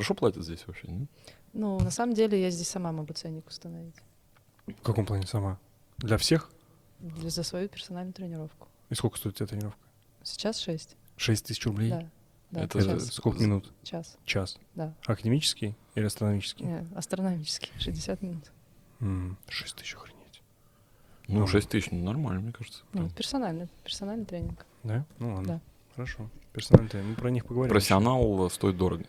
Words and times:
Хорошо 0.00 0.14
платят 0.14 0.44
здесь 0.44 0.66
вообще, 0.66 0.88
нет? 0.88 1.08
Ну, 1.52 1.78
на 1.78 1.90
самом 1.90 2.14
деле, 2.14 2.40
я 2.40 2.50
здесь 2.50 2.68
сама 2.68 2.90
могу 2.90 3.12
ценник 3.12 3.46
установить. 3.46 3.94
В 4.66 4.80
каком 4.82 5.04
плане 5.04 5.26
сама? 5.26 5.58
Для 5.98 6.16
всех? 6.16 6.50
Для, 7.00 7.28
за 7.28 7.42
свою 7.42 7.68
персональную 7.68 8.14
тренировку. 8.14 8.66
И 8.88 8.94
сколько 8.94 9.18
стоит 9.18 9.34
эта 9.36 9.48
тренировка? 9.48 9.78
Сейчас 10.22 10.58
6. 10.60 10.96
6 11.18 11.44
тысяч 11.46 11.66
рублей? 11.66 11.90
Да. 11.90 12.08
Да, 12.50 12.62
Это 12.62 12.82
час. 12.82 13.12
сколько 13.12 13.42
минут? 13.42 13.70
час. 13.82 14.16
Час. 14.24 14.58
Да. 14.74 14.94
Академический 15.04 15.76
или 15.94 16.06
астрономический? 16.06 16.64
Не, 16.64 16.86
астрономический. 16.96 17.70
60 17.78 18.22
минут. 18.22 18.50
М, 19.00 19.36
6 19.48 19.76
тысяч 19.76 19.94
охренеть. 19.94 20.42
Ну, 21.28 21.40
Ну. 21.40 21.46
6 21.46 21.68
тысяч, 21.68 21.90
ну, 21.90 22.02
нормально, 22.02 22.40
мне 22.40 22.52
кажется. 22.52 22.82
Ну, 22.94 23.08
персональный, 23.10 23.68
персональный 23.84 24.24
тренинг. 24.24 24.64
Да? 24.82 25.04
Ну 25.18 25.34
ладно. 25.34 25.46
Да. 25.46 25.60
Хорошо. 25.94 26.28
Персональный 26.54 26.88
тренер. 26.90 27.06
Мы 27.08 27.14
про 27.16 27.30
них 27.30 27.44
поговорим. 27.44 27.70
Профессионал 27.70 28.46
э, 28.46 28.50
стоит 28.50 28.76
дорого. 28.78 29.04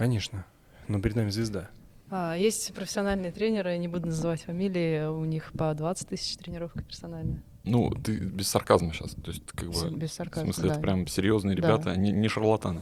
Конечно. 0.00 0.46
Но 0.88 0.98
перед 1.00 1.14
нами 1.14 1.28
звезда. 1.30 1.68
А, 2.10 2.34
есть 2.34 2.72
профессиональные 2.74 3.32
тренеры, 3.32 3.76
не 3.76 3.86
буду 3.86 4.06
называть 4.06 4.42
фамилии, 4.42 5.06
у 5.06 5.24
них 5.26 5.52
по 5.52 5.72
20 5.74 6.08
тысяч 6.08 6.36
тренировка 6.38 6.82
персональная. 6.82 7.42
Ну, 7.64 7.90
ты 7.90 8.16
без 8.16 8.48
сарказма 8.48 8.94
сейчас. 8.94 9.10
То 9.10 9.30
есть, 9.30 9.44
как 9.46 9.68
бы, 9.68 9.90
Без 9.90 10.10
в 10.10 10.14
сарказма, 10.14 10.52
смысле, 10.54 10.68
да. 10.70 10.72
это 10.72 10.80
прям 10.82 11.06
серьезные 11.06 11.54
Да. 11.54 11.62
ребята, 11.68 11.96
не, 11.96 12.10
не 12.12 12.28
шарлатаны. 12.28 12.80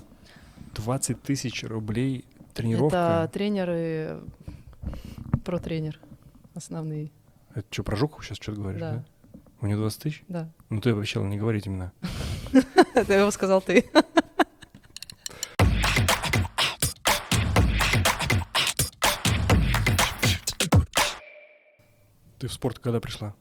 20 0.76 1.20
тысяч 1.20 1.64
рублей 1.64 2.24
тренировка. 2.54 3.22
Это 3.24 3.32
тренеры, 3.32 4.20
про 5.44 5.58
тренер 5.58 5.98
основные, 6.54 7.10
Это 7.54 7.66
что, 7.70 7.82
про 7.82 7.96
Жукову 7.96 8.22
сейчас 8.22 8.38
что-то 8.38 8.60
говоришь, 8.60 8.80
да? 8.80 8.92
Да. 8.92 9.04
У 9.60 9.66
него 9.66 9.80
20 9.80 10.02
тысяч? 10.02 10.22
да. 10.28 10.48
Ну 10.70 10.80
ты 10.80 10.90
обещал 10.90 11.24
не 11.24 11.36
говорить 11.36 11.66
именно. 11.66 11.92
Это 12.94 13.12
его 13.14 13.30
сказал 13.32 13.60
ты. 13.60 13.84
Ты 22.48 22.52
в 22.52 22.54
спорт 22.54 22.78
когда 22.78 22.98
пришла? 22.98 23.34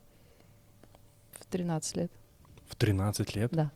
В 1.40 1.46
13 1.46 1.96
лет, 1.96 2.12
В 2.68 2.76
13 2.76 3.36
лет? 3.38 3.50
да. 3.54 3.72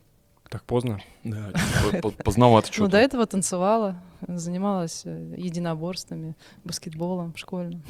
Так 0.50 0.64
поздно? 0.66 1.00
Да, 1.24 1.54
по- 2.02 2.12
поздновато 2.12 2.68
Ну, 2.68 2.74
что-то. 2.74 2.92
до 2.92 2.98
этого 2.98 3.26
танцевала, 3.26 3.96
занималась 4.28 5.04
э, 5.06 5.36
единоборствами, 5.38 6.36
баскетболом 6.66 7.34
школьным. 7.38 7.82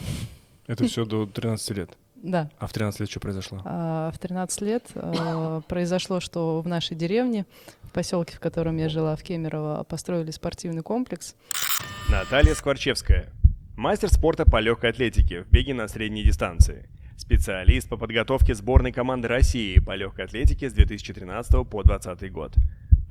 Это 0.67 0.85
все 0.85 1.05
до 1.05 1.25
13 1.25 1.71
лет. 1.77 1.89
Да. 2.17 2.51
А 2.59 2.67
в 2.67 2.73
13 2.73 2.99
лет 2.99 3.09
что 3.09 3.19
произошло? 3.19 3.63
А 3.65 4.11
в 4.11 4.19
13 4.19 4.61
лет 4.61 4.83
э, 4.93 5.61
произошло, 5.67 6.19
что 6.19 6.61
в 6.61 6.67
нашей 6.67 6.95
деревне, 6.95 7.47
в 7.81 7.89
поселке, 7.91 8.35
в 8.35 8.39
котором 8.39 8.77
я 8.77 8.87
жила, 8.89 9.15
в 9.15 9.23
Кемерово, 9.23 9.83
построили 9.85 10.29
спортивный 10.29 10.83
комплекс. 10.83 11.33
Наталья 12.09 12.53
Скворчевская. 12.53 13.31
Мастер 13.75 14.09
спорта 14.13 14.45
по 14.45 14.59
легкой 14.59 14.91
атлетике 14.91 15.41
в 15.41 15.49
беге 15.49 15.73
на 15.73 15.87
средней 15.87 16.23
дистанции. 16.23 16.87
Специалист 17.21 17.87
по 17.87 17.97
подготовке 17.97 18.55
сборной 18.55 18.91
команды 18.91 19.27
России 19.27 19.77
по 19.77 19.93
легкой 19.93 20.25
атлетике 20.25 20.71
с 20.71 20.73
2013 20.73 21.51
по 21.69 21.83
2020 21.83 22.31
год. 22.31 22.55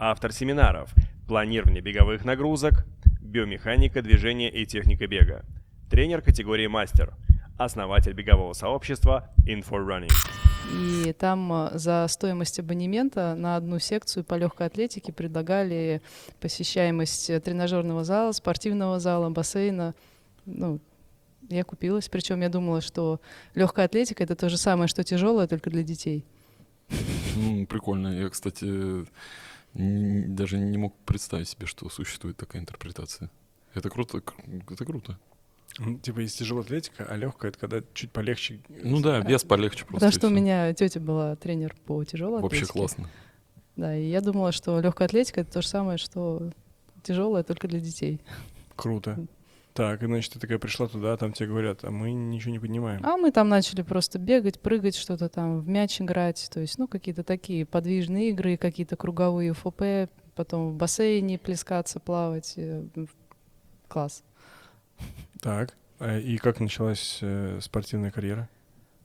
Автор 0.00 0.32
семинаров 0.32 0.92
«Планирование 1.28 1.80
беговых 1.80 2.24
нагрузок», 2.24 2.84
«Биомеханика 3.22 4.02
движения 4.02 4.50
и 4.50 4.66
техника 4.66 5.06
бега». 5.06 5.44
Тренер 5.88 6.22
категории 6.22 6.66
«Мастер». 6.66 7.14
Основатель 7.56 8.12
бегового 8.12 8.52
сообщества 8.52 9.30
«Infor 9.46 9.86
Running». 9.86 10.12
И 10.72 11.12
там 11.12 11.52
э, 11.52 11.78
за 11.78 12.04
стоимость 12.08 12.58
абонемента 12.58 13.36
на 13.36 13.54
одну 13.54 13.78
секцию 13.78 14.24
по 14.24 14.34
легкой 14.34 14.66
атлетике 14.66 15.12
предлагали 15.12 16.02
посещаемость 16.40 17.30
э, 17.30 17.38
тренажерного 17.38 18.02
зала, 18.02 18.32
спортивного 18.32 18.98
зала, 18.98 19.30
бассейна. 19.30 19.94
Ну, 20.46 20.80
я 21.48 21.64
купилась. 21.64 22.08
Причем 22.08 22.40
я 22.42 22.48
думала, 22.48 22.80
что 22.80 23.20
легкая 23.54 23.86
атлетика 23.86 24.22
это 24.22 24.36
то 24.36 24.48
же 24.48 24.56
самое, 24.56 24.88
что 24.88 25.02
тяжелое, 25.04 25.46
только 25.46 25.70
для 25.70 25.82
детей. 25.82 26.24
М, 27.36 27.66
Прикольно. 27.66 28.08
Я, 28.08 28.28
кстати, 28.28 29.06
даже 29.74 30.58
не 30.58 30.78
мог 30.78 30.94
представить 31.06 31.48
себе, 31.48 31.66
что 31.66 31.88
существует 31.88 32.36
такая 32.36 32.60
интерпретация. 32.62 33.30
Это 33.74 33.88
круто, 33.88 34.18
кру- 34.18 34.72
это 34.72 34.84
круто. 34.84 35.18
Ну, 35.78 35.98
Типа 35.98 36.18
есть 36.20 36.36
тяжелая 36.38 36.64
атлетика, 36.64 37.06
а 37.08 37.16
легкая 37.16 37.50
это 37.52 37.60
когда 37.60 37.80
чуть 37.94 38.10
полегче. 38.10 38.60
Ну 38.68 39.00
да, 39.00 39.20
вес 39.20 39.44
полегче 39.44 39.84
просто. 39.84 39.94
Потому 40.06 40.12
что 40.12 40.26
у 40.26 40.30
меня 40.30 40.72
тетя 40.74 40.98
была 40.98 41.36
тренер 41.36 41.76
по 41.86 42.02
тяжелой 42.04 42.42
Вообще 42.42 42.58
атлетике. 42.64 42.78
классно. 42.78 43.08
Да, 43.76 43.96
и 43.96 44.08
я 44.10 44.20
думала, 44.20 44.50
что 44.50 44.80
легкая 44.80 45.06
атлетика 45.06 45.40
это 45.42 45.52
то 45.52 45.62
же 45.62 45.68
самое, 45.68 45.96
что 45.96 46.50
тяжелое 47.04 47.44
только 47.44 47.68
для 47.68 47.78
детей. 47.78 48.20
Круто. 48.74 49.24
Так, 49.72 50.02
и 50.02 50.06
значит, 50.06 50.32
ты 50.32 50.40
такая 50.40 50.58
пришла 50.58 50.88
туда, 50.88 51.12
а 51.12 51.16
там 51.16 51.32
тебе 51.32 51.48
говорят, 51.48 51.84
а 51.84 51.90
мы 51.90 52.12
ничего 52.12 52.50
не 52.50 52.58
понимаем. 52.58 53.00
А 53.04 53.16
мы 53.16 53.30
там 53.30 53.48
начали 53.48 53.82
просто 53.82 54.18
бегать, 54.18 54.60
прыгать, 54.60 54.96
что-то 54.96 55.28
там 55.28 55.60
в 55.60 55.68
мяч 55.68 56.00
играть, 56.00 56.48
то 56.52 56.60
есть, 56.60 56.78
ну, 56.78 56.88
какие-то 56.88 57.22
такие 57.22 57.64
подвижные 57.64 58.30
игры, 58.30 58.56
какие-то 58.56 58.96
круговые 58.96 59.52
ФП, 59.52 60.10
потом 60.34 60.70
в 60.70 60.74
бассейне 60.74 61.38
плескаться, 61.38 62.00
плавать. 62.00 62.54
э, 62.56 62.84
Класс. 63.88 64.22
Так, 65.40 65.74
а 65.98 66.18
и 66.18 66.36
как 66.36 66.60
началась 66.60 67.18
э, 67.20 67.58
спортивная 67.60 68.10
карьера? 68.10 68.48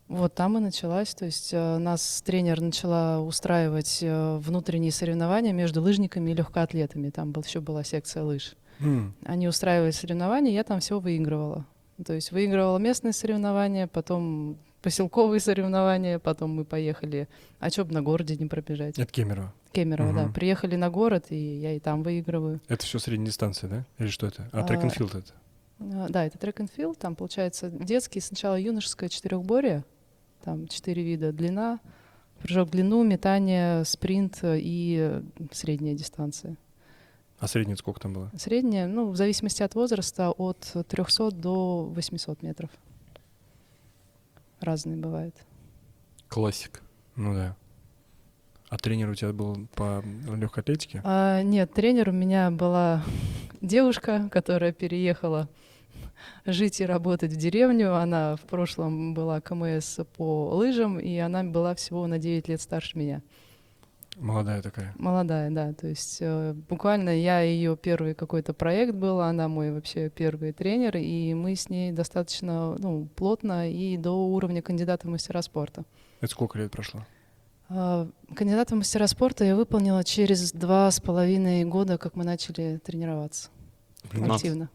Вот 0.07 0.35
там 0.35 0.57
и 0.57 0.61
началась, 0.61 1.13
то 1.15 1.25
есть 1.25 1.53
э, 1.53 1.77
нас 1.77 2.21
тренер 2.23 2.61
начала 2.61 3.19
устраивать 3.21 3.99
внутренние 4.01 4.91
соревнования 4.91 5.53
между 5.53 5.81
лыжниками 5.81 6.31
и 6.31 6.35
легкоатлетами. 6.35 7.09
Там 7.09 7.31
был, 7.31 7.43
еще 7.43 7.61
была 7.61 7.83
секция 7.83 8.23
лыж. 8.23 8.55
М, 8.79 9.13
Они 9.25 9.47
устраивали 9.47 9.91
соревнования, 9.91 10.51
я 10.53 10.63
там 10.63 10.79
все 10.79 10.99
выигрывала. 10.99 11.65
То 12.05 12.13
есть 12.13 12.31
выигрывала 12.31 12.77
местные 12.77 13.13
соревнования, 13.13 13.87
потом 13.87 14.57
поселковые 14.81 15.39
соревнования, 15.39 16.19
потом 16.19 16.51
мы 16.51 16.65
поехали, 16.65 17.27
а 17.59 17.69
чё 17.71 17.85
бы 17.85 17.93
на 17.93 18.01
городе 18.01 18.35
не 18.35 18.45
пробежать? 18.47 18.99
Это 18.99 19.11
Кемерово. 19.11 19.53
Кемерово, 19.71 20.13
да. 20.13 20.23
Мгм. 20.25 20.33
Приехали 20.33 20.75
на 20.75 20.89
город, 20.89 21.27
и 21.29 21.35
я 21.37 21.73
и 21.73 21.79
там 21.79 22.03
выигрываю. 22.03 22.59
Это 22.67 22.85
все 22.85 22.99
средняя 22.99 23.27
дистанция, 23.27 23.69
да? 23.69 23.85
Или 23.97 24.09
что 24.09 24.27
это? 24.27 24.47
А, 24.51 24.59
А, 24.59 24.63
трек 24.63 24.83
field 24.83 25.17
это? 25.17 25.33
А, 25.79 26.07
Да, 26.09 26.25
это 26.25 26.37
трек 26.37 26.59
field, 26.59 26.97
там 26.99 27.15
получается 27.15 27.69
детский, 27.69 28.19
сначала 28.19 28.59
юношеское 28.59 29.09
четырехборье, 29.09 29.83
там 30.43 30.67
четыре 30.67 31.01
вида, 31.03 31.31
длина, 31.33 31.79
прыжок 32.41 32.67
в 32.67 32.71
длину, 32.71 33.03
метание, 33.03 33.83
спринт 33.85 34.39
и 34.43 35.21
средняя 35.51 35.95
дистанция. 35.95 36.57
А 37.40 37.47
средняя 37.47 37.75
сколько 37.75 38.00
там 38.00 38.13
было? 38.13 38.31
Средняя, 38.38 38.88
ну, 38.88 39.09
в 39.09 39.16
зависимости 39.16 39.62
от 39.62 39.75
возраста, 39.75 40.31
от 40.31 40.73
300 40.88 41.31
до 41.31 41.84
800 41.84 42.41
метров. 42.41 42.69
Разные 44.62 44.97
бывают. 44.97 45.35
Классик. 46.28 46.81
Ну 47.16 47.34
да. 47.34 47.56
А 48.69 48.78
тренер 48.78 49.09
у 49.09 49.16
тебя 49.16 49.31
был 49.31 49.68
по 49.75 50.03
легкой 50.35 50.62
атлетике? 50.62 51.01
А, 51.03 51.41
нет, 51.44 51.73
тренер 51.73 52.09
у 52.09 52.13
меня 52.13 52.50
была 52.51 53.03
девушка, 53.62 54.28
которая 54.31 54.72
переехала 54.72 55.47
жить 56.46 56.81
и 56.81 56.85
работать 56.85 57.31
в 57.31 57.35
деревню. 57.35 57.96
Она 57.96 58.38
в 58.38 58.41
прошлом 58.41 59.13
была 59.13 59.40
КМС 59.41 60.00
по 60.17 60.50
лыжам, 60.56 61.00
и 61.00 61.16
она 61.17 61.44
была 61.44 61.75
всего 61.75 62.07
на 62.07 62.17
9 62.17 62.47
лет 62.47 62.62
старше 62.62 62.97
меня. 62.97 63.22
Молодая 64.15 64.61
такая. 64.61 64.93
Молодая, 64.97 65.49
да. 65.51 65.73
То 65.73 65.87
есть 65.87 66.17
э, 66.21 66.53
буквально 66.69 67.09
я 67.09 67.41
ее 67.41 67.75
первый 67.75 68.13
какой-то 68.13 68.53
проект 68.53 68.93
был, 68.95 69.19
она 69.21 69.47
мой 69.47 69.71
вообще 69.71 70.09
первый 70.09 70.53
тренер, 70.53 70.97
и 70.97 71.33
мы 71.33 71.55
с 71.55 71.69
ней 71.69 71.91
достаточно 71.91 72.75
ну, 72.77 73.07
плотно 73.15 73.69
и 73.69 73.97
до 73.97 74.11
уровня 74.11 74.61
кандидата 74.61 75.07
в 75.07 75.09
мастера 75.09 75.41
спорта. 75.41 75.83
Это 76.21 76.31
сколько 76.31 76.57
лет 76.57 76.71
прошло? 76.71 77.05
А, 77.67 78.07
Кандидата 78.35 78.75
в 78.75 78.77
мастера 78.77 79.07
спорта 79.07 79.43
я 79.43 79.55
выполнила 79.55 80.03
через 80.03 80.51
два 80.51 80.89
с 80.91 80.99
половиной 80.99 81.65
года, 81.65 81.97
как 81.97 82.15
мы 82.15 82.23
начали 82.23 82.77
тренироваться 82.77 83.49
Пятнадцать. 84.03 84.35
активно. 84.35 84.69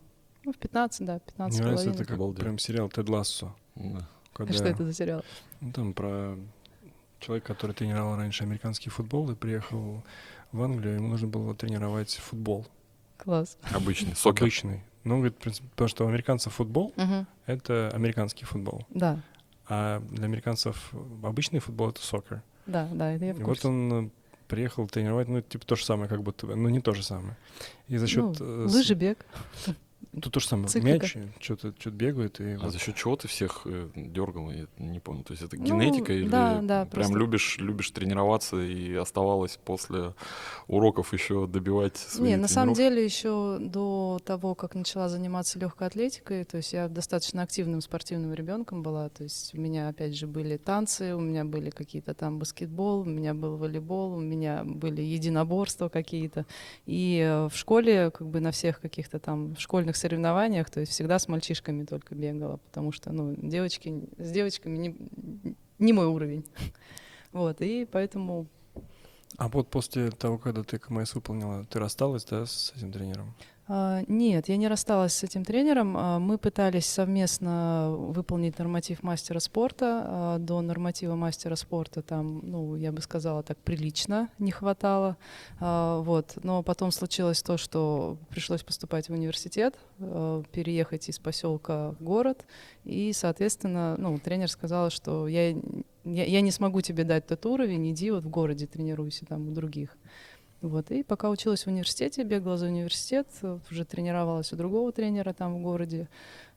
Ну, 0.44 0.52
в 0.52 0.56
15, 0.56 1.06
да, 1.06 1.18
15 1.18 1.59
Мне 1.59 1.66
нравится, 1.70 1.91
это 1.91 2.04
как 2.04 2.16
Обалдеть. 2.16 2.41
прям 2.41 2.59
сериал 2.59 2.88
Тед 2.88 3.09
Лассо. 3.09 3.54
Да. 3.76 4.09
Когда, 4.32 4.54
Что 4.54 4.65
это 4.65 4.84
за 4.84 4.92
сериал? 4.92 5.22
Ну, 5.60 5.72
там 5.72 5.92
про 5.92 6.36
человека, 7.20 7.54
который 7.54 7.72
тренировал 7.72 8.16
раньше 8.16 8.44
американский 8.44 8.90
футбол 8.90 9.30
и 9.30 9.34
приехал 9.34 10.02
в 10.52 10.62
Англию, 10.62 10.96
ему 10.96 11.08
нужно 11.08 11.28
было 11.28 11.54
тренировать 11.54 12.14
футбол. 12.16 12.66
Класс. 13.18 13.56
Обычный. 13.72 14.16
Сокер. 14.16 14.44
Обычный. 14.44 14.82
Ну, 15.04 15.16
говорит, 15.16 15.34
в 15.34 15.38
принципе, 15.38 15.68
потому 15.70 15.88
что 15.88 16.04
у 16.04 16.08
американцев 16.08 16.54
футбол 16.54 16.92
Мгм.— 16.96 17.26
это 17.46 17.90
американский 17.94 18.44
футбол. 18.44 18.84
Да, 18.90 19.20
А 19.68 20.00
для 20.10 20.24
американцев 20.24 20.92
обычный 21.22 21.60
футбол— 21.60 21.88
это 21.90 22.02
сокер. 22.02 22.42
да, 22.66 22.88
да, 22.92 23.12
это 23.12 23.24
я 23.26 23.34
в 23.34 23.38
И 23.38 23.42
вот 23.42 23.46
курсе. 23.48 23.68
он 23.68 24.06
э, 24.06 24.10
приехал 24.48 24.86
тренировать, 24.88 25.28
ну, 25.28 25.40
типа 25.42 25.64
то 25.64 25.76
же 25.76 25.84
самое, 25.84 26.08
как 26.08 26.22
будто 26.22 26.46
бы, 26.46 26.56
но 26.56 26.68
не 26.68 26.80
то 26.80 26.92
же 26.92 27.02
самое. 27.02 27.36
И 27.88 27.96
за 27.96 28.06
счет... 28.06 28.38
Ну, 28.40 28.64
э, 28.64 28.68
с- 30.12 30.15
лыжи, 30.15 30.16
бег. 30.16 30.22
Тут 30.24 30.33
то 30.34 30.41
же 30.41 30.47
самое. 30.48 30.68
Циклика. 30.68 31.07
Мяч, 31.07 31.16
что-то 31.41 31.74
что 31.78 31.91
бегает. 31.91 32.41
И 32.41 32.53
А 32.54 32.59
вот 32.59 32.72
за 32.72 32.78
счет 32.78 32.97
чего 32.97 33.16
ты 33.16 33.28
всех 33.28 33.62
э, 33.65 33.89
дергал? 33.95 34.51
Я 34.51 34.66
не 34.78 35.01
понял. 35.01 35.22
То 35.22 35.33
есть 35.33 35.42
это 35.42 35.57
Ну, 35.57 35.65
генетика 35.65 36.12
или 36.12 36.28
да, 36.28 36.60
да, 36.62 36.84
прям 36.84 37.07
просто- 37.07 37.18
любишь, 37.18 37.59
любишь 37.59 37.91
тренироваться 37.91 38.60
и 38.60 38.95
оставалось 38.95 39.59
после 39.65 40.15
уроков 40.66 41.12
еще 41.12 41.47
добивать 41.47 41.97
свои 41.97 42.30
Не, 42.30 42.36
на 42.36 42.48
самом 42.48 42.74
деле 42.74 43.04
еще 43.04 43.59
до 43.60 44.18
того, 44.24 44.54
как 44.54 44.74
начала 44.74 45.09
заниматься 45.09 45.59
легкой 45.59 45.89
атлетикой, 45.89 46.45
то 46.45 46.56
есть 46.56 46.72
я 46.72 46.89
достаточно 46.89 47.42
активным 47.42 47.80
спортивным 47.80 48.33
ребенком 48.34 48.83
была. 48.83 49.09
То 49.10 49.24
есть 49.24 49.54
у 49.54 49.60
меня 49.60 49.89
опять 49.89 50.16
же 50.16 50.27
были 50.27 50.56
танцы, 50.56 51.15
у 51.15 51.21
меня 51.21 51.45
были 51.45 51.71
какие-то 51.71 52.15
там 52.15 52.39
баскетбол, 52.39 53.01
у 53.01 53.04
меня 53.04 53.34
был 53.34 53.56
волейбол, 53.56 54.15
у 54.15 54.21
меня 54.21 54.63
были 54.65 55.03
единоборства 55.03 55.89
какие-то. 55.89 56.47
И 56.86 57.18
э, 57.24 57.48
в 57.48 57.56
школе, 57.56 58.10
как 58.10 58.27
бы 58.28 58.41
на 58.41 58.51
всех 58.51 58.80
каких-то 58.80 59.18
там 59.18 59.56
школьных 59.56 59.97
соревнованиях, 60.00 60.70
то 60.70 60.80
есть 60.80 60.92
всегда 60.92 61.18
с 61.18 61.28
мальчишками 61.28 61.84
только 61.84 62.14
бегала, 62.14 62.56
потому 62.56 62.92
что, 62.92 63.12
ну, 63.12 63.34
девочки 63.36 64.08
с 64.18 64.30
девочками 64.30 64.76
не, 64.76 64.97
не 65.78 65.92
мой 65.92 66.06
уровень. 66.06 66.44
Вот, 67.32 67.60
и 67.60 67.84
поэтому 67.84 68.48
А 69.36 69.47
вот 69.47 69.68
после 69.68 70.10
того, 70.10 70.36
когда 70.36 70.64
ты 70.64 70.80
КМС 70.80 71.14
выполнила, 71.14 71.64
ты 71.66 71.78
рассталась, 71.78 72.24
да, 72.24 72.44
с 72.44 72.72
этим 72.76 72.91
тренером? 72.91 73.36
А, 73.72 74.02
Нет, 74.08 74.48
я 74.48 74.56
не 74.56 74.66
рассталась 74.66 75.12
с 75.12 75.22
этим 75.22 75.44
тренером. 75.44 75.94
А, 75.96 76.18
Мы 76.18 76.38
пытались 76.38 76.86
совместно 76.86 77.94
выполнить 77.96 78.58
норматив 78.58 79.04
мастера 79.04 79.38
спорта. 79.38 80.02
А, 80.04 80.38
До 80.38 80.60
норматива 80.60 81.14
мастера 81.14 81.54
спорта 81.54 82.02
там, 82.02 82.40
ну, 82.42 82.74
я 82.74 82.90
бы 82.90 83.00
сказала, 83.00 83.44
так 83.44 83.58
прилично 83.58 84.28
не 84.40 84.50
хватало. 84.50 85.16
Вот. 85.60 86.36
Но 86.42 86.64
потом 86.64 86.90
случилось 86.90 87.42
то, 87.42 87.56
что 87.56 88.18
пришлось 88.28 88.64
поступать 88.64 89.08
в 89.08 89.12
университет, 89.12 89.78
переехать 89.98 91.08
из 91.08 91.20
поселка 91.20 91.92
в 91.92 92.02
город. 92.02 92.44
И, 92.84 93.12
соответственно, 93.12 93.94
ну, 93.98 94.18
тренер 94.18 94.50
сказал, 94.50 94.90
что 94.90 95.28
я, 95.28 95.50
я, 96.04 96.24
я 96.24 96.40
не 96.40 96.50
смогу 96.50 96.80
тебе 96.80 97.04
дать 97.04 97.26
тот 97.26 97.46
уровень, 97.46 97.92
иди 97.92 98.10
вот 98.10 98.24
в 98.24 98.30
городе 98.30 98.66
тренируйся 98.66 99.26
там 99.26 99.48
у 99.48 99.52
других. 99.52 99.96
Вот, 100.62 100.91
и 100.91 101.03
пока 101.03 101.30
училась 101.30 101.65
в 101.65 101.68
университете, 101.68 102.22
бегала 102.22 102.59
за 102.59 102.66
университет, 102.66 103.27
э, 103.42 103.59
уже 103.71 103.84
тренировалась 103.84 104.53
у 104.53 104.57
другого 104.57 104.92
тренера 104.92 105.33
там 105.33 105.57
в 105.57 105.62
городе. 105.62 106.09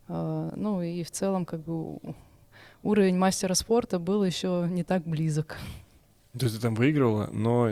А, 0.08 0.52
Ну 0.56 0.82
и 0.82 1.04
в 1.04 1.12
целом 1.12 1.46
как 1.46 1.62
бы 1.62 2.00
уровень 2.84 3.18
мастера 3.18 3.54
спорта 3.54 4.00
был 4.00 4.24
еще 4.24 4.68
не 4.70 4.84
так 4.84 5.04
близок. 5.04 5.58
То 6.38 6.46
есть 6.46 6.56
ты 6.56 6.62
там 6.64 6.74
выигрывала, 6.74 7.30
но... 7.32 7.70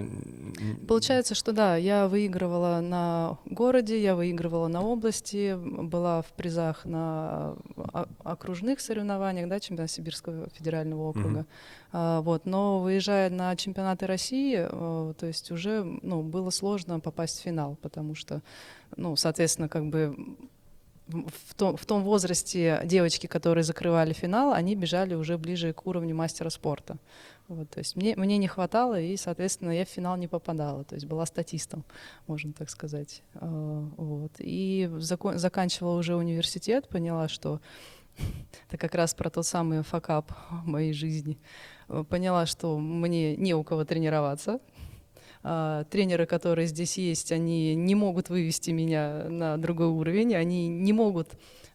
Получается, 0.87 1.33
что 1.33 1.51
да, 1.51 1.77
я 1.77 2.07
выигрывала 2.07 2.79
на 2.79 3.39
городе, 3.45 3.99
я 3.99 4.15
выигрывала 4.15 4.67
на 4.67 4.83
области, 4.83 5.57
была 5.57 6.21
в 6.21 6.27
призах 6.33 6.85
на 6.85 7.55
о- 7.75 8.05
окружных 8.23 8.79
соревнованиях, 8.79 9.49
да, 9.49 9.59
чемпионат 9.59 9.89
Сибирского 9.89 10.47
федерального 10.53 11.09
округа. 11.09 11.47
А, 11.91 12.21
вот, 12.21 12.45
но 12.45 12.79
выезжая 12.79 13.31
на 13.31 13.55
чемпионаты 13.55 14.05
России, 14.05 14.55
э, 14.59 15.13
то 15.17 15.25
есть 15.25 15.49
уже 15.49 15.83
ну, 15.83 16.21
было 16.21 16.51
сложно 16.51 16.99
попасть 16.99 17.39
в 17.39 17.41
финал, 17.41 17.77
потому 17.81 18.13
что, 18.13 18.43
ну, 18.95 19.15
соответственно, 19.15 19.69
как 19.69 19.89
бы 19.89 20.15
в 21.11 21.55
том, 21.55 21.77
в 21.77 21.85
том 21.85 22.03
возрасте 22.03 22.81
девочки, 22.85 23.27
которые 23.27 23.63
закрывали 23.63 24.13
финал, 24.13 24.53
они 24.53 24.75
бежали 24.75 25.13
уже 25.13 25.37
ближе 25.37 25.73
к 25.73 25.85
уровню 25.85 26.15
мастера 26.15 26.49
спорта. 26.49 26.97
Вот, 27.51 27.69
то 27.69 27.79
есть 27.79 27.97
мне, 27.97 28.15
мне 28.15 28.37
не 28.37 28.47
хватало, 28.47 28.97
и, 28.97 29.17
соответственно, 29.17 29.71
я 29.71 29.83
в 29.83 29.89
финал 29.89 30.15
не 30.15 30.29
попадала, 30.29 30.85
то 30.85 30.95
есть 30.95 31.05
была 31.05 31.25
статистом, 31.25 31.83
можно 32.25 32.53
так 32.53 32.69
сказать. 32.69 33.23
А, 33.33 33.89
Вот. 33.97 34.31
И 34.39 34.89
закон- 34.99 35.37
заканчивала 35.37 35.97
уже 35.97 36.15
университет, 36.15 36.87
поняла, 36.87 37.27
что 37.27 37.59
это 38.69 38.77
как 38.77 38.95
раз 38.95 39.13
про 39.13 39.29
тот 39.29 39.45
самый 39.45 39.83
факап 39.83 40.31
моей 40.65 40.93
жизни. 40.93 41.37
Поняла, 42.07 42.45
что 42.45 42.79
мне 42.79 43.35
не 43.35 43.53
у 43.53 43.65
кого 43.65 43.83
тренироваться. 43.83 44.61
А, 45.43 45.83
Тренеры, 45.85 46.25
которые 46.25 46.67
здесь 46.67 46.97
есть, 46.97 47.31
они 47.31 47.73
не 47.75 47.95
могут 47.95 48.29
вывести 48.29 48.71
меня 48.71 49.25
на 49.29 49.57
другой 49.57 49.87
уровень, 49.87 50.35
они 50.35 50.67
не 50.67 50.93
могут 50.93 51.29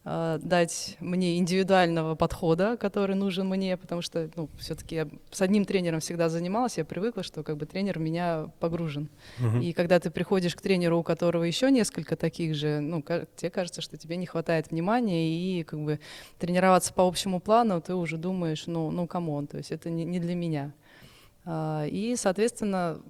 а, 0.09 0.39
дать 0.39 0.97
мне 1.01 1.37
индивидуального 1.39 2.15
подхода, 2.15 2.77
который 2.77 3.17
нужен 3.17 3.49
мне, 3.49 3.77
потому 3.77 4.03
что 4.03 4.31
ну, 4.37 4.49
все-таки 4.57 4.95
я 4.95 5.09
с 5.33 5.43
одним 5.43 5.65
тренером 5.65 5.99
всегда 5.99 6.29
занималась, 6.29 6.79
я 6.79 6.85
привыкла, 6.85 7.25
что 7.25 7.43
как 7.43 7.57
бы 7.57 7.67
тренер 7.67 7.99
меня 7.99 8.49
погружен. 8.61 9.09
Мгм. 9.41 9.61
И 9.61 9.73
когда 9.73 9.99
ты 9.99 10.13
приходишь 10.13 10.55
к 10.55 10.61
тренеру, 10.61 11.01
у 11.01 11.03
которого 11.03 11.43
еще 11.43 11.73
несколько 11.73 12.15
таких 12.15 12.55
же, 12.55 12.79
ну, 12.79 13.03
тебе 13.35 13.51
кажется, 13.51 13.81
что 13.81 13.97
тебе 13.97 14.17
не 14.17 14.27
хватает 14.27 14.71
внимания, 14.71 15.29
и 15.29 15.65
как 15.65 15.81
бы 15.81 15.99
тренироваться 16.39 16.93
по 16.93 17.05
общему 17.05 17.41
плану, 17.41 17.81
ты 17.81 17.97
уже 17.97 18.17
думаешь, 18.17 18.69
ну, 18.69 18.93
ну, 18.93 19.09
come 19.09 19.32
on, 19.32 19.49
то 19.49 19.57
есть 19.57 19.73
это 19.73 19.91
не, 19.91 20.05
не 20.05 20.21
для 20.21 20.37
меня. 20.37 20.73
А, 21.45 21.85
И, 21.85 22.15
соответственно, 22.15 23.01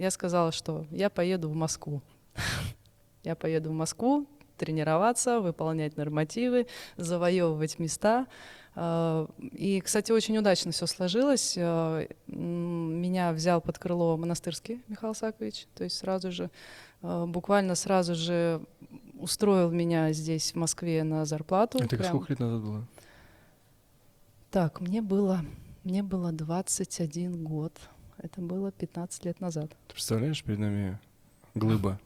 я 0.00 0.10
сказала, 0.10 0.50
что 0.50 0.86
я 0.90 1.10
поеду 1.10 1.48
в 1.50 1.54
Москву. 1.54 2.00
Я 3.22 3.34
поеду 3.34 3.68
в 3.68 3.74
Москву 3.74 4.26
тренироваться, 4.56 5.40
выполнять 5.40 5.98
нормативы, 5.98 6.66
завоевывать 6.96 7.78
места. 7.78 8.26
А, 8.74 9.28
И, 9.52 9.78
кстати, 9.82 10.10
очень 10.10 10.38
удачно 10.38 10.72
все 10.72 10.86
сложилось. 10.86 11.54
А, 11.58 12.06
Меня 12.28 13.32
взял 13.34 13.60
под 13.60 13.78
крыло 13.78 14.16
монастырский 14.16 14.80
Михаил 14.88 15.14
Сакович, 15.14 15.66
то 15.74 15.84
есть 15.84 15.98
сразу 15.98 16.32
же, 16.32 16.50
а, 17.02 17.26
буквально 17.26 17.74
сразу 17.74 18.14
же 18.14 18.62
устроил 19.18 19.70
меня 19.70 20.12
здесь, 20.14 20.52
в 20.52 20.56
Москве, 20.56 21.04
на 21.04 21.26
зарплату. 21.26 21.76
Это 21.76 21.98
Прям- 21.98 22.08
сколько 22.08 22.32
лет 22.32 22.40
назад 22.40 22.62
было? 22.62 22.86
Так, 24.50 24.80
мне 24.80 25.02
было, 25.02 25.44
мне 25.84 26.02
было 26.02 26.32
21 26.32 27.44
год. 27.44 27.74
Это 28.22 28.40
было 28.40 28.70
15 28.72 29.24
лет 29.24 29.40
назад. 29.40 29.70
Ты 29.88 29.94
представляешь, 29.94 30.42
перед 30.42 30.58
нами 30.58 30.98
глыба. 31.54 31.98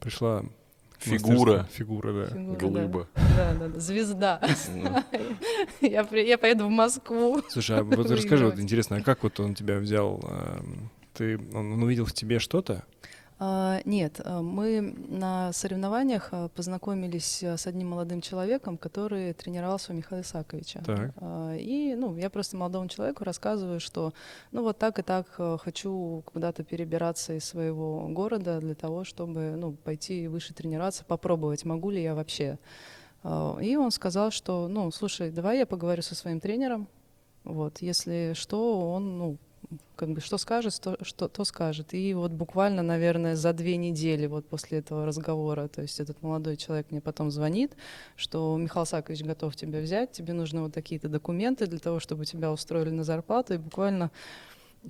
Пришла 0.00 0.44
Фигура. 0.98 1.68
Фигура, 1.72 2.12
да. 2.12 2.26
Фигура. 2.34 2.56
Глыба. 2.58 3.08
Да, 3.36 3.54
да, 3.54 3.68
да, 3.68 3.80
звезда. 3.80 4.40
Ну, 4.74 5.02
Я, 5.80 6.04
при- 6.04 6.26
я 6.26 6.36
поеду 6.36 6.66
в 6.66 6.70
Москву. 6.70 7.40
Слушай, 7.48 7.78
а 7.78 7.84
вот 7.84 8.10
расскажи, 8.10 8.44
вот 8.44 8.58
интересно, 8.58 8.96
а 8.96 9.00
как 9.02 9.22
вот 9.22 9.38
он 9.40 9.54
тебя 9.54 9.78
взял? 9.78 10.20
эм, 10.22 10.90
Ты, 11.14 11.38
он 11.54 11.82
увидел 11.82 12.04
в 12.04 12.12
тебе 12.12 12.38
что-то? 12.38 12.84
А, 13.42 13.80
Нет, 13.86 14.20
а, 14.22 14.42
мы 14.42 14.94
на 15.08 15.50
соревнованиях 15.54 16.28
а, 16.32 16.48
познакомились 16.50 17.42
а, 17.42 17.56
с 17.56 17.66
одним 17.66 17.88
молодым 17.88 18.20
человеком, 18.20 18.76
который 18.76 19.32
тренировался 19.32 19.92
у 19.92 19.96
Михаила 19.96 20.20
Исаковича. 20.20 20.82
Так. 20.84 21.12
А, 21.16 21.56
И 21.56 21.94
ну, 21.94 22.14
я 22.18 22.28
просто 22.28 22.58
молодому 22.58 22.88
человеку 22.88 23.24
рассказываю, 23.24 23.80
что 23.80 24.12
ну 24.52 24.62
вот 24.62 24.76
так 24.76 24.98
и 24.98 25.02
так 25.02 25.26
хочу 25.62 26.22
куда-то 26.26 26.64
перебираться 26.64 27.32
из 27.32 27.46
своего 27.46 28.06
города 28.08 28.60
для 28.60 28.74
того, 28.74 29.04
чтобы 29.04 29.56
ну, 29.56 29.72
пойти 29.72 30.28
выше 30.28 30.52
тренироваться, 30.52 31.06
попробовать, 31.06 31.64
могу 31.64 31.88
ли 31.88 32.02
я 32.02 32.14
вообще. 32.14 32.58
А, 33.22 33.56
И 33.58 33.74
он 33.74 33.90
сказал, 33.90 34.32
что, 34.32 34.68
ну, 34.68 34.90
слушай, 34.90 35.30
давай 35.30 35.60
я 35.60 35.66
поговорю 35.66 36.02
со 36.02 36.14
своим 36.14 36.40
тренером, 36.40 36.88
вот, 37.44 37.80
если 37.80 38.32
что, 38.34 38.92
он, 38.92 39.16
ну, 39.18 39.38
как 39.96 40.10
бы 40.10 40.20
что 40.20 40.38
скажет, 40.38 40.80
то, 40.80 40.96
что, 41.02 41.28
то 41.28 41.44
скажет. 41.44 41.94
И 41.94 42.14
вот 42.14 42.32
буквально, 42.32 42.82
наверное, 42.82 43.36
за 43.36 43.52
две 43.52 43.76
недели 43.76 44.26
вот 44.26 44.46
после 44.46 44.78
этого 44.78 45.06
разговора, 45.06 45.68
то 45.68 45.82
есть 45.82 46.00
этот 46.00 46.22
молодой 46.22 46.56
человек 46.56 46.86
мне 46.90 47.00
потом 47.00 47.30
звонит, 47.30 47.76
что 48.16 48.56
Михаил 48.56 48.86
Сакович 48.86 49.22
готов 49.22 49.56
тебя 49.56 49.80
взять, 49.80 50.12
тебе 50.12 50.32
нужны 50.32 50.62
вот 50.62 50.72
такие-то 50.72 51.08
документы 51.08 51.66
для 51.66 51.78
того, 51.78 52.00
чтобы 52.00 52.24
тебя 52.24 52.50
устроили 52.50 52.90
на 52.90 53.04
зарплату. 53.04 53.54
И 53.54 53.58
буквально 53.58 54.10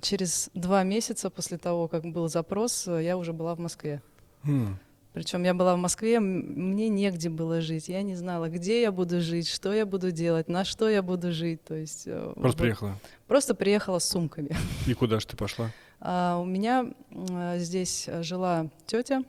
через 0.01 0.49
два 0.53 0.83
месяца 0.83 1.29
после 1.29 1.57
того, 1.57 1.87
как 1.87 2.05
был 2.05 2.27
запрос, 2.29 2.87
я 2.87 3.17
уже 3.17 3.33
была 3.33 3.55
в 3.55 3.59
Москве. 3.59 4.01
М, 4.43 4.79
Причем 5.13 5.43
я 5.43 5.53
была 5.53 5.75
в 5.75 5.77
Москве, 5.77 6.19
мне 6.21 6.87
негде 6.87 7.29
было 7.29 7.59
жить. 7.59 7.89
Я 7.89 8.01
не 8.01 8.15
знала, 8.15 8.47
где 8.47 8.81
я 8.81 8.91
буду 8.93 9.19
жить, 9.21 9.47
что 9.49 9.73
я 9.73 9.85
буду 9.85 10.11
делать, 10.11 10.47
на 10.47 10.63
что 10.63 10.87
я 10.89 11.01
буду 11.01 11.33
жить. 11.33 11.61
То 11.65 11.75
есть 11.75 12.03
э, 12.05 12.31
Просто 12.35 12.47
вот 12.47 12.57
приехала. 12.57 12.99
просто 13.27 13.55
приехала 13.55 13.99
с 13.99 14.07
сумками. 14.07 14.55
И 14.87 14.93
куда 14.93 15.19
же 15.19 15.27
ты 15.27 15.35
пошла? 15.35 15.69
А 15.99 16.37
у 16.39 16.45
меня 16.45 16.85
м, 17.11 17.59
здесь 17.59 18.07
жила 18.21 18.69
тетя, 18.85 19.23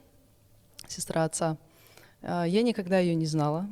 сестра 0.86 1.24
отца. 1.24 1.56
А, 2.22 2.44
Я 2.44 2.62
никогда 2.62 3.00
ее 3.00 3.16
не 3.16 3.26
знала. 3.26 3.66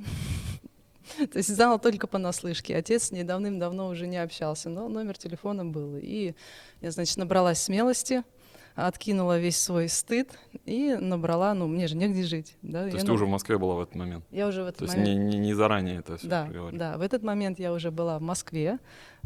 То 1.32 1.38
есть 1.38 1.54
знала 1.54 1.78
только 1.78 2.08
понаслышке. 2.08 2.76
Отец 2.76 3.04
с 3.04 3.10
ней 3.12 3.22
давным-давно 3.22 3.86
уже 3.88 4.08
не 4.08 4.16
общался, 4.16 4.68
но 4.68 4.88
номер 4.88 5.16
телефона 5.16 5.64
был. 5.64 5.96
И 5.96 6.34
я, 6.80 6.90
значит, 6.90 7.16
набралась 7.18 7.62
смелости, 7.62 8.24
откинула 8.74 9.38
весь 9.38 9.56
свой 9.56 9.88
стыд 9.88 10.38
и 10.64 10.96
набрала, 10.98 11.54
ну, 11.54 11.66
мне 11.66 11.86
же 11.88 11.96
негде 11.96 12.22
жить. 12.22 12.56
Да? 12.62 12.80
То 12.80 12.86
Я 12.86 12.92
есть 12.94 13.06
ты 13.06 13.12
уже 13.12 13.26
в 13.26 13.28
Москве 13.28 13.58
была 13.58 13.74
в 13.74 13.80
этот 13.80 13.94
момент? 13.94 14.24
Я 14.30 14.46
уже 14.46 14.62
в 14.62 14.66
этот 14.66 14.78
То 14.78 14.84
есть 14.84 14.96
момент... 14.96 15.18
не, 15.18 15.38
не, 15.38 15.38
не 15.38 15.54
заранее 15.54 15.98
это 15.98 16.16
все 16.16 16.28
Да, 16.28 16.48
да, 16.72 16.98
в 16.98 17.00
этот 17.00 17.22
момент 17.22 17.58
я 17.58 17.72
уже 17.72 17.90
была 17.90 18.18
в 18.18 18.22
Москве, 18.22 18.78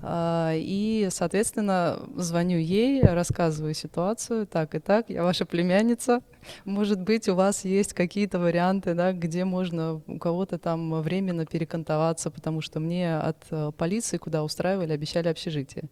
а, 0.02 0.52
и, 0.54 1.08
соответственно, 1.10 2.00
звоню 2.16 2.58
ей, 2.58 3.02
рассказываю 3.02 3.74
ситуацию, 3.74 4.46
так 4.46 4.74
и 4.74 4.80
так, 4.80 5.08
я 5.08 5.22
ваша 5.22 5.46
племянница, 5.46 6.20
может 6.64 7.00
быть, 7.00 7.28
у 7.28 7.34
вас 7.34 7.64
есть 7.64 7.94
какие-то 7.94 8.38
варианты, 8.38 8.94
да, 8.94 9.12
где 9.12 9.44
можно 9.44 10.02
у 10.06 10.18
кого-то 10.18 10.58
там 10.58 11.00
временно 11.00 11.46
перекантоваться, 11.46 12.30
потому 12.30 12.60
что 12.60 12.80
мне 12.80 13.16
от 13.16 13.44
э, 13.50 13.72
полиции, 13.76 14.18
куда 14.18 14.42
устраивали, 14.42 14.92
обещали 14.92 15.28
общежитие. 15.28 15.84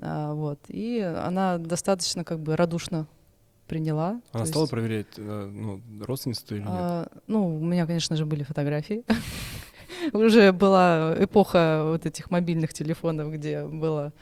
А, 0.00 0.34
Вот, 0.34 0.60
и 0.68 1.00
она 1.00 1.58
достаточно 1.58 2.24
как 2.24 2.40
бы 2.40 2.56
радушно 2.56 3.06
приняла. 3.66 4.20
Она 4.32 4.46
стала 4.46 4.62
есть, 4.62 4.70
проверять, 4.70 5.06
э, 5.16 5.50
ну, 5.52 5.80
родственница 6.00 6.46
ты 6.46 6.54
или 6.56 6.62
нет? 6.62 6.70
а, 6.70 7.08
ну, 7.26 7.56
у 7.56 7.60
меня, 7.60 7.86
конечно 7.86 8.16
же, 8.16 8.24
были 8.24 8.42
фотографии. 8.42 9.04
Уже 10.12 10.52
была 10.52 11.14
эпоха 11.18 11.82
вот 11.84 12.06
этих 12.06 12.30
мобильных 12.30 12.72
телефонов, 12.72 13.30
где 13.32 13.64
было... 13.64 14.12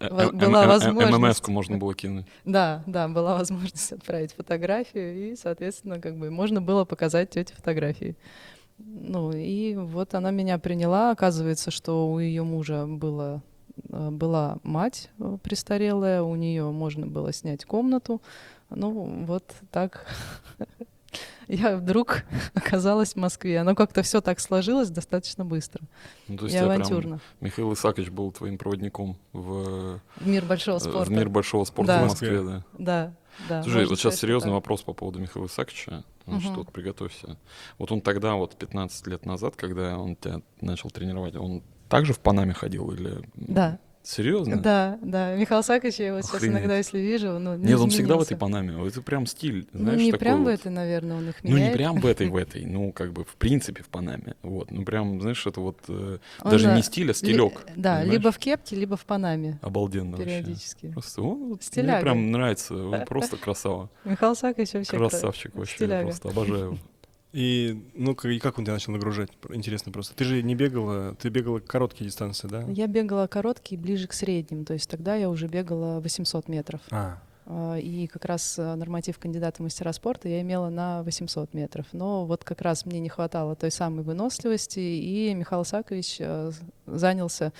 была 0.00 0.66
возможность. 0.66 1.18
ММС-ку 1.18 1.50
можно 1.50 1.76
было 1.76 1.94
кинуть. 1.94 2.26
Да, 2.44 2.82
да, 2.86 3.08
была 3.08 3.36
возможность 3.36 3.92
отправить 3.92 4.32
фотографию, 4.32 5.32
и, 5.32 5.36
соответственно, 5.36 6.00
как 6.00 6.16
бы 6.16 6.30
можно 6.30 6.62
было 6.62 6.84
показать 6.84 7.36
эти 7.36 7.52
фотографии. 7.52 8.16
Ну, 8.78 9.32
и 9.32 9.74
вот 9.74 10.14
она 10.14 10.30
меня 10.30 10.58
приняла. 10.58 11.10
Оказывается, 11.10 11.70
что 11.70 12.10
у 12.10 12.20
ее 12.20 12.44
мужа 12.44 12.86
было, 12.86 13.42
э, 13.42 13.57
была 13.88 14.58
мать 14.62 15.10
э, 15.18 15.38
престарелая, 15.42 16.22
у 16.22 16.34
нее 16.36 16.70
можно 16.70 17.06
было 17.06 17.32
снять 17.32 17.64
комнату. 17.64 18.20
Ну, 18.70 19.24
вот 19.26 19.54
так 19.70 20.06
я 21.48 21.76
вдруг 21.76 22.24
оказалась 22.54 23.14
в 23.14 23.16
Москве. 23.16 23.58
Оно 23.60 23.74
как-то 23.74 24.02
все 24.02 24.20
так 24.20 24.40
сложилось 24.40 24.90
достаточно 24.90 25.44
быстро 25.44 25.82
Ну, 26.28 26.36
то 26.36 26.44
есть 26.44 26.54
и 26.56 26.58
тебя 26.58 26.68
прям 26.68 26.82
авантюрно. 26.82 27.20
Михаил 27.40 27.72
Исаакович 27.72 28.10
был 28.10 28.30
твоим 28.32 28.58
проводником 28.58 29.16
в, 29.32 30.00
В 30.16 30.26
мир 30.26 30.44
большого 30.44 30.76
э, 30.76 30.80
спорта. 30.80 31.04
в 31.04 31.10
мир 31.10 31.28
большого 31.28 31.64
спорта 31.64 31.92
Да. 31.94 32.00
в 32.04 32.08
Москве, 32.08 32.42
да. 32.42 32.64
Да, 32.78 33.14
да. 33.48 33.62
Слушай, 33.62 33.86
вот 33.86 33.98
сейчас 33.98 34.14
что 34.14 34.22
серьезный 34.22 34.48
так. 34.50 34.54
вопрос 34.54 34.82
по 34.82 34.92
поводу 34.92 35.18
Михаила 35.20 35.46
Исааковича. 35.46 36.04
Ну 36.26 36.40
что, 36.40 36.50
Мгм. 36.50 36.58
вот 36.58 36.72
приготовься. 36.72 37.38
Вот 37.78 37.90
он 37.90 38.02
тогда, 38.02 38.34
вот 38.34 38.54
15 38.56 39.06
лет 39.06 39.24
назад, 39.24 39.56
когда 39.56 39.96
он 39.96 40.14
тебя 40.14 40.42
начал 40.60 40.90
тренировать, 40.90 41.34
он 41.36 41.62
также 41.88 42.12
в 42.12 42.18
Панаме 42.20 42.52
ходил 42.54 42.90
или... 42.92 43.18
Да, 43.34 43.78
Серьезно? 44.04 44.56
да, 44.56 44.98
да. 45.02 45.36
Михаил 45.36 45.62
Сакович, 45.62 45.96
я 45.96 46.06
его 46.06 46.22
сейчас 46.22 46.36
Охренеть. 46.36 46.56
иногда, 46.60 46.78
если 46.78 46.98
вижу, 46.98 47.38
ну, 47.38 47.56
Нет, 47.56 47.78
он 47.78 47.90
всегда 47.90 48.16
в 48.16 48.22
этой 48.22 48.38
Панаме. 48.38 48.86
Это 48.86 49.02
прям 49.02 49.26
стиль, 49.26 49.68
Ну, 49.74 49.80
знаешь, 49.80 50.00
не 50.00 50.12
такой 50.12 50.18
прям 50.24 50.40
в 50.40 50.44
вот. 50.44 50.50
этой, 50.50 50.70
наверное, 50.72 51.16
он 51.18 51.28
их 51.28 51.34
Ну, 51.42 51.50
не 51.50 51.56
меняет. 51.56 51.74
прям 51.74 52.00
в 52.00 52.06
этой, 52.06 52.28
в 52.28 52.36
этой, 52.36 52.64
ну, 52.64 52.90
как 52.92 53.12
бы, 53.12 53.24
в 53.24 53.34
принципе, 53.36 53.82
в 53.82 53.88
Панаме. 53.88 54.34
Вот, 54.42 54.70
ну, 54.70 54.82
прям, 54.84 55.20
знаешь, 55.20 55.46
это 55.46 55.60
вот 55.60 55.80
э, 55.88 56.18
Он, 56.42 56.50
даже 56.50 56.70
э, 56.70 56.76
не 56.76 56.82
стиль, 56.82 57.04
а 57.04 57.08
Ли- 57.08 57.14
стилек. 57.14 57.66
Да, 57.76 57.96
понимаешь? 57.96 58.10
либо 58.12 58.32
в 58.32 58.38
кепке, 58.38 58.76
либо 58.76 58.96
в 58.96 59.04
Панаме 59.04 59.58
Обалденно 59.60 60.16
вообще. 60.16 60.24
периодически. 60.40 60.90
Просто 60.92 61.20
он, 61.22 61.48
вот 61.50 61.62
мне 61.76 62.00
прям 62.00 62.30
нравится, 62.30 62.74
он 62.76 63.04
просто 63.06 63.36
красава. 63.36 63.90
Михаил 64.04 64.34
Сакович 64.34 64.72
вообще 64.72 64.90
кра- 64.90 65.08
Красавчик 65.10 65.54
вообще, 65.54 65.72
я 65.72 65.76
стиляга. 65.76 66.04
просто 66.06 66.28
обожаю 66.30 66.60
его. 66.64 66.78
И, 67.38 67.80
ну, 67.94 68.16
как, 68.16 68.32
и 68.32 68.40
как 68.40 68.58
он 68.58 68.64
тебя 68.64 68.74
начал 68.74 68.92
нагружать? 68.92 69.30
Интересно 69.50 69.92
просто. 69.92 70.12
Ты 70.16 70.24
же 70.24 70.42
не 70.42 70.56
бегала, 70.56 71.14
ты 71.14 71.28
бегала 71.28 71.60
короткие 71.60 72.06
дистанции, 72.10 72.48
да? 72.48 72.64
Я 72.68 72.88
бегала 72.88 73.28
короткие, 73.28 73.80
ближе 73.80 74.08
к 74.08 74.12
средним, 74.12 74.64
то 74.64 74.72
есть 74.72 74.90
тогда 74.90 75.14
я 75.14 75.30
уже 75.30 75.46
бегала 75.46 76.00
800 76.00 76.48
метров. 76.48 76.80
А, 76.90 77.22
А, 77.46 77.76
И 77.76 78.08
как 78.08 78.24
раз 78.24 78.58
э, 78.58 78.74
норматив 78.74 79.18
кандидата 79.20 79.58
в 79.58 79.60
мастера 79.60 79.92
спорта 79.92 80.28
я 80.28 80.40
имела 80.40 80.68
на 80.68 81.04
800 81.04 81.54
метров. 81.54 81.86
Но 81.92 82.26
вот 82.26 82.42
как 82.42 82.60
раз 82.60 82.84
мне 82.84 82.98
не 82.98 83.08
хватало 83.08 83.54
той 83.54 83.70
самой 83.70 84.02
выносливости, 84.02 84.80
и 84.80 85.32
Михаил 85.32 85.64
Сакович 85.64 86.16
э, 86.18 86.50
занялся 86.86 87.52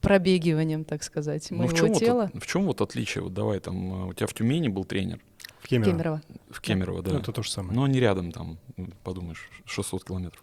пробегиванием, 0.00 0.84
так 0.84 1.02
сказать, 1.02 1.46
Ну, 1.50 1.58
моего 1.58 1.74
в 1.74 1.78
чем, 1.78 1.88
вот, 1.88 1.98
тела. 1.98 2.30
в 2.34 2.46
чем 2.46 2.64
вот 2.64 2.80
отличие? 2.80 3.24
Вот 3.24 3.34
давай 3.34 3.60
там, 3.60 4.06
э, 4.06 4.08
у 4.08 4.12
тебя 4.14 4.26
в 4.26 4.32
Тюмени 4.34 4.68
был 4.68 4.84
тренер, 4.84 5.20
Кемерово. 5.68 5.92
Кемерово. 5.92 6.20
в 6.50 6.60
Кемерово, 6.60 7.02
да. 7.02 7.10
Ну, 7.12 7.18
это 7.18 7.32
то 7.32 7.42
же 7.42 7.50
самое. 7.50 7.74
Но 7.74 7.84
они 7.84 8.00
рядом 8.00 8.32
там, 8.32 8.58
подумаешь, 9.04 9.48
600 9.66 10.04
километров. 10.04 10.42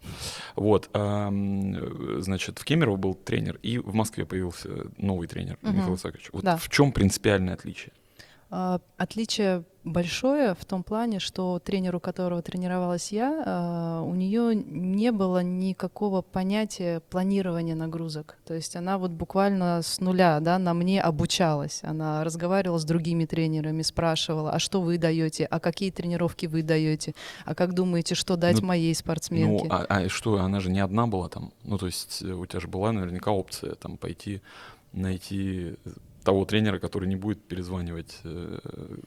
Вот, 0.54 0.88
значит, 0.92 2.58
в 2.58 2.64
Кемерово 2.64 2.96
был 2.96 3.14
тренер, 3.14 3.58
и 3.62 3.78
в 3.78 3.94
Москве 3.94 4.24
появился 4.24 4.68
новый 4.98 5.26
тренер, 5.28 5.58
Мгм. 5.62 5.76
Михаил 5.76 5.94
Исаакович. 5.96 6.28
Вот 6.32 6.44
Да. 6.44 6.56
в 6.56 6.68
чем 6.68 6.92
принципиальное 6.92 7.54
отличие? 7.54 7.92
А, 8.50 8.80
Отличие 8.96 9.64
большое 9.86 10.54
в 10.54 10.64
том 10.64 10.82
плане, 10.82 11.20
что 11.20 11.58
тренер, 11.58 11.96
у 11.96 12.00
которого 12.00 12.42
тренировалась 12.42 13.12
я, 13.12 13.42
а, 13.46 14.02
у 14.02 14.14
нее 14.14 14.54
не 14.54 15.12
было 15.12 15.42
никакого 15.42 16.22
понятия 16.22 17.00
планирования 17.08 17.74
нагрузок. 17.74 18.36
То 18.44 18.54
есть 18.54 18.76
она 18.76 18.98
вот 18.98 19.12
буквально 19.12 19.80
с 19.82 20.00
нуля 20.00 20.40
да, 20.40 20.58
на 20.58 20.74
мне 20.74 21.00
обучалась. 21.00 21.80
Она 21.82 22.24
разговаривала 22.24 22.78
с 22.78 22.84
другими 22.84 23.24
тренерами, 23.24 23.82
спрашивала, 23.82 24.52
а 24.52 24.58
что 24.58 24.80
вы 24.80 24.98
даете, 24.98 25.44
а 25.44 25.60
какие 25.60 25.90
тренировки 25.90 26.46
вы 26.46 26.62
даете, 26.62 27.14
а 27.44 27.54
как 27.54 27.74
думаете, 27.74 28.14
что 28.14 28.36
дать 28.36 28.60
Ну, 28.60 28.66
моей 28.68 28.94
спортсменке? 28.94 29.64
Ну, 29.64 29.70
а, 29.70 29.86
а 29.88 30.08
что, 30.08 30.38
она 30.38 30.60
же 30.60 30.70
не 30.70 30.80
одна 30.80 31.06
была 31.06 31.28
там? 31.28 31.52
Ну, 31.62 31.78
то 31.78 31.86
есть 31.86 32.22
э, 32.22 32.32
у 32.32 32.46
тебя 32.46 32.60
же 32.60 32.68
была 32.68 32.92
наверняка 32.92 33.30
опция 33.30 33.74
там 33.74 33.96
пойти 33.96 34.40
найти 34.92 35.76
того 36.26 36.44
тренера, 36.44 36.80
который 36.80 37.08
не 37.08 37.14
будет 37.14 37.46
перезванивать 37.46 38.18
э, 38.24 38.58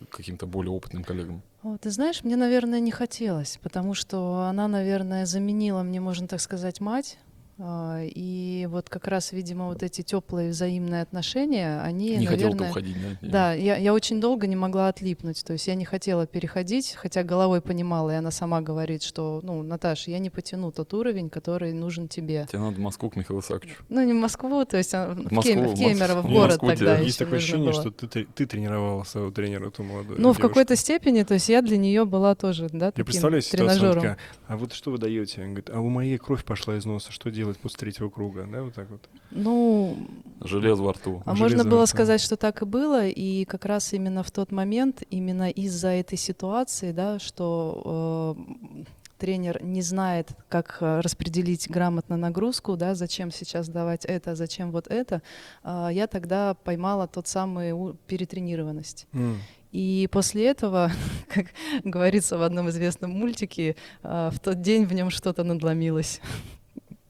каким-то 0.10 0.48
более 0.48 0.72
опытным 0.72 1.04
коллегам. 1.04 1.44
О, 1.64 1.78
ты 1.78 1.92
знаешь, 1.92 2.24
мне, 2.24 2.38
наверное, 2.38 2.80
не 2.80 2.92
хотелось, 2.92 3.60
потому 3.62 3.94
что 3.94 4.44
она, 4.44 4.70
наверное, 4.70 5.26
заменила 5.26 5.84
мне, 5.84 6.00
можно 6.00 6.30
так 6.30 6.40
сказать, 6.40 6.80
мать. 6.80 7.18
А, 7.62 8.02
И 8.06 8.68
вот 8.70 8.90
как 8.90 9.08
раз, 9.08 9.32
видимо, 9.34 9.66
вот 9.68 9.84
эти 9.84 10.02
теплые 10.02 10.52
взаимные 10.52 11.02
отношения, 11.02 11.82
они, 11.82 12.16
не 12.16 12.26
наверное, 12.28 12.70
уходить, 12.70 12.96
да? 13.22 13.28
да, 13.30 13.54
я, 13.54 13.76
я 13.76 13.94
очень 13.94 14.22
долго 14.22 14.48
не 14.48 14.56
могла 14.56 14.88
отлипнуть, 14.88 15.44
то 15.44 15.54
есть 15.54 15.68
я 15.68 15.76
не 15.76 15.84
хотела 15.84 16.26
переходить, 16.26 16.94
хотя 16.98 17.24
головой 17.24 17.62
понимала, 17.62 18.12
и 18.12 18.16
она 18.16 18.32
сама 18.32 18.62
говорит, 18.62 19.04
что, 19.04 19.42
ну, 19.44 19.62
Наташа, 19.62 20.10
я 20.12 20.20
не 20.20 20.30
потяну 20.30 20.72
тот 20.72 20.94
уровень, 20.94 21.30
который 21.30 21.74
нужен 21.74 22.08
тебе. 22.08 22.48
Тебе 22.50 22.60
надо 22.60 22.78
в 22.78 22.80
Москву 22.80 23.10
к 23.10 23.18
Михаилу 23.18 23.42
Исааковичу. 23.42 23.84
Ну, 23.90 24.04
не 24.06 24.14
в 24.14 24.18
Москву, 24.18 24.64
то 24.64 24.78
есть 24.78 24.94
а, 24.94 25.14
в, 25.14 25.32
Москву, 25.32 25.42
Кем- 25.42 25.68
в 25.68 25.74
в 25.74 25.78
Кемерово, 25.78 26.22
в 26.22 26.32
город 26.32 26.62
Москву 26.62 26.70
тогда. 26.70 26.98
Есть 27.00 27.16
еще 27.16 27.26
такое 27.26 27.40
ощущение, 27.40 27.72
было. 27.72 27.82
что 27.82 27.92
ты, 28.08 28.26
ты, 28.26 28.46
тренировала 28.46 29.04
своего 29.04 29.32
тренера, 29.32 29.68
эту 29.68 29.84
молодую 29.84 30.12
Ну, 30.22 30.30
в 30.32 30.36
девушку. 30.38 30.48
какой-то 30.48 30.76
степени, 30.78 31.24
то 31.24 31.34
есть 31.34 31.50
я 31.50 31.62
для 31.62 31.78
нее 31.78 32.06
была 32.06 32.36
тоже, 32.36 32.70
да, 32.72 32.86
Я 32.88 32.92
таким 32.92 33.06
представляю 33.06 33.42
ситуацию, 33.42 33.66
она 33.66 33.74
тренажером. 33.74 34.02
такая, 34.02 34.18
а 34.48 34.58
вот 34.58 34.72
что 34.74 34.92
вы 34.92 34.98
даете? 34.98 35.42
Она 35.42 35.48
говорит, 35.48 35.70
а 35.70 35.80
у 35.82 35.90
моей 35.90 36.18
кровь 36.18 36.46
пошла 36.46 36.78
из 36.78 36.86
носа, 36.86 37.12
что 37.12 37.30
делать 37.30 37.49
после 37.58 37.78
третьего 37.78 38.10
круга? 38.10 38.48
Да, 38.52 38.64
вот 38.64 38.74
так 38.74 38.90
вот. 38.90 39.10
Ну, 39.32 39.98
Железо 40.42 40.84
во 40.84 40.94
рту. 40.94 41.24
А 41.26 41.36
Железо 41.36 41.58
можно 41.58 41.70
было 41.70 41.86
сказать, 41.86 42.22
что 42.22 42.38
так 42.38 42.62
и 42.62 42.66
было, 42.66 43.08
и 43.08 43.46
как 43.46 43.66
раз 43.66 43.94
именно 43.94 44.24
в 44.24 44.32
тот 44.32 44.52
момент, 44.52 45.04
именно 45.10 45.50
из-за 45.50 45.90
этой 45.90 46.18
ситуации, 46.18 46.92
да, 46.92 47.20
что 47.20 48.36
э, 48.36 48.84
тренер 49.20 49.62
не 49.62 49.82
знает, 49.82 50.32
как 50.48 50.78
э, 50.80 51.02
распределить 51.02 51.70
грамотно 51.70 52.18
нагрузку, 52.18 52.76
да, 52.78 52.96
зачем 52.96 53.32
сейчас 53.32 53.70
давать 53.70 54.06
это, 54.06 54.34
зачем 54.34 54.72
вот 54.72 54.88
это, 54.88 55.22
а, 55.62 55.90
я 55.90 56.08
тогда 56.08 56.56
поймала 56.56 57.08
тот 57.08 57.28
самый 57.28 57.96
перетренированность. 58.08 59.08
М. 59.14 59.38
И 59.72 60.08
после 60.12 60.48
этого, 60.48 60.92
как 61.28 61.48
говорится 61.84 62.38
в 62.38 62.42
одном 62.42 62.70
известном 62.70 63.12
мультике, 63.12 63.76
а, 64.02 64.32
в 64.32 64.40
тот 64.40 64.62
день 64.62 64.86
в 64.86 64.94
нем 64.94 65.10
что-то 65.10 65.44
надломилось. 65.44 66.22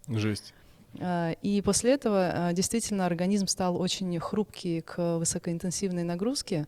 Жесть. 0.09 0.53
А, 0.99 1.31
И 1.41 1.61
после 1.61 1.93
этого 1.93 2.31
а, 2.47 2.53
действительно 2.53 3.05
организм 3.05 3.47
стал 3.47 3.79
очень 3.79 4.19
хрупкий 4.19 4.81
к 4.81 5.17
высокоинтенсивной 5.17 6.03
нагрузке. 6.03 6.67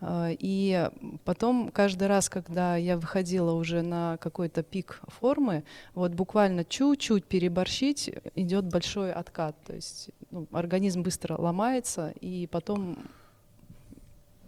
А, 0.00 0.30
И 0.38 0.88
потом 1.24 1.70
каждый 1.70 2.08
раз, 2.08 2.28
когда 2.28 2.76
я 2.76 2.96
выходила 2.96 3.52
уже 3.52 3.82
на 3.82 4.16
какой-то 4.18 4.62
пик 4.62 5.00
формы, 5.08 5.62
вот 5.94 6.12
буквально 6.12 6.64
чуть-чуть 6.64 7.24
переборщить, 7.24 8.10
идет 8.34 8.64
большой 8.66 9.12
откат. 9.12 9.56
То 9.66 9.74
есть 9.74 10.10
ну, 10.30 10.46
организм 10.52 11.02
быстро 11.02 11.36
ломается, 11.36 12.14
и 12.20 12.46
потом 12.46 12.96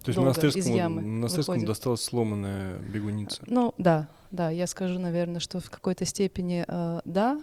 То 0.05 0.09
есть 0.09 0.19
монастырскому, 0.19 0.89
монастырскому 0.89 1.57
выходит. 1.57 1.67
досталась 1.69 2.03
сломанная 2.03 2.79
бегуница. 2.79 3.43
Ну 3.47 3.75
да, 3.79 4.09
да, 4.31 4.49
я 4.51 4.67
скажу, 4.67 4.99
наверное, 4.99 5.41
что 5.41 5.61
в 5.61 5.71
какой-то 5.71 6.07
степени 6.07 6.65
э, 6.67 7.01
да. 7.05 7.43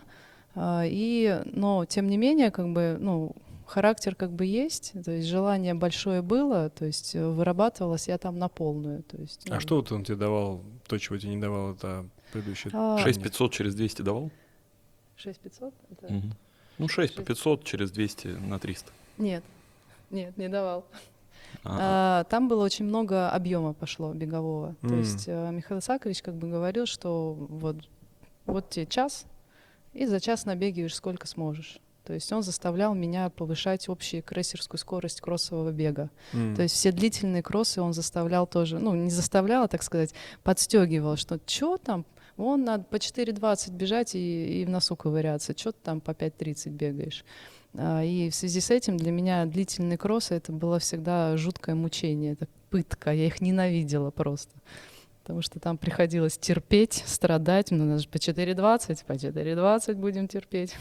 А, 0.62 0.84
и, 0.86 1.42
но 1.46 1.86
тем 1.86 2.08
не 2.10 2.18
менее, 2.18 2.51
как 2.51 2.68
бы, 2.74 2.98
ну, 3.00 3.34
характер 3.66 4.13
как 4.13 4.32
бы 4.34 4.46
есть, 4.46 4.92
то 5.06 5.12
есть 5.12 5.25
желание 5.28 5.74
большое 5.74 6.22
было, 6.22 6.70
то 6.70 6.84
есть 6.86 7.16
э, 7.16 7.25
вырабатывалась 7.25 8.10
я 8.10 8.18
там 8.18 8.38
на 8.38 8.50
полную, 8.50 9.04
то 9.04 9.16
есть. 9.16 9.50
А 9.50 9.54
ну, 9.54 9.60
что 9.62 9.78
вот 9.78 9.89
он 9.94 10.04
тебе 10.04 10.18
давал, 10.18 10.62
то, 10.86 10.98
чего 10.98 11.18
тебе 11.18 11.34
не 11.36 11.42
давал, 11.42 11.75
это 11.75 12.06
предыдущее? 12.34 12.72
А, 12.75 12.98
тренер? 12.98 13.13
6500 13.13 13.54
через 13.54 13.75
200 13.75 14.01
давал? 14.01 14.32
6500? 15.16 15.74
Это- 15.92 16.13
Мгм. 16.13 16.34
Ну, 16.78 16.88
6 16.89 17.13
по 17.16 17.20
Шесть. 17.22 17.28
500 17.28 17.63
через 17.63 17.92
200 17.92 18.28
на 18.28 18.60
300. 18.60 18.92
Нет, 19.18 19.44
нет, 20.12 20.38
не 20.38 20.50
давал. 20.50 20.84
А, 21.63 22.20
А, 22.20 22.24
Там 22.25 22.50
было 22.50 22.66
очень 22.66 22.84
много 22.86 23.30
объема 23.30 23.74
пошло 23.74 24.13
бегового. 24.13 24.75
То 24.82 24.88
М. 24.88 25.00
есть 25.00 25.24
э, 25.28 25.51
Михаил 25.51 25.80
Исаакович 25.80 26.22
как 26.22 26.36
бы 26.36 26.50
говорил, 26.50 26.86
что 26.86 27.34
вот, 27.34 27.78
вот 28.46 28.70
тебе 28.70 28.86
час, 28.86 29.25
и 29.93 30.05
за 30.05 30.19
час 30.19 30.46
набегиваешь 30.46 30.96
сколько 30.96 31.27
сможешь. 31.27 31.79
То 32.03 32.13
есть 32.13 32.31
он 32.34 32.41
заставлял 32.41 32.96
меня 32.96 33.29
повышать 33.29 33.88
общую 33.88 34.24
крессерскую 34.24 34.79
скорость 34.79 35.22
кроссового 35.22 35.72
бега. 35.72 36.10
М. 36.34 36.55
То 36.55 36.63
есть 36.63 36.74
все 36.74 36.91
длительные 36.91 37.43
кроссы 37.43 37.81
он 37.81 37.93
заставлял 37.93 38.48
тоже, 38.48 38.79
ну, 38.79 38.96
не 38.96 39.12
заставлял, 39.12 39.65
а, 39.65 39.67
так 39.67 39.84
сказать, 39.84 40.13
подстегивал, 40.43 41.17
что 41.17 41.39
что 41.46 41.77
там, 41.77 42.05
вон 42.36 42.63
надо 42.63 42.86
по 42.86 42.96
4.20 42.96 43.74
бежать 43.74 44.15
и, 44.15 44.62
и 44.62 44.65
в 44.65 44.69
носу 44.69 44.96
ковыряться, 44.96 45.55
что 45.55 45.72
ты 45.72 45.77
там 45.84 46.01
по 46.01 46.12
5.30 46.12 46.69
бегаешь. 46.72 47.24
А, 47.75 48.03
И 48.03 48.31
в 48.31 48.36
связи 48.36 48.60
с 48.60 48.72
этим 48.72 48.98
для 48.98 49.12
меня 49.12 49.46
длительные 49.46 50.00
кроссы 50.00 50.34
это 50.34 50.51
было 50.51 50.79
всегда 50.79 51.38
жуткое 51.38 51.75
мучение, 51.75 52.34
это 52.34 52.48
пытка, 52.72 53.12
я 53.12 53.27
их 53.27 53.41
ненавидела 53.41 54.10
просто. 54.10 54.55
Потому 55.29 55.43
что 55.43 55.59
там 55.59 55.77
приходилось 55.77 56.39
терпеть, 56.39 57.03
страдать, 57.05 57.69
ну, 57.69 57.83
у 57.83 57.88
нас 57.88 58.01
же 58.01 58.09
по 58.09 58.15
4.20, 58.15 59.05
по 59.05 59.12
4.20 59.12 59.93
будем 59.93 60.27
терпеть. 60.27 60.75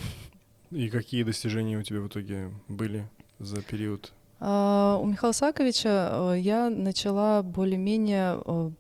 И 0.71 0.89
какие 0.89 1.23
достижения 1.23 1.77
у 1.77 1.83
тебя 1.83 2.01
в 2.01 2.09
итоге 2.09 2.51
были 2.67 3.07
за 3.39 3.61
период? 3.61 4.11
А, 4.41 4.99
У 5.03 5.05
Михаила 5.05 5.33
Саковича 5.33 6.33
э, 6.33 6.39
я 6.39 6.71
начала 6.71 7.43
более-менее 7.43 8.41
э, 8.43 8.71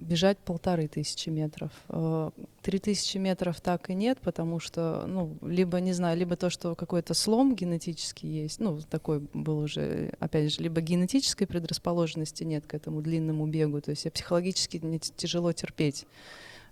бежать 0.00 0.38
полторы 0.38 0.88
тысячи 0.88 1.28
метров. 1.28 1.70
Э, 1.88 2.30
Три 2.62 2.78
тысячи 2.78 3.16
метров 3.18 3.60
так 3.60 3.88
и 3.88 3.94
нет, 3.94 4.18
потому 4.20 4.60
что, 4.60 5.04
ну, 5.06 5.36
либо, 5.42 5.80
не 5.80 5.92
знаю, 5.92 6.18
либо 6.18 6.36
то, 6.36 6.50
что 6.50 6.74
какой-то 6.74 7.14
слом 7.14 7.54
генетический 7.54 8.28
есть, 8.28 8.60
ну, 8.60 8.80
такой 8.80 9.20
был 9.32 9.58
уже, 9.58 10.12
опять 10.18 10.52
же, 10.52 10.62
либо 10.62 10.80
генетической 10.80 11.46
предрасположенности 11.46 12.44
нет 12.44 12.66
к 12.66 12.74
этому 12.74 13.00
длинному 13.00 13.46
бегу, 13.46 13.80
то 13.80 13.90
есть 13.90 14.04
я 14.04 14.10
психологически 14.10 14.78
мне 14.82 14.98
тяжело 14.98 15.52
терпеть. 15.52 16.06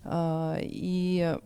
А, 0.03 0.57
И 0.61 1.37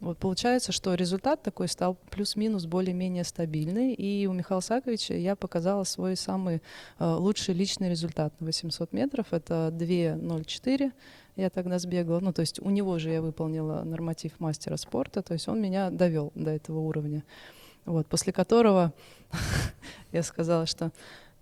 вот 0.00 0.18
получается, 0.18 0.72
что 0.72 0.94
результат 0.94 1.42
такой 1.42 1.68
стал 1.68 1.96
плюс-минус 2.10 2.66
более-менее 2.66 3.24
стабильный, 3.24 3.94
и 3.94 4.26
у 4.26 4.32
Михаила 4.32 4.60
Саковича 4.60 5.14
я 5.14 5.36
показала 5.36 5.84
свой 5.84 6.16
самый 6.16 6.62
э, 6.98 7.04
лучший 7.04 7.54
личный 7.54 7.88
результат 7.88 8.38
на 8.40 8.46
800 8.46 8.92
метров. 8.92 9.26
Это 9.32 9.70
2.04 9.72 10.92
я 11.36 11.50
тогда 11.50 11.78
сбегала. 11.78 12.20
Ну, 12.20 12.32
то 12.32 12.40
есть 12.40 12.60
у 12.60 12.70
него 12.70 12.98
же 12.98 13.10
я 13.10 13.22
выполнила 13.22 13.82
норматив 13.82 14.32
мастера 14.38 14.76
спорта, 14.76 15.22
то 15.22 15.34
есть 15.34 15.48
он 15.48 15.60
меня 15.60 15.90
довел 15.90 16.32
до 16.34 16.50
этого 16.50 16.80
уровня. 16.80 17.24
Вот, 17.84 18.06
после 18.06 18.32
которого 18.32 18.92
я 20.12 20.22
сказала, 20.22 20.66
что 20.66 20.92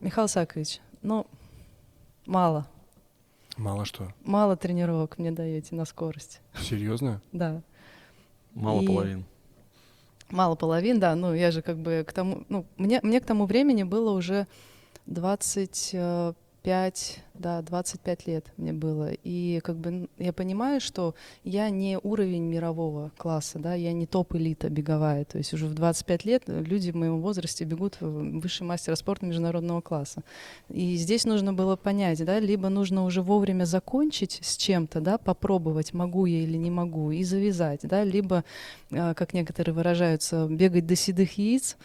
Михаил 0.00 0.28
Сакович, 0.28 0.80
ну, 1.02 1.26
мало, 2.26 2.66
Мало 3.56 3.84
что. 3.84 4.12
мало 4.24 4.56
тренировок 4.56 5.18
мне 5.18 5.30
даете 5.30 5.74
на 5.74 5.84
скорость. 5.84 6.40
Серьезно? 6.60 7.22
Да. 7.32 7.62
Мало 8.54 8.82
и- 8.82 8.86
половин. 8.86 9.24
Мало 10.30 10.54
половин, 10.56 11.00
да. 11.00 11.14
Ну, 11.14 11.34
я 11.34 11.50
же 11.50 11.62
как 11.62 11.78
бы 11.78 12.04
к 12.06 12.12
тому... 12.12 12.44
Ну, 12.48 12.66
мне, 12.76 13.00
мне 13.02 13.20
к 13.20 13.26
тому 13.26 13.46
времени 13.46 13.82
было 13.82 14.10
уже 14.10 14.46
25, 15.06 17.23
да, 17.34 17.62
25 17.62 18.26
лет 18.26 18.46
мне 18.56 18.72
было. 18.72 19.10
И 19.24 19.60
как 19.64 19.76
бы 19.76 20.08
я 20.18 20.32
понимаю, 20.32 20.80
что 20.80 21.14
я 21.42 21.68
не 21.68 21.98
уровень 22.02 22.44
мирового 22.44 23.10
класса, 23.16 23.58
да, 23.58 23.74
я 23.74 23.92
не 23.92 24.06
топ-элита 24.06 24.68
беговая. 24.68 25.24
То 25.24 25.38
есть 25.38 25.52
уже 25.52 25.66
в 25.66 25.74
25 25.74 26.24
лет 26.24 26.42
люди 26.46 26.92
в 26.92 26.96
моем 26.96 27.20
возрасте 27.20 27.64
бегут 27.64 27.96
в 28.00 28.40
высший 28.40 28.62
мастер 28.62 28.94
спорта 28.96 29.26
международного 29.26 29.80
класса. 29.80 30.22
И 30.68 30.94
здесь 30.96 31.24
нужно 31.24 31.52
было 31.52 31.76
понять, 31.76 32.24
да, 32.24 32.38
либо 32.38 32.68
нужно 32.68 33.04
уже 33.04 33.20
вовремя 33.20 33.64
закончить 33.64 34.38
с 34.40 34.56
чем-то, 34.56 35.00
да, 35.00 35.18
попробовать, 35.18 35.92
могу 35.92 36.26
я 36.26 36.40
или 36.40 36.56
не 36.56 36.70
могу, 36.70 37.10
и 37.10 37.24
завязать, 37.24 37.80
да, 37.82 38.04
либо 38.04 38.44
а, 38.92 39.14
как 39.14 39.34
некоторые 39.34 39.74
выражаются, 39.74 40.46
бегать 40.48 40.86
до 40.86 40.94
седых 40.94 41.36
яиц. 41.36 41.76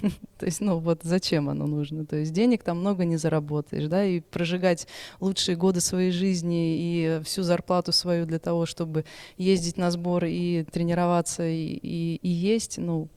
То 0.38 0.46
есть, 0.46 0.60
ну 0.60 0.78
вот 0.78 1.00
зачем 1.02 1.48
оно 1.48 1.66
нужно? 1.66 2.04
То 2.04 2.16
есть 2.16 2.32
денег 2.32 2.62
там 2.62 2.80
много 2.80 3.04
не 3.04 3.16
заработаешь, 3.16 3.88
да, 3.88 4.04
и 4.04 4.20
прожигать 4.20 4.85
лучшие 5.20 5.56
годы 5.56 5.80
своей 5.80 6.10
жизни 6.10 6.76
и 6.78 7.20
всю 7.24 7.42
зарплату 7.42 7.92
свою 7.92 8.26
для 8.26 8.38
того, 8.38 8.66
чтобы 8.66 9.04
ездить 9.36 9.76
на 9.76 9.90
сбор 9.90 10.24
и 10.24 10.64
тренироваться 10.64 11.46
и, 11.46 11.78
и, 11.82 12.16
и 12.16 12.28
есть, 12.28 12.78
ну, 12.78 13.08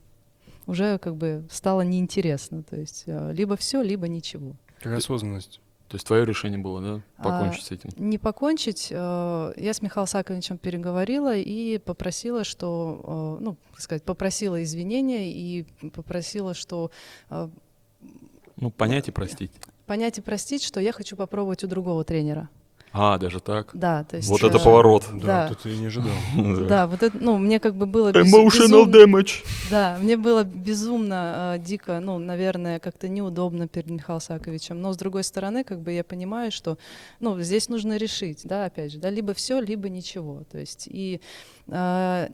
уже 0.66 0.98
как 0.98 1.16
бы 1.16 1.44
стало 1.50 1.82
неинтересно. 1.82 2.62
То 2.62 2.76
есть 2.76 3.04
а, 3.06 3.30
либо 3.32 3.56
все, 3.56 3.82
либо 3.82 4.08
ничего. 4.08 4.54
Какая 4.78 4.98
осознанность? 4.98 5.60
То 5.88 5.96
есть 5.96 6.06
твое 6.06 6.24
решение 6.24 6.58
было, 6.60 6.80
да, 6.80 7.02
А, 7.16 7.22
покончить 7.24 7.64
с 7.64 7.70
этим? 7.72 7.90
Не 7.96 8.16
покончить, 8.16 8.88
э, 8.92 9.52
я 9.56 9.74
с 9.74 9.82
Михаилом 9.82 10.06
Саковичем 10.06 10.56
переговорила 10.56 11.36
и 11.36 11.78
попросила, 11.78 12.44
что, 12.44 13.36
э, 13.40 13.42
ну, 13.42 13.56
так 13.72 13.80
сказать, 13.80 14.04
попросила 14.04 14.62
извинения 14.62 15.32
и 15.32 15.64
попросила, 15.92 16.54
что 16.54 16.92
э, 17.28 17.48
Ну, 18.54 18.70
понять 18.70 19.08
и 19.08 19.10
простить. 19.10 19.50
Понять 19.90 20.18
и 20.18 20.20
простить, 20.20 20.62
что 20.62 20.78
я 20.78 20.92
хочу 20.92 21.16
попробовать 21.16 21.64
у 21.64 21.66
другого 21.66 22.04
тренера. 22.04 22.48
А, 22.92 23.18
даже 23.18 23.40
так? 23.40 23.70
Да, 23.72 24.04
то 24.04 24.18
есть... 24.18 24.28
Вот 24.28 24.44
это 24.44 24.58
э, 24.58 24.64
поворот. 24.64 25.04
Да, 25.14 25.26
Да. 25.26 25.48
это 25.50 25.68
я 25.68 25.76
не 25.76 25.86
ожидал. 25.86 26.12
Да, 26.68 26.86
вот 26.86 27.02
это, 27.02 27.16
ну, 27.20 27.38
мне 27.38 27.58
как 27.58 27.74
бы 27.74 27.86
было 27.86 28.12
Emotional 28.12 28.84
damage. 28.84 29.44
Да, 29.68 29.98
мне 30.00 30.16
было 30.16 30.44
безумно 30.44 31.56
э, 31.56 31.58
дико, 31.58 31.98
ну, 31.98 32.18
наверное, 32.18 32.78
как-то 32.78 33.08
неудобно 33.08 33.66
перед 33.66 33.90
Михаилом 33.90 34.20
Саковичем. 34.20 34.80
Но 34.80 34.92
с 34.92 34.96
другой 34.96 35.24
стороны, 35.24 35.64
как 35.64 35.80
бы 35.80 35.90
я 35.90 36.04
понимаю, 36.04 36.52
что, 36.52 36.78
ну, 37.18 37.40
здесь 37.40 37.68
нужно 37.68 37.96
решить, 37.96 38.42
да, 38.44 38.66
опять 38.66 38.92
же, 38.92 38.98
да, 39.00 39.10
либо 39.10 39.34
все, 39.34 39.58
либо 39.58 39.88
ничего. 39.88 40.44
То 40.52 40.58
есть 40.58 40.86
и 40.88 41.20
э, 41.66 42.28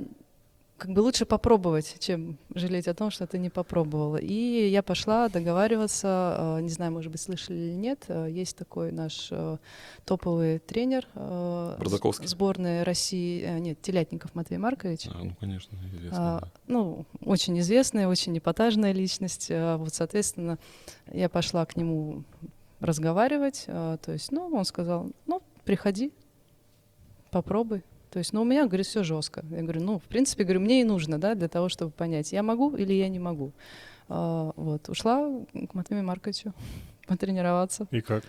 как 0.79 0.91
бы 0.93 1.01
лучше 1.01 1.25
попробовать, 1.25 1.97
чем 2.01 2.37
жалеть 2.55 2.87
о 2.87 2.93
том, 2.95 3.11
что 3.11 3.27
ты 3.27 3.39
не 3.39 3.49
попробовала. 3.49 4.19
И 4.19 4.69
я 4.69 4.83
пошла 4.83 5.29
договариваться, 5.29 6.57
э, 6.59 6.61
не 6.63 6.69
знаю, 6.69 6.93
может 6.93 7.11
быть, 7.11 7.21
слышали 7.21 7.57
или 7.57 7.73
нет, 7.75 8.05
э, 8.09 8.29
есть 8.31 8.57
такой 8.57 8.93
наш 8.93 9.29
э, 9.31 9.57
топовый 10.05 10.59
тренер 10.59 11.07
Бардаковский. 11.15 12.29
с- 12.29 12.33
сборной 12.33 12.83
России, 12.83 13.59
нет, 13.59 13.81
Телятников 13.81 14.35
Матвей 14.35 14.59
Маркович. 14.59 15.07
А, 15.07 15.25
ну, 15.25 15.35
конечно, 15.41 15.77
известно. 15.95 16.37
А, 16.37 16.41
да. 16.41 16.51
ну, 16.67 17.07
очень 17.25 17.59
известная, 17.61 18.07
очень 18.07 18.37
эпатажная 18.37 18.93
личность. 18.93 19.51
Вот, 19.51 19.95
соответственно, 19.95 20.59
я 21.11 21.29
пошла 21.31 21.65
к 21.65 21.77
нему 21.77 22.25
разговаривать. 22.81 23.65
То 23.67 23.99
есть, 24.09 24.31
ну, 24.31 24.49
он 24.53 24.65
сказал, 24.67 25.11
ну, 25.27 25.41
приходи, 25.65 26.13
попробуй. 27.31 27.83
То 28.17 28.21
есть, 28.21 28.33
ну, 28.33 28.41
у 28.41 28.45
меня, 28.47 28.65
говорю, 28.65 28.83
все 28.83 29.03
жестко. 29.05 29.45
Я 29.51 29.61
говорю, 29.61 29.83
ну, 29.83 29.99
в 29.99 30.05
принципе, 30.05 30.45
говорю, 30.45 30.61
мне 30.61 30.81
и 30.81 30.85
нужно, 30.85 31.19
да, 31.21 31.35
для 31.35 31.49
того, 31.49 31.69
чтобы 31.69 31.91
понять, 31.91 32.33
я 32.33 32.43
могу 32.43 32.75
или 32.75 32.95
я 32.95 33.11
не 33.11 33.19
могу. 33.19 33.53
А, 34.09 34.53
Вот, 34.57 34.89
ушла 34.89 35.29
к 35.53 35.75
Матвею 35.75 36.03
Марковичу 36.03 36.55
потренироваться. 37.07 37.87
И 37.91 38.01
как? 38.01 38.25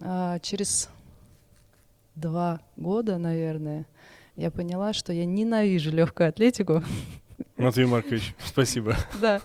А, 0.00 0.40
Через 0.40 0.88
два 2.16 2.58
года, 2.76 3.16
наверное, 3.16 3.86
я 4.34 4.50
поняла, 4.50 4.92
что 4.92 5.12
я 5.12 5.24
ненавижу 5.24 5.92
легкую 5.92 6.28
атлетику. 6.30 6.82
Матвей 7.56 7.86
Маркович, 7.86 8.34
спасибо. 8.44 8.96
Да. 9.20 9.40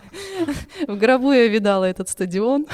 В 0.88 0.98
гробу 0.98 1.32
я 1.34 1.48
видала 1.50 1.86
этот 1.86 2.10
стадион. 2.10 2.66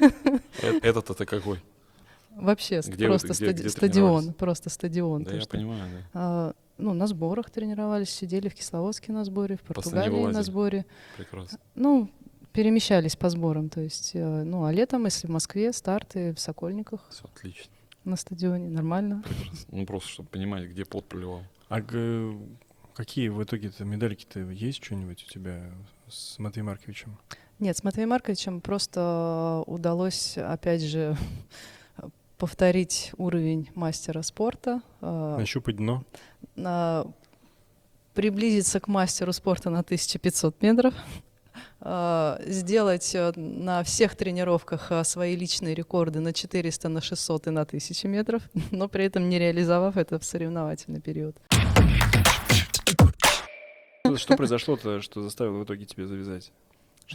Э- 0.00 0.80
Этот 0.82 1.10
это 1.10 1.24
какой? 1.26 1.60
Вообще 2.36 2.80
Где 2.80 3.04
вы- 3.04 3.10
просто 3.12 3.28
где- 3.28 3.34
стади- 3.46 3.60
где 3.60 3.68
стадион, 3.68 4.32
просто 4.32 4.70
стадион. 4.70 5.24
Да, 5.24 5.34
я 5.34 5.40
что, 5.40 5.50
понимаю, 5.50 5.82
да. 5.92 5.98
а, 6.14 6.54
ну, 6.78 6.94
на 6.94 7.06
сборах 7.06 7.50
тренировались, 7.50 8.10
сидели 8.10 8.48
в 8.48 8.54
Кисловодске 8.54 9.12
на 9.12 9.24
сборе, 9.24 9.56
в 9.56 9.60
Португалии 9.62 10.26
на 10.26 10.42
сборе. 10.42 10.84
Прекрасно. 11.16 11.58
Ну, 11.74 12.10
перемещались 12.52 13.16
по 13.16 13.28
сборам. 13.30 13.68
То 13.68 13.80
есть, 13.80 14.12
э, 14.14 14.42
ну, 14.44 14.64
а 14.64 14.72
летом, 14.72 15.04
если 15.04 15.26
в 15.26 15.30
Москве, 15.30 15.72
старты 15.72 16.34
в 16.34 16.40
Сокольниках 16.40 17.06
Все 17.10 17.24
отлично. 17.24 17.70
на 18.04 18.16
стадионе, 18.16 18.68
нормально. 18.68 19.22
Прекрасно. 19.26 19.68
Ну, 19.78 19.86
просто, 19.86 20.08
чтобы 20.10 20.28
понимать, 20.28 20.64
где 20.68 20.84
пот 20.84 21.04
проливал. 21.04 21.42
А 21.68 21.80
какие 22.94 23.28
в 23.28 23.42
итоге-то 23.42 23.84
медальки-то 23.84 24.40
есть 24.50 24.82
что-нибудь 24.84 25.24
у 25.26 25.30
тебя 25.32 25.70
с 26.08 26.38
Матвеем 26.38 26.66
Марковичем? 26.66 27.16
Нет, 27.58 27.76
с 27.76 27.84
Матвеем 27.84 28.08
Марковичем 28.10 28.60
просто 28.60 29.62
удалось, 29.66 30.36
опять 30.36 30.82
же, 30.82 31.16
повторить 32.42 33.12
уровень 33.18 33.70
мастера 33.76 34.22
спорта. 34.22 34.80
э, 35.00 35.36
Нащупать 35.38 35.76
дно? 35.76 36.02
на- 36.56 37.06
приблизиться 38.14 38.80
к 38.80 38.88
мастеру 38.88 39.32
спорта 39.32 39.70
на 39.70 39.84
1500 39.84 40.60
метров, 40.60 40.92
а, 41.80 42.40
сделать 42.44 43.14
э, 43.14 43.32
на 43.36 43.84
всех 43.84 44.16
тренировках 44.16 44.90
свои 45.04 45.36
личные 45.36 45.76
рекорды 45.76 46.18
на 46.18 46.32
400, 46.32 46.88
на 46.88 47.00
600 47.00 47.46
и 47.46 47.50
на 47.50 47.60
1000 47.64 48.08
метров, 48.08 48.42
но 48.72 48.88
при 48.88 49.04
этом 49.04 49.28
не 49.28 49.38
реализовав 49.38 49.96
это 49.96 50.18
в 50.18 50.24
соревновательный 50.24 51.00
период. 51.00 51.36
Что 54.16 54.36
произошло-то, 54.36 55.00
что 55.00 55.22
заставило 55.22 55.58
в 55.58 55.64
итоге 55.64 55.84
тебя 55.84 56.08
завязать? 56.08 56.50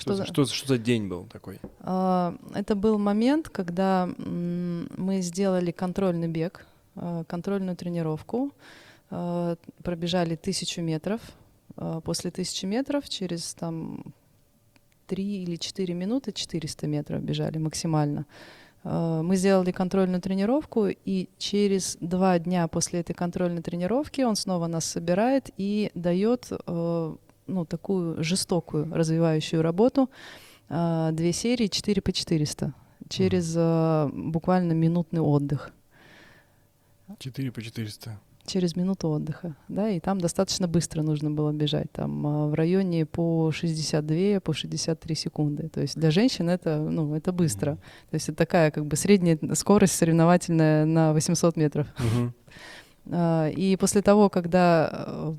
Что, 0.01 0.13
за- 0.15 0.23
за, 0.23 0.25
что, 0.25 0.45
что 0.45 0.67
за 0.67 0.77
день 0.77 1.07
был 1.07 1.25
такой? 1.25 1.59
А, 1.81 2.35
Это 2.53 2.75
был 2.75 2.97
момент, 2.97 3.49
когда 3.49 4.07
мы 4.17 5.21
сделали 5.21 5.71
контрольный 5.71 6.27
бег, 6.27 6.65
а, 6.95 7.23
контрольную 7.25 7.75
тренировку, 7.75 8.51
а, 9.09 9.55
пробежали 9.83 10.35
тысячу 10.35 10.81
метров. 10.81 11.21
После 12.03 12.31
тысячи 12.31 12.65
метров 12.65 13.07
через 13.07 13.53
там 13.53 14.03
три 15.05 15.43
или 15.43 15.57
четыре 15.57 15.93
минуты 15.93 16.31
400 16.31 16.87
метров 16.87 17.21
бежали 17.21 17.59
максимально. 17.59 18.25
Мы 18.83 19.35
сделали 19.35 19.71
контрольную 19.71 20.21
тренировку, 20.21 20.87
и 20.87 21.29
через 21.37 21.97
два 22.01 22.39
дня 22.39 22.67
после 22.67 23.01
этой 23.01 23.13
контрольной 23.13 23.61
тренировки 23.61 24.21
он 24.21 24.35
снова 24.35 24.65
нас 24.67 24.85
собирает 24.85 25.51
и 25.57 25.91
дает 25.93 26.49
ну, 27.47 27.65
такую 27.65 28.23
жестокую 28.23 28.93
развивающую 28.93 29.61
работу. 29.61 30.09
А, 30.69 31.11
Две 31.11 31.33
серии 31.33 31.67
4 31.67 32.01
по 32.01 32.11
400 32.11 32.73
через 33.09 33.53
а, 33.57 34.09
буквально 34.13 34.73
минутный 34.73 35.21
отдых. 35.21 35.71
4 37.19 37.51
по 37.51 37.61
400. 37.61 38.19
Через 38.45 38.77
минуту 38.77 39.09
отдыха, 39.09 39.57
да, 39.67 39.89
и 39.89 39.99
там 39.99 40.21
достаточно 40.21 40.69
быстро 40.69 41.01
нужно 41.01 41.29
было 41.29 41.51
бежать, 41.51 41.91
там 41.91 42.25
а, 42.25 42.47
в 42.47 42.53
районе 42.53 43.05
по 43.05 43.51
62, 43.51 44.39
по 44.39 44.53
63 44.53 45.15
секунды. 45.15 45.67
То 45.67 45.81
есть 45.81 45.97
для 45.97 46.11
женщин 46.11 46.49
это, 46.49 46.79
ну, 46.79 47.13
это 47.13 47.33
быстро. 47.33 47.75
То 48.09 48.13
есть 48.13 48.29
это 48.29 48.37
такая 48.37 48.71
как 48.71 48.85
бы 48.85 48.95
средняя 48.95 49.37
скорость 49.53 49.95
соревновательная 49.95 50.85
на 50.85 51.13
800 51.13 51.57
метров. 51.57 51.87
А, 53.09 53.49
И 53.49 53.75
после 53.77 54.01
того, 54.01 54.29
когда 54.29 55.35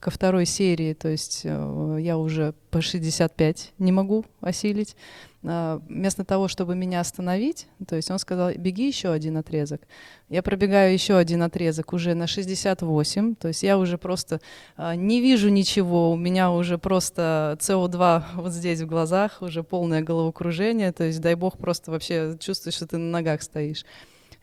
ко 0.00 0.10
второй 0.10 0.46
серии, 0.46 0.94
то 0.94 1.08
есть 1.08 1.42
э, 1.44 1.98
я 2.00 2.18
уже 2.18 2.54
по 2.70 2.80
65 2.80 3.72
не 3.78 3.92
могу 3.92 4.24
осилить, 4.40 4.96
а, 5.44 5.80
вместо 5.88 6.24
того, 6.24 6.48
чтобы 6.48 6.74
меня 6.74 7.00
остановить, 7.00 7.68
то 7.86 7.94
есть 7.94 8.10
он 8.10 8.18
сказал, 8.18 8.50
беги 8.56 8.88
еще 8.88 9.10
один 9.12 9.36
отрезок. 9.36 9.82
Я 10.28 10.42
пробегаю 10.42 10.92
еще 10.92 11.16
один 11.16 11.42
отрезок 11.42 11.92
уже 11.92 12.14
на 12.14 12.26
68, 12.26 13.36
то 13.36 13.48
есть 13.48 13.62
я 13.62 13.78
уже 13.78 13.98
просто 13.98 14.40
а, 14.76 14.96
не 14.96 15.20
вижу 15.20 15.48
ничего, 15.48 16.10
у 16.10 16.16
меня 16.16 16.50
уже 16.50 16.76
просто 16.76 17.56
СО2 17.60 18.24
вот 18.34 18.52
здесь 18.52 18.80
в 18.80 18.86
глазах, 18.86 19.38
уже 19.40 19.62
полное 19.62 20.02
головокружение, 20.02 20.92
то 20.92 21.04
есть 21.04 21.20
дай 21.20 21.34
бог 21.34 21.56
просто 21.56 21.92
вообще 21.92 22.36
чувствуешь, 22.40 22.74
что 22.74 22.88
ты 22.88 22.98
на 22.98 23.10
ногах 23.10 23.42
стоишь. 23.42 23.84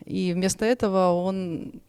И 0.05 0.33
вместо 0.33 0.65
этого 0.65 1.11
он 1.13 1.81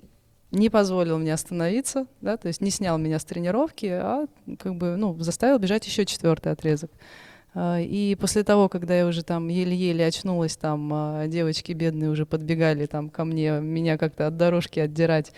не 0.50 0.70
позволил 0.70 1.18
мне 1.18 1.34
остановиться, 1.34 2.06
да, 2.20 2.36
то 2.36 2.48
есть 2.48 2.60
не 2.60 2.70
снял 2.70 2.98
меня 2.98 3.18
с 3.18 3.24
тренировки, 3.24 3.86
а 3.86 4.26
как 4.58 4.76
бы, 4.76 4.96
ну, 4.96 5.18
заставил 5.18 5.58
бежать 5.58 5.86
еще 5.86 6.06
четвертый 6.06 6.52
отрезок. 6.52 6.90
А, 7.54 7.80
И 7.80 8.14
после 8.14 8.44
того, 8.44 8.68
когда 8.68 8.96
я 8.96 9.06
уже 9.06 9.22
там 9.22 9.48
еле-еле 9.48 10.06
очнулась, 10.06 10.56
там 10.56 10.90
а, 10.92 11.26
девочки 11.26 11.72
бедные 11.72 12.10
уже 12.10 12.26
подбегали 12.26 12.86
там 12.86 13.10
ко 13.10 13.24
мне, 13.24 13.60
меня 13.60 13.98
как-то 13.98 14.26
от 14.28 14.36
дорожки 14.36 14.78
отдирать, 14.78 15.32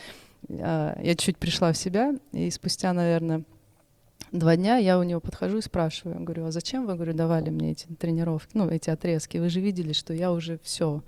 а, 0.50 0.98
я 1.02 1.14
чуть 1.14 1.38
пришла 1.38 1.72
в 1.72 1.78
себя, 1.78 2.14
и 2.32 2.50
спустя, 2.50 2.92
наверное, 2.92 3.44
два 4.32 4.56
дня 4.56 4.76
я 4.76 4.98
у 4.98 5.02
него 5.02 5.20
подхожу 5.20 5.58
и 5.58 5.62
спрашиваю, 5.62 6.22
говорю, 6.22 6.46
а 6.46 6.50
зачем 6.52 6.86
вы, 6.86 6.94
говорю, 6.94 7.14
давали 7.14 7.50
мне 7.50 7.72
эти 7.72 7.86
тренировки, 7.86 8.50
ну, 8.54 8.68
эти 8.68 8.90
отрезки? 8.90 9.38
Вы 9.38 9.48
же 9.48 9.60
видели, 9.60 9.92
что 9.92 10.12
я 10.12 10.32
уже 10.32 10.58
все. 10.62 11.02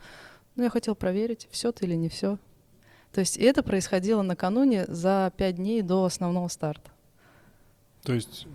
Ну, 0.56 0.62
я 0.62 0.70
хотел 0.70 0.94
проверить, 0.94 1.48
все 1.50 1.72
ты 1.72 1.86
или 1.86 1.94
не 1.94 2.08
все. 2.08 2.38
То 3.12 3.20
есть 3.20 3.36
это 3.36 3.62
происходило 3.62 4.22
накануне 4.22 4.84
за 4.86 5.32
пять 5.36 5.56
дней 5.56 5.82
до 5.82 6.04
основного 6.04 6.48
старта. 6.48 6.90
То 8.02 8.14
есть, 8.14 8.46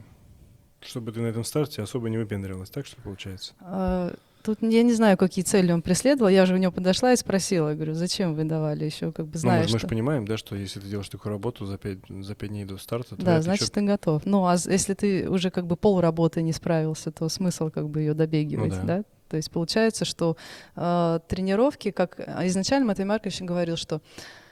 чтобы 0.82 1.12
ты 1.12 1.20
на 1.22 1.28
этом 1.28 1.44
старте 1.44 1.82
особо 1.82 2.10
не 2.10 2.18
выпендривалась, 2.18 2.70
так 2.70 2.86
что 2.86 3.02
получается? 3.02 3.54
А, 3.60 4.14
Тут 4.46 4.60
я 4.62 4.84
не 4.84 4.94
знаю, 4.94 5.18
какие 5.18 5.44
цели 5.44 5.72
он 5.72 5.82
преследовал. 5.82 6.30
Я 6.30 6.46
же 6.46 6.54
у 6.54 6.58
него 6.58 6.72
подошла 6.72 7.14
и 7.14 7.16
спросила, 7.16 7.70
я 7.70 7.76
говорю, 7.76 7.96
зачем 7.96 8.36
вы 8.36 8.44
давали 8.44 8.86
еще, 8.86 9.12
как 9.12 9.26
бы 9.26 9.32
Ну, 9.34 9.40
зная, 9.40 9.66
мы, 9.66 9.74
мы 9.74 9.80
же 9.80 9.88
понимаем, 9.88 10.28
да, 10.28 10.38
что 10.38 10.56
если 10.56 10.80
ты 10.80 10.88
делаешь 10.88 11.10
такую 11.10 11.32
работу 11.32 11.66
за 11.66 11.80
пять, 11.80 11.98
за 12.08 12.36
пять 12.36 12.52
дней 12.52 12.64
до 12.64 12.78
старта, 12.78 13.16
то 13.16 13.26
Да, 13.26 13.42
значит, 13.42 13.72
ты 13.72 13.82
готов. 13.82 14.24
Ну, 14.28 14.46
а 14.46 14.54
если 14.54 14.94
ты 14.94 15.28
уже 15.28 15.50
как 15.50 15.66
бы 15.66 15.76
пол 15.76 16.00
работы 16.00 16.44
не 16.44 16.54
справился, 16.54 17.12
то 17.12 17.28
смысл 17.28 17.72
как 17.72 17.90
бы 17.90 18.02
ее 18.02 18.14
добегивать, 18.14 18.74
Ну 18.74 18.82
да. 18.82 18.98
да. 18.98 19.04
То 19.30 19.38
есть 19.38 19.50
получается, 19.50 20.06
что 20.06 20.38
э, 20.76 21.20
тренировки, 21.28 21.90
как 21.90 22.20
а 22.20 22.46
изначально 22.46 22.86
Матвей 22.86 23.06
Маркович 23.06 23.42
говорил, 23.42 23.78
что 23.78 24.00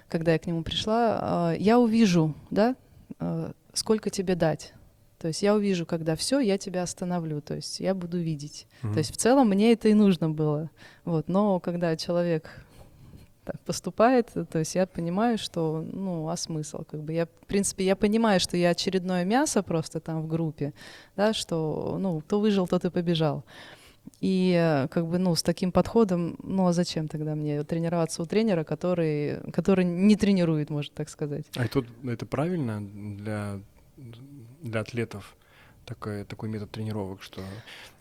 когда 0.07 0.33
я 0.33 0.39
к 0.39 0.45
нему 0.45 0.63
пришла, 0.63 1.53
э, 1.53 1.57
я 1.59 1.79
увижу, 1.79 2.33
да, 2.49 2.75
э, 3.19 3.51
сколько 3.73 4.09
тебе 4.09 4.35
дать. 4.35 4.73
То 5.23 5.27
есть 5.29 5.41
я 5.41 5.55
увижу, 5.55 5.85
когда 5.85 6.17
все, 6.17 6.39
я 6.39 6.57
тебя 6.57 6.83
остановлю. 6.83 7.39
То 7.39 7.55
есть 7.55 7.79
я 7.79 7.95
буду 7.95 8.17
видеть. 8.17 8.67
Мгм. 8.81 8.93
То 8.93 8.97
есть 8.99 9.13
в 9.13 9.15
целом 9.15 9.47
мне 9.47 9.71
это 9.71 9.87
и 9.87 9.93
нужно 9.93 10.29
было. 10.29 10.69
Вот. 11.05 11.29
Но 11.29 11.61
когда 11.61 11.95
человек 11.95 12.49
так 13.45 13.59
поступает, 13.61 14.31
то 14.33 14.59
есть 14.59 14.75
я 14.75 14.85
понимаю, 14.85 15.37
что, 15.37 15.85
ну, 15.91 16.27
а 16.27 16.35
смысл, 16.35 16.83
как 16.83 17.03
бы 17.03 17.13
я, 17.13 17.25
в 17.25 17.47
принципе, 17.47 17.85
я 17.85 17.95
понимаю, 17.95 18.39
что 18.39 18.57
я 18.57 18.69
очередное 18.69 19.25
мясо 19.25 19.63
просто 19.63 19.99
там 19.99 20.21
в 20.23 20.27
группе, 20.27 20.73
да, 21.15 21.33
что, 21.33 21.97
ну, 21.99 22.19
кто 22.21 22.39
выжил, 22.39 22.67
тот 22.67 22.85
и 22.85 22.89
побежал. 22.89 23.43
И 24.19 24.53
э, 24.57 24.87
как 24.87 25.07
бы, 25.07 25.17
ну, 25.17 25.35
с 25.35 25.43
таким 25.43 25.71
подходом, 25.71 26.37
ну, 26.43 26.67
а 26.67 26.73
зачем 26.73 27.07
тогда 27.07 27.35
мне 27.35 27.63
тренироваться 27.63 28.21
у 28.21 28.25
тренера, 28.25 28.63
который, 28.63 29.39
который 29.51 29.83
не 29.85 30.15
тренирует, 30.15 30.69
можно 30.69 30.93
так 30.95 31.09
сказать? 31.09 31.45
А 31.55 31.67
тут 31.67 31.87
это 32.05 32.25
правильно 32.25 32.81
для, 32.81 33.59
для 34.61 34.79
атлетов 34.79 35.35
такой, 35.85 36.23
такой 36.23 36.49
метод 36.49 36.71
тренировок, 36.71 37.21
что 37.21 37.41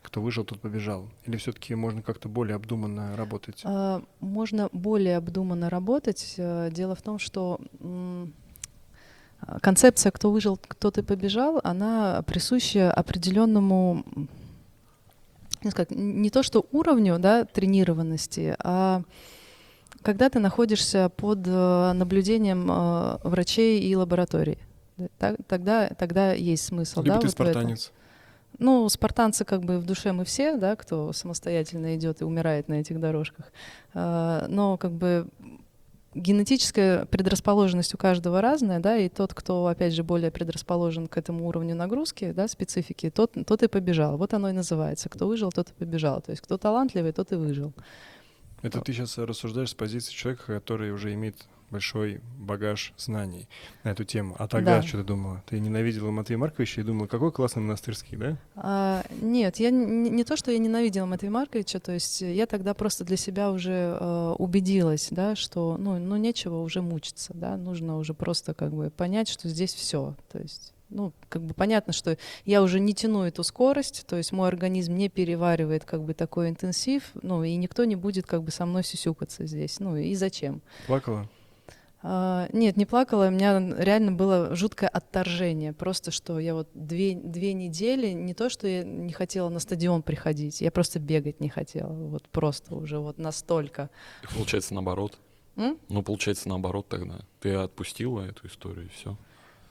кто 0.03 0.21
выжил, 0.21 0.45
тот 0.45 0.61
побежал? 0.61 1.09
Или 1.27 1.37
все-таки 1.37 1.75
можно 1.75 2.03
как-то 2.03 2.29
более 2.29 2.57
обдуманно 2.57 3.17
работать? 3.17 3.61
А, 3.65 4.03
Можно 4.21 4.69
более 4.73 5.17
обдуманно 5.17 5.71
работать. 5.71 6.35
Э, 6.38 6.71
Дело 6.71 6.95
в 6.95 7.03
том, 7.03 7.19
что 7.19 7.61
концепция 9.61 10.12
«кто 10.12 10.31
выжил, 10.31 10.57
кто 10.57 10.91
ты 10.91 11.03
побежал», 11.03 11.61
она 11.65 12.23
присуща 12.23 12.93
определенному, 12.93 14.05
м, 15.90 16.22
не, 16.22 16.31
то 16.31 16.42
что 16.42 16.66
уровню 16.72 17.18
да, 17.18 17.44
тренированности, 17.44 18.57
а 18.59 19.03
когда 20.03 20.29
ты 20.29 20.40
находишься 20.40 21.09
под 21.16 21.40
э, 21.46 21.92
наблюдением 21.92 22.68
э, 22.70 23.18
врачей 23.22 23.81
и 23.81 23.94
лабораторий. 23.94 24.59
Да, 24.96 25.07
так- 25.18 25.37
Тогда, 25.46 25.88
тогда 25.90 26.33
есть 26.33 26.64
смысл. 26.64 27.03
Либо 27.03 27.14
да, 27.14 27.20
ты 27.20 27.27
вот 27.27 27.33
спартанец. 27.33 27.92
Ну, 28.59 28.88
спартанцы 28.88 29.44
как 29.44 29.62
бы 29.64 29.79
в 29.79 29.87
душе 29.87 30.12
мы 30.12 30.25
все, 30.25 30.57
да, 30.57 30.77
кто 30.77 31.12
самостоятельно 31.12 31.96
идет 31.96 32.20
и 32.20 32.25
умирает 32.25 32.68
на 32.68 32.75
этих 32.75 33.01
дорожках. 33.01 33.53
А, 33.94 34.46
Но 34.48 34.77
как 34.77 34.92
бы 34.92 35.27
генетическая 36.14 37.07
предрасположенность 37.07 37.94
у 37.94 37.98
каждого 37.98 38.40
разная, 38.40 38.81
да, 38.81 38.96
и 38.96 39.09
тот, 39.09 39.35
кто, 39.35 39.66
опять 39.66 39.94
же, 39.94 40.03
более 40.03 40.31
предрасположен 40.31 41.07
к 41.07 41.16
этому 41.16 41.46
уровню 41.46 41.75
нагрузки, 41.75 42.33
да, 42.33 42.48
специфики, 42.48 43.11
тот, 43.11 43.33
тот 43.46 43.62
и 43.62 43.68
побежал. 43.68 44.16
Вот 44.16 44.35
оно 44.35 44.51
и 44.51 44.53
называется. 44.53 45.09
Кто 45.09 45.27
выжил, 45.27 45.51
тот 45.51 45.70
и 45.70 45.72
побежал. 45.72 46.20
То 46.20 46.31
есть 46.31 46.42
кто 46.42 46.59
талантливый, 46.59 47.12
тот 47.12 47.33
и 47.33 47.37
выжил. 47.37 47.72
Это 48.62 48.81
ты 48.81 48.92
сейчас 48.92 49.18
рассуждаешь 49.18 49.70
с 49.70 49.75
позиции 49.75 50.12
человека, 50.12 50.44
который 50.46 50.92
уже 50.92 51.12
имеет 51.14 51.37
большой 51.73 52.21
багаж 52.39 52.93
знаний 52.99 53.49
на 53.83 53.89
эту 53.91 54.05
тему. 54.05 54.37
А 54.39 54.47
тогда 54.47 54.77
Да. 54.77 54.83
что 54.83 54.99
ты 54.99 55.05
думала? 55.05 55.43
Ты 55.47 55.59
ненавидела 55.59 56.11
Матвея 56.11 56.39
Марковича 56.39 56.83
и 56.83 56.85
думала, 56.85 57.07
какой 57.07 57.33
классный 57.33 57.63
монастырский, 57.63 58.17
да? 58.17 58.37
А, 58.55 59.03
нет, 59.21 59.57
я 59.57 59.71
не, 59.71 60.11
не 60.11 60.25
то, 60.25 60.37
что 60.37 60.53
я 60.53 60.59
ненавидела 60.59 61.07
Матвея 61.07 61.33
Марковича, 61.33 61.81
то 61.81 61.93
есть 61.93 62.21
я 62.21 62.47
тогда 62.47 62.75
просто 62.75 63.05
для 63.05 63.17
себя 63.17 63.51
уже 63.51 63.97
э, 63.99 64.35
убедилась, 64.39 65.09
да, 65.11 65.35
что 65.35 65.77
ну, 65.79 65.99
ну 65.99 66.17
нечего 66.17 66.61
уже 66.61 66.83
мучиться, 66.83 67.33
да, 67.35 67.57
нужно 67.57 67.97
уже 67.97 68.15
просто 68.15 68.55
как 68.55 68.73
бы 68.73 68.91
понять, 68.91 69.29
что 69.29 69.49
здесь 69.49 69.75
все, 69.75 70.15
то 70.31 70.39
есть 70.39 70.75
ну, 70.95 71.13
как 71.29 71.43
бы 71.43 71.55
понятно, 71.55 71.93
что 71.95 72.19
я 72.45 72.63
уже 72.63 72.79
не 72.79 72.95
тяну 72.95 73.23
эту 73.23 73.43
скорость, 73.45 74.05
то 74.07 74.17
есть 74.17 74.31
мой 74.33 74.49
организм 74.49 74.95
не 74.95 75.09
переваривает 75.09 75.85
как 75.85 76.03
бы 76.03 76.13
такой 76.15 76.51
интенсив, 76.51 77.03
ну, 77.23 77.43
и 77.43 77.57
никто 77.57 77.85
не 77.85 77.97
будет 77.97 78.27
как 78.27 78.43
бы 78.43 78.51
со 78.51 78.67
мной 78.67 78.85
сюсюкаться 78.85 79.47
здесь, 79.47 79.81
ну, 79.81 79.97
и 79.97 80.15
зачем? 80.15 80.61
Плакала? 80.87 81.29
А, 82.05 82.49
нет, 82.53 82.77
не 82.77 82.85
плакала, 82.85 83.29
у 83.29 83.31
меня 83.31 83.59
реально 83.79 84.12
было 84.12 84.55
жуткое 84.57 84.88
отторжение. 84.88 85.73
Просто 85.73 86.11
что 86.11 86.38
я 86.38 86.55
вот 86.55 86.69
две, 86.75 87.15
две 87.15 87.53
недели, 87.53 88.09
не 88.09 88.35
то, 88.35 88.51
что 88.51 88.67
я 88.67 88.83
не 88.83 89.12
хотела 89.12 89.49
на 89.49 89.61
стадион 89.61 90.03
приходить, 90.03 90.61
я 90.61 90.73
просто 90.73 90.99
бегать 90.99 91.41
не 91.41 91.49
хотела. 91.49 91.93
Вот 91.93 92.29
просто 92.29 92.75
уже 92.75 92.99
вот 92.99 93.19
настолько. 93.19 93.91
И 94.23 94.35
получается 94.35 94.75
наоборот. 94.75 95.19
М? 95.57 95.79
Ну, 95.88 96.03
получается 96.03 96.49
наоборот 96.49 96.88
тогда. 96.88 97.21
Ты 97.41 97.55
отпустила 97.55 98.23
эту 98.23 98.47
историю, 98.47 98.87
и 98.87 98.88
все. 98.88 99.17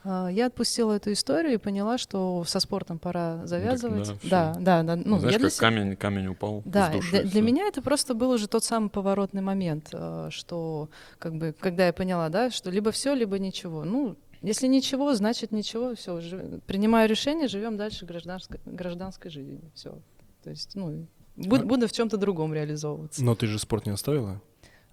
А, 0.04 0.28
Я 0.28 0.46
отпустила 0.46 0.92
эту 0.94 1.12
историю 1.12 1.54
и 1.54 1.56
поняла, 1.58 1.96
что 1.98 2.42
со 2.44 2.60
спортом 2.60 2.98
пора 2.98 3.46
завязывать. 3.46 4.08
да, 4.08 4.14
всё. 4.16 4.28
да, 4.30 4.54
да, 4.58 4.82
да. 4.82 4.96
Ну, 4.96 5.18
Знаешь, 5.18 5.34
я 5.34 5.38
для 5.38 5.48
как 5.50 5.58
камень, 5.58 5.96
камень 5.96 6.26
упал 6.28 6.62
Да, 6.64 6.90
с 6.90 6.94
души. 6.96 7.10
для, 7.10 7.22
для 7.22 7.42
меня 7.42 7.66
это 7.68 7.82
просто 7.82 8.14
был 8.14 8.30
уже 8.30 8.48
тот 8.48 8.64
самый 8.64 8.90
поворотный 8.90 9.42
момент, 9.42 9.90
э, 9.92 10.28
что 10.30 10.88
как 11.18 11.34
бы, 11.36 11.54
когда 11.58 11.86
я 11.86 11.92
поняла, 11.92 12.28
да, 12.30 12.50
что 12.50 12.70
либо 12.70 12.90
все, 12.90 13.14
либо 13.14 13.38
ничего. 13.38 13.84
Ну, 13.84 14.16
если 14.40 14.66
ничего, 14.66 15.14
значит 15.14 15.52
ничего, 15.52 15.94
все, 15.94 16.20
принимаю 16.66 17.08
решение, 17.08 17.46
живем 17.46 17.76
дальше 17.76 18.04
гражданской, 18.04 18.58
гражданской 18.66 19.30
жизнью, 19.30 19.60
все. 19.74 19.96
То 20.42 20.50
есть, 20.50 20.74
ну, 20.74 21.06
буду, 21.36 21.62
А- 21.62 21.66
буду 21.66 21.86
в 21.86 21.92
чем-то 21.92 22.16
другом 22.16 22.52
реализовываться. 22.52 23.22
Но 23.22 23.36
ты 23.36 23.46
же 23.46 23.60
спорт 23.60 23.86
не 23.86 23.92
оставила? 23.92 24.40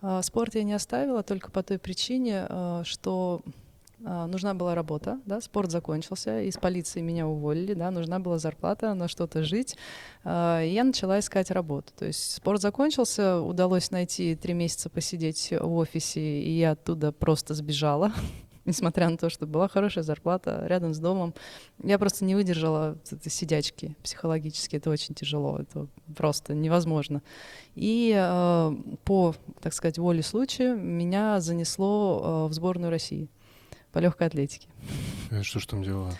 А, 0.02 0.22
Спорт 0.22 0.54
я 0.56 0.64
не 0.64 0.74
оставила 0.74 1.24
только 1.24 1.50
по 1.52 1.64
той 1.64 1.80
причине, 1.80 2.46
а, 2.48 2.84
что 2.86 3.42
а, 3.46 3.50
нужна 4.00 4.54
была 4.54 4.76
работа, 4.76 5.20
да, 5.26 5.42
спорт 5.42 5.72
закончился, 5.72 6.42
из 6.42 6.58
полиции 6.58 7.02
меня 7.02 7.28
уволили, 7.28 7.74
да, 7.74 7.92
нужна 7.92 8.20
была 8.20 8.38
зарплата, 8.38 8.94
на 8.94 9.08
что-то 9.08 9.44
жить, 9.44 9.76
а, 10.24 10.64
и 10.64 10.70
я 10.70 10.84
начала 10.84 11.20
искать 11.20 11.52
работу. 11.52 11.92
То 11.98 12.06
есть 12.06 12.36
спорт 12.36 12.62
закончился, 12.62 13.42
удалось 13.42 13.92
найти 13.92 14.36
три 14.36 14.54
месяца 14.54 14.90
посидеть 14.90 15.52
в 15.52 15.74
офисе, 15.74 16.22
и 16.22 16.52
я 16.52 16.72
оттуда 16.72 17.12
просто 17.12 17.54
сбежала, 17.54 18.14
несмотря 18.66 19.10
на 19.10 19.18
то, 19.18 19.30
что 19.30 19.46
была 19.46 19.68
хорошая 19.68 20.04
зарплата 20.04 20.64
рядом 20.68 20.94
с 20.94 21.00
домом. 21.00 21.34
Я 21.84 22.00
просто 22.00 22.24
не 22.24 22.36
выдержала 22.36 22.98
этой 23.12 23.30
сидячки 23.30 23.98
психологически, 24.02 24.78
это 24.78 24.90
очень 24.90 25.14
тяжело, 25.14 25.60
это 25.60 25.88
просто 26.16 26.54
невозможно. 26.54 27.22
И 27.76 28.14
э, 28.16 28.72
по, 29.04 29.36
так 29.62 29.74
сказать, 29.74 29.98
воле 29.98 30.24
случая 30.24 30.76
меня 30.76 31.42
занесло 31.42 32.48
в 32.48 32.54
сборную 32.54 32.92
России 32.92 33.30
по 33.92 34.00
легкой 34.00 34.28
атлетике. 34.28 34.68
Э, 35.32 35.42
Что 35.44 35.60
ж 35.60 35.66
там 35.66 35.84
делала? 35.84 36.14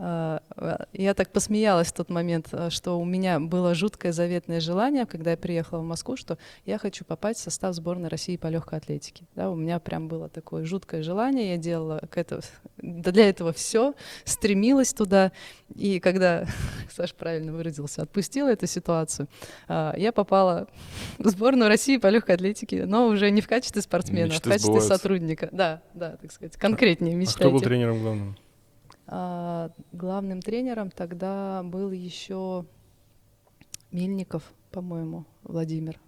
А, 0.00 0.42
а, 0.56 0.86
Я 0.92 1.12
так 1.14 1.30
посмеялась 1.32 1.88
в 1.88 1.92
тот 1.92 2.08
момент, 2.08 2.48
а, 2.52 2.70
что 2.70 2.98
у 3.00 3.04
меня 3.04 3.40
было 3.40 3.74
жуткое 3.74 4.12
заветное 4.12 4.60
желание, 4.60 5.06
когда 5.06 5.32
я 5.32 5.36
приехала 5.36 5.80
в 5.80 5.84
Москву, 5.84 6.16
что 6.16 6.38
я 6.64 6.78
хочу 6.78 7.04
попасть 7.04 7.40
в 7.40 7.42
состав 7.42 7.74
сборной 7.74 8.08
России 8.08 8.36
по 8.36 8.46
легкой 8.46 8.78
атлетике. 8.78 9.24
Да, 9.34 9.50
у 9.50 9.56
меня 9.56 9.80
прям 9.80 10.06
было 10.06 10.28
такое 10.28 10.64
жуткое 10.64 11.02
желание, 11.02 11.50
я 11.50 11.56
делала 11.56 12.00
к 12.10 12.16
этому, 12.16 12.42
для 12.76 13.28
этого 13.28 13.52
все, 13.52 13.94
стремилась 14.24 14.92
туда. 14.94 15.32
И 15.74 15.98
когда, 15.98 16.46
Саша 16.94 17.14
правильно 17.16 17.52
выразился, 17.52 18.02
отпустила 18.02 18.48
эту 18.48 18.68
ситуацию, 18.68 19.26
а, 19.66 19.94
я 19.96 20.12
попала 20.12 20.68
в 21.18 21.28
сборную 21.28 21.68
России 21.68 21.96
по 21.96 22.06
легкой 22.06 22.36
атлетике, 22.36 22.86
но 22.86 23.08
уже 23.08 23.30
не 23.32 23.40
в 23.40 23.48
качестве 23.48 23.82
спортсмена, 23.82 24.26
а 24.26 24.28
в 24.28 24.30
Мечты 24.30 24.48
качестве 24.48 24.66
сбываются. 24.74 24.96
сотрудника. 24.96 25.48
Да, 25.50 25.82
да, 25.94 26.16
так 26.18 26.30
сказать, 26.30 26.56
конкретнее 26.56 27.14
А 27.14 27.16
мечтайте. 27.16 27.40
кто 27.40 27.50
был 27.50 27.60
тренером 27.60 28.00
главным? 28.00 28.36
Главным 29.08 30.42
тренером 30.42 30.90
тогда 30.90 31.62
был 31.64 31.90
еще 31.90 32.66
Мельников, 33.90 34.42
по-моему, 34.70 35.24
Владимир. 35.44 35.98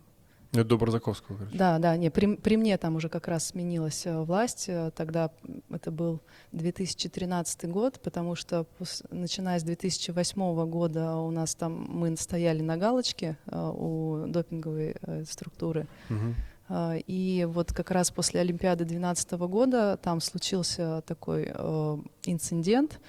Это 0.53 0.65
до 0.65 0.79
Барзаковского, 0.79 1.37
короче. 1.37 1.57
Да, 1.57 1.79
да, 1.79 1.97
не, 1.97 2.11
при, 2.11 2.35
при 2.35 2.57
мне 2.57 2.77
там 2.77 2.97
уже 2.97 3.09
как 3.09 3.29
раз 3.29 3.47
сменилась 3.47 4.05
э, 4.05 4.21
власть. 4.21 4.65
э, 4.69 4.91
Тогда 4.97 5.31
это 5.71 5.93
был 5.93 6.21
2013 6.51 7.71
год, 7.71 8.01
потому 8.03 8.35
что 8.35 8.67
начиная 9.11 9.61
с 9.61 9.63
2008 9.63 10.69
года 10.69 11.17
у 11.17 11.31
нас 11.31 11.55
там 11.55 11.87
мы 11.89 12.17
стояли 12.17 12.63
на 12.63 12.77
галочке 12.77 13.39
э, 13.47 13.73
у 13.73 14.27
допинговой 14.27 14.97
структуры. 15.25 15.87
Мгм. 16.09 16.35
А, 16.73 16.95
И 17.07 17.45
вот 17.47 17.73
как 17.73 17.91
раз 17.91 18.11
после 18.13 18.41
Олимпиады 18.41 18.85
2012 18.85 19.33
года 19.51 19.99
там 20.01 20.21
случился 20.21 21.03
такой 21.07 21.51
э, 21.53 21.99
инцидент. 22.27 23.01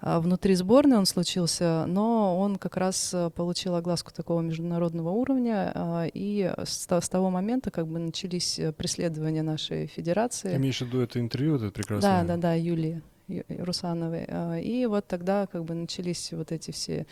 А, 0.00 0.20
Внутри 0.20 0.54
сборной 0.54 0.98
он 0.98 1.06
случился, 1.06 1.86
но 1.86 2.38
он 2.38 2.56
как 2.56 2.76
раз 2.76 3.14
э, 3.14 3.30
получил 3.30 3.74
огласку 3.74 4.12
такого 4.12 4.42
международного 4.42 5.08
уровня, 5.08 5.72
а, 5.74 6.04
и 6.12 6.52
с, 6.64 6.86
то- 6.86 7.00
с 7.00 7.08
того 7.08 7.30
момента 7.30 7.70
как 7.70 7.86
бы 7.86 7.98
начались 7.98 8.58
э, 8.58 8.72
преследования 8.72 9.42
нашей 9.42 9.86
Ты 9.86 9.92
федерации. 9.94 10.54
имеешь 10.56 10.78
в 10.78 10.82
виду 10.82 11.00
это 11.00 11.18
интервью, 11.18 11.56
это 11.56 11.70
прекрасное? 11.70 12.22
Да, 12.24 12.36
да, 12.36 12.36
да, 12.36 12.52
Юлии 12.54 13.00
Русановой. 13.48 14.26
И 14.62 14.86
вот 14.86 15.06
тогда 15.08 15.46
как 15.46 15.64
бы 15.64 15.74
начались 15.74 16.32
вот 16.32 16.52
эти 16.52 16.70
все 16.70 17.06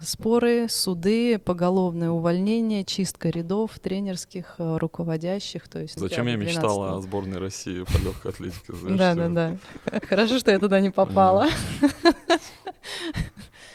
споры, 0.00 0.68
суды, 0.68 1.38
поголовное 1.38 2.10
увольнение, 2.10 2.84
чистка 2.84 3.28
рядов 3.30 3.78
тренерских, 3.78 4.54
а, 4.58 4.78
руководящих. 4.78 5.68
То 5.68 5.80
есть 5.80 5.98
Зачем 5.98 6.26
я 6.26 6.36
мечтала 6.36 6.88
12-го. 6.90 6.96
о 6.96 7.00
сборной 7.00 7.38
России 7.38 7.82
по 7.84 7.98
легкой 7.98 8.32
атлетике? 8.32 8.72
знаешь, 8.74 8.98
Да, 8.98 9.12
что- 9.12 9.28
да, 9.28 9.58
да. 9.92 10.00
Хорошо, 10.06 10.38
что 10.38 10.50
я 10.50 10.58
туда 10.58 10.80
не 10.80 10.90
попала. 10.90 11.48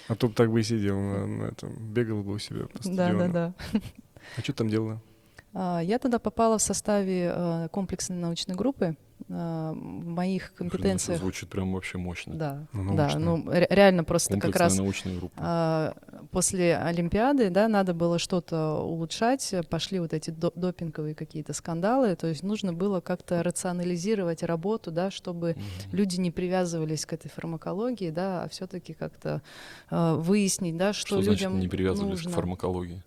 А 0.08 0.16
то 0.16 0.28
бы 0.28 0.34
так 0.34 0.52
бы 0.52 0.60
и 0.60 0.64
сидел 0.64 1.00
на, 1.00 1.26
на 1.26 1.44
этом, 1.46 1.76
бегал 1.94 2.22
бы 2.22 2.34
у 2.34 2.40
себя 2.40 2.66
по 2.68 2.78
Да, 2.78 2.84
да, 2.84 2.94
стадиону. 2.94 3.34
да. 3.34 3.54
А 4.38 4.42
что 4.42 4.54
там 4.54 4.70
делала? 4.70 5.02
А, 5.54 5.80
Я 5.82 5.98
туда 6.00 6.20
попала 6.20 6.58
в 6.58 6.62
составе 6.62 7.32
а, 7.34 7.68
комплексной 7.70 8.18
научной 8.18 8.56
группы. 8.56 8.96
А, 9.30 9.72
В 9.74 9.76
моих 10.08 10.54
Блин, 10.58 10.68
это 10.68 10.78
компетенциях. 10.78 11.20
звучит 11.20 11.50
прям 11.50 11.74
вообще 11.74 11.98
мощно. 11.98 12.36
Да, 12.36 12.68
Ну, 12.74 12.96
да, 12.96 13.04
научная. 13.08 13.24
ну 13.24 13.52
ре- 13.52 13.68
реально 13.72 14.04
просто 14.04 14.40
как 14.40 14.56
раз 14.56 14.78
научная 14.78 15.18
группа. 15.18 15.34
А, 15.38 15.94
после 16.32 16.78
Олимпиады, 16.78 17.50
да, 17.50 17.68
надо 17.68 17.94
было 17.94 18.20
что-то 18.20 18.80
улучшать, 18.82 19.56
пошли 19.70 20.00
вот 20.00 20.14
эти 20.14 20.30
до- 20.30 20.52
допинговые 20.56 21.16
какие-то 21.16 21.54
скандалы, 21.54 22.16
то 22.16 22.28
есть 22.28 22.44
нужно 22.44 22.72
было 22.74 23.00
как-то 23.02 23.42
рационализировать 23.42 24.44
работу, 24.44 24.92
да, 24.92 25.10
чтобы 25.10 25.52
Мгм. 25.56 25.96
люди 25.96 26.20
не 26.20 26.30
привязывались 26.30 27.06
к 27.06 27.14
этой 27.14 27.30
фармакологии, 27.30 28.12
да, 28.12 28.44
а 28.44 28.50
все-таки 28.50 28.94
как-то 28.94 29.42
э, 29.90 30.16
выяснить, 30.16 30.78
да, 30.78 30.94
что, 30.94 31.08
Что 31.08 31.22
значит 31.24 31.42
людям 31.42 31.60
не 31.60 31.68
привязывались 31.68 32.16
нужно. 32.18 32.32
к 32.32 32.36
фармакологии? 32.36 33.02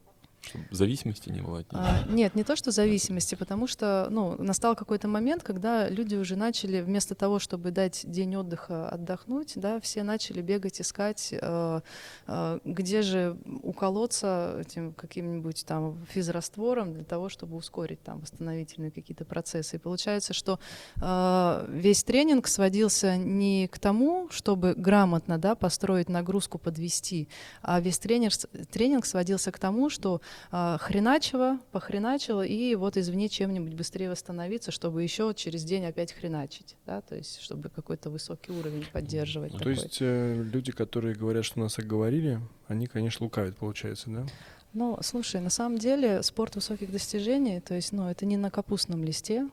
Чтобы 0.48 0.64
зависимости 0.70 1.30
не 1.30 1.40
было 1.40 1.60
от 1.60 1.72
них? 1.72 1.82
А, 1.82 2.04
нет, 2.08 2.34
не 2.34 2.44
то, 2.44 2.56
что 2.56 2.70
зависимости, 2.70 3.34
потому 3.34 3.66
что 3.66 4.08
ну, 4.10 4.36
настал 4.42 4.74
какой-то 4.74 5.08
момент, 5.08 5.42
когда 5.42 5.88
люди 5.88 6.14
уже 6.14 6.36
начали, 6.36 6.80
вместо 6.80 7.14
того, 7.14 7.38
чтобы 7.38 7.70
дать 7.70 8.02
день 8.04 8.36
отдыха 8.36 8.88
отдохнуть, 8.88 9.52
да, 9.56 9.80
все 9.80 10.02
начали 10.02 10.40
бегать, 10.40 10.80
искать, 10.80 11.28
э, 11.32 11.80
э, 12.26 12.58
где 12.64 13.02
же 13.02 13.36
уколоться 13.62 14.56
этим 14.60 14.92
каким-нибудь 14.92 15.64
там 15.66 16.06
физраствором 16.06 16.94
для 16.94 17.04
того, 17.04 17.28
чтобы 17.28 17.56
ускорить 17.56 18.02
там 18.02 18.20
восстановительные 18.20 18.90
какие-то 18.90 19.24
процессы. 19.24 19.76
И 19.76 19.78
получается, 19.78 20.32
что 20.32 20.58
э, 21.00 21.66
весь 21.68 22.04
тренинг 22.04 22.48
сводился 22.48 23.16
не 23.16 23.68
к 23.68 23.78
тому, 23.78 24.28
чтобы 24.30 24.74
грамотно 24.74 25.38
да, 25.38 25.54
построить 25.54 26.08
нагрузку, 26.08 26.58
подвести, 26.58 27.28
а 27.62 27.80
весь 27.80 27.98
тренер, 27.98 28.32
тренинг 28.70 29.04
сводился 29.06 29.52
к 29.52 29.58
тому, 29.58 29.90
что 29.90 30.20
а, 30.50 30.78
хреначило, 30.78 31.58
похреначило, 31.72 32.42
и 32.42 32.74
вот 32.74 32.96
извне 32.96 33.28
чем-нибудь 33.28 33.74
быстрее 33.74 34.10
восстановиться, 34.10 34.70
чтобы 34.70 35.02
еще 35.02 35.32
через 35.34 35.64
день 35.64 35.84
опять 35.84 36.12
хреначить, 36.12 36.76
да, 36.86 37.00
то 37.00 37.14
есть 37.14 37.40
чтобы 37.40 37.68
какой-то 37.68 38.10
высокий 38.10 38.52
уровень 38.52 38.86
поддерживать. 38.92 39.52
Ну, 39.52 39.58
То 39.58 39.64
такой. 39.64 39.74
есть 39.74 39.98
э, 40.00 40.42
люди, 40.52 40.72
которые 40.72 41.14
говорят, 41.14 41.44
что 41.44 41.60
нас 41.60 41.78
оговорили, 41.78 42.40
они, 42.66 42.86
конечно, 42.86 43.24
лукавят, 43.24 43.56
получается, 43.56 44.10
да? 44.10 44.26
Ну, 44.74 44.98
слушай, 45.02 45.40
на 45.40 45.50
самом 45.50 45.78
деле 45.78 46.22
спорт 46.22 46.54
высоких 46.54 46.92
достижений, 46.92 47.60
то 47.60 47.74
есть, 47.74 47.92
ну, 47.92 48.08
это 48.08 48.26
не 48.26 48.36
на 48.36 48.50
капустном 48.50 49.02
листе, 49.02 49.48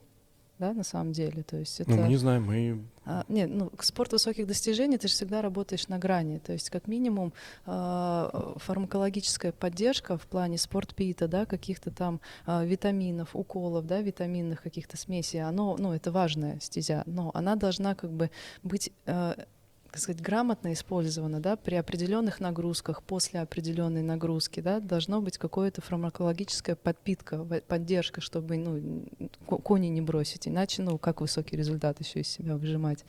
да, 0.59 0.73
на 0.73 0.83
самом 0.83 1.11
деле, 1.11 1.43
то 1.43 1.57
есть 1.57 1.81
это... 1.81 1.91
Ну, 1.91 2.03
мы 2.03 2.07
не 2.07 2.17
знаем, 2.17 2.43
мы... 2.43 2.85
А, 3.05 3.23
нет, 3.27 3.49
ну, 3.51 3.69
к 3.69 3.83
спорт 3.83 4.13
высоких 4.13 4.47
достижений 4.47 4.97
ты 4.97 5.07
же 5.07 5.13
всегда 5.13 5.41
работаешь 5.41 5.87
на 5.89 5.99
грани. 5.99 6.39
То 6.39 6.53
есть, 6.53 6.69
как 6.69 6.87
минимум, 6.87 7.33
а, 7.65 8.55
фармакологическая 8.57 9.51
поддержка 9.51 10.17
в 10.17 10.25
плане 10.25 10.57
спортпита, 10.57 11.27
да, 11.27 11.45
каких-то 11.45 11.91
там 11.91 12.19
а, 12.45 12.63
витаминов, 12.63 13.35
уколов, 13.35 13.85
да, 13.85 14.01
витаминных 14.01 14.61
каких-то 14.61 14.97
смесей, 14.97 15.43
оно, 15.43 15.75
ну, 15.77 15.93
это 15.93 16.11
важная 16.11 16.59
стезя, 16.59 17.03
но 17.05 17.31
она 17.33 17.55
должна 17.55 17.93
как 17.93 18.11
бы 18.11 18.31
быть 18.63 18.91
а, 19.05 19.35
так 19.95 20.01
сказать, 20.01 20.21
грамотно 20.21 20.73
использована, 20.73 21.39
да, 21.39 21.55
при 21.55 21.75
определенных 21.75 22.41
нагрузках, 22.41 23.01
после 23.01 23.39
определенной 23.39 24.01
нагрузки, 24.01 24.59
да, 24.59 24.81
должно 24.81 25.21
быть 25.21 25.37
какое-то 25.37 25.79
фармакологическая 25.79 26.75
подпитка, 26.75 27.45
поддержка, 27.65 28.19
чтобы, 28.19 28.57
ну, 28.57 29.05
ко- 29.47 29.55
кони 29.55 29.87
не 29.87 30.01
бросить, 30.01 30.49
иначе, 30.49 30.81
ну, 30.81 30.97
как 30.97 31.21
высокий 31.21 31.55
результат 31.55 32.01
еще 32.01 32.19
из 32.19 32.27
себя 32.27 32.57
выжимать. 32.57 33.05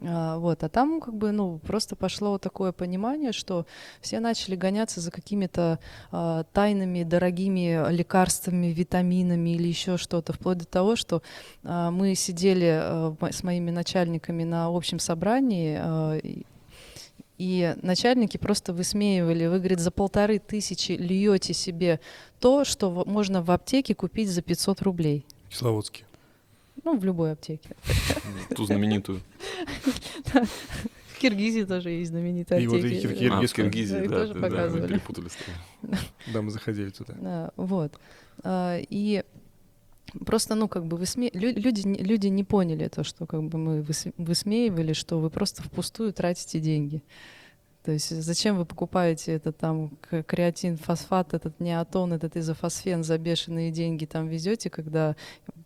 А, 0.00 0.38
вот, 0.38 0.62
а 0.64 0.68
там 0.68 1.00
как 1.00 1.14
бы, 1.14 1.32
ну, 1.32 1.58
просто 1.58 1.96
пошло 1.96 2.38
такое 2.38 2.72
понимание, 2.72 3.32
что 3.32 3.66
все 4.00 4.20
начали 4.20 4.56
гоняться 4.56 5.00
за 5.00 5.10
какими-то 5.10 5.78
а, 6.10 6.44
тайными, 6.52 7.02
дорогими 7.04 7.90
лекарствами, 7.90 8.66
витаминами 8.66 9.50
или 9.50 9.68
еще 9.68 9.96
что-то, 9.96 10.32
вплоть 10.32 10.58
до 10.58 10.66
того, 10.66 10.96
что 10.96 11.22
а, 11.62 11.90
мы 11.90 12.14
сидели 12.14 13.14
мо- 13.20 13.32
с 13.32 13.42
моими 13.42 13.70
начальниками 13.70 14.44
на 14.44 14.66
общем 14.66 14.98
собрании, 14.98 15.78
а, 15.80 16.18
и- 17.38 17.74
начальники 17.82 18.36
просто 18.36 18.72
высмеивали. 18.72 19.46
Вы, 19.46 19.58
говорит, 19.58 19.80
за 19.80 19.90
полторы 19.90 20.38
тысячи 20.38 20.92
льете 20.92 21.52
себе 21.52 21.98
то, 22.40 22.64
что 22.64 23.04
можно 23.06 23.42
в 23.42 23.50
аптеке 23.50 23.94
купить 23.94 24.28
за 24.30 24.40
500 24.42 24.82
рублей. 24.82 25.26
Кисловодские. 25.50 26.06
Ну, 26.84 26.98
в 26.98 27.04
любой 27.04 27.32
аптеке. 27.32 27.70
Ту 28.54 28.64
знаменитую. 28.66 29.20
В 31.14 31.18
Киргизии 31.18 31.64
тоже 31.64 31.90
есть 31.90 32.10
знаменитые 32.10 32.62
И 32.62 32.66
вот 32.66 32.76
аптеки. 32.84 32.94
их 32.94 33.10
в 33.10 33.12
А, 33.12 33.14
в. 33.14 33.54
Киргизии, 33.54 34.06
Да, 34.06 34.18
тоже 34.18 34.34
да, 34.34 34.40
да, 34.40 34.40
мы 34.40 34.50
показывали. 34.50 34.82
Да, 36.32 36.42
заходили 36.50 36.90
туда. 36.90 37.14
Да, 37.20 37.50
вот. 37.56 37.98
А, 38.42 38.78
И 38.90 39.24
просто, 40.26 40.54
ну, 40.54 40.68
как 40.68 40.84
бы 40.86 40.96
высме... 40.98 41.30
лю- 41.32 41.54
люди, 41.58 41.86
не- 41.86 42.02
люди 42.02 42.26
не 42.26 42.44
поняли 42.44 42.88
то, 42.88 43.04
что 43.04 43.26
как 43.26 43.42
бы 43.44 43.58
мы 43.58 43.80
выс- 43.80 44.12
высмеивали, 44.18 44.92
что 44.92 45.18
вы 45.18 45.30
просто 45.30 45.62
впустую 45.62 46.12
тратите 46.12 46.60
деньги. 46.60 47.02
То 47.84 47.92
есть 47.92 48.08
зачем 48.22 48.56
вы 48.56 48.64
покупаете 48.64 49.32
этот 49.32 49.58
там 49.58 49.90
креатин, 50.26 50.78
фосфат, 50.78 51.34
этот 51.34 51.60
неотон, 51.60 52.14
этот 52.14 52.34
изофосфен 52.34 53.04
за 53.04 53.18
бешеные 53.18 53.70
деньги 53.70 54.06
там 54.06 54.26
везете, 54.26 54.70
когда 54.70 55.16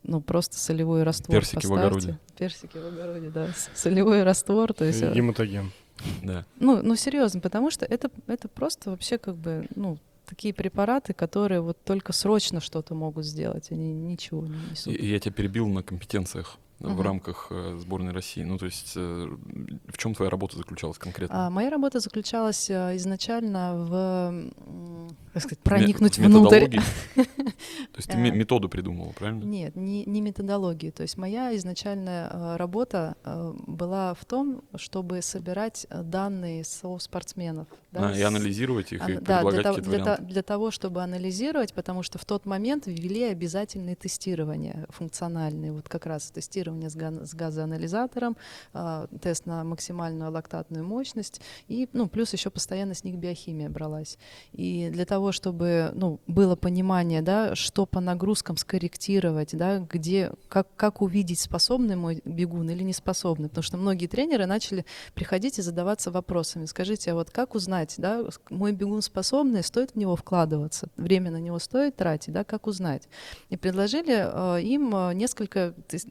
ну 0.03 0.21
просто 0.21 0.59
солевой 0.59 1.05
раствор 1.05 1.37
Персики 1.37 1.67
в 1.67 1.69
поставьте. 1.69 1.87
огороде. 1.87 2.19
Персики 2.37 2.77
в 2.77 2.87
огороде, 2.87 3.31
да. 3.31 3.49
Солевой 3.75 4.25
раствор, 4.25 4.75
то 4.75 4.85
есть... 4.85 5.01
э, 5.01 5.13
Гематоген. 5.15 5.71
Да. 6.25 6.45
Ну, 6.59 6.83
ну 6.83 6.97
серьезно, 6.97 7.41
потому 7.41 7.71
что 7.71 7.87
это, 7.87 8.11
это 8.27 8.49
просто 8.49 8.91
вообще 8.91 9.19
как 9.19 9.37
бы, 9.37 9.69
ну, 9.77 9.99
такие 10.27 10.53
препараты, 10.53 11.13
которые 11.13 11.61
вот 11.61 11.79
только 11.85 12.13
срочно 12.13 12.61
что-то 12.61 12.95
могут 12.95 13.27
сделать, 13.27 13.71
они 13.71 13.93
ничего 13.93 14.45
не 14.45 14.59
несут. 14.71 14.93
и 14.93 15.07
я 15.07 15.21
тебя 15.21 15.33
перебил 15.33 15.69
на 15.69 15.85
компетенциях 15.85 16.59
э, 16.81 16.87
в 16.89 17.01
рамках 17.01 17.49
э, 17.51 17.77
сборной 17.81 18.13
России. 18.13 18.43
Ну, 18.43 18.59
то 18.59 18.67
есть, 18.67 18.93
э, 18.97 19.29
в 19.89 19.99
чем 19.99 20.15
твоя 20.15 20.31
работа 20.31 20.57
заключалась 20.57 20.99
конкретно? 20.99 21.47
А, 21.47 21.51
моя 21.51 21.71
работа 21.71 22.01
заключалась 22.01 22.71
а, 22.71 22.97
изначально 22.97 23.75
в, 23.77 24.53
как 25.33 25.43
сказать, 25.43 25.59
проникнуть 25.61 26.19
в 26.19 26.23
внутрь. 26.25 26.79
То 27.15 27.97
есть 27.97 28.09
ты 28.11 28.17
ме- 28.17 28.31
методу 28.31 28.69
придумала, 28.69 29.13
правильно? 29.13 29.43
Нет, 29.45 29.75
не, 29.77 30.05
не 30.05 30.21
методологию. 30.21 30.93
То 30.93 31.03
есть 31.03 31.17
моя 31.17 31.57
изначальная 31.57 32.29
э, 32.31 32.57
работа 32.57 33.17
э, 33.25 33.53
была 33.67 34.15
в 34.15 34.25
том, 34.25 34.63
чтобы 34.77 35.23
собирать 35.23 35.87
э, 35.91 36.03
данные 36.03 36.65
со 36.65 36.99
спортсменов. 36.99 37.67
да, 37.93 38.11
А, 38.11 38.13
и 38.13 38.23
анализировать 38.23 38.93
их 38.93 39.03
и 39.03 39.07
для, 39.13 39.17
предлагать 39.17 39.63
того- 39.63 39.77
какие-то 39.77 39.91
для, 39.91 40.05
варианты. 40.05 40.25
для 40.25 40.43
того, 40.43 40.71
чтобы 40.71 41.03
анализировать, 41.03 41.75
потому 41.75 42.03
что 42.03 42.19
в 42.19 42.25
тот 42.25 42.47
момент 42.47 42.87
ввели 42.87 43.25
обязательные 43.25 43.97
тестирования 43.97 44.87
функциональные, 44.91 45.73
вот 45.73 45.89
как 45.89 46.07
раз 46.07 46.31
тестирование 46.31 46.68
с, 46.71 46.97
ган- 46.97 47.27
с 47.27 47.35
газоанализатором, 47.35 48.37
а, 48.73 49.07
тест 49.21 49.47
на 49.47 49.65
максимальную 49.65 50.31
лактатную 50.31 50.85
мощность, 50.85 51.41
и 51.69 51.89
ну, 51.93 52.09
плюс 52.09 52.33
еще 52.33 52.51
постоянно 52.51 52.95
с 52.95 53.05
них 53.05 53.17
биохимия 53.17 53.69
бралась. 53.69 54.19
И 54.53 54.91
для 54.91 55.05
того, 55.05 55.33
чтобы 55.33 55.91
ну, 55.95 56.21
было 56.27 56.57
понимание, 56.57 57.23
да, 57.23 57.55
что 57.55 57.87
по 57.87 58.01
нагрузкам 58.01 58.57
скорректировать, 58.57 59.57
да, 59.57 59.79
где, 59.79 60.33
как, 60.49 60.69
как 60.77 61.03
увидеть, 61.03 61.41
способный 61.41 61.97
мой 61.97 62.21
бегун 62.25 62.71
или 62.71 62.83
не 62.83 62.93
способный, 62.93 63.49
потому 63.49 63.63
что 63.63 63.77
многие 63.77 64.07
тренеры 64.07 64.47
начали 64.47 64.85
приходить 65.15 65.59
и 65.59 65.63
задаваться 65.63 66.11
вопросами. 66.11 66.67
Скажите, 66.67 67.13
а 67.13 67.15
вот 67.15 67.31
как 67.31 67.55
узнать, 67.55 67.95
да, 67.99 68.25
мой 68.51 68.73
бегун 68.73 69.03
способный, 69.03 69.63
стоит 69.63 69.93
в 69.93 69.97
него 69.97 70.17
вкладываться, 70.17 70.89
время 70.97 71.31
на 71.31 71.39
него 71.41 71.59
стоит 71.59 71.97
тратить, 71.97 72.33
да, 72.33 72.45
как 72.45 72.67
узнать? 72.67 73.09
И 73.49 73.57
предложили 73.57 74.59
э, 74.59 74.63
им 74.63 74.95
э, 74.95 75.15
несколько 75.15 75.75
тес- 75.89 76.07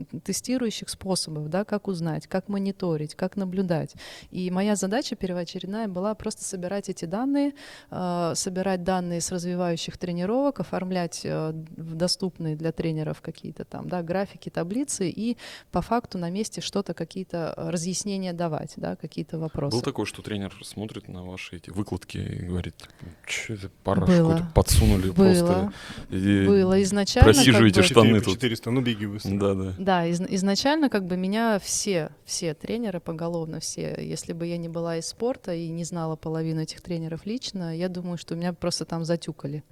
тестирующих 0.47 0.89
способов, 0.89 1.49
да, 1.49 1.65
как 1.65 1.87
узнать, 1.89 2.27
как 2.27 2.47
мониторить, 2.47 3.15
как 3.15 3.35
наблюдать. 3.35 3.95
И 4.31 4.49
моя 4.49 4.75
задача 4.77 5.15
первоочередная 5.15 5.87
была 5.89 6.15
просто 6.15 6.43
собирать 6.45 6.87
эти 6.89 7.03
данные, 7.05 7.51
э, 7.91 8.31
собирать 8.35 8.83
данные 8.83 9.19
с 9.19 9.29
развивающих 9.31 9.97
тренировок, 9.97 10.61
оформлять 10.61 11.21
э, 11.25 11.51
доступные 11.53 12.55
для 12.55 12.71
тренеров 12.71 13.21
какие-то 13.21 13.65
там, 13.65 13.89
да, 13.89 14.01
графики, 14.03 14.49
таблицы 14.49 15.09
и 15.09 15.35
по 15.71 15.81
факту 15.81 16.17
на 16.17 16.29
месте 16.29 16.61
что-то, 16.61 16.93
какие-то 16.93 17.53
э, 17.57 17.69
разъяснения 17.69 18.31
давать, 18.31 18.73
да, 18.77 18.95
какие-то 18.95 19.37
вопросы. 19.39 19.75
Был 19.75 19.81
такое, 19.81 20.05
что 20.05 20.21
тренер 20.21 20.53
смотрит 20.63 21.09
на 21.09 21.23
ваши 21.23 21.57
эти 21.57 21.71
выкладки 21.71 22.17
и 22.19 22.45
говорит, 22.45 22.75
что 23.25 23.53
это 23.53 23.69
параш 23.83 24.07
Было. 24.07 24.31
какой-то 24.31 24.51
подсунули 24.53 25.09
Было, 25.09 25.25
просто. 25.25 25.73
И- 26.09 26.45
было 26.47 26.81
изначально. 26.83 27.25
как 27.25 27.35
просиживаете 27.35 27.81
бы- 27.81 27.87
штаны 27.87 28.07
4 28.07 28.19
по 28.19 28.25
тут. 28.25 28.33
400, 28.35 28.71
ну 28.71 28.81
беги 28.81 29.05
быстро. 29.05 29.37
Да, 29.37 29.53
да. 29.53 29.73
Да, 29.77 30.05
из- 30.05 30.21
изначально 30.37 30.89
как 30.89 31.05
бы 31.05 31.17
меня 31.17 31.59
все, 31.59 32.11
все 32.25 32.53
тренеры 32.53 32.99
поголовно, 32.99 33.59
все, 33.59 33.95
если 33.99 34.33
бы 34.33 34.47
я 34.47 34.57
не 34.57 34.69
была 34.69 34.97
из 34.97 35.07
спорта 35.07 35.53
и 35.53 35.67
не 35.69 35.83
знала 35.83 36.15
половину 36.15 36.61
этих 36.61 36.81
тренеров 36.81 37.25
лично, 37.25 37.75
я 37.75 37.89
думаю, 37.89 38.17
что 38.17 38.35
меня 38.35 38.53
просто 38.53 38.85
там 38.85 39.03
затюкали. 39.03 39.63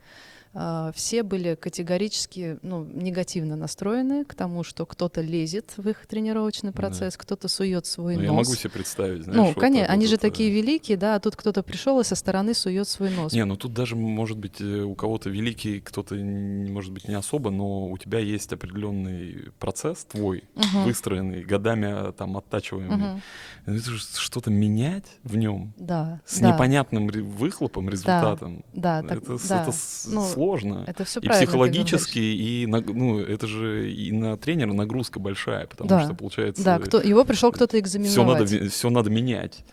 А, 0.58 0.92
Все 0.96 1.24
были 1.24 1.56
категорически 1.56 2.60
ну, 2.62 2.86
негативно 2.86 3.58
настроены 3.58 4.24
к 4.24 4.34
тому, 4.36 4.64
что 4.64 4.86
кто-то 4.86 5.20
лезет 5.20 5.74
в 5.76 5.90
их 5.90 6.08
тренировочный 6.08 6.72
Да. 6.72 6.78
процесс, 6.78 7.18
кто-то 7.18 7.50
сует 7.50 7.86
свой 7.86 8.14
Ну, 8.16 8.22
нос. 8.22 8.26
я 8.30 8.32
могу 8.32 8.56
себе 8.56 8.70
представить, 8.70 9.24
знаешь, 9.24 9.38
ну, 9.38 9.46
вот 9.48 9.60
конечно, 9.60 9.92
они 9.92 10.06
вот 10.06 10.10
же 10.12 10.16
это- 10.16 10.22
такие 10.30 10.50
великие, 10.52 10.96
да, 10.96 11.16
а 11.16 11.20
тут 11.20 11.36
кто-то 11.36 11.62
пришел 11.62 12.00
и 12.00 12.06
со 12.06 12.16
стороны 12.16 12.54
сует 12.54 12.88
свой 12.88 13.10
нос. 13.10 13.34
Не, 13.34 13.44
ну 13.44 13.58
тут 13.58 13.74
даже, 13.74 13.98
может 13.98 14.38
быть, 14.38 14.62
э, 14.62 14.82
у 14.84 14.96
кого-то 14.96 15.30
великий, 15.30 15.82
кто-то, 15.82 16.16
может 16.16 16.94
быть, 16.94 17.08
не 17.10 17.16
особо, 17.16 17.50
но 17.52 17.90
у 17.90 17.98
тебя 17.98 18.20
есть 18.20 18.54
определенный 18.54 19.52
процесс 19.60 20.06
твой, 20.06 20.46
Мгм. 20.56 20.84
выстроенный, 20.86 21.44
годами 21.44 21.88
а, 21.92 22.12
там 22.14 22.38
оттачиваемый. 22.38 23.22
Же 23.68 24.00
Что-то 24.18 24.52
менять 24.52 25.06
в 25.24 25.36
нем 25.36 25.74
Да. 25.78 26.22
с 26.26 26.40
да, 26.40 26.54
непонятным 26.54 27.08
выхлопом, 27.08 27.90
результатом. 27.90 28.64
Да, 28.74 29.02
так- 29.02 29.24
это 29.24 29.38
да. 29.50 29.62
это 29.64 29.72
с- 29.74 30.08
Ну, 30.10 30.22
сложно. 30.46 30.84
Это 30.88 31.04
все 31.06 31.20
и 31.20 31.28
психологически, 31.28 32.20
и 32.20 32.66
наг- 32.68 32.94
ну, 32.94 33.20
это 33.20 33.48
же 33.48 33.92
и 33.92 34.12
на 34.12 34.38
тренера 34.38 34.74
нагрузка 34.74 35.20
большая, 35.20 35.66
потому 35.66 35.90
Да. 35.90 36.04
что 36.04 36.14
получается 36.14 36.64
Да, 36.64 36.80
кто, 36.80 37.02
его 37.02 37.24
пришел 37.26 37.52
кто-то 37.52 37.72
все 37.72 37.80
экзаменовать. 37.80 38.52
надо, 38.52 38.70
все 38.70 38.90
надо 38.90 39.10
менять. 39.10 39.64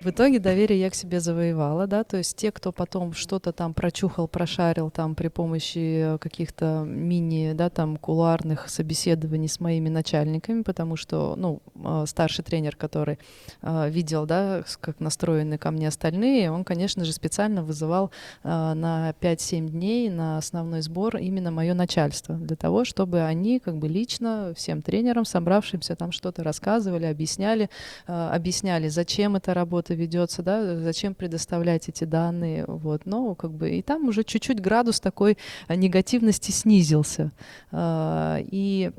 В 0.00 0.10
итоге 0.10 0.38
доверие 0.38 0.78
я 0.78 0.90
к 0.90 0.94
себе 0.94 1.18
завоевала, 1.18 1.88
да, 1.88 2.04
то 2.04 2.18
есть 2.18 2.36
те, 2.36 2.52
кто 2.52 2.70
потом 2.70 3.14
что-то 3.14 3.50
там 3.50 3.74
прочухал, 3.74 4.28
прошарил 4.28 4.90
там 4.90 5.16
при 5.16 5.26
помощи 5.26 6.14
э, 6.14 6.18
каких-то 6.18 6.84
мини, 6.86 7.52
да, 7.52 7.68
там 7.68 7.96
кулуарных 7.96 8.68
собеседований 8.68 9.48
с 9.48 9.58
моими 9.58 9.88
начальниками, 9.88 10.62
потому 10.62 10.94
что, 10.94 11.34
ну, 11.36 11.60
э, 11.74 12.04
старший 12.06 12.44
тренер, 12.44 12.76
который 12.76 13.18
э, 13.60 13.90
видел, 13.90 14.24
да, 14.24 14.62
как 14.80 15.00
настроены 15.00 15.58
ко 15.58 15.72
мне 15.72 15.88
остальные, 15.88 16.52
он, 16.52 16.62
конечно 16.62 17.04
же, 17.04 17.12
специально 17.12 17.64
вызывал 17.64 18.12
э, 18.44 18.48
на 18.48 19.12
5-7 19.20 19.68
дней 19.68 20.10
на 20.10 20.38
основной 20.38 20.82
сбор 20.82 21.16
именно 21.16 21.50
мое 21.50 21.74
начальство, 21.74 22.36
для 22.36 22.54
того, 22.54 22.84
чтобы 22.84 23.22
они 23.22 23.58
как 23.58 23.78
бы 23.78 23.88
лично 23.88 24.52
всем 24.56 24.80
тренерам, 24.80 25.24
собравшимся, 25.24 25.96
там 25.96 26.12
что-то 26.12 26.44
рассказывали, 26.44 27.06
объясняли, 27.06 27.68
объясняли, 28.06 28.86
зачем 28.86 29.34
эта 29.34 29.54
работа 29.88 29.94
ведется, 29.94 30.42
да, 30.42 30.76
зачем 30.80 31.14
предоставлять 31.14 31.88
эти 31.88 32.04
данные, 32.04 32.64
вот, 32.66 33.06
но 33.06 33.34
как 33.34 33.50
бы 33.52 33.70
и 33.70 33.82
там 33.82 34.08
уже 34.08 34.24
чуть-чуть 34.24 34.60
градус 34.60 35.00
такой 35.00 35.36
э, 35.68 35.74
негативности 35.74 36.50
снизился, 36.50 37.30
А, 37.72 38.38
и 38.40 38.92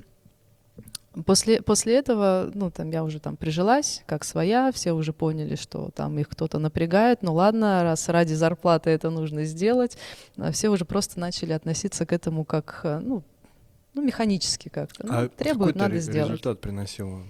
После, 1.26 1.62
после 1.62 1.98
этого, 1.98 2.52
ну, 2.54 2.70
там, 2.72 2.92
я 2.92 3.04
уже 3.04 3.20
там 3.20 3.36
прижилась, 3.36 4.04
как 4.06 4.24
своя, 4.24 4.72
все 4.72 4.94
уже 4.94 5.12
поняли, 5.12 5.56
что 5.56 5.90
там 5.94 6.18
их 6.20 6.30
кто-то 6.30 6.60
напрягает, 6.60 7.24
ну, 7.24 7.34
ладно, 7.34 7.84
раз 7.84 8.10
ради 8.10 8.36
зарплаты 8.36 8.92
это 8.92 9.10
нужно 9.10 9.44
сделать, 9.44 9.98
а 10.38 10.52
все 10.52 10.70
уже 10.70 10.86
просто 10.86 11.20
начали 11.20 11.52
относиться 11.54 12.06
к 12.06 12.14
этому 12.14 12.46
как, 12.46 12.82
э, 12.84 13.00
ну, 13.00 13.24
ну 13.96 14.04
механически 14.04 14.70
как-то. 14.70 15.06
Ну, 15.08 15.14
А 15.14 15.30
какой-то 15.30 15.80
надо 15.80 15.96
ре- 15.96 16.00
сделать. 16.00 16.30
результат 16.30 16.62
приносил 16.62 17.24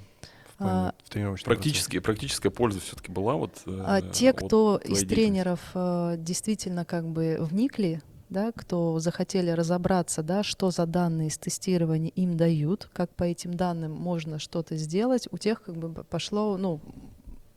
в, 0.60 0.65
А, 0.65 0.93
в 1.04 1.10
тренировочном 1.10 1.45
Практически, 1.54 2.00
практическая 2.00 2.50
польза 2.50 2.80
все-таки 2.80 3.12
была 3.12 3.36
вот. 3.36 3.62
э, 3.65 3.84
А 3.86 4.02
те, 4.02 4.34
кто 4.34 4.78
из 4.78 5.06
тренеров 5.08 5.60
э, 5.74 6.15
действительно 6.17 6.86
как 6.86 7.08
бы 7.08 7.38
вникли, 7.39 8.02
да, 8.30 8.52
кто 8.56 9.00
захотели 9.00 9.50
разобраться, 9.52 10.22
да, 10.22 10.43
что 10.43 10.69
за 10.69 10.86
данные 10.86 11.30
из 11.30 11.38
тестирования 11.38 12.12
им 12.12 12.38
дают, 12.38 12.89
как 12.93 13.10
по 13.15 13.24
этим 13.24 13.54
данным 13.56 13.93
можно 13.93 14.38
что-то 14.38 14.76
сделать, 14.76 15.28
у 15.32 15.38
тех 15.38 15.63
как 15.63 15.76
бы 15.78 16.04
пошло, 16.04 16.58
ну, 16.58 16.80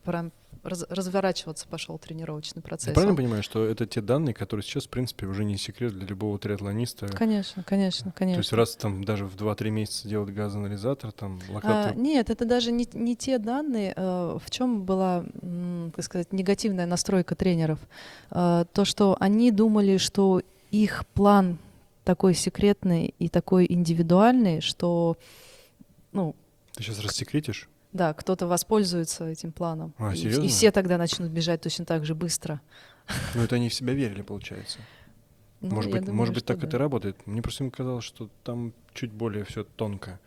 прям 0.05 0.33
раз- 0.63 0.85
разворачиваться 0.89 1.67
пошел 1.69 1.99
тренировочный 1.99 2.63
процесс. 2.63 2.89
Я 2.89 2.93
правильно 2.95 3.13
Он- 3.13 3.17
понимаю, 3.17 3.43
что 3.43 3.65
это 3.65 3.87
те 3.87 4.01
данные, 4.01 4.35
которые 4.35 4.63
сейчас, 4.65 4.85
в 4.85 4.89
принципе, 4.89 5.27
уже 5.27 5.45
не 5.45 5.57
секрет 5.57 5.93
для 5.93 6.07
любого 6.07 6.39
триатлониста? 6.39 7.09
Конечно, 7.09 7.63
конечно, 7.63 8.13
конечно. 8.13 8.37
То 8.37 8.45
есть 8.45 8.53
раз 8.53 8.77
там 8.77 9.05
даже 9.05 9.27
в 9.27 9.37
2-3 9.37 9.71
месяца 9.71 10.09
делать 10.09 10.33
газоанализатор, 10.35 11.13
там 11.13 11.41
А, 11.49 11.53
локатор... 11.53 11.97
нет, 11.97 12.31
это 12.31 12.45
даже 12.45 12.73
не, 12.73 12.89
не 12.93 13.17
те 13.17 13.39
данные. 13.39 13.93
э, 13.97 14.39
в 14.45 14.51
чем 14.51 14.85
была, 14.85 15.25
так 15.95 16.05
сказать, 16.05 16.33
негативная 16.33 16.87
настройка 16.87 17.35
тренеров? 17.35 17.79
Э, 18.31 18.65
то, 18.73 18.85
что 18.85 19.17
они 19.21 19.51
думали, 19.51 19.97
что 19.99 20.43
их 20.71 21.05
план 21.15 21.59
такой 22.05 22.35
секретный 22.35 23.15
и 23.19 23.29
такой 23.29 23.67
индивидуальный, 23.69 24.61
что, 24.61 25.17
ну, 26.13 26.35
Ты 26.73 26.83
сейчас 26.83 26.99
рассекретишь? 27.01 27.69
Да, 27.93 28.15
кто-то 28.15 28.47
воспользуется 28.47 29.27
этим 29.27 29.53
планом. 29.53 29.95
А, 29.99 30.13
и, 30.13 30.17
серьезно? 30.17 30.43
и 30.45 30.49
все 30.49 30.71
тогда 30.71 30.99
начнут 30.99 31.31
бежать 31.31 31.61
точно 31.61 31.85
так 31.85 32.05
же 32.05 32.15
быстро. 32.15 32.61
Ну, 33.35 33.43
это 33.43 33.57
они 33.57 33.69
в 33.69 33.75
себя 33.75 33.93
верили, 33.95 34.23
получается. 34.23 34.79
Ну, 35.61 35.75
может 35.75 35.91
быть, 35.91 36.01
думаю, 36.01 36.17
может 36.17 36.35
быть 36.35 36.45
так 36.45 36.59
да. 36.59 36.67
это 36.67 36.79
работает. 36.79 37.27
Мне 37.27 37.43
просто 37.43 37.69
казалось, 37.71 38.05
что 38.05 38.29
там 38.43 38.73
чуть 38.95 39.13
более 39.13 39.45
все 39.45 39.65
тонко. 39.65 40.19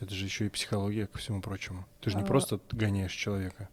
Это 0.00 0.14
же 0.14 0.24
еще 0.24 0.46
и 0.46 0.48
психология, 0.48 1.06
ко 1.06 1.18
всему 1.18 1.42
прочему. 1.42 1.86
Ты 2.00 2.10
же 2.10 2.16
не 2.16 2.22
А. 2.22 2.26
просто 2.26 2.58
гоняешь 2.72 3.12
человека. 3.12 3.68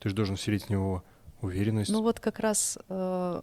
Ты 0.00 0.08
же 0.08 0.14
должен 0.14 0.36
вселить 0.36 0.64
в 0.64 0.70
него 0.70 1.04
уверенность. 1.40 1.90
Ну 1.90 2.02
вот 2.02 2.20
как 2.20 2.40
раз 2.40 2.76
э, 2.88 3.42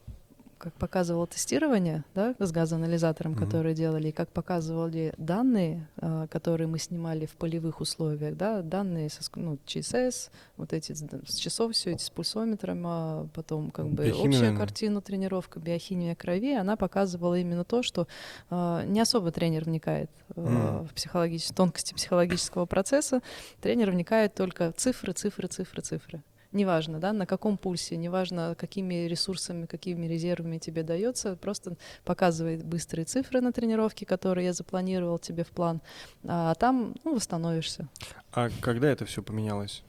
как 0.58 0.74
показывало 0.74 1.28
тестирование, 1.28 2.04
да, 2.16 2.36
с 2.40 2.52
газоанализатором, 2.52 3.34
Мгм. 3.34 3.46
которые 3.46 3.76
делали, 3.76 4.10
и 4.10 4.12
как 4.12 4.30
показывали 4.30 5.14
данные, 5.18 5.88
а, 5.98 6.28
которые 6.28 6.68
мы 6.68 6.80
снимали 6.80 7.26
в 7.26 7.36
полевых 7.36 7.80
условиях, 7.82 8.36
да, 8.36 8.62
данные 8.62 9.10
со, 9.10 9.22
ну, 9.36 9.58
ЧСС, 9.66 10.30
вот 10.58 10.74
эти 10.74 10.94
с, 10.94 11.36
часов 11.36 11.74
все 11.74 11.92
эти 11.92 12.04
с 12.04 12.10
пульсометром, 12.10 12.84
а 12.86 13.28
потом 13.34 13.72
как 13.72 13.88
бы 13.88 14.06
Биохимия, 14.06 14.28
общая 14.28 14.40
наверное. 14.40 14.58
картина 14.60 15.02
тренировка, 15.02 15.60
биохимия 15.60 16.16
крови, 16.16 16.54
она 16.56 16.76
показывала 16.76 17.36
именно 17.38 17.64
то, 17.64 17.84
что 17.84 18.08
а, 18.50 18.84
не 18.86 19.00
особо 19.00 19.32
тренер 19.32 19.66
вникает 19.66 20.10
а, 20.36 20.80
М. 20.82 20.88
в 20.88 20.94
психологич- 20.94 21.54
тонкости 21.56 21.94
психологического 21.94 22.66
процесса, 22.66 23.22
тренер 23.62 23.92
вникает 23.92 24.34
только 24.34 24.72
цифры, 24.72 25.14
цифры, 25.14 25.48
цифры, 25.48 25.82
цифры. 25.82 26.24
Неважно, 26.52 27.00
да, 27.00 27.14
на 27.14 27.26
каком 27.26 27.58
пульсе, 27.58 27.98
неважно, 27.98 28.56
какими 28.58 29.06
ресурсами, 29.06 29.66
какими 29.66 30.06
резервами 30.06 30.58
тебе 30.58 30.84
дается, 30.84 31.36
просто 31.36 31.76
показывает 32.06 32.64
быстрые 32.64 33.06
цифры 33.06 33.42
на 33.42 33.52
тренировке, 33.52 34.06
которые 34.06 34.46
я 34.46 34.54
запланировал 34.54 35.20
тебе 35.20 35.44
в 35.44 35.50
план, 35.50 35.82
а 36.26 36.56
там 36.56 36.96
ну, 37.04 37.16
восстановишься. 37.16 37.90
А 38.32 38.50
когда 38.62 38.90
это 38.90 39.06
все 39.06 39.22
поменялось? 39.22 39.84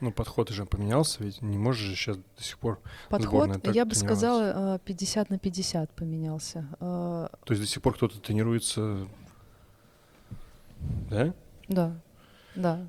Ну, 0.00 0.10
подход 0.10 0.50
уже 0.50 0.66
поменялся, 0.66 1.22
ведь 1.22 1.42
не 1.42 1.58
можешь 1.58 1.82
же 1.82 1.94
сейчас 1.94 2.16
до 2.16 2.42
сих 2.42 2.58
пор. 2.58 2.80
Подход, 3.08 3.64
я 3.68 3.84
бы 3.84 3.94
сказала, 3.94 4.76
э, 4.76 4.78
50 4.84 5.30
на 5.30 5.38
50 5.38 5.90
поменялся. 5.92 6.66
Э, 6.80 7.28
То 7.44 7.52
есть 7.52 7.60
до 7.60 7.68
сих 7.68 7.82
пор 7.82 7.94
кто-то 7.94 8.18
тренируется. 8.20 9.06
Да? 11.08 11.32
Да, 11.68 12.00
да. 12.56 12.88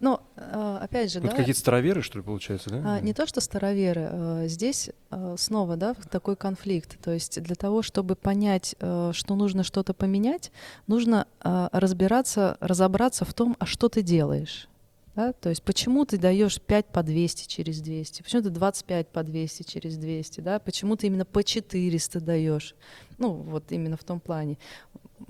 Но, 0.00 0.22
э, 0.36 0.78
опять 0.82 1.12
же, 1.12 1.20
Вот 1.20 1.30
да, 1.30 1.36
какие-то 1.36 1.60
староверы, 1.60 2.02
что 2.02 2.18
ли, 2.18 2.24
получается, 2.24 2.70
да? 2.70 2.82
А, 2.84 3.00
не 3.00 3.14
то, 3.14 3.26
что 3.26 3.40
староверы, 3.40 4.08
э, 4.10 4.44
здесь 4.48 4.90
э, 5.10 5.34
снова, 5.38 5.76
да, 5.76 5.94
такой 6.10 6.36
конфликт. 6.36 6.98
То 7.02 7.12
есть 7.12 7.42
для 7.42 7.54
того, 7.54 7.82
чтобы 7.82 8.16
понять, 8.16 8.74
что 8.78 9.34
нужно 9.34 9.62
что-то 9.62 9.94
поменять, 9.94 10.52
нужно 10.86 11.26
разбираться, 11.42 12.56
разобраться 12.60 13.24
в 13.24 13.32
том, 13.34 13.56
а 13.58 13.66
что 13.66 13.88
ты 13.88 14.02
делаешь. 14.02 14.68
Да? 15.16 15.32
То 15.32 15.48
есть 15.48 15.62
почему 15.62 16.04
ты 16.04 16.18
даешь 16.18 16.60
5 16.60 16.86
по 16.86 17.02
200 17.02 17.48
через 17.48 17.80
200, 17.80 18.22
почему 18.22 18.42
ты 18.42 18.50
25 18.50 19.08
по 19.08 19.22
200 19.22 19.62
через 19.62 19.96
200, 19.96 20.40
да? 20.40 20.58
почему 20.58 20.94
ты 20.96 21.06
именно 21.06 21.24
по 21.24 21.42
400 21.42 22.20
даешь. 22.20 22.74
Ну, 23.16 23.32
вот 23.32 23.72
именно 23.72 23.96
в 23.96 24.04
том 24.04 24.20
плане. 24.20 24.58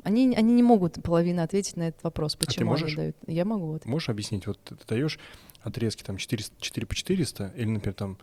Они, 0.02 0.34
они 0.36 0.54
не 0.54 0.62
могут 0.62 1.02
половина 1.02 1.42
ответить 1.42 1.76
на 1.76 1.88
этот 1.88 2.02
вопрос, 2.04 2.34
А 2.34 2.38
почему 2.38 2.72
они 2.72 2.82
можешь? 2.82 2.96
дают. 2.96 3.16
Я 3.26 3.44
могу 3.44 3.74
ответить. 3.74 3.86
Можешь 3.90 4.08
объяснить, 4.08 4.46
вот 4.46 4.58
ты 4.62 4.76
даешь 4.88 5.18
отрезки 5.62 6.02
там 6.02 6.16
400, 6.16 6.54
4 6.60 6.86
по 6.86 6.94
400, 6.94 7.52
или, 7.56 7.66
например, 7.68 7.94
там 7.94 8.18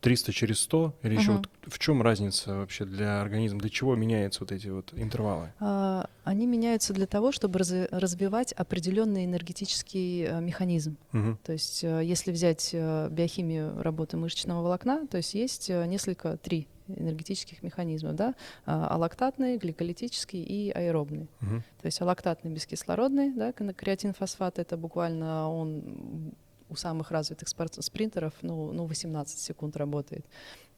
300 0.00 0.32
через 0.32 0.60
100, 0.60 0.94
или 1.02 1.14
еще 1.14 1.32
Мгм. 1.32 1.38
вот 1.64 1.72
в 1.72 1.78
чем 1.78 2.02
разница 2.02 2.54
вообще 2.56 2.84
для 2.84 3.20
организма, 3.20 3.58
для 3.60 3.70
чего 3.70 3.96
меняются 3.96 4.40
вот 4.40 4.52
эти 4.52 4.68
вот 4.68 4.92
интервалы? 4.94 5.52
А, 5.58 6.08
Они 6.24 6.46
меняются 6.46 6.92
для 6.92 7.06
того, 7.06 7.32
чтобы 7.32 7.58
разви- 7.60 7.88
развивать 7.90 8.52
определенный 8.52 9.24
энергетический 9.24 10.24
э, 10.26 10.40
механизм. 10.40 10.96
Мгм. 11.12 11.38
То 11.44 11.52
есть, 11.52 11.82
э, 11.82 12.02
если 12.04 12.30
взять 12.32 12.70
э, 12.72 13.08
биохимию 13.10 13.80
работы 13.82 14.16
мышечного 14.16 14.62
волокна, 14.62 15.06
то 15.06 15.16
есть 15.16 15.34
есть 15.34 15.68
несколько, 15.70 16.36
три 16.36 16.68
энергетических 16.88 17.62
механизмов, 17.62 18.14
да, 18.14 18.34
А, 18.64 18.88
аллактатный, 18.88 19.56
гликолитический 19.56 20.42
и 20.42 20.70
аэробный. 20.70 21.28
Мгм. 21.40 21.62
То 21.80 21.86
есть 21.86 22.00
аллактатный 22.00 22.50
бескислородный, 22.50 23.32
да, 23.32 23.52
креатинфосфат, 23.52 24.58
это 24.58 24.76
буквально 24.76 25.50
он 25.50 26.34
у 26.68 26.76
самых 26.76 27.10
развитых 27.10 27.48
спринтеров, 27.48 28.32
ну, 28.42 28.72
ну, 28.72 28.86
18 28.86 29.38
секунд 29.38 29.76
работает. 29.76 30.26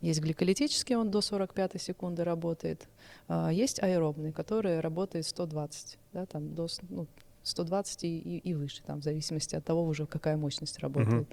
Есть 0.00 0.20
гликолитический, 0.20 0.96
он 0.96 1.10
до 1.10 1.20
45 1.20 1.80
секунды 1.80 2.24
работает. 2.24 2.88
А, 3.26 3.50
Есть 3.50 3.82
аэробный, 3.82 4.32
который 4.32 4.80
работает 4.80 5.26
120, 5.26 5.98
да, 6.12 6.26
там 6.26 6.54
до 6.54 6.68
ну, 6.88 7.06
120 7.42 8.04
и, 8.04 8.38
и- 8.38 8.54
выше, 8.54 8.82
там, 8.82 9.00
в 9.00 9.04
зависимости 9.04 9.56
от 9.56 9.64
того 9.64 9.84
уже, 9.84 10.06
какая 10.06 10.36
мощность 10.36 10.78
работает. 10.80 11.28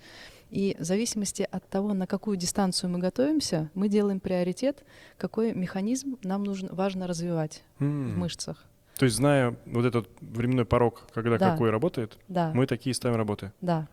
И 0.51 0.75
в 0.79 0.83
зависимости 0.83 1.47
от 1.49 1.67
того, 1.67 1.93
на 1.93 2.07
какую 2.07 2.37
дистанцию 2.37 2.89
мы 2.89 2.99
готовимся, 2.99 3.69
мы 3.73 3.89
делаем 3.89 4.19
приоритет, 4.19 4.83
какой 5.17 5.53
механизм 5.53 6.17
нам 6.23 6.43
нужно, 6.43 6.69
важно 6.73 7.07
развивать 7.07 7.63
в 7.79 7.83
М. 7.83 8.19
мышцах. 8.19 8.63
То 8.97 9.05
есть, 9.05 9.17
зная 9.17 9.55
вот 9.65 9.83
этот 9.85 10.07
временной 10.21 10.63
порог, 10.65 11.07
когда 11.13 11.37
Да. 11.37 11.51
какой 11.51 11.69
работает, 11.69 12.17
Да. 12.29 12.51
мы 12.53 12.65
такие 12.67 12.93
ставим 12.93 13.17
работы. 13.17 13.51
Да. 13.61 13.87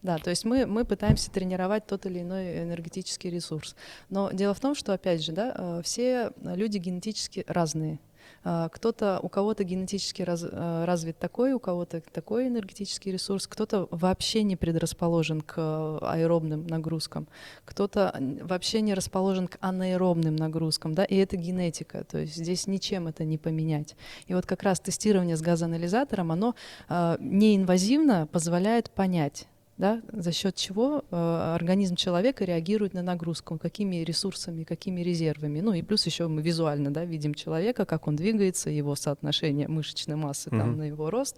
Да, 0.00 0.16
то 0.18 0.30
есть 0.30 0.44
мы, 0.44 0.64
мы 0.64 0.84
пытаемся 0.84 1.28
тренировать 1.30 1.84
тот 1.86 2.06
или 2.06 2.20
иной 2.22 2.62
энергетический 2.62 3.30
ресурс. 3.30 3.74
Но 4.08 4.30
дело 4.30 4.54
в 4.54 4.60
том, 4.60 4.76
что, 4.76 4.92
опять 4.94 5.22
же, 5.24 5.32
да, 5.32 5.52
э, 5.58 5.82
все 5.82 6.32
люди 6.40 6.78
генетически 6.78 7.44
разные. 7.48 7.98
А, 8.44 8.68
Кто-то, 8.68 9.20
у 9.22 9.28
кого-то 9.28 9.64
генетически 9.64 10.22
раз- 10.22 10.44
э, 10.50 10.84
развит 10.84 11.18
такой, 11.18 11.52
у 11.52 11.58
кого-то 11.58 12.00
такой 12.12 12.48
энергетический 12.48 13.12
ресурс, 13.12 13.46
кто-то 13.46 13.88
вообще 13.90 14.42
не 14.42 14.56
предрасположен 14.56 15.40
к 15.40 15.54
э, 15.56 15.98
аэробным 16.02 16.66
нагрузкам, 16.66 17.26
кто-то 17.64 18.14
вообще 18.42 18.80
не 18.80 18.94
расположен 18.94 19.48
к 19.48 19.58
анаэробным 19.60 20.36
нагрузкам, 20.36 20.94
да, 20.94 21.04
и 21.04 21.16
это 21.16 21.36
генетика, 21.36 22.04
то 22.04 22.18
есть 22.18 22.36
здесь 22.36 22.66
ничем 22.66 23.08
это 23.08 23.24
не 23.24 23.38
поменять. 23.38 23.96
И 24.26 24.34
вот 24.34 24.46
как 24.46 24.62
раз 24.62 24.80
тестирование 24.80 25.36
с 25.36 25.42
газоанализатором, 25.42 26.32
оно 26.32 26.54
э, 26.88 27.16
неинвазивно 27.20 28.26
позволяет 28.30 28.90
понять, 28.90 29.46
да, 29.78 30.02
за 30.12 30.32
счет 30.32 30.56
чего 30.56 31.04
э, 31.10 31.52
организм 31.54 31.94
человека 31.94 32.44
реагирует 32.44 32.94
на 32.94 33.02
нагрузку, 33.02 33.58
какими 33.58 33.96
ресурсами, 33.96 34.64
какими 34.64 35.02
резервами. 35.02 35.60
Ну 35.60 35.72
и 35.72 35.82
плюс 35.82 36.04
еще 36.04 36.26
мы 36.26 36.42
визуально 36.42 36.92
да, 36.92 37.04
видим 37.04 37.32
человека, 37.32 37.84
как 37.84 38.08
он 38.08 38.16
двигается, 38.16 38.70
его 38.70 38.96
соотношение 38.96 39.68
мышечной 39.68 40.16
массы 40.16 40.50
там, 40.50 40.70
Мгм. 40.70 40.78
на 40.78 40.82
его 40.82 41.10
рост. 41.10 41.36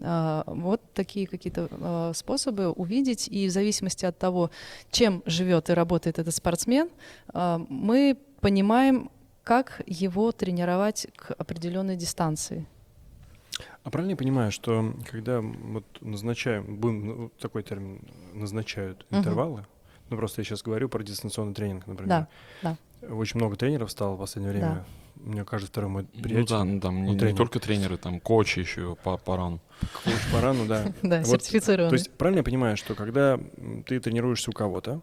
А, 0.00 0.44
вот 0.46 0.82
такие 0.92 1.26
какие-то 1.26 1.68
а, 1.70 2.12
способы 2.14 2.70
увидеть. 2.70 3.26
И 3.28 3.48
в 3.48 3.50
зависимости 3.50 4.04
от 4.04 4.18
того, 4.18 4.50
чем 4.90 5.22
живет 5.24 5.70
и 5.70 5.72
работает 5.72 6.18
этот 6.18 6.34
спортсмен, 6.34 6.90
а, 7.28 7.64
мы 7.70 8.18
понимаем, 8.40 9.10
как 9.44 9.80
его 9.86 10.30
тренировать 10.32 11.06
к 11.16 11.32
определенной 11.32 11.96
дистанции. 11.96 12.66
А 13.88 13.90
правильно 13.90 14.10
я 14.10 14.16
понимаю, 14.18 14.52
что 14.52 14.92
когда 15.10 15.40
вот 15.40 15.82
назначаем, 16.02 16.76
будем 16.76 17.06
ну, 17.06 17.32
такой 17.40 17.62
термин, 17.62 18.02
назначают 18.34 19.06
Мгм. 19.08 19.20
интервалы, 19.20 19.66
ну 20.10 20.18
просто 20.18 20.42
я 20.42 20.44
сейчас 20.44 20.62
говорю 20.62 20.90
про 20.90 21.02
дистанционный 21.02 21.54
тренинг, 21.54 21.86
например. 21.86 22.26
Да, 22.62 22.76
да. 23.00 23.08
Очень 23.14 23.38
много 23.40 23.56
тренеров 23.56 23.90
стало 23.90 24.16
в 24.16 24.18
последнее 24.18 24.52
время. 24.52 24.84
У 25.24 25.30
меня 25.30 25.46
каждый 25.46 25.68
второй 25.68 25.88
мой 25.88 26.06
Ну 26.12 26.22
приятель, 26.22 26.48
да, 26.50 26.64
ну, 26.64 26.80
там 26.80 27.02
не, 27.02 27.12
не 27.14 27.18
тренер. 27.18 27.36
только 27.38 27.60
тренеры, 27.60 27.96
там 27.96 28.20
коучи 28.20 28.58
еще 28.58 28.94
по, 29.02 29.16
по 29.16 29.38
рану. 29.38 29.58
коуч 30.04 30.18
по 30.30 30.42
рану, 30.42 30.66
да. 30.66 30.92
Да, 31.02 31.24
сертифицированный. 31.24 31.88
То 31.88 31.94
есть 31.94 32.10
правильно 32.10 32.40
я 32.40 32.44
понимаю, 32.44 32.76
что 32.76 32.94
когда 32.94 33.40
ты 33.86 34.00
тренируешься 34.00 34.50
у 34.50 34.52
кого-то, 34.52 35.00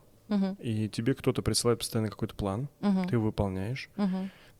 и 0.59 0.89
тебе 0.89 1.15
кто-то 1.15 1.41
присылает 1.41 1.79
постоянно 1.79 2.11
какой-то 2.11 2.35
план, 2.35 2.69
ты 2.81 3.15
его 3.15 3.23
выполняешь. 3.23 3.89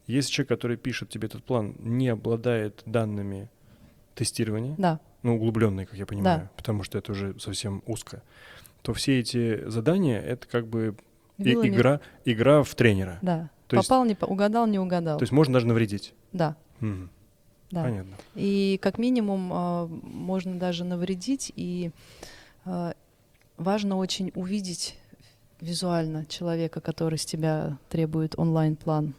Если 0.07 0.31
человек, 0.31 0.49
который 0.49 0.77
пишет 0.77 1.09
тебе 1.09 1.27
этот 1.27 1.43
план, 1.43 1.75
не 1.79 2.09
обладает 2.09 2.81
данными 2.87 3.49
тестирования, 4.15 4.75
Да, 4.77 4.99
ну, 5.23 5.35
углубленные, 5.35 5.85
как 5.85 5.97
я 5.97 6.05
понимаю, 6.05 6.49
потому 6.57 6.83
что 6.83 6.97
это 6.97 7.11
уже 7.11 7.39
совсем 7.39 7.83
узко, 7.85 8.23
то 8.81 8.93
все 8.93 9.19
эти 9.19 9.67
задания— 9.69 10.19
это 10.21 10.47
как 10.47 10.67
бы 10.67 10.95
и- 11.37 11.51
игра, 11.51 11.99
игра 12.25 12.63
в 12.63 12.73
тренера. 12.75 13.19
Да. 13.21 13.49
То 13.67 13.75
есть- 13.77 13.87
Попал, 13.89 14.05
не 14.05 14.15
по- 14.15 14.25
угадал, 14.25 14.67
не 14.67 14.79
угадал. 14.79 15.17
То 15.17 15.23
есть 15.23 15.31
можно 15.33 15.53
даже 15.53 15.67
навредить. 15.67 16.13
Да, 16.31 16.55
Мгм. 16.79 17.09
да. 17.71 17.83
Понятно. 17.83 18.15
И 18.35 18.79
как 18.81 18.97
минимум 18.99 19.49
а, 19.51 19.87
можно 19.87 20.57
даже 20.59 20.83
навредить, 20.85 21.51
и 21.55 21.91
а, 22.63 22.93
важно 23.57 23.97
очень 23.97 24.31
увидеть 24.35 24.97
визуально 25.61 26.25
человека, 26.27 26.79
который 26.79 27.17
с 27.17 27.25
тебя 27.25 27.77
требует 27.89 28.37
онлайн-план. 28.37 29.13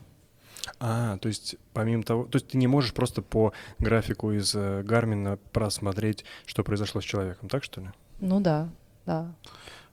А, 0.80 1.16
то 1.18 1.28
есть 1.28 1.56
помимо 1.72 2.02
того, 2.02 2.24
то 2.24 2.36
есть 2.36 2.48
ты 2.48 2.58
не 2.58 2.66
можешь 2.66 2.92
просто 2.92 3.22
по 3.22 3.52
графику 3.78 4.32
из 4.32 4.54
э, 4.54 4.82
Гармина 4.82 5.38
просмотреть, 5.52 6.24
что 6.44 6.64
произошло 6.64 7.00
с 7.00 7.04
человеком, 7.04 7.48
так 7.48 7.64
что 7.64 7.80
ли? 7.80 7.88
Ну 8.20 8.40
да, 8.40 8.68
да. 9.04 9.34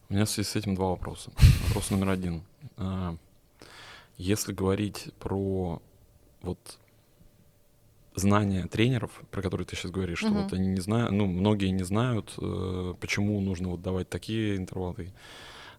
У 0.10 0.14
меня 0.14 0.26
в 0.26 0.30
связи 0.30 0.48
с 0.50 0.56
этим 0.56 0.76
два 0.76 0.88
вопроса. 0.90 1.32
Вопрос 1.68 1.92
номер 1.92 2.10
один. 2.10 2.44
А, 2.78 3.16
Если 4.18 4.54
говорить 4.54 5.10
про 5.20 5.82
вот 6.42 6.78
знания 8.16 8.68
тренеров, 8.68 9.22
про 9.32 9.42
которые 9.42 9.66
ты 9.66 9.76
сейчас 9.76 9.92
говоришь, 9.92 10.20
что 10.20 10.30
Мгм. 10.30 10.44
вот 10.44 10.54
они 10.54 10.68
не 10.68 10.82
знают, 10.82 11.12
ну, 11.12 11.26
многие 11.26 11.70
не 11.70 11.84
знают, 11.84 12.34
э, 12.40 12.94
почему 13.00 13.40
нужно 13.42 13.70
вот 13.70 13.82
давать 13.82 14.10
такие 14.10 14.56
интервалы. 14.58 15.12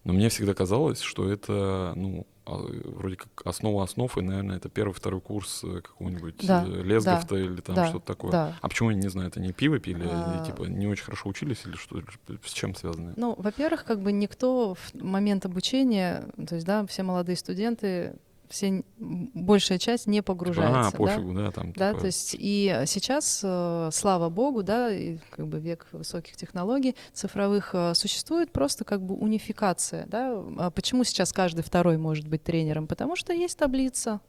Но 0.05 0.13
мне 0.13 0.29
всегда 0.29 0.53
казалось, 0.53 1.01
что 1.01 1.29
это, 1.29 1.93
ну, 1.95 2.27
а, 2.45 2.57
вроде 2.57 3.15
как 3.15 3.41
основа 3.43 3.83
основ, 3.83 4.15
и, 4.17 4.21
наверное, 4.21 4.57
это 4.57 4.69
первый, 4.69 4.93
второй 4.93 5.19
курс 5.19 5.61
э, 5.63 5.81
какого-нибудь 5.81 6.45
Да, 6.45 6.63
э, 6.63 6.83
Лесговта 6.83 7.35
или 7.37 7.59
там 7.59 7.75
да, 7.75 7.87
что-то 7.87 8.05
такое. 8.05 8.31
Да. 8.31 8.55
А 8.61 8.69
почему 8.69 8.89
они 8.89 8.99
не 8.99 9.07
знают? 9.09 9.35
Они 9.35 9.51
пиво 9.51 9.79
пили, 9.79 10.03
или, 10.03 10.09
А. 10.11 10.45
типа, 10.45 10.65
не 10.65 10.85
очень 10.85 11.03
хорошо 11.03 11.27
учились, 11.29 11.63
или 11.65 11.75
что? 11.75 12.03
С 12.45 12.53
чем 12.53 12.75
связано? 12.75 13.13
Ну, 13.17 13.33
во-первых, 13.35 13.83
как 13.83 13.99
бы 13.99 14.11
никто 14.11 14.75
в 14.75 14.93
момент 14.93 15.45
обучения, 15.47 16.25
то 16.47 16.53
есть, 16.53 16.67
да, 16.67 16.85
все 16.85 17.01
молодые 17.01 17.35
студенты 17.35 18.13
все 18.49 18.83
большая 18.97 19.77
часть 19.77 20.07
не 20.07 20.21
погружается. 20.21 20.87
А, 20.87 20.91
да. 20.91 20.97
пофигу, 20.97 21.33
да, 21.33 21.51
там 21.51 21.71
Да, 21.73 21.87
такое. 21.87 21.99
то 22.01 22.05
есть 22.07 22.35
и 22.37 22.83
сейчас, 22.85 23.41
э, 23.43 23.89
слава 23.91 24.29
богу, 24.29 24.63
да, 24.63 24.91
и 24.91 25.17
как 25.31 25.47
бы 25.47 25.59
век 25.59 25.87
высоких 25.91 26.35
технологий 26.35 26.95
цифровых 27.13 27.71
э, 27.73 27.93
существует 27.95 28.51
просто 28.51 28.83
как 28.83 29.01
бы 29.01 29.15
унификация, 29.15 30.05
да. 30.07 30.43
А 30.57 30.71
Почему 30.71 31.03
сейчас 31.03 31.33
каждый 31.33 31.63
второй 31.63 31.97
может 31.97 32.27
быть 32.27 32.43
тренером? 32.43 32.87
Потому 32.87 33.15
что 33.15 33.33
есть 33.33 33.57
таблица, 33.57 34.21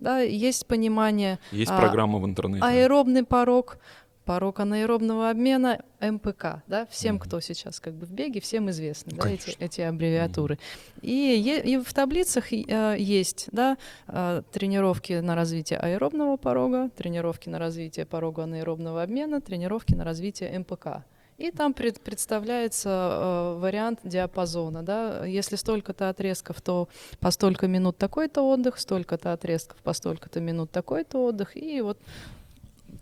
да, 0.00 0.18
есть 0.18 0.66
понимание 0.66 1.38
Есть 1.52 1.70
а, 1.70 1.78
программа 1.78 2.18
в 2.18 2.26
интернете. 2.26 2.64
аэробный 2.64 3.24
порог, 3.24 3.78
порог 4.24 4.60
анаэробного 4.60 5.30
обмена, 5.30 5.80
МПК, 6.00 6.62
да, 6.66 6.86
всем, 6.86 7.18
кто 7.18 7.40
сейчас 7.40 7.80
как 7.80 7.94
бы 7.94 8.06
в 8.06 8.12
беге, 8.12 8.40
всем 8.40 8.70
известны, 8.70 9.12
Ну, 9.16 9.22
да, 9.22 9.30
эти, 9.30 9.42
конечно. 9.44 9.64
эти 9.64 9.80
аббревиатуры. 9.80 10.58
И, 11.00 11.62
и 11.64 11.78
в 11.78 11.92
таблицах 11.92 12.52
э, 12.52 12.96
есть, 12.98 13.48
да, 13.52 13.76
э, 14.08 14.42
тренировки 14.52 15.14
на 15.14 15.34
развитие 15.34 15.78
аэробного 15.78 16.36
порога, 16.36 16.88
тренировки 16.96 17.48
на 17.48 17.58
развитие 17.58 18.06
порога 18.06 18.44
анаэробного 18.44 19.02
обмена, 19.02 19.40
тренировки 19.40 19.94
на 19.94 20.04
развитие 20.04 20.56
МПК. 20.58 21.04
И 21.38 21.50
там 21.50 21.74
пред- 21.74 22.00
представляется 22.00 22.88
э, 22.90 23.58
вариант 23.58 24.00
диапазона. 24.04 24.82
Да? 24.84 25.24
Если 25.26 25.56
столько-то 25.56 26.08
отрезков, 26.10 26.60
то 26.60 26.88
по 27.18 27.32
столько 27.32 27.66
минут 27.66 27.96
такой-то 27.98 28.42
отдых, 28.42 28.78
столько-то 28.78 29.32
отрезков, 29.32 29.78
по 29.78 29.92
столько-то 29.92 30.40
минут 30.40 30.70
такой-то 30.70 31.24
отдых. 31.24 31.56
И 31.56 31.80
вот 31.80 31.98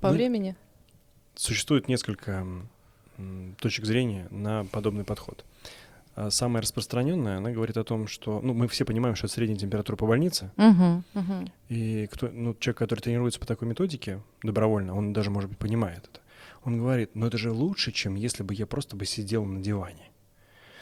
по 0.01 0.09
Ну, 0.09 0.15
времени. 0.15 0.57
Существует 1.41 1.89
несколько 1.89 2.47
точек 3.61 3.87
зрения 3.87 4.29
на 4.31 4.67
подобный 4.67 5.05
подход. 5.05 5.47
А 6.15 6.31
Самая 6.31 6.61
распространенная, 6.61 7.39
она 7.39 7.51
говорит 7.51 7.79
о 7.79 7.85
том, 7.85 8.09
что, 8.09 8.41
ну, 8.43 8.53
мы 8.53 8.69
все 8.69 8.85
понимаем, 8.85 9.17
что 9.17 9.25
это 9.25 9.37
средняя 9.37 9.59
температура 9.59 9.97
по 9.97 10.07
больнице, 10.07 10.51
Мгм, 10.59 11.03
мгм. 11.15 11.51
и 11.71 12.07
кто, 12.13 12.29
ну, 12.29 12.55
человек, 12.61 12.77
который 12.77 13.01
тренируется 13.01 13.41
по 13.41 13.47
такой 13.47 13.69
методике 13.69 14.21
добровольно, 14.43 14.95
он 14.95 15.15
даже, 15.15 15.31
может 15.31 15.49
быть, 15.49 15.59
понимает 15.59 16.11
это. 16.13 16.21
Он 16.63 16.77
говорит, 16.77 17.13
ну 17.15 17.27
это 17.27 17.39
же 17.39 17.53
лучше, 17.53 17.91
чем 17.91 18.17
если 18.17 18.43
бы 18.43 18.53
я 18.53 18.67
просто 18.67 18.95
бы 18.95 19.07
сидел 19.07 19.47
на 19.47 19.63
диване. 19.63 20.11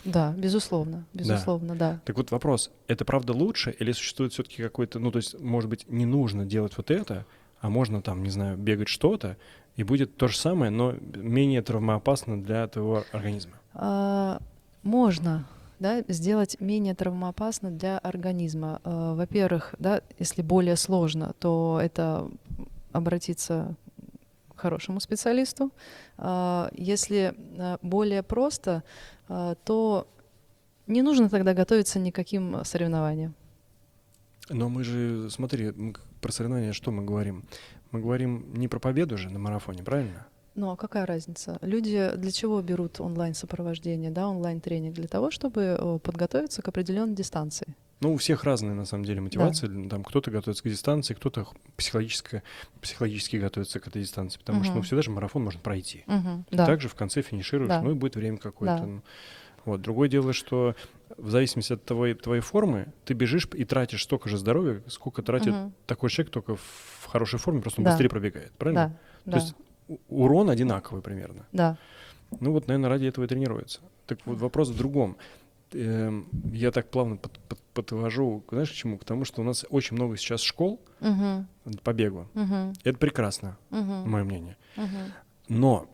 Да, 0.05 0.35
безусловно, 0.37 1.07
безусловно, 1.15 1.77
да. 1.77 2.01
Так 2.05 2.17
вот 2.17 2.33
вопрос, 2.33 2.73
это 2.89 3.05
правда 3.05 3.33
лучше 3.33 3.77
или 3.79 3.93
существует 3.93 4.33
все-таки 4.33 4.61
какой-то, 4.61 4.99
ну 4.99 5.13
то 5.13 5.19
есть, 5.19 5.39
может 5.39 5.71
быть, 5.71 5.89
не 5.89 6.05
нужно 6.05 6.45
делать 6.45 6.77
вот 6.77 6.91
это, 6.91 7.27
а 7.61 7.69
можно 7.69 8.03
там, 8.03 8.23
не 8.23 8.31
знаю, 8.31 8.57
бегать 8.57 8.89
что-то, 8.89 9.37
и 9.77 9.85
будет 9.85 10.17
то 10.17 10.29
же 10.29 10.37
самое, 10.37 10.71
но 10.71 10.93
менее 11.15 11.63
травмоопасно 11.63 12.43
для 12.43 12.67
твоего 12.67 13.05
организма. 13.13 13.53
А, 13.75 14.41
можно 14.83 15.47
да, 15.79 16.03
сделать 16.09 16.57
менее 16.61 16.95
травмоопасно 16.95 17.71
для 17.71 17.99
организма. 17.99 18.81
А, 18.85 19.15
Во-первых, 19.15 19.75
да, 19.79 20.03
если 20.19 20.43
более 20.43 20.77
сложно, 20.77 21.35
то 21.39 21.79
это 21.83 22.29
обратиться 22.93 23.77
к 24.55 24.61
хорошему 24.61 25.01
специалисту. 25.01 25.71
А, 26.17 26.71
Если 26.75 27.35
а, 27.59 27.79
более 27.83 28.23
просто, 28.23 28.83
а, 29.29 29.55
то 29.65 30.09
не 30.87 31.03
нужно 31.03 31.29
тогда 31.29 31.55
готовиться 31.55 31.99
никаким 31.99 32.65
соревнованиям. 32.65 33.35
Но 34.51 34.69
мы 34.69 34.83
же, 34.83 35.31
смотри, 35.31 35.73
про 36.21 36.33
соревнования 36.33 36.73
что 36.73 36.91
мы 36.91 37.05
говорим? 37.05 37.45
Мы 37.91 38.01
говорим 38.01 38.53
не 38.55 38.69
про 38.69 38.79
победу 38.79 39.17
же 39.17 39.31
на 39.31 39.39
марафоне, 39.39 39.83
правильно? 39.83 40.27
Ну 40.55 40.71
а 40.71 40.77
какая 40.77 41.07
разница? 41.07 41.59
Люди 41.63 42.11
для 42.17 42.33
чего 42.33 42.61
берут 42.61 43.01
онлайн-сопровождение, 43.01 44.11
да, 44.11 44.29
онлайн-тренинг? 44.29 44.95
Для 44.95 45.07
того, 45.07 45.31
чтобы 45.31 45.77
э, 45.79 45.99
подготовиться 46.03 46.63
к 46.63 46.69
определенной 46.69 47.15
дистанции. 47.15 47.77
Ну, 48.01 48.15
у 48.15 48.17
всех 48.17 48.45
разные, 48.45 48.75
на 48.75 48.85
самом 48.85 49.05
деле, 49.05 49.21
мотивации. 49.21 49.89
Там 49.89 50.05
кто-то 50.05 50.31
готовится 50.31 50.63
к 50.63 50.69
дистанции, 50.69 51.15
кто-то 51.15 51.49
психологически, 51.77 52.43
психологически 52.81 53.37
готовится 53.37 53.81
к 53.81 53.89
этой 53.89 54.03
дистанции. 54.03 54.39
Потому 54.39 54.63
что, 54.63 54.75
ну, 54.75 54.83
всегда 54.83 55.03
же 55.03 55.11
марафон 55.11 55.45
можно 55.45 55.61
пройти. 55.61 56.05
Мгм, 56.07 56.45
Ты 56.49 56.57
да. 56.57 56.67
также 56.67 56.89
в 56.89 56.95
конце 56.95 57.23
финишируешь, 57.23 57.69
Да. 57.69 57.83
ну 57.83 57.93
и 57.93 57.95
будет 57.95 58.15
время 58.15 58.39
какое-то. 58.39 58.79
Да. 58.79 58.87
ну. 58.87 59.03
Вот. 59.65 59.81
Другое 59.81 60.09
дело, 60.09 60.33
что 60.33 60.77
в 61.17 61.31
зависимости 61.31 61.73
от 61.73 61.85
твоей, 61.85 62.15
твоей 62.15 62.43
формы, 62.43 62.93
ты 63.05 63.15
бежишь 63.15 63.49
и 63.55 63.65
тратишь 63.65 64.03
столько 64.05 64.29
же 64.29 64.37
здоровья, 64.39 64.83
сколько 64.89 65.23
тратит 65.23 65.55
Мгм. 65.55 65.73
такой 65.87 66.11
человек, 66.11 66.33
только 66.33 66.57
в 66.57 67.05
хорошей 67.07 67.39
форме, 67.39 67.61
просто 67.63 67.81
он 67.81 67.85
Да. 67.85 67.91
быстрее 67.93 68.09
пробегает. 68.09 68.53
Правильно? 68.59 68.99
Да, 69.25 69.25
То 69.25 69.31
да, 69.31 69.37
есть 69.39 69.55
урон 70.09 70.51
одинаковый 70.51 71.03
примерно. 71.03 71.47
да. 71.53 71.79
Ну 72.41 72.53
вот, 72.53 72.67
наверное, 72.69 72.91
ради 72.91 73.07
этого 73.07 73.25
и 73.25 73.29
тренируется. 73.29 73.81
Так 74.07 74.19
вот, 74.27 74.39
вопрос 74.39 74.69
в 74.69 74.77
другом. 74.77 75.17
Эм, 75.73 76.29
Я 76.53 76.71
так 76.73 76.91
плавно 76.91 77.17
под- 77.17 77.39
под- 77.41 77.61
подвожу, 77.75 78.43
знаешь, 78.51 78.71
к 78.71 78.75
чему? 78.75 78.99
К 78.99 79.05
тому, 79.05 79.25
что 79.25 79.41
у 79.41 79.45
нас 79.45 79.65
очень 79.71 79.97
много 79.97 80.17
сейчас 80.17 80.41
школ 80.43 80.81
Мгм, 81.01 81.47
по 81.83 81.93
бегу. 81.93 82.27
мгм, 82.35 82.73
Это 82.85 82.99
прекрасно, 82.99 83.57
мгм, 83.71 84.11
мое 84.11 84.25
мнение. 84.25 84.57
мгм. 84.77 85.13
Но 85.49 85.89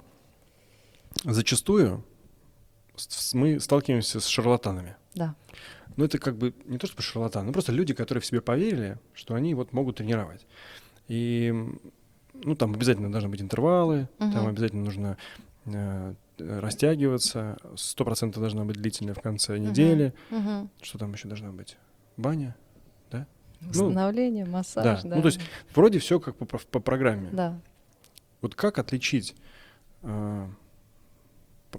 зачастую 1.25 2.05
мы 3.33 3.61
сталкиваемся 3.61 4.21
с 4.21 4.27
шарлатанами. 4.27 4.97
Да. 5.15 5.35
Ну, 5.97 6.05
это 6.05 6.19
как 6.19 6.37
бы 6.37 6.55
не 6.65 6.79
то, 6.79 6.87
что 6.87 7.03
шарлатаны, 7.03 7.47
но 7.47 7.53
просто 7.53 7.73
люди, 7.73 7.95
которые 7.95 8.21
в 8.23 8.27
себе 8.27 8.41
поверили, 8.41 8.99
что 9.13 9.35
они 9.35 9.55
вот 9.55 9.73
могут 9.73 9.97
тренировать. 9.97 10.47
И, 11.07 11.53
ну, 12.33 12.57
там 12.57 12.75
обязательно 12.75 13.13
должны 13.13 13.29
быть 13.31 13.41
интервалы, 13.41 14.09
там 14.19 14.31
Мгм. 14.31 14.47
обязательно 14.49 14.85
нужно 14.85 15.19
э, 15.67 16.15
растягиваться, 16.39 17.57
сто 17.77 18.05
процентов 18.05 18.41
должна 18.41 18.65
быть 18.65 18.77
длительная 18.77 19.15
в 19.15 19.21
конце 19.21 19.59
недели. 19.59 20.13
Мгм. 20.31 20.69
Что 20.83 20.99
там 20.99 21.13
еще 21.13 21.29
должно 21.29 21.53
быть? 21.53 21.77
Баня? 22.17 22.57
Ну, 23.61 23.69
Восстановление, 23.71 24.45
массаж, 24.45 25.03
да. 25.03 25.09
да. 25.09 25.17
Ну, 25.17 25.23
то 25.23 25.29
есть 25.29 25.41
Вроде 25.75 25.99
все 25.99 26.21
как 26.21 26.37
по, 26.37 26.59
по 26.59 26.81
программе. 26.81 27.31
Да. 27.33 27.59
Вот 28.41 28.55
как 28.55 28.79
отличить 28.79 29.35
э, 30.03 30.49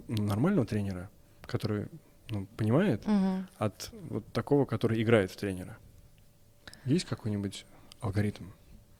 нормального 0.07 0.65
тренера, 0.65 1.09
который 1.45 1.87
ну, 2.29 2.47
понимает, 2.57 3.05
Мгм. 3.05 3.47
от 3.57 3.91
вот 4.09 4.25
такого, 4.33 4.65
который 4.65 5.01
играет 5.01 5.31
в 5.31 5.35
тренера? 5.37 5.77
Есть 6.85 7.05
какой-нибудь 7.05 7.65
алгоритм? 8.01 8.45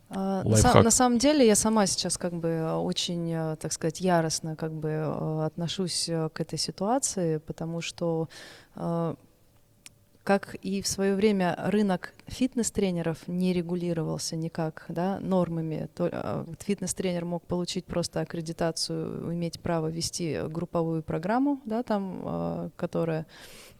А, 0.09 0.43
на, 0.43 0.49
Лайфхак. 0.49 0.73
сам- 0.73 0.84
на 0.84 0.91
самом 0.91 1.17
деле 1.17 1.45
я 1.47 1.55
сама 1.55 1.88
сейчас 1.88 2.17
как 2.17 2.34
бы 2.34 2.47
э, 2.49 2.73
очень, 2.76 3.32
э, 3.34 3.55
так 3.55 3.73
сказать, 3.73 4.01
яростно 4.01 4.55
как 4.55 4.71
бы 4.71 4.89
э, 4.89 5.45
отношусь 5.45 6.05
к 6.34 6.39
этой 6.39 6.59
ситуации, 6.59 7.38
потому 7.38 7.82
что 7.82 8.30
как 10.26 10.55
и 10.55 10.82
в 10.82 10.88
свое 10.88 11.13
время 11.13 11.55
рынок 11.67 12.15
фитнес-тренеров 12.26 13.19
не 13.28 13.53
регулировался 13.53 14.36
никак 14.36 14.86
да, 14.89 15.19
нормами. 15.19 15.88
Вот 15.97 16.63
фитнес-тренер 16.63 17.26
мог 17.26 17.45
получить 17.45 17.86
просто 17.86 18.21
аккредитацию, 18.21 19.32
иметь 19.34 19.59
право 19.59 19.88
вести 19.88 20.39
групповую 20.47 21.03
программу, 21.03 21.61
да, 21.65 21.84
там, 21.84 22.21
э, 22.26 22.69
которая 22.76 23.28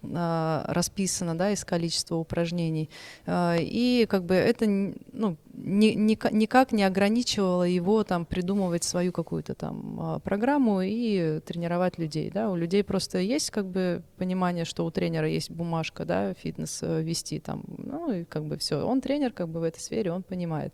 э, 0.04 0.66
расписана 0.68 1.36
да, 1.36 1.50
из 1.50 1.66
количества 1.66 2.16
упражнений. 2.16 2.92
И 3.28 4.06
как 4.08 4.24
бы 4.24 4.36
это 4.36 4.68
ну, 4.68 5.38
ни- 5.58 5.96
ника- 5.96 6.34
никак 6.34 6.72
не 6.72 6.84
ограничивало 6.84 7.64
его 7.64 8.04
там 8.04 8.26
придумывать 8.26 8.84
свою 8.84 9.12
какую-то 9.12 9.56
там 9.56 10.00
а, 10.00 10.20
программу 10.20 10.82
и 10.82 11.40
тренировать 11.40 11.98
людей. 11.98 12.30
Да? 12.32 12.50
У 12.52 12.56
людей 12.56 12.84
просто 12.84 13.20
есть 13.20 13.52
как 13.52 13.66
бы 13.68 14.04
понимание, 14.18 14.66
что 14.66 14.86
у 14.86 14.92
тренера 14.92 15.28
есть 15.28 15.50
бумажка, 15.50 16.06
да, 16.06 16.35
фитнес 16.36 16.80
э, 16.82 17.02
вести 17.02 17.40
там, 17.40 17.64
ну 17.68 18.12
и 18.12 18.24
как 18.24 18.46
бы 18.46 18.58
все. 18.58 18.84
Он 18.84 19.02
тренер 19.02 19.32
как 19.32 19.50
бы 19.50 19.60
в 19.60 19.64
этой 19.64 19.80
сфере, 19.80 20.12
он 20.12 20.24
понимает. 20.24 20.74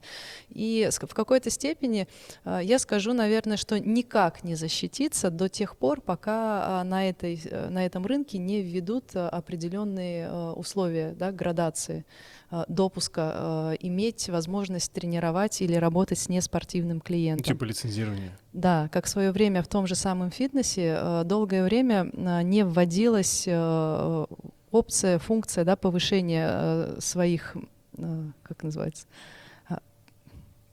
И 0.50 0.90
в 0.92 1.14
какой-то 1.14 1.50
степени 1.50 2.08
а, 2.44 2.60
я 2.60 2.80
скажу, 2.80 3.14
наверное, 3.14 3.58
что 3.58 3.80
никак 3.80 4.44
не 4.44 4.56
защититься 4.56 5.30
до 5.30 5.50
тех 5.50 5.78
пор, 5.78 6.02
пока 6.02 6.82
а, 6.82 6.84
на, 6.84 7.10
этой, 7.10 7.42
э, 7.44 7.70
на 7.70 7.86
этом 7.86 8.06
рынке 8.06 8.38
не 8.38 8.62
введут 8.62 9.16
определенные 9.16 10.28
э, 10.28 10.52
условия 10.52 11.14
да, 11.18 11.32
градации 11.32 12.06
э, 12.52 12.64
допуска, 12.68 13.74
э, 13.74 13.78
иметь 13.82 14.30
возможность 14.30 14.92
тренировать 14.92 15.62
или 15.62 15.76
работать 15.76 16.20
с 16.20 16.30
неспортивным 16.30 17.02
клиентом. 17.02 17.46
типа 17.46 17.64
лицензирование. 17.66 18.38
Да, 18.54 18.90
как 18.92 19.06
в 19.06 19.10
свое 19.10 19.32
время 19.32 19.64
в 19.64 19.68
том 19.68 19.88
же 19.88 19.96
самом 19.96 20.30
фитнесе 20.30 20.98
э, 20.98 21.24
долгое 21.26 21.64
время 21.64 22.10
э, 22.12 22.42
не 22.44 22.64
вводилась 22.64 23.46
э, 23.48 24.26
опция, 24.72 25.20
функция 25.20 25.64
да, 25.64 25.76
повышения 25.76 26.50
э, 26.52 26.98
своих, 27.00 27.56
э, 27.98 28.24
как 28.44 28.64
называется, 28.64 29.06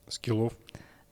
Скиллов. 0.09 0.53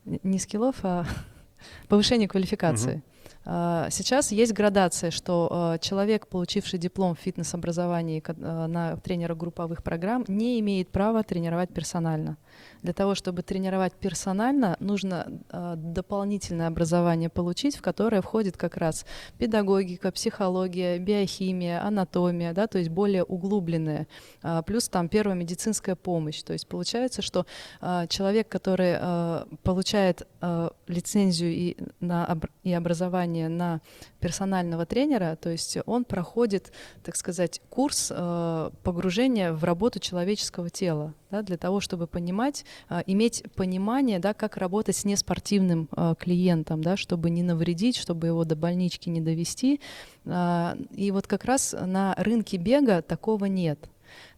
Н- 0.05 0.19
не 0.23 0.39
скиллов, 0.39 0.77
а 0.83 1.05
повышение 1.87 2.27
квалификации. 2.27 3.03
А, 3.45 3.89
сейчас 3.91 4.31
есть 4.31 4.53
градация, 4.53 5.11
что 5.11 5.47
а, 5.49 5.77
человек, 5.77 6.27
получивший 6.27 6.79
диплом 6.79 7.15
в 7.15 7.19
фитнес-образовании 7.19 8.23
а, 8.27 8.67
на 8.67 8.97
тренера 8.97 9.35
групповых 9.35 9.83
программ, 9.83 10.25
не 10.27 10.59
имеет 10.59 10.89
права 10.89 11.23
тренировать 11.23 11.73
персонально. 11.73 12.37
Для 12.81 12.93
того, 12.93 13.15
чтобы 13.15 13.43
тренировать 13.43 13.93
персонально, 13.93 14.77
нужно 14.79 15.27
э, 15.49 15.73
дополнительное 15.77 16.67
образование 16.67 17.29
получить, 17.29 17.75
в 17.75 17.81
которое 17.81 18.21
входит 18.21 18.57
как 18.57 18.77
раз 18.77 19.05
педагогика, 19.37 20.11
психология, 20.11 20.97
биохимия, 20.99 21.83
анатомия, 21.83 22.53
да, 22.53 22.67
то 22.67 22.77
есть 22.77 22.89
более 22.89 23.23
углубленные, 23.23 24.07
э, 24.43 24.61
плюс 24.65 24.89
там 24.89 25.09
первая 25.09 25.35
медицинская 25.35 25.95
помощь. 25.95 26.41
То 26.43 26.53
есть 26.53 26.67
получается, 26.67 27.21
что 27.21 27.45
э, 27.81 28.05
человек, 28.09 28.47
который 28.49 28.97
э, 28.99 29.45
получает 29.63 30.27
э, 30.41 30.69
лицензию 30.87 31.51
и, 31.51 31.77
на, 31.99 32.37
и 32.63 32.73
образование 32.73 33.49
на 33.49 33.81
персонального 34.19 34.85
тренера, 34.85 35.37
то 35.39 35.49
есть 35.49 35.77
он 35.85 36.05
проходит, 36.05 36.71
так 37.03 37.15
сказать, 37.15 37.61
курс 37.69 38.11
э, 38.15 38.69
погружения 38.83 39.53
в 39.53 39.63
работу 39.63 39.99
человеческого 39.99 40.69
тела, 40.69 41.13
да, 41.31 41.41
для 41.41 41.57
того, 41.57 41.79
чтобы 41.79 42.07
понимать, 42.07 42.65
э, 42.89 43.01
иметь 43.05 43.43
понимание, 43.55 44.19
да, 44.19 44.33
как 44.33 44.57
работать 44.57 44.95
с 44.95 45.05
неспортивным 45.05 45.89
э, 45.95 46.15
клиентом, 46.19 46.83
да, 46.83 46.97
чтобы 46.97 47.29
не 47.29 47.43
навредить, 47.43 47.97
чтобы 47.97 48.27
его 48.27 48.43
до 48.43 48.55
больнички 48.55 49.09
не 49.09 49.21
довести. 49.21 49.81
Э, 50.25 50.75
и 50.95 51.11
вот 51.11 51.27
как 51.27 51.45
раз 51.45 51.75
на 51.79 52.15
рынке 52.17 52.57
бега 52.57 53.01
такого 53.01 53.45
нет. 53.45 53.89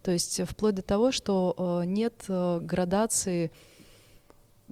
То 0.02 0.10
есть 0.10 0.40
вплоть 0.48 0.74
до 0.74 0.82
того, 0.82 1.12
что 1.12 1.82
нет 1.86 2.24
э, 2.28 2.60
градации 2.60 3.50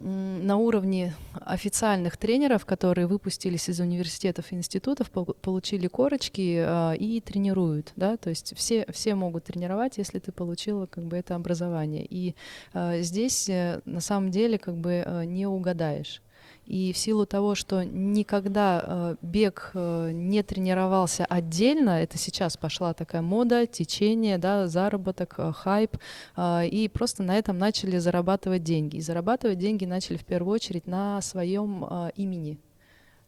на 0.01 0.57
уровне 0.57 1.15
официальных 1.35 2.17
тренеров, 2.17 2.65
которые 2.65 3.07
выпустились 3.07 3.69
из 3.69 3.81
университетов 3.81 4.53
и 4.53 4.55
институтов, 4.55 5.11
получили 5.11 5.89
корочки 5.89 6.65
э, 6.65 6.97
и 6.97 7.21
тренируют, 7.21 7.93
да, 7.97 8.17
то 8.17 8.31
есть 8.31 8.57
все, 8.57 8.87
все 8.93 9.15
могут 9.15 9.45
тренировать, 9.45 9.99
если 9.99 10.19
ты 10.19 10.33
получила 10.33 10.87
как 10.87 11.05
бы 11.05 11.17
это 11.17 11.35
образование. 11.35 12.07
И 12.09 12.35
э, 12.75 13.03
здесь 13.03 13.49
э, 13.49 13.81
на 13.85 14.01
самом 14.01 14.31
деле 14.31 14.59
как 14.59 14.77
бы 14.77 15.03
э, 15.05 15.25
не 15.25 15.47
угадаешь. 15.47 16.23
И 16.69 16.93
в 16.93 16.99
силу 16.99 17.25
того, 17.25 17.55
что 17.55 17.83
никогда 17.83 18.85
э, 18.85 19.17
бег 19.23 19.71
э, 19.73 20.11
не 20.13 20.43
тренировался 20.43 21.25
отдельно, 21.25 22.03
это 22.03 22.19
сейчас 22.19 22.59
пошла 22.59 22.93
такая 22.93 23.23
мода, 23.23 23.67
течение, 23.67 24.37
да, 24.37 24.69
заработок, 24.69 25.37
э, 25.39 25.51
хайп, 25.53 25.97
и 26.39 26.91
просто 26.93 27.23
на 27.23 27.39
этом 27.39 27.57
начали 27.57 27.97
зарабатывать 27.97 28.65
деньги. 28.65 28.97
И 28.97 29.01
зарабатывать 29.01 29.59
деньги 29.59 29.87
начали 29.87 30.19
в 30.19 30.27
первую 30.27 30.55
очередь 30.55 30.87
на 30.87 31.23
своем 31.23 32.11
имени, 32.17 32.59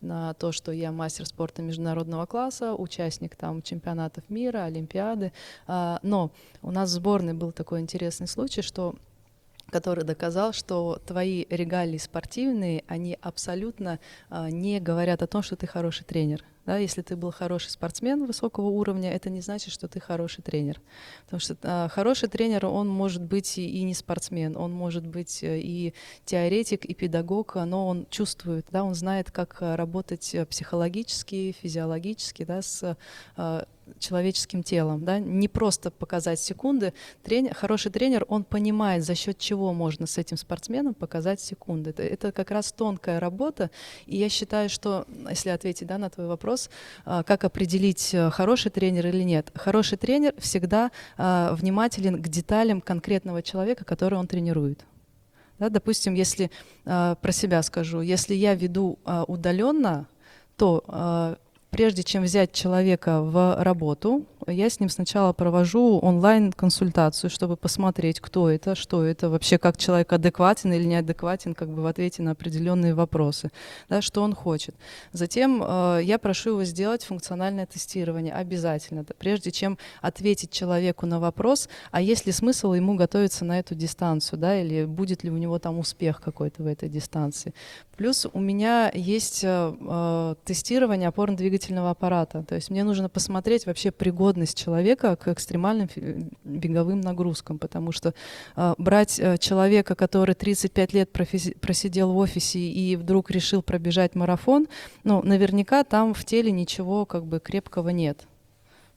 на 0.02 0.34
то, 0.34 0.52
что 0.52 0.70
я 0.70 0.92
мастер 0.92 1.24
спорта 1.24 1.62
международного 1.62 2.26
класса, 2.26 2.74
участник 2.74 3.36
там 3.36 3.62
чемпионатов 3.62 4.28
мира, 4.28 4.64
Олимпиады. 4.64 5.32
Но 5.66 6.30
у 6.62 6.70
нас 6.70 6.90
в 6.90 6.92
сборной 6.92 7.32
был 7.32 7.52
такой 7.52 7.80
интересный 7.80 8.28
случай, 8.28 8.62
что 8.62 8.96
который 9.70 10.04
доказал, 10.04 10.52
что 10.52 11.00
твои 11.06 11.46
регалии 11.48 11.98
спортивные, 11.98 12.84
они 12.86 13.18
абсолютно 13.20 13.98
а, 14.28 14.50
не 14.50 14.80
говорят 14.80 15.22
о 15.22 15.26
том, 15.26 15.42
что 15.42 15.56
ты 15.56 15.66
хороший 15.66 16.04
тренер. 16.04 16.44
Да, 16.66 16.76
если 16.76 17.00
ты 17.00 17.16
был 17.16 17.32
хороший 17.32 17.70
спортсмен 17.70 18.26
высокого 18.26 18.66
уровня, 18.66 19.10
это 19.12 19.30
не 19.30 19.40
значит, 19.40 19.72
что 19.72 19.88
ты 19.88 19.98
хороший 19.98 20.42
тренер. 20.42 20.80
Потому 21.24 21.40
что 21.40 21.56
а, 21.62 21.88
хороший 21.88 22.28
тренер, 22.28 22.66
он 22.66 22.86
может 22.86 23.22
быть 23.22 23.56
и, 23.58 23.66
и 23.66 23.82
не 23.82 23.94
спортсмен, 23.94 24.56
он 24.56 24.70
может 24.72 25.06
быть 25.06 25.42
э, 25.42 25.58
и 25.58 25.94
теоретик, 26.26 26.84
и 26.84 26.94
педагог, 26.94 27.54
но 27.54 27.88
он 27.88 28.06
чувствует, 28.10 28.66
да, 28.70 28.84
он 28.84 28.94
знает, 28.94 29.30
как 29.30 29.56
э, 29.60 29.74
работать 29.74 30.34
э, 30.34 30.44
психологически, 30.44 31.56
физиологически 31.60 32.44
да, 32.44 32.60
с 32.60 32.96
а, 33.36 33.66
человеческим 33.98 34.62
телом, 34.62 35.04
да, 35.04 35.18
не 35.18 35.48
просто 35.48 35.90
показать 35.90 36.40
секунды. 36.40 36.92
Тренер, 37.22 37.54
хороший 37.54 37.90
тренер, 37.90 38.24
он 38.28 38.44
понимает, 38.44 39.04
за 39.04 39.14
счет 39.14 39.38
чего 39.38 39.72
можно 39.72 40.06
с 40.06 40.18
этим 40.18 40.36
спортсменом 40.36 40.94
показать 40.94 41.40
секунды. 41.40 41.90
Это, 41.90 42.02
это 42.02 42.32
как 42.32 42.50
раз 42.50 42.72
тонкая 42.72 43.20
работа, 43.20 43.70
и 44.06 44.16
я 44.16 44.28
считаю, 44.28 44.68
что, 44.68 45.06
если 45.28 45.50
ответить 45.50 45.86
да, 45.86 45.98
на 45.98 46.10
твой 46.10 46.26
вопрос, 46.26 46.70
а, 47.04 47.22
как 47.22 47.44
определить, 47.44 48.14
э, 48.14 48.30
хороший 48.30 48.70
тренер 48.70 49.06
или 49.06 49.22
нет. 49.22 49.50
Хороший 49.54 49.98
тренер 49.98 50.34
всегда 50.38 50.90
а, 51.16 51.54
внимателен 51.54 52.22
к 52.22 52.28
деталям 52.28 52.80
конкретного 52.80 53.42
человека, 53.42 53.84
который 53.84 54.18
он 54.18 54.26
тренирует. 54.26 54.84
Да, 55.58 55.68
допустим, 55.68 56.14
если 56.14 56.50
э, 56.86 57.16
про 57.20 57.32
себя 57.32 57.62
скажу, 57.62 58.00
если 58.00 58.34
я 58.34 58.54
веду 58.54 58.98
э, 59.04 59.24
удаленно, 59.28 60.06
то 60.56 61.38
прежде 61.70 62.02
чем 62.02 62.24
взять 62.24 62.52
человека 62.52 63.22
в 63.22 63.62
работу, 63.62 64.26
я 64.46 64.68
с 64.68 64.80
ним 64.80 64.88
сначала 64.88 65.32
провожу 65.32 65.98
онлайн-консультацию, 65.98 67.30
чтобы 67.30 67.56
посмотреть, 67.56 68.20
кто 68.20 68.50
это, 68.50 68.74
что 68.74 69.04
это, 69.04 69.28
вообще 69.28 69.58
как 69.58 69.76
человек 69.76 70.12
адекватен 70.12 70.72
или 70.72 70.84
неадекватен 70.84 71.54
как 71.54 71.68
бы 71.68 71.82
в 71.82 71.86
ответе 71.86 72.22
на 72.22 72.32
определенные 72.32 72.94
вопросы, 72.94 73.50
да, 73.88 74.02
что 74.02 74.22
он 74.22 74.34
хочет. 74.34 74.74
Затем 75.12 75.62
э, 75.62 76.00
я 76.02 76.18
прошу 76.18 76.50
его 76.50 76.64
сделать 76.64 77.04
функциональное 77.04 77.66
тестирование 77.66 78.34
обязательно, 78.34 79.04
да, 79.04 79.14
прежде 79.18 79.50
чем 79.50 79.78
ответить 80.00 80.50
человеку 80.50 81.06
на 81.06 81.20
вопрос, 81.20 81.68
а 81.90 82.00
есть 82.00 82.26
ли 82.26 82.32
смысл 82.32 82.72
ему 82.72 82.94
готовиться 82.94 83.44
на 83.44 83.58
эту 83.58 83.74
дистанцию, 83.74 84.38
да, 84.38 84.60
или 84.60 84.84
будет 84.84 85.22
ли 85.22 85.30
у 85.30 85.36
него 85.36 85.58
там 85.58 85.78
успех 85.78 86.20
какой-то 86.20 86.62
в 86.62 86.66
этой 86.66 86.88
дистанции. 86.88 87.54
Плюс 87.96 88.26
у 88.32 88.40
меня 88.40 88.90
есть 88.94 89.44
э, 89.44 89.74
э 89.80 90.34
тестирование 90.44 91.08
опорно-двигательного 91.08 91.59
аппарата, 91.68 92.42
то 92.42 92.54
есть 92.54 92.70
мне 92.70 92.84
нужно 92.84 93.08
посмотреть 93.08 93.66
вообще 93.66 93.90
пригодность 93.90 94.56
человека 94.56 95.16
к 95.16 95.28
экстремальным 95.28 95.88
беговым 96.44 97.00
нагрузкам, 97.00 97.58
потому 97.58 97.92
что 97.92 98.14
э, 98.56 98.74
брать 98.78 99.18
э, 99.18 99.38
человека, 99.38 99.94
который 99.94 100.34
35 100.34 100.92
лет 100.94 101.10
просидел 101.12 102.12
в 102.12 102.16
офисе 102.16 102.58
и 102.58 102.96
вдруг 102.96 103.30
решил 103.30 103.62
пробежать 103.62 104.14
марафон, 104.14 104.68
ну, 105.04 105.22
наверняка 105.22 105.84
там 105.84 106.14
в 106.14 106.24
теле 106.24 106.50
ничего 106.50 107.06
как 107.06 107.26
бы 107.26 107.40
крепкого 107.40 107.90
нет. 107.90 108.26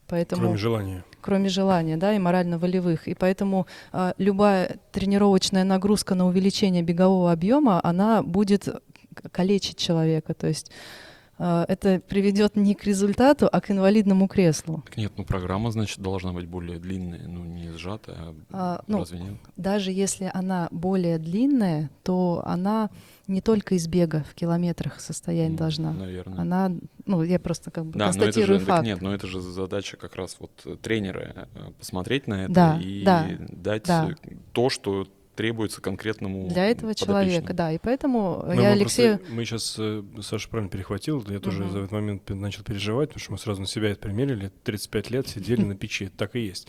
Поэтому, 0.07 0.41
кроме 0.41 0.57
желания. 0.57 1.03
Кроме 1.22 1.49
желания, 1.49 1.97
да, 1.97 2.14
и 2.14 2.20
морально-волевых. 2.20 3.07
И 3.07 3.16
поэтому 3.16 3.68
э, 3.93 4.14
любая 4.18 4.78
тренировочная 4.91 5.64
нагрузка 5.64 6.16
на 6.16 6.28
увеличение 6.28 6.84
бегового 6.84 7.32
объема, 7.32 7.80
она 7.84 8.22
будет 8.22 8.68
калечить 9.32 9.78
человека. 9.78 10.34
То 10.34 10.47
есть 10.47 10.72
это 11.38 12.02
приведет 12.08 12.56
не 12.56 12.76
к 12.76 12.84
результату, 12.84 13.50
а 13.52 13.62
к 13.62 13.72
инвалидному 13.72 14.28
креслу. 14.28 14.84
Так 14.86 14.98
нет, 14.98 15.14
ну 15.18 15.26
программа, 15.26 15.72
значит, 15.72 16.00
должна 16.00 16.32
быть 16.32 16.48
более 16.48 16.80
длинная, 16.80 17.28
ну 17.28 17.44
не 17.44 17.72
сжатая, 17.72 18.18
а, 18.20 18.36
а 18.52 18.84
ну, 18.88 19.00
разве 19.00 19.20
нет? 19.20 19.36
Даже 19.58 19.92
если 19.92 20.30
она 20.34 20.68
более 20.72 21.18
длинная, 21.18 21.90
то 22.04 22.44
она 22.46 22.90
не 23.28 23.42
только 23.42 23.76
из 23.76 23.88
бега 23.88 24.26
в 24.30 24.36
километрах 24.36 25.00
состоять 25.00 25.52
mm, 25.52 25.58
должна. 25.58 25.94
Наверное. 25.94 26.40
Она, 26.40 26.72
ну, 27.06 27.24
я 27.24 27.40
просто 27.40 27.72
как 27.72 27.86
бы 27.86 27.98
да, 27.98 28.06
констатирую 28.06 28.48
но 28.48 28.56
это 28.56 28.60
же, 28.60 28.66
факт. 28.66 28.80
Так 28.80 28.86
нет, 28.86 29.02
но 29.02 29.14
это 29.14 29.28
же 29.28 29.42
задача 29.42 29.98
как 29.98 30.16
раз 30.16 30.38
вот 30.40 30.82
тренера 30.82 31.48
э, 31.56 31.72
посмотреть 31.80 32.28
на 32.28 32.46
это 32.46 32.54
да, 32.54 32.80
и 32.82 33.04
да, 33.04 33.28
дать 33.40 33.84
да. 33.84 34.10
то, 34.52 34.70
что 34.70 35.08
требуется 35.36 35.82
конкретному 35.82 36.48
Для 36.48 36.68
этого 36.68 36.94
человека, 36.96 37.54
да. 37.54 37.72
И 37.72 37.78
поэтому 37.78 38.44
мы 38.46 38.56
я 38.56 38.72
Алексею... 38.72 39.18
Просто, 39.18 39.34
мы 39.34 39.46
сейчас, 39.46 39.76
э, 39.78 40.04
Саша 40.22 40.50
правильно 40.50 40.70
перехватил, 40.70 41.24
я 41.28 41.40
тоже 41.40 41.64
uh-huh. 41.64 41.72
за 41.72 41.80
этот 41.80 41.92
момент 41.92 42.30
начал 42.30 42.64
переживать, 42.64 43.10
потому 43.10 43.22
что 43.22 43.32
мы 43.32 43.38
сразу 43.38 43.62
на 43.62 43.68
себя 43.68 43.90
это 43.90 44.02
примерили, 44.02 44.52
35 44.64 45.12
лет 45.12 45.28
сидели 45.28 45.64
на 45.64 45.76
печи, 45.78 46.10
так 46.10 46.36
и 46.36 46.40
есть. 46.40 46.68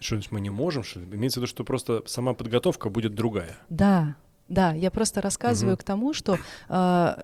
Что 0.00 0.20
мы 0.30 0.40
не 0.40 0.50
можем, 0.50 0.82
что 0.82 1.00
имеется 1.00 1.40
в 1.40 1.42
виду, 1.42 1.48
что 1.48 1.64
просто 1.64 2.02
сама 2.06 2.34
подготовка 2.34 2.90
будет 2.90 3.14
другая. 3.14 3.56
Да, 3.68 4.16
да, 4.48 4.72
я 4.72 4.90
просто 4.90 5.20
рассказываю 5.20 5.76
uh-huh. 5.76 5.80
к 5.80 5.84
тому, 5.84 6.12
что 6.12 6.38
э, 6.68 7.14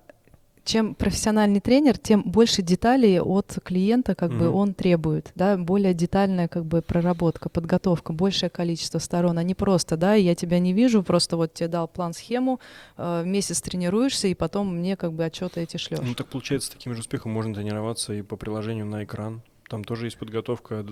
чем 0.63 0.95
профессиональный 0.95 1.59
тренер, 1.59 1.97
тем 1.97 2.23
больше 2.23 2.61
деталей 2.61 3.19
от 3.19 3.57
клиента 3.63 4.15
как 4.15 4.31
mm-hmm. 4.31 4.39
бы 4.39 4.49
он 4.49 4.73
требует, 4.73 5.31
да, 5.35 5.57
более 5.57 5.93
детальная 5.93 6.47
как 6.47 6.65
бы 6.65 6.81
проработка, 6.81 7.49
подготовка, 7.49 8.13
большее 8.13 8.49
количество 8.49 8.99
сторон, 8.99 9.37
а 9.37 9.43
не 9.43 9.55
просто, 9.55 9.97
да, 9.97 10.13
я 10.13 10.35
тебя 10.35 10.59
не 10.59 10.73
вижу, 10.73 11.03
просто 11.03 11.37
вот 11.37 11.53
тебе 11.53 11.67
дал 11.67 11.87
план-схему, 11.87 12.59
э, 12.97 13.23
месяц 13.25 13.61
тренируешься, 13.61 14.27
и 14.27 14.33
потом 14.33 14.75
мне 14.77 14.95
как 14.95 15.13
бы 15.13 15.25
отчеты 15.25 15.61
эти 15.61 15.77
шлешь. 15.77 15.99
Ну 16.01 16.13
так 16.13 16.27
получается, 16.27 16.67
с 16.67 16.71
таким 16.71 16.93
же 16.93 16.99
успехом 16.99 17.31
можно 17.31 17.53
тренироваться 17.53 18.13
и 18.13 18.21
по 18.21 18.35
приложению 18.35 18.85
на 18.85 19.03
экран. 19.03 19.41
Там 19.67 19.83
тоже 19.83 20.07
есть 20.07 20.17
подготовка 20.17 20.85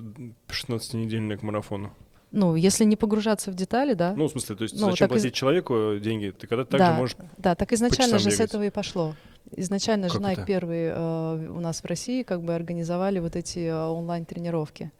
16-недельная 0.48 1.38
к 1.38 1.44
марафону. 1.44 1.94
Ну, 2.32 2.56
если 2.56 2.84
не 2.84 2.96
погружаться 2.96 3.52
в 3.52 3.56
детали, 3.56 3.94
да. 3.94 4.14
Ну, 4.16 4.28
в 4.28 4.32
смысле, 4.32 4.56
то 4.56 4.64
есть 4.64 4.80
ну, 4.80 4.92
зачем 4.92 5.10
платить 5.10 5.34
из... 5.34 5.38
человеку 5.38 5.98
деньги? 6.00 6.30
Ты 6.38 6.46
когда 6.46 6.64
так 6.64 6.80
да, 6.80 6.92
же 6.92 6.98
можешь 6.98 7.16
Да, 7.38 7.56
так 7.56 7.74
изначально 7.74 8.20
же 8.20 8.26
бегать. 8.26 8.38
с 8.38 8.42
этого 8.42 8.64
и 8.66 8.70
пошло. 8.70 9.16
Изначально 9.56 10.10
как 10.10 10.14
же 10.14 10.24
Nike 10.24 10.46
первые 10.46 10.94
э, 10.96 11.50
у 11.50 11.60
нас 11.60 11.82
в 11.82 11.86
России 11.86 12.22
как 12.22 12.44
бы 12.44 12.54
организовали 12.54 13.20
вот 13.20 13.36
эти 13.36 13.60
э, 13.60 13.76
онлайн-тренировки. 13.76 14.92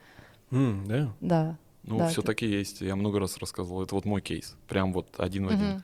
Mm, 0.50 0.88
да? 0.88 1.14
Да. 1.22 1.58
Ну, 1.84 2.00
да. 2.00 2.08
все-таки 2.08 2.48
есть. 2.48 2.82
Я 2.82 2.96
много 2.96 3.20
раз 3.20 3.38
рассказывал. 3.38 3.84
Это 3.84 3.94
вот 3.94 4.06
мой 4.06 4.22
кейс. 4.22 4.56
Прям 4.68 4.92
вот 4.92 5.08
один 5.20 5.46
в 5.46 5.50
один. 5.50 5.84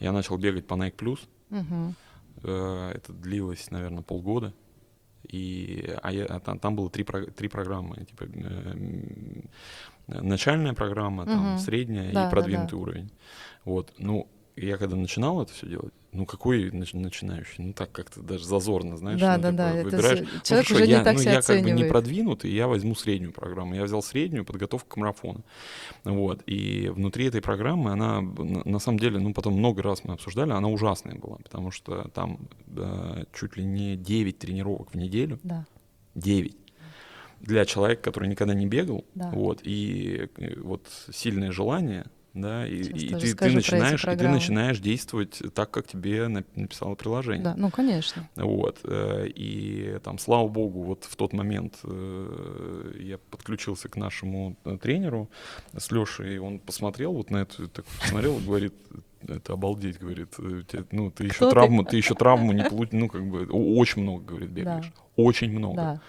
Я 0.00 0.12
начал 0.12 0.38
бегать 0.38 0.66
по 0.66 0.74
Nike 0.74 0.96
Plus. 0.96 1.18
Uh-huh. 1.50 1.92
Э, 2.44 2.92
это 2.94 3.12
длилось, 3.12 3.70
наверное, 3.70 4.02
полгода. 4.02 4.54
И, 5.26 5.94
а 6.02 6.12
я, 6.12 6.24
а 6.26 6.40
там, 6.40 6.58
там 6.58 6.76
было 6.76 6.88
три, 6.88 7.04
три 7.04 7.48
программы. 7.48 8.06
Типа, 8.06 8.24
э, 8.24 9.42
начальная 10.08 10.72
программа, 10.74 11.24
там, 11.26 11.50
Мгм. 11.50 11.58
средняя 11.58 12.12
Да, 12.12 12.22
да, 12.22 12.28
и 12.28 12.30
продвинутый 12.30 12.76
да. 12.78 12.82
уровень. 12.82 13.10
Вот. 13.64 13.92
Ну, 13.98 14.28
я 14.56 14.76
когда 14.76 14.96
начинал 14.96 15.40
это 15.42 15.52
все 15.52 15.68
делать, 15.68 15.92
ну 16.10 16.26
какой 16.26 16.70
нач- 16.70 16.96
начинающий? 16.98 17.62
Ну 17.62 17.72
так 17.74 17.92
как-то 17.92 18.22
даже 18.22 18.44
зазорно, 18.44 18.96
знаешь. 18.96 19.20
Да, 19.20 19.36
ну, 19.36 19.42
да, 19.42 19.52
да. 19.52 19.70
Это 19.74 19.84
выбираешь, 19.84 20.18
с- 20.18 20.22
ну, 20.22 20.26
человек 20.42 20.66
хорошо, 20.66 20.74
уже 20.74 20.84
не 20.86 20.90
я, 20.92 21.04
так 21.04 21.14
ну, 21.14 21.20
себя 21.20 21.32
я 21.34 21.42
как 21.42 21.62
бы 21.62 21.70
не 21.70 21.84
продвинутый, 21.84 22.50
я 22.50 22.66
возьму 22.66 22.94
среднюю 22.96 23.32
программу. 23.32 23.74
Я 23.76 23.84
взял 23.84 24.02
среднюю 24.02 24.44
подготовку 24.44 24.88
к 24.88 24.96
марафону. 24.96 25.44
Вот. 26.04 26.42
И 26.46 26.90
внутри 26.92 27.26
этой 27.26 27.40
программы 27.40 27.92
она, 27.92 28.20
на, 28.20 28.62
на 28.64 28.78
самом 28.80 28.98
деле, 28.98 29.20
ну 29.20 29.32
потом 29.32 29.54
много 29.54 29.82
раз 29.82 30.02
мы 30.02 30.14
обсуждали, 30.14 30.50
она 30.50 30.66
ужасная 30.68 31.14
была, 31.14 31.36
потому 31.36 31.70
что 31.70 32.08
там 32.14 32.48
э, 32.76 33.24
чуть 33.38 33.56
ли 33.56 33.64
не 33.64 33.94
9 33.96 34.38
тренировок 34.40 34.90
в 34.92 34.96
неделю. 34.96 35.38
Да. 35.44 35.66
9 36.16 36.56
для 37.40 37.64
человека, 37.64 38.02
который 38.02 38.28
никогда 38.28 38.54
не 38.54 38.66
бегал, 38.66 39.04
Да. 39.14 39.30
вот, 39.30 39.60
и 39.62 40.28
э, 40.36 40.60
вот 40.60 40.86
сильное 41.12 41.52
желание, 41.52 42.04
да, 42.34 42.66
и, 42.68 42.76
и 42.76 43.14
ты, 43.14 43.34
ты 43.34 43.50
начинаешь, 43.52 44.04
и 44.04 44.16
ты 44.16 44.28
начинаешь 44.28 44.78
действовать 44.80 45.40
так, 45.54 45.70
как 45.70 45.86
тебе 45.88 46.28
на- 46.28 46.44
написало 46.54 46.94
приложение. 46.94 47.42
Да, 47.44 47.54
ну, 47.56 47.70
конечно. 47.70 48.28
Вот, 48.36 48.80
э, 48.84 49.26
и 49.34 49.98
там, 50.04 50.18
слава 50.18 50.46
богу, 50.48 50.82
вот 50.82 51.04
в 51.04 51.16
тот 51.16 51.32
момент 51.32 51.78
э, 51.84 52.92
я 53.00 53.18
подключился 53.18 53.88
к 53.88 53.96
нашему 53.96 54.56
тренеру 54.82 55.28
с 55.76 55.90
Лешей, 55.90 56.36
и 56.36 56.38
он 56.38 56.58
посмотрел 56.58 57.12
вот 57.14 57.30
на 57.30 57.38
эту, 57.38 57.66
так 57.68 57.84
посмотрел 57.86 58.38
говорит, 58.38 58.74
это 59.26 59.54
обалдеть, 59.54 59.98
говорит, 59.98 60.34
ну, 60.92 61.10
ты 61.10 61.24
еще 61.24 61.34
Кто 61.34 61.46
ты? 61.48 61.50
травму, 61.54 61.84
ты 61.84 61.96
еще 61.96 62.14
травму 62.14 62.52
не 62.52 62.62
получил, 62.64 62.98
ну, 63.00 63.08
как 63.08 63.26
бы, 63.28 63.46
очень 63.46 64.02
много, 64.02 64.24
говорит, 64.24 64.50
бегаешь, 64.50 64.92
очень 65.16 65.50
много. 65.50 65.76
Да. 65.76 66.00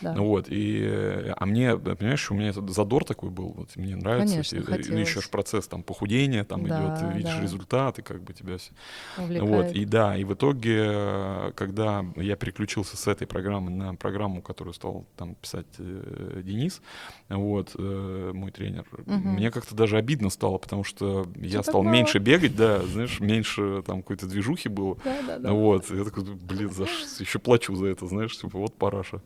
Да. 0.00 0.12
Ну 0.14 0.26
Вот, 0.26 0.46
и, 0.48 1.32
а 1.36 1.46
мне, 1.46 1.76
понимаешь, 1.76 2.30
у 2.30 2.34
меня 2.34 2.48
этот 2.50 2.68
задор 2.70 3.04
такой 3.04 3.30
был, 3.30 3.52
вот 3.56 3.76
мне 3.76 3.96
нравится, 3.96 4.34
Конечно, 4.34 4.56
и- 4.56 4.60
и, 4.60 4.62
хотелось. 4.64 5.08
еще 5.08 5.20
ж 5.20 5.28
процесс 5.30 5.66
там 5.68 5.82
похудения, 5.82 6.44
там 6.44 6.64
Да, 6.66 6.70
идет, 6.70 7.00
видишь 7.02 7.34
да. 7.36 7.42
результаты, 7.42 8.02
как 8.02 8.22
бы 8.22 8.32
тебя 8.32 8.58
все 8.58 8.72
Увлекает. 9.16 9.42
вот, 9.50 9.70
и 9.76 9.84
да, 9.84 10.16
и 10.16 10.24
в 10.24 10.34
итоге, 10.34 11.52
когда 11.54 12.04
я 12.16 12.36
переключился 12.36 12.96
с 12.96 13.06
этой 13.06 13.26
программы 13.26 13.70
на 13.70 13.94
программу, 13.94 14.42
которую 14.42 14.74
стал 14.74 15.06
там 15.16 15.34
писать 15.34 15.66
э, 15.78 16.42
Денис, 16.44 16.82
вот, 17.28 17.72
э, 17.78 18.30
мой 18.34 18.50
тренер, 18.50 18.84
Мгм. 19.06 19.34
мне 19.34 19.50
как-то 19.50 19.74
даже 19.74 19.96
обидно 19.96 20.30
стало, 20.30 20.58
потому 20.58 20.84
что 20.84 21.26
я 21.36 21.58
так 21.58 21.66
стал 21.66 21.82
мало. 21.82 21.94
меньше 21.94 22.18
бегать, 22.18 22.54
да, 22.56 22.82
знаешь, 22.84 23.20
меньше 23.20 23.82
там 23.86 24.02
какой-то 24.02 24.26
движухи 24.26 24.68
было. 24.68 24.96
Да, 25.04 25.22
да, 25.22 25.38
да. 25.38 25.52
Вот, 25.52 25.90
я 25.90 26.04
такой, 26.04 26.24
блин, 26.24 26.70
за 26.70 26.84
еще 26.84 27.38
плачу 27.38 27.74
за 27.76 27.86
это, 27.86 28.06
знаешь, 28.06 28.36
типа, 28.38 28.58
вот 28.58 28.74
параша. 28.76 29.22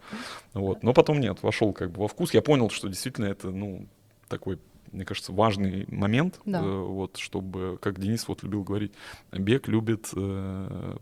Вот, 0.61 0.83
но 0.83 0.93
потом 0.93 1.21
нет, 1.21 1.43
вошел 1.43 1.73
как 1.73 1.91
бы 1.93 2.01
во 2.03 2.09
вкус. 2.09 2.33
Я 2.35 2.43
понял, 2.43 2.71
что 2.71 2.89
действительно 2.89 3.27
это, 3.27 3.51
ну, 3.51 3.87
такой, 4.29 4.59
мне 4.93 5.05
кажется, 5.05 5.33
важный 5.33 5.87
момент, 5.89 6.41
Да. 6.45 6.61
э, 6.61 6.81
вот, 6.81 7.17
чтобы, 7.17 7.79
как 7.81 7.99
Денис 8.01 8.27
вот 8.29 8.43
любил 8.43 8.63
говорить, 8.63 8.93
бег 9.33 9.69
любит 9.69 10.09
э, 10.15 10.97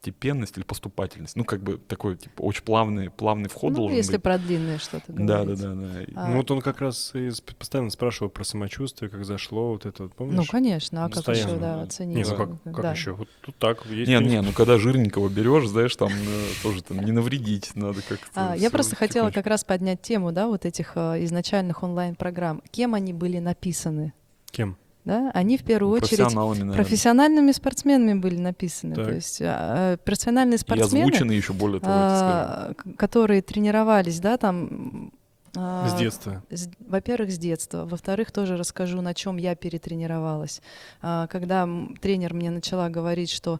постепенность 0.00 0.56
или 0.56 0.64
поступательность. 0.64 1.36
Ну, 1.36 1.44
как 1.44 1.62
бы 1.62 1.76
такой, 1.76 2.16
типа, 2.16 2.40
очень 2.40 2.62
плавный, 2.62 3.10
плавный 3.10 3.50
вход 3.50 3.72
ну, 3.72 3.76
должен 3.80 3.96
если 3.98 4.12
быть. 4.12 4.22
про 4.22 4.38
длинное 4.38 4.78
что-то 4.78 5.12
Да, 5.12 5.44
да, 5.44 5.54
да, 5.54 5.74
да. 5.74 5.88
А, 6.14 6.28
Ну 6.28 6.36
вот 6.38 6.50
он 6.50 6.62
как 6.62 6.80
раз 6.80 7.14
и 7.14 7.30
постоянно 7.58 7.90
спрашивал 7.90 8.30
про 8.30 8.42
самочувствие, 8.42 9.10
как 9.10 9.26
зашло, 9.26 9.72
вот 9.72 9.84
это, 9.84 10.04
вот, 10.04 10.14
помнишь? 10.14 10.36
Ну, 10.36 10.44
конечно, 10.50 11.04
а 11.04 11.08
как 11.08 11.18
еще, 11.18 11.24
Постоянно, 11.24 11.60
да, 11.60 11.76
да. 11.76 11.82
оценить? 11.82 12.16
Не, 12.16 12.24
ну 12.24 12.36
как, 12.36 12.62
как 12.62 12.82
Да. 12.82 12.92
еще? 12.92 13.12
Вот 13.12 13.28
тут 13.42 13.56
так, 13.56 13.84
есть 13.86 14.08
Не, 14.10 14.20
не, 14.20 14.40
ну 14.40 14.52
когда 14.52 14.78
жирненького 14.78 15.28
берешь, 15.28 15.68
знаешь, 15.68 15.94
там 15.96 16.10
э, 16.10 16.46
тоже 16.62 16.82
там 16.82 17.04
не 17.04 17.12
навредить 17.12 17.76
надо 17.76 18.00
как-то. 18.00 18.52
А, 18.52 18.56
я 18.56 18.70
просто 18.70 18.96
хотела 18.96 19.30
как 19.30 19.46
раз 19.46 19.64
поднять 19.64 20.00
тему, 20.00 20.32
да, 20.32 20.46
вот 20.46 20.64
этих 20.64 20.92
э, 20.94 21.22
изначальных 21.24 21.82
онлайн-программ. 21.82 22.62
Кем 22.70 22.94
они 22.94 23.12
были 23.12 23.38
написаны? 23.38 24.14
Кем? 24.50 24.78
Да? 25.04 25.30
Они 25.32 25.56
в 25.56 25.64
первую 25.64 25.94
очередь 25.94 26.18
профессионалами, 26.18 26.72
профессиональными 26.74 27.52
спортсменами 27.52 28.18
были 28.18 28.36
написаны. 28.36 28.94
Так. 28.94 29.06
То 29.06 29.12
есть 29.14 29.40
а, 29.42 29.94
э, 29.94 29.96
профессиональные 29.96 30.56
И 30.56 30.58
спортсмены, 30.58 31.04
озвучены 31.04 31.32
еще 31.32 31.52
более 31.54 31.80
того, 31.80 32.74
к- 32.74 32.96
которые 32.96 33.40
тренировались, 33.40 34.20
да, 34.20 34.36
там... 34.36 35.12
а, 35.56 35.88
С 35.88 35.94
детства. 35.98 36.42
Во-первых, 36.86 37.30
с 37.30 37.38
детства. 37.38 37.86
Во-вторых, 37.86 38.30
тоже 38.30 38.58
расскажу, 38.58 39.00
на 39.00 39.14
чем 39.14 39.38
я 39.38 39.54
перетренировалась. 39.54 40.60
Когда 41.00 41.66
тренер 42.02 42.34
мне 42.34 42.50
начала 42.50 42.90
говорить, 42.90 43.30
что 43.30 43.58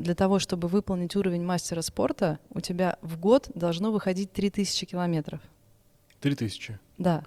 для 0.00 0.14
того, 0.14 0.38
чтобы 0.38 0.68
выполнить 0.68 1.14
уровень 1.16 1.44
мастера 1.44 1.82
спорта, 1.82 2.38
у 2.50 2.60
тебя 2.60 2.96
в 3.02 3.18
год 3.20 3.50
должно 3.54 3.92
выходить 3.92 4.32
3000 4.32 4.86
километров. 4.86 5.40
Три 6.20 6.34
тысячи. 6.34 6.78
Да. 6.96 7.22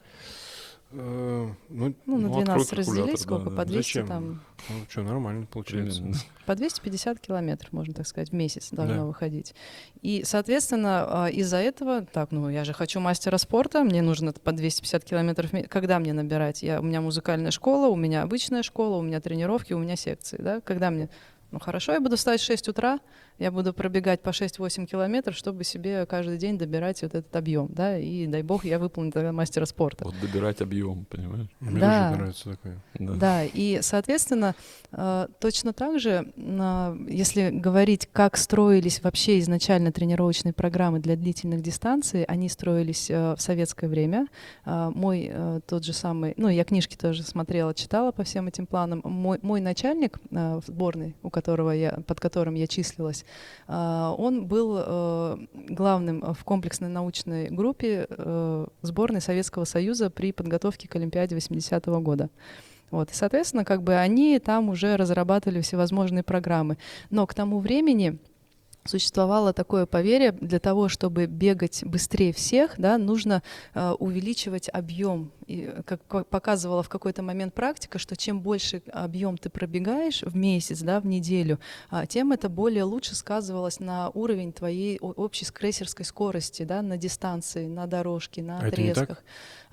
Э, 0.94 1.48
Ну, 1.70 1.94
Ну, 2.06 2.18
на 2.18 2.28
Ну, 2.28 2.28
открой 2.28 2.44
12 2.46 2.74
разделить, 2.74 2.98
калькулятор, 2.98 3.18
сколько? 3.20 3.44
да, 3.46 3.50
да. 3.52 3.56
По 3.58 3.66
200 3.66 3.88
Зачем? 3.88 4.08
там... 4.08 4.42
ну 4.70 4.76
что, 4.90 5.02
нормально 5.04 5.46
получается. 5.46 6.00
Примерно. 6.02 6.20
По 6.46 6.56
250 6.56 7.20
километров, 7.20 7.72
можно 7.72 7.94
так 7.94 8.08
сказать, 8.08 8.30
в 8.30 8.34
месяц 8.34 8.70
должно 8.72 8.96
Да. 8.96 9.06
выходить. 9.06 9.56
И, 10.02 10.24
соответственно, 10.26 11.26
а, 11.26 11.30
из-за 11.30 11.58
этого, 11.58 12.02
так, 12.06 12.32
ну, 12.32 12.50
я 12.50 12.66
же 12.66 12.74
хочу 12.74 13.00
мастера 13.00 13.38
спорта, 13.38 13.84
мне 13.84 14.02
нужно 14.02 14.34
по 14.34 14.52
250 14.52 15.04
километров 15.06 15.52
в 15.52 15.54
месяц. 15.54 15.70
Когда 15.70 16.00
мне 16.00 16.14
набирать? 16.14 16.62
Я, 16.64 16.80
у 16.82 16.84
меня 16.84 17.00
музыкальная 17.02 17.52
школа, 17.52 17.88
у 17.88 17.96
меня 17.96 18.24
обычная 18.24 18.64
школа, 18.64 18.98
у 18.98 19.02
меня 19.02 19.22
тренировки, 19.22 19.74
у 19.74 19.80
меня 19.80 19.96
секции, 19.96 20.38
да? 20.42 20.60
Когда 20.62 20.90
мне... 20.92 21.10
Ну, 21.52 21.60
хорошо, 21.60 21.92
я 21.94 22.00
буду 22.00 22.16
встать 22.16 22.40
в 22.40 22.46
6 22.46 22.70
утра, 22.70 23.00
я 23.42 23.52
буду 23.52 23.74
пробегать 23.74 24.22
по 24.22 24.30
6-8 24.30 24.86
километров, 24.86 25.36
чтобы 25.36 25.64
себе 25.64 26.06
каждый 26.06 26.38
день 26.38 26.58
добирать 26.58 27.02
вот 27.02 27.16
этот 27.16 27.36
объем, 27.36 27.68
да? 27.72 27.98
И, 27.98 28.28
дай 28.28 28.44
бог, 28.44 28.66
я 28.66 28.78
выполню 28.78 29.12
тогда 29.12 29.32
мастера 29.32 29.66
спорта. 29.66 30.06
Вот 30.06 30.14
добирать 30.22 30.62
объем, 30.62 31.06
понимаешь? 31.06 31.48
Мне 31.60 31.80
Да. 31.80 32.08
тоже 32.10 32.20
нравится 32.20 32.50
такое. 32.52 32.82
Да. 33.00 33.14
Да, 33.14 33.44
и, 33.44 33.80
соответственно, 33.82 34.54
э, 34.92 35.28
точно 35.40 35.74
так 35.74 36.00
же, 36.00 36.32
на- 36.36 36.96
если 37.10 37.50
говорить, 37.50 38.08
как 38.14 38.38
строились 38.38 39.02
вообще 39.04 39.40
изначально 39.40 39.92
тренировочные 39.92 40.54
программы 40.54 41.00
для 41.00 41.16
длительных 41.16 41.62
дистанций, 41.62 42.24
они 42.26 42.48
строились 42.48 43.10
э, 43.10 43.36
в 43.36 43.42
советское 43.42 43.88
время. 43.88 44.28
Мой 44.66 45.30
э, 45.34 45.60
тот 45.66 45.84
же 45.84 45.94
самый, 45.94 46.34
ну, 46.38 46.48
я 46.48 46.64
книжки 46.64 46.96
тоже 46.96 47.24
смотрела, 47.24 47.74
читала 47.74 48.12
по 48.12 48.24
всем 48.24 48.48
этим 48.48 48.68
планам. 48.68 49.02
Мой, 49.04 49.40
мой 49.42 49.62
начальник 49.62 50.20
э, 50.30 50.60
в 50.60 50.64
сборной, 50.68 51.16
у 51.24 51.30
которого 51.30 51.72
я, 51.72 51.92
под 52.06 52.20
которым 52.20 52.54
я 52.56 52.68
числилась, 52.68 53.26
он 53.68 54.46
был 54.48 54.78
э, 54.78 55.38
главным 55.70 56.34
в 56.34 56.44
комплексной 56.44 56.90
научной 56.90 57.50
группе 57.50 58.06
э, 58.10 58.68
сборной 58.82 59.22
Советского 59.22 59.66
Союза 59.66 60.10
при 60.10 60.32
подготовке 60.32 60.88
к 60.88 60.96
Олимпиаде 60.96 61.36
80-го 61.36 62.00
года. 62.02 62.30
Вот, 62.90 63.10
и, 63.10 63.14
соответственно, 63.14 63.64
как 63.64 63.84
бы 63.84 63.96
они 63.96 64.38
там 64.40 64.70
уже 64.70 64.98
разрабатывали 64.98 65.62
всевозможные 65.62 66.24
программы. 66.24 66.78
Но 67.10 67.26
к 67.26 67.34
тому 67.34 67.60
времени 67.60 68.18
существовало 68.86 69.54
такое 69.54 69.86
поверье, 69.86 70.32
для 70.32 70.60
того, 70.60 70.90
чтобы 70.90 71.26
бегать 71.26 71.84
быстрее 71.84 72.34
всех, 72.34 72.76
да, 72.78 72.98
нужно 72.98 73.44
э, 73.74 73.92
увеличивать 73.92 74.70
объем. 74.72 75.32
И, 75.48 75.72
э, 75.72 75.84
как 75.84 76.28
показывала 76.28 76.84
в 76.84 76.90
какой-то 76.90 77.22
момент 77.22 77.54
практика, 77.54 78.00
что 78.00 78.16
чем 78.16 78.42
больше 78.42 78.82
объем 78.92 79.38
ты 79.38 79.50
пробегаешь 79.50 80.24
в 80.24 80.36
месяц, 80.36 80.80
да, 80.82 81.00
в 81.00 81.06
неделю, 81.06 81.60
а, 81.90 82.06
тем 82.06 82.32
это 82.32 82.50
более 82.50 82.84
лучше 82.84 83.16
сказывалось 83.16 83.80
на 83.80 84.10
уровень 84.10 84.54
твоей 84.54 85.00
общей 85.00 85.46
крейсерской 85.46 86.06
скорости, 86.06 86.64
да, 86.64 86.82
на 86.82 86.98
дистанции, 86.98 87.68
на 87.68 87.88
дорожке, 87.88 88.42
на 88.42 88.60
А 88.60 88.68
это 88.68 88.82
не 88.82 88.94
так? 88.94 89.24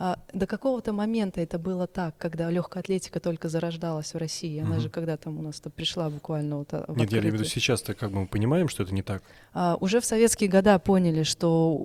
А, 0.01 0.17
до 0.33 0.47
какого-то 0.47 0.93
момента 0.93 1.41
это 1.41 1.59
было 1.59 1.87
так, 1.89 2.17
когда 2.19 2.51
легкая 2.51 2.83
атлетика 2.83 3.19
только 3.19 3.49
зарождалась 3.49 4.15
в 4.15 4.17
России. 4.17 4.61
Она 4.61 4.73
Мгм. 4.77 4.81
же 4.81 4.91
когда 4.91 5.17
там 5.17 5.39
у 5.39 5.43
нас-то 5.43 5.71
пришла 5.71 6.09
буквально 6.09 6.59
вот 6.59 6.69
а, 6.73 6.85
в 6.87 6.97
Нет, 6.97 7.11
я 7.13 7.19
имею 7.19 7.33
в 7.33 7.35
виду 7.39 7.45
сейчас-то 7.45 7.95
как 7.95 8.13
бы 8.13 8.21
мы 8.21 8.27
понимаем, 8.29 8.69
что 8.69 8.85
это 8.85 8.95
не 8.95 9.03
так. 9.03 9.23
А, 9.53 9.77
уже 9.81 10.01
в 10.01 10.05
советские 10.05 10.49
года 10.49 10.79
поняли, 10.79 11.25
что 11.25 11.85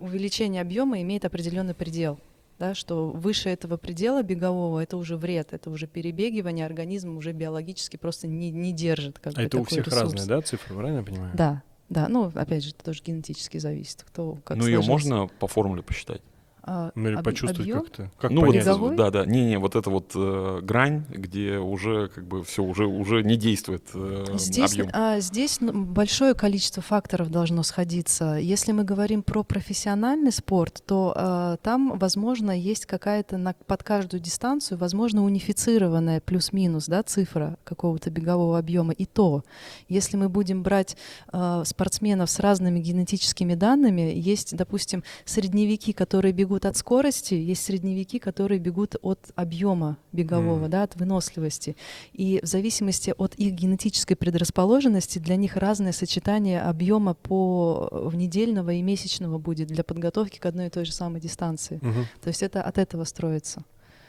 увеличение 0.00 0.62
объема 0.62 1.00
имеет 1.02 1.24
определенный 1.24 1.74
предел. 1.74 2.18
Да, 2.58 2.74
что 2.74 3.10
выше 3.10 3.50
этого 3.50 3.76
предела 3.76 4.24
бегового 4.24 4.80
это 4.82 4.96
уже 4.96 5.16
вред, 5.16 5.52
это 5.52 5.70
уже 5.70 5.86
перебегивание, 5.86 6.66
организм 6.66 7.16
уже 7.16 7.30
биологически 7.30 7.96
просто 7.96 8.26
не, 8.26 8.50
не 8.50 8.72
держит. 8.72 9.20
Как 9.20 9.34
А 9.34 9.36
бы, 9.36 9.42
это 9.42 9.58
у 9.58 9.64
всех 9.64 9.86
ресурс. 9.86 10.02
разные, 10.02 10.26
да, 10.26 10.42
цифры, 10.42 10.74
правильно 10.74 10.98
я 10.98 11.04
понимаю? 11.04 11.30
Да, 11.34 11.62
да. 11.88 12.08
Ну, 12.08 12.32
опять 12.34 12.64
же, 12.64 12.70
это 12.70 12.84
тоже 12.84 13.00
генетически 13.04 13.58
зависит, 13.58 14.02
кто 14.02 14.38
как 14.44 14.56
ну, 14.56 14.66
ее 14.66 14.82
можно 14.82 15.28
по 15.38 15.46
формуле 15.46 15.84
посчитать. 15.84 16.20
А, 16.62 16.90
Ну 16.94 17.08
или 17.08 17.16
об- 17.16 17.24
почувствовать 17.24 17.70
как-то. 17.70 18.10
Как 18.18 18.30
ну, 18.30 18.40
вот, 18.40 18.48
понять? 18.48 18.64
Беговой? 18.64 18.96
да, 18.96 19.10
да, 19.10 19.24
не, 19.24 19.44
не, 19.46 19.58
вот 19.58 19.76
эта 19.76 19.90
вот 19.90 20.12
э, 20.14 20.60
грань, 20.62 21.04
где 21.08 21.58
уже 21.58 22.08
как 22.08 22.26
бы 22.26 22.44
все 22.44 22.62
уже 22.62 22.86
уже 22.86 23.22
не 23.22 23.36
действует 23.36 23.84
э, 23.94 24.26
Здесь, 24.34 24.72
объем. 24.72 24.90
а, 24.92 25.20
здесь 25.20 25.60
ну, 25.60 25.84
большое 25.84 26.34
количество 26.34 26.82
факторов 26.82 27.30
должно 27.30 27.62
сходиться. 27.62 28.34
Если 28.34 28.72
мы 28.72 28.84
говорим 28.84 29.22
про 29.22 29.42
профессиональный 29.44 30.32
спорт, 30.32 30.82
то 30.86 31.12
а, 31.16 31.56
там, 31.62 31.98
возможно, 31.98 32.50
есть 32.50 32.86
какая-то 32.86 33.38
на, 33.38 33.54
под 33.66 33.82
каждую 33.82 34.20
дистанцию, 34.20 34.78
возможно, 34.78 35.24
унифицированная 35.24 36.20
плюс-минус 36.20 36.86
да, 36.86 37.02
цифра 37.02 37.56
какого-то 37.64 38.10
бегового 38.10 38.58
объема. 38.58 38.92
И 38.92 39.06
то, 39.06 39.42
если 39.88 40.16
мы 40.16 40.28
будем 40.28 40.62
брать 40.62 40.96
а, 41.28 41.64
спортсменов 41.64 42.30
с 42.30 42.40
разными 42.40 42.80
генетическими 42.80 43.54
данными, 43.54 44.12
есть, 44.14 44.56
допустим, 44.56 45.02
средневеки, 45.24 45.92
которые 45.92 46.32
бегут 46.32 46.57
от 46.64 46.76
скорости, 46.76 47.34
есть 47.34 47.64
средневеки, 47.64 48.18
которые 48.18 48.58
бегут 48.58 48.96
от 49.02 49.18
объема 49.34 49.96
бегового, 50.12 50.60
Мгм. 50.62 50.70
да, 50.70 50.82
от 50.84 50.96
выносливости. 50.96 51.76
И 52.12 52.40
в 52.42 52.46
зависимости 52.46 53.14
от 53.16 53.34
их 53.36 53.52
генетической 53.52 54.14
предрасположенности 54.14 55.18
для 55.18 55.36
них 55.36 55.56
разное 55.56 55.92
сочетание 55.92 56.60
объема 56.62 57.14
по 57.14 57.88
в 57.92 58.14
недельного 58.16 58.70
и 58.72 58.82
месячного 58.82 59.38
будет 59.38 59.68
для 59.68 59.84
подготовки 59.84 60.38
к 60.38 60.46
одной 60.46 60.66
и 60.66 60.70
той 60.70 60.84
же 60.84 60.92
самой 60.92 61.20
дистанции. 61.20 61.78
Мгм. 61.82 62.06
То 62.22 62.28
есть 62.28 62.42
это 62.42 62.62
от 62.62 62.78
этого 62.78 63.04
строится. 63.04 63.62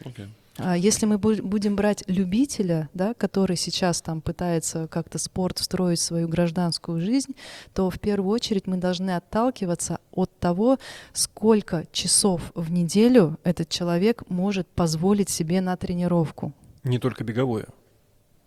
Окей. 0.05 0.27
А 0.57 0.75
если 0.75 1.05
мы 1.05 1.15
бу- 1.15 1.41
будем 1.41 1.75
брать 1.75 2.03
любителя, 2.07 2.89
да, 2.93 3.13
который 3.13 3.55
сейчас 3.55 4.01
там 4.01 4.19
пытается 4.21 4.87
как-то 4.87 5.17
спорт 5.17 5.59
встроить 5.59 5.99
в 5.99 6.03
свою 6.03 6.27
гражданскую 6.27 6.99
жизнь, 6.99 7.35
то 7.73 7.89
в 7.89 7.97
первую 7.99 8.29
очередь 8.33 8.67
мы 8.67 8.75
должны 8.77 9.11
отталкиваться 9.15 9.99
от 10.11 10.37
того, 10.39 10.77
сколько 11.13 11.85
часов 11.93 12.51
в 12.55 12.71
неделю 12.71 13.37
этот 13.43 13.69
человек 13.69 14.23
может 14.29 14.67
позволить 14.67 15.29
себе 15.29 15.61
на 15.61 15.77
тренировку. 15.77 16.51
Не 16.83 16.99
только 16.99 17.23
беговое. 17.23 17.67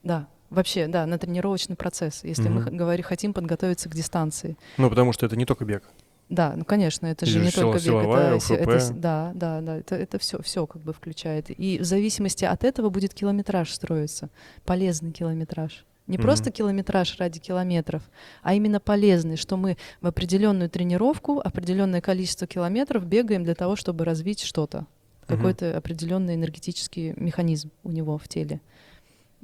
Да, 0.03 0.26
вообще, 0.50 0.88
да, 0.88 1.07
на 1.07 1.16
тренировочный 1.18 1.76
процесс, 1.76 2.24
если 2.24 2.48
мы 2.48 2.61
Мгм. 2.61 2.64
х- 2.64 2.70
говори- 2.72 3.03
хотим 3.03 3.32
подготовиться 3.32 3.88
к 3.88 3.94
дистанции. 3.94 4.57
Ну, 4.76 4.90
потому 4.90 5.12
что 5.14 5.24
это 5.24 5.36
не 5.36 5.46
только 5.46 5.64
бег. 5.64 5.84
Да, 6.32 6.54
ну 6.56 6.64
конечно, 6.64 7.06
это 7.06 7.26
же 7.26 7.40
не 7.40 7.50
только 7.50 7.74
бег, 7.74 7.82
силовая, 7.82 8.36
это, 8.36 8.54
это 8.54 8.94
да, 8.94 9.32
да, 9.34 9.60
да, 9.60 9.76
это, 9.76 9.96
это 9.96 10.18
все, 10.18 10.40
все 10.40 10.66
как 10.66 10.80
бы 10.80 10.94
включает. 10.94 11.50
И 11.50 11.78
в 11.78 11.84
зависимости 11.84 12.46
от 12.46 12.64
этого 12.64 12.88
будет 12.88 13.12
километраж 13.12 13.70
строиться, 13.70 14.30
полезный 14.64 15.12
километраж. 15.12 15.84
Не 16.06 16.16
Мгм. 16.16 16.22
просто 16.22 16.50
километраж 16.50 17.18
ради 17.18 17.38
километров, 17.38 18.02
а 18.42 18.54
именно 18.54 18.80
полезный, 18.80 19.36
что 19.36 19.58
мы 19.58 19.76
в 20.00 20.06
определенную 20.06 20.70
тренировку, 20.70 21.38
определенное 21.38 22.00
количество 22.00 22.46
километров 22.46 23.04
бегаем 23.04 23.44
для 23.44 23.54
того, 23.54 23.76
чтобы 23.76 24.06
развить 24.06 24.40
что-то, 24.40 24.86
какой-то 25.26 25.76
определенный 25.76 26.34
энергетический 26.36 27.12
механизм 27.16 27.70
у 27.84 27.90
него 27.90 28.16
в 28.16 28.26
теле. 28.26 28.62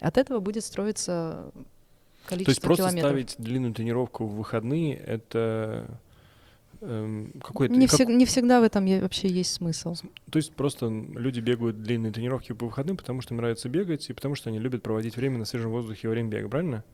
От 0.01 0.17
этого 0.17 0.41
будет 0.41 0.65
строиться 0.65 1.51
количество 2.27 2.45
То 2.47 2.51
есть 2.51 2.63
просто 2.63 2.83
километров. 2.85 3.11
ставить 3.11 3.35
длинную 3.37 3.75
тренировку 3.75 4.25
в 4.25 4.37
выходные— 4.37 4.95
это 5.07 5.87
какой-то... 6.81 7.75
Не, 7.75 7.87
как- 7.87 8.01
всег- 8.01 8.13
не 8.13 8.25
всегда 8.25 8.61
в 8.61 8.65
этом 8.65 8.87
вообще 9.01 9.29
есть 9.29 9.53
смысл. 9.53 9.95
То 10.31 10.37
есть 10.39 10.55
просто 10.55 10.89
люди 10.89 11.41
бегают 11.41 11.83
длинные 11.83 12.13
тренировки 12.13 12.53
по 12.53 12.67
выходным, 12.67 12.97
потому 12.97 13.21
что 13.21 13.35
им 13.35 13.39
нравится 13.39 13.69
бегать, 13.69 14.09
и 14.11 14.13
потому 14.13 14.35
что 14.35 14.51
они 14.51 14.59
любят 14.59 14.83
проводить 14.83 15.17
время 15.17 15.39
на 15.39 15.45
свежем 15.45 15.71
воздухе 15.71 16.09
во 16.09 16.13
время 16.13 16.29
бега, 16.29 16.49
правильно? 16.49 16.85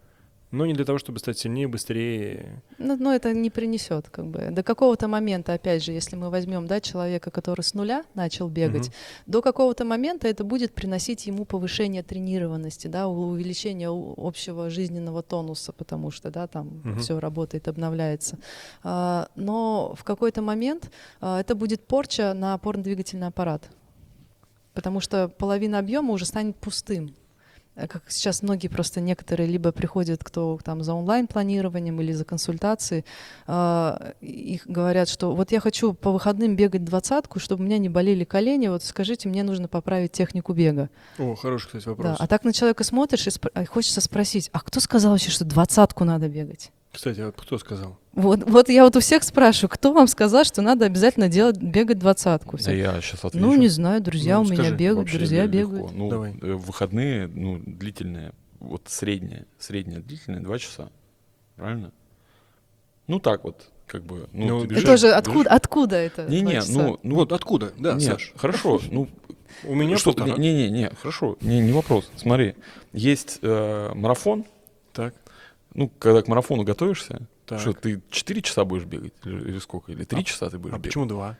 Но 0.50 0.66
не 0.66 0.72
для 0.72 0.84
того, 0.84 0.98
чтобы 0.98 1.18
стать 1.18 1.36
сильнее, 1.36 1.66
быстрее. 1.66 2.62
Ну, 2.78 2.96
но 2.96 3.12
это 3.12 3.32
не 3.32 3.50
принесет, 3.50 4.08
как 4.08 4.26
бы. 4.28 4.50
До 4.52 4.62
какого-то 4.62 5.08
момента, 5.08 5.52
опять 5.52 5.82
же, 5.82 5.90
если 5.90 6.14
мы 6.14 6.30
возьмем 6.30 6.68
да, 6.68 6.80
человека, 6.80 7.32
который 7.32 7.62
с 7.62 7.74
нуля 7.74 8.04
начал 8.14 8.48
бегать, 8.48 8.86
Мгм. 8.86 8.94
до 9.26 9.42
какого-то 9.42 9.84
момента 9.84 10.28
это 10.28 10.44
будет 10.44 10.72
приносить 10.72 11.26
ему 11.26 11.44
повышение 11.44 12.04
тренированности, 12.04 12.86
да, 12.86 13.08
увеличение 13.08 13.88
общего 13.90 14.70
жизненного 14.70 15.22
тонуса, 15.24 15.72
потому 15.72 16.12
что 16.12 16.30
да, 16.30 16.46
там 16.46 16.82
Мгм. 16.84 16.98
все 17.00 17.18
работает, 17.18 17.66
обновляется. 17.66 18.38
А, 18.84 19.28
но 19.34 19.94
в 19.98 20.04
какой-то 20.04 20.40
момент 20.40 20.88
а, 21.20 21.40
это 21.40 21.56
будет 21.56 21.84
порча 21.84 22.32
на 22.32 22.54
опорно-двигательный 22.54 23.26
аппарат, 23.26 23.68
потому 24.72 25.00
что 25.00 25.26
половина 25.28 25.80
объема 25.80 26.12
уже 26.12 26.26
станет 26.26 26.54
пустым. 26.56 27.14
Э, 27.76 27.86
Как 27.88 28.02
сейчас 28.08 28.42
многие 28.42 28.68
просто 28.68 29.00
некоторые 29.00 29.48
либо 29.48 29.72
приходят, 29.72 30.22
кто 30.22 30.58
там 30.62 30.82
за 30.82 30.94
онлайн-планированием 30.94 32.00
или 32.00 32.12
за 32.12 32.24
консультацией, 32.24 33.04
а, 33.46 34.12
их 34.20 34.66
говорят, 34.66 35.08
что 35.08 35.34
вот 35.34 35.50
я 35.52 35.60
хочу 35.60 35.92
по 35.92 36.12
выходным 36.12 36.56
бегать 36.56 36.84
двадцатку, 36.84 37.40
чтобы 37.40 37.62
у 37.62 37.66
меня 37.66 37.78
не 37.78 37.88
болели 37.88 38.24
колени, 38.24 38.68
вот 38.68 38.82
скажите, 38.82 39.28
мне 39.28 39.42
нужно 39.42 39.68
поправить 39.68 40.12
технику 40.12 40.52
бега. 40.52 40.88
О, 41.18 41.34
хороший, 41.34 41.66
кстати, 41.66 41.84
Да, 41.84 41.90
вопрос. 41.90 42.16
а 42.18 42.26
так 42.26 42.44
на 42.44 42.52
человека 42.52 42.84
смотришь 42.84 43.26
и 43.26 43.30
а 43.54 43.64
хочется 43.66 44.00
спросить, 44.00 44.50
а 44.52 44.60
кто 44.60 44.80
сказал 44.80 45.12
вообще, 45.12 45.30
что 45.30 45.44
двадцатку 45.44 46.04
надо 46.04 46.28
бегать? 46.28 46.70
Кстати, 46.94 47.20
а 47.20 47.26
вот 47.26 47.34
кто 47.36 47.58
сказал? 47.58 47.98
Вот, 48.12 48.44
вот 48.48 48.68
я 48.68 48.84
вот 48.84 48.94
у 48.94 49.00
всех 49.00 49.24
спрашиваю, 49.24 49.68
кто 49.70 49.92
вам 49.92 50.06
сказал, 50.06 50.44
что 50.44 50.62
надо 50.62 50.86
обязательно 50.86 51.28
делать, 51.28 51.56
бегать 51.56 51.98
двадцатку? 51.98 52.56
Да 52.64 52.70
я 52.70 53.00
сейчас 53.00 53.24
отвечу. 53.24 53.44
ну, 53.44 53.54
не 53.56 53.66
знаю, 53.66 54.00
друзья 54.00 54.36
Ну, 54.36 54.42
у 54.42 54.44
меня 54.44 54.54
скажи, 54.54 54.74
бегают, 54.76 54.98
Вообще 54.98 55.18
друзья 55.18 55.44
легко. 55.46 55.72
бегают. 55.74 55.92
Ну, 55.92 56.08
Давай. 56.08 56.34
э, 56.40 56.52
в 56.52 56.60
выходные, 56.66 57.26
ну, 57.26 57.60
длительные, 57.66 58.30
вот 58.60 58.82
среднее, 58.86 59.46
среднее 59.58 59.98
длительное, 60.00 60.40
два 60.40 60.56
часа. 60.60 60.88
Правильно? 61.56 61.90
Ну, 63.08 63.18
так 63.18 63.42
вот, 63.42 63.64
как 63.88 64.04
бы. 64.04 64.28
Ну, 64.32 64.46
Ну, 64.46 64.58
ты 64.60 64.66
это 64.66 64.74
бежишь- 64.74 64.84
Это 64.84 64.96
же 64.96 65.06
бежишь- 65.08 65.18
откуда, 65.18 65.50
откуда 65.50 65.96
это? 65.96 66.24
Не-не, 66.26 66.42
два 66.52 66.60
часа? 66.60 66.72
ну, 66.72 67.00
ну 67.02 67.14
вот 67.16 67.32
откуда? 67.32 67.72
Да, 67.76 67.94
нет, 67.94 68.02
Саш. 68.04 68.32
хорошо, 68.36 68.80
ну, 68.90 69.08
У 69.64 69.74
меня 69.74 69.98
что, 69.98 70.12
полтора. 70.12 70.38
не-не-не, 70.38 70.90
хорошо, 70.90 71.36
не, 71.40 71.58
не 71.60 71.72
вопрос. 71.72 72.08
Смотри, 72.16 72.54
есть 72.92 73.40
э, 73.42 73.90
марафон, 73.94 74.44
ну, 75.74 75.88
когда 75.88 76.22
к 76.22 76.28
марафону 76.28 76.62
готовишься, 76.62 77.28
так. 77.46 77.60
что 77.60 77.72
ты 77.72 78.00
4 78.10 78.42
часа 78.42 78.64
будешь 78.64 78.84
бегать 78.84 79.12
или, 79.24 79.50
или 79.50 79.58
сколько? 79.58 79.92
Или 79.92 80.04
3 80.04 80.24
часа 80.24 80.48
ты 80.50 80.58
будешь 80.58 80.72
а 80.72 80.76
бегать? 80.76 80.90
почему 80.90 81.06
два? 81.06 81.36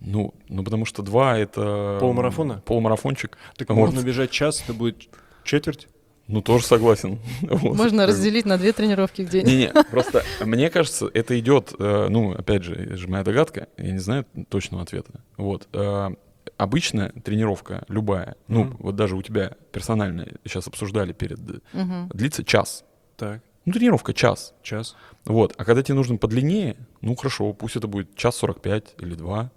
Ну, 0.00 0.34
ну, 0.48 0.62
потому 0.62 0.84
что 0.84 1.02
2 1.02 1.38
это... 1.38 1.98
Полмарафона? 2.00 2.62
Полмарафончик. 2.64 3.36
Так 3.56 3.68
Вот. 3.70 3.76
можно 3.76 4.00
бежать 4.00 4.30
час, 4.30 4.62
это 4.64 4.72
будет 4.72 5.08
четверть. 5.44 5.88
Ну, 6.28 6.42
тоже 6.42 6.64
согласен. 6.64 7.18
Вот. 7.40 7.76
Можно 7.76 8.06
разделить 8.06 8.44
на 8.44 8.58
две 8.58 8.72
тренировки 8.72 9.22
в 9.22 9.30
день. 9.30 9.46
Не-не, 9.46 9.72
просто 9.90 10.24
мне 10.44 10.70
кажется, 10.70 11.10
это 11.12 11.38
идет, 11.38 11.74
э, 11.78 12.06
ну, 12.10 12.32
опять 12.32 12.62
же, 12.62 12.74
это 12.74 12.96
же 12.96 13.08
моя 13.08 13.24
догадка, 13.24 13.68
я 13.76 13.92
не 13.92 13.98
знаю 13.98 14.26
точного 14.48 14.82
ответа. 14.82 15.20
Вот. 15.36 15.68
э, 15.72 16.10
Обычная 16.56 17.10
тренировка, 17.10 17.84
любая, 17.88 18.36
ну, 18.48 18.74
вот 18.80 18.96
даже 18.96 19.16
у 19.16 19.22
тебя 19.22 19.52
персональная, 19.70 20.34
сейчас 20.44 20.66
обсуждали 20.66 21.12
перед, 21.12 21.38
э, 21.72 22.08
длится 22.12 22.42
час. 22.42 22.84
Так, 23.16 23.42
Ну, 23.68 23.72
тренировка 23.74 24.12
час. 24.12 24.54
час. 24.62 24.96
Вот. 25.24 25.54
А 25.56 25.64
когда 25.64 25.82
тебе 25.82 25.94
нужно 25.94 26.16
подлиннее, 26.16 26.76
ну, 27.00 27.14
хорошо, 27.16 27.52
пусть 27.52 27.76
это 27.76 27.86
будет 27.86 28.14
час 28.16 28.36
45 28.36 28.94
или 29.00 29.14
два. 29.14 29.50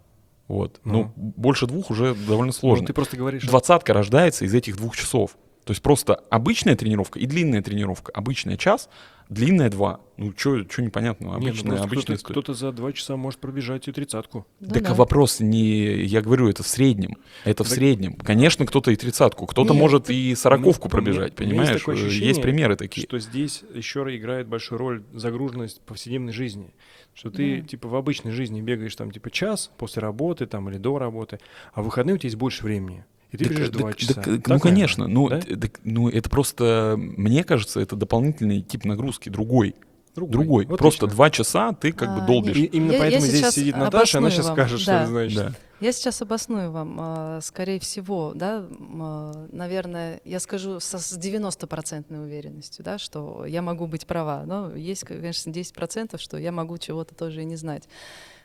Вот. 0.47 0.79
Ну, 0.83 1.11
больше 1.15 1.65
двух 1.67 1.89
уже 1.91 2.13
довольно 2.13 2.47
Ну, 2.47 2.51
сложно. 2.53 2.85
ты 2.85 2.93
просто 2.93 3.15
говоришь... 3.17 3.43
Двадцатка 3.43 3.93
рождается 3.93 4.45
из 4.45 4.53
этих 4.53 4.75
двух 4.77 4.95
часов. 4.97 5.37
То 5.63 5.71
есть 5.71 5.81
просто 5.81 6.15
обычная 6.29 6.75
тренировка 6.75 7.19
и 7.19 7.25
длинная 7.25 7.61
тренировка. 7.61 8.11
Обычная 8.11 8.57
час, 8.57 8.89
длинная 9.31 9.69
два. 9.69 10.01
Ну, 10.17 10.33
что 10.37 10.55
непонятного? 10.83 11.39
Не, 11.39 11.45
ну 11.45 11.47
Обычная, 11.49 11.69
просто 11.71 11.87
обычная 11.87 12.17
кто-то, 12.17 12.31
кто-то 12.31 12.53
за 12.53 12.71
два 12.71 12.91
часа 12.93 13.15
может 13.17 13.39
пробежать 13.39 13.87
и 13.87 13.91
тридцатку. 13.91 14.45
Ну 14.59 14.69
так 14.69 14.83
да. 14.83 14.91
а 14.91 14.93
вопрос 14.93 15.39
не... 15.39 16.03
Я 16.03 16.21
говорю, 16.21 16.47
это 16.49 16.61
в 16.61 16.67
среднем. 16.67 17.17
Это 17.43 17.63
в 17.63 17.67
Так- 17.67 17.75
среднем. 17.77 18.13
Конечно, 18.15 18.67
кто-то 18.67 18.91
и 18.91 18.95
тридцатку, 18.95 19.47
кто-то 19.47 19.73
Нет, 19.73 19.79
может 19.81 20.09
и 20.11 20.35
сороковку 20.35 20.83
у 20.83 20.85
меня- 20.85 20.91
пробежать, 20.91 21.23
есть 21.31 21.35
понимаешь? 21.37 21.79
такое 21.79 21.95
Э, 21.95 21.99
ощущение, 21.99 22.27
Есть 22.27 22.41
примеры 22.41 22.75
такие. 22.75 23.07
Что 23.07 23.17
здесь 23.19 23.63
еще 23.73 24.01
играет 24.15 24.47
большую 24.47 24.77
роль 24.77 25.03
загруженность 25.13 25.81
повседневной 25.81 26.33
жизни. 26.33 26.73
Что 27.15 27.31
ты, 27.31 27.61
Да. 27.61 27.67
типа, 27.67 27.87
в 27.87 27.95
обычной 27.95 28.31
жизни 28.31 28.61
бегаешь 28.61 28.95
там, 28.95 29.11
типа, 29.11 29.31
час 29.31 29.71
после 29.77 30.01
работы 30.01 30.45
там 30.45 30.69
или 30.69 30.77
до 30.77 30.99
работы, 30.99 31.39
а 31.73 31.81
в 31.81 31.85
выходные 31.85 32.15
у 32.15 32.17
тебя 32.17 32.27
есть 32.27 32.37
больше 32.37 32.63
времени. 32.63 33.05
И 33.31 33.37
ты 33.37 33.45
Так, 33.45 33.53
бежишь 33.53 33.69
так, 33.69 33.77
два 33.79 33.93
часа. 33.93 34.13
так, 34.15 34.23
Так, 34.25 34.47
ну, 34.47 34.59
конечно. 34.59 35.07
Ну, 35.07 35.29
Да? 35.29 35.39
так, 35.41 35.79
ну, 35.83 36.09
это 36.09 36.29
просто, 36.29 36.95
мне 36.97 37.43
кажется, 37.43 37.79
это 37.79 37.95
дополнительный 37.95 38.61
тип 38.61 38.83
нагрузки, 38.85 39.29
другой. 39.29 39.75
Другой. 40.13 40.65
Вот 40.65 40.77
Просто 40.77 41.07
два 41.07 41.29
часа 41.29 41.71
ты 41.71 41.93
как 41.93 42.13
бы 42.13 42.23
А, 42.23 42.27
долбишь. 42.27 42.57
И 42.57 42.65
именно 42.65 42.91
Я- 42.91 42.97
я 42.97 42.99
поэтому 43.03 43.25
здесь 43.25 43.39
сейчас 43.39 43.55
сидит 43.55 43.77
Наташа, 43.77 44.17
она 44.17 44.29
сейчас 44.29 44.47
вам. 44.47 44.55
скажет, 44.55 44.79
что 44.81 44.91
Да. 44.91 45.01
это 45.03 45.09
значит. 45.09 45.37
Да. 45.37 45.53
Я 45.79 45.93
сейчас 45.93 46.21
обосную 46.21 46.69
вам, 46.69 46.97
а, 46.99 47.39
скорее 47.41 47.79
всего, 47.79 48.33
да, 48.35 48.65
а, 48.99 49.47
наверное, 49.53 50.19
я 50.25 50.41
скажу 50.41 50.81
со, 50.81 50.99
с 50.99 51.13
90% 51.17 52.19
уверенностью, 52.19 52.83
да, 52.83 52.97
что 52.97 53.45
я 53.45 53.61
могу 53.61 53.87
быть 53.87 54.05
права, 54.05 54.43
но 54.45 54.75
есть, 54.75 55.05
конечно, 55.05 55.49
10%, 55.53 56.19
что 56.19 56.35
я 56.37 56.51
могу 56.51 56.77
чего-то 56.77 57.15
тоже 57.15 57.43
и 57.43 57.45
не 57.45 57.55
знать. 57.55 57.87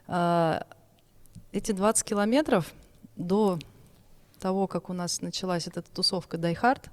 А, 0.06 0.64
Эти 1.52 1.72
20 1.72 2.04
километров 2.04 2.72
до 3.16 3.58
того, 4.38 4.66
как 4.66 4.90
у 4.90 4.92
нас 4.92 5.22
началась 5.22 5.66
эта 5.66 5.82
тусовка 5.82 6.36
Hard, 6.36 6.88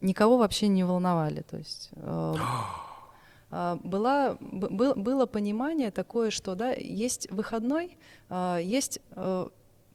никого 0.00 0.38
вообще 0.38 0.68
не 0.68 0.84
волновали. 0.84 1.42
То 1.42 1.56
есть 1.58 1.90
э, 1.92 2.34
а, 3.50 3.76
была, 3.82 4.36
был- 4.40 4.94
было 4.94 5.26
понимание 5.26 5.90
такое, 5.90 6.30
что 6.30 6.54
да, 6.54 6.72
есть 6.72 7.30
выходной, 7.30 7.98
а, 8.28 8.58
есть 8.58 9.00
э, 9.12 9.48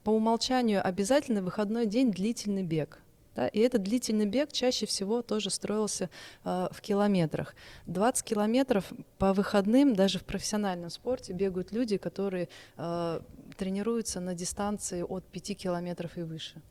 по 0.03 0.09
умолчанию 0.11 0.85
обязательно 0.87 1.41
выходной 1.41 1.85
день 1.85 2.11
длительный 2.11 2.63
бег. 2.63 3.01
Да, 3.35 3.49
и 3.49 3.59
этот 3.59 3.83
длительный 3.83 4.25
бег 4.25 4.53
чаще 4.53 4.85
всего 4.85 5.21
тоже 5.21 5.49
строился 5.49 6.09
э, 6.45 6.67
в 6.71 6.79
километрах. 6.79 7.53
20 7.85 8.23
километров 8.23 8.85
по 9.17 9.33
выходным, 9.33 9.93
даже 9.93 10.19
в 10.19 10.23
профессиональном 10.23 10.89
спорте, 10.89 11.33
бегают 11.33 11.73
люди, 11.73 11.97
которые 11.97 12.47
э, 12.77 13.19
тренируются 13.57 14.21
на 14.21 14.35
дистанции 14.35 15.01
от 15.01 15.25
5 15.25 15.57
километров 15.57 16.17
и 16.17 16.21
выше. 16.21 16.61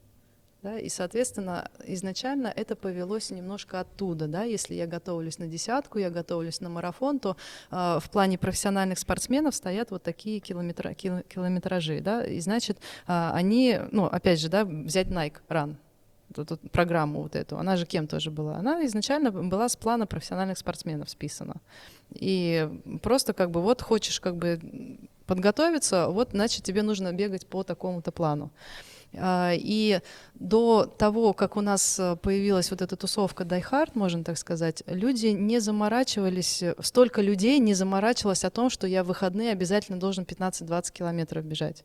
Да, 0.65 0.79
и, 0.79 0.89
соответственно, 0.89 1.71
изначально 1.87 2.47
это 2.47 2.75
повелось 2.75 3.31
немножко 3.31 3.81
оттуда. 3.81 4.27
Да? 4.29 4.45
Если 4.45 4.75
я 4.75 4.87
готовлюсь 4.87 5.39
на 5.39 5.47
десятку, 5.47 5.99
я 5.99 6.09
готовлюсь 6.09 6.63
на 6.63 6.71
марафон, 6.71 7.19
то 7.19 7.37
э, 7.71 7.99
в 8.01 8.11
плане 8.11 8.39
профессиональных 8.39 8.99
спортсменов 8.99 9.55
стоят 9.55 9.91
вот 9.91 10.03
такие 10.03 10.41
километра, 10.41 10.95
километражи. 10.95 12.01
Да? 12.01 12.25
И 12.25 12.41
значит, 12.41 12.79
э, 13.07 13.31
они, 13.35 13.79
ну, 13.93 14.07
опять 14.07 14.41
же, 14.41 14.49
да, 14.49 14.65
взять 14.65 15.09
Nike 15.09 15.37
Run, 15.51 15.77
эту 16.35 16.57
программу 16.57 17.21
вот 17.21 17.37
эту, 17.37 17.59
она 17.59 17.77
же 17.77 17.85
кем 17.85 18.07
тоже 18.07 18.31
была? 18.31 18.57
Она 18.57 18.87
изначально 18.87 19.31
была 19.31 19.69
с 19.69 19.77
плана 19.77 20.07
профессиональных 20.07 20.57
спортсменов 20.57 21.11
списана. 21.11 21.57
И 22.15 22.71
просто 23.03 23.35
как 23.35 23.51
бы 23.51 23.61
вот 23.61 23.83
хочешь 23.83 24.19
как 24.19 24.37
бы 24.37 24.59
подготовиться, 25.27 26.09
вот 26.09 26.31
значит 26.31 26.65
тебе 26.65 26.83
нужно 26.83 27.13
бегать 27.13 27.47
по 27.47 27.65
такому-то 27.65 28.13
плану. 28.13 28.51
А, 29.19 29.53
и 29.55 30.01
до 30.35 30.87
того, 30.87 31.33
как 31.33 31.57
у 31.57 31.61
нас 31.61 32.01
появилась 32.23 32.71
вот 32.71 32.83
эта 32.83 32.97
тусовка 32.97 33.45
Die 33.45 33.65
Hard, 33.71 33.93
можно 33.95 34.25
так 34.25 34.39
сказать, 34.39 34.83
люди 34.87 35.29
не 35.29 35.61
заморачивались, 35.61 36.63
столько 36.81 37.23
людей 37.23 37.59
не 37.59 37.75
заморачивалось 37.75 38.45
о 38.45 38.51
том, 38.51 38.71
что 38.71 38.87
я 38.87 39.05
в 39.05 39.09
выходные 39.09 39.53
обязательно 39.53 39.99
должен 39.99 40.25
15-20 40.25 40.93
километров 40.93 41.45
бежать. 41.45 41.85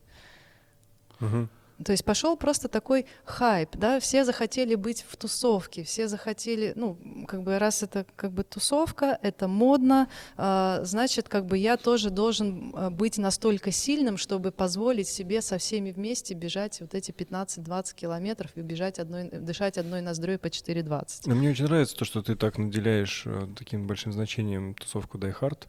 Uh-huh. 1.20 1.48
То 1.84 1.94
есть 1.94 2.04
пошел 2.04 2.36
просто 2.36 2.68
такой 2.68 3.06
хайп, 3.24 3.70
да, 3.76 4.00
все 4.00 4.26
захотели 4.26 4.76
быть 4.76 5.06
в 5.08 5.16
тусовке, 5.16 5.84
все 5.84 6.08
захотели, 6.08 6.74
ну, 6.76 6.98
как 7.28 7.44
бы 7.44 7.58
раз 7.58 7.84
это 7.84 8.06
как 8.16 8.32
бы 8.32 8.44
тусовка, 8.44 9.18
это 9.22 9.48
модно, 9.48 10.10
э, 10.38 10.80
значит, 10.84 11.30
как 11.30 11.46
бы 11.46 11.58
я 11.58 11.78
тоже 11.78 12.10
должен 12.10 12.74
а, 12.76 12.90
быть 12.90 13.18
настолько 13.18 13.72
сильным, 13.72 14.18
чтобы 14.18 14.52
позволить 14.52 15.08
себе 15.08 15.42
со 15.42 15.58
всеми 15.58 15.92
вместе 15.92 16.34
бежать 16.34 16.82
вот 16.82 16.94
эти 16.94 17.12
15-20 17.12 17.96
километров 17.96 18.52
и 18.56 18.62
бежать 18.62 19.00
одной, 19.00 19.30
дышать 19.30 19.78
одной 19.78 20.02
ноздрой 20.02 20.38
по 20.38 20.48
4,20. 20.48 21.34
Мне 21.34 21.52
очень 21.52 21.66
нравится 21.66 21.96
то, 21.96 22.04
что 22.04 22.22
ты 22.22 22.36
так 22.36 22.58
наделяешь 22.58 23.24
э, 23.26 23.48
таким 23.58 23.88
большим 23.88 24.12
значением 24.12 24.74
тусовку 24.74 25.18
Die 25.18 25.34
Hard. 25.40 25.68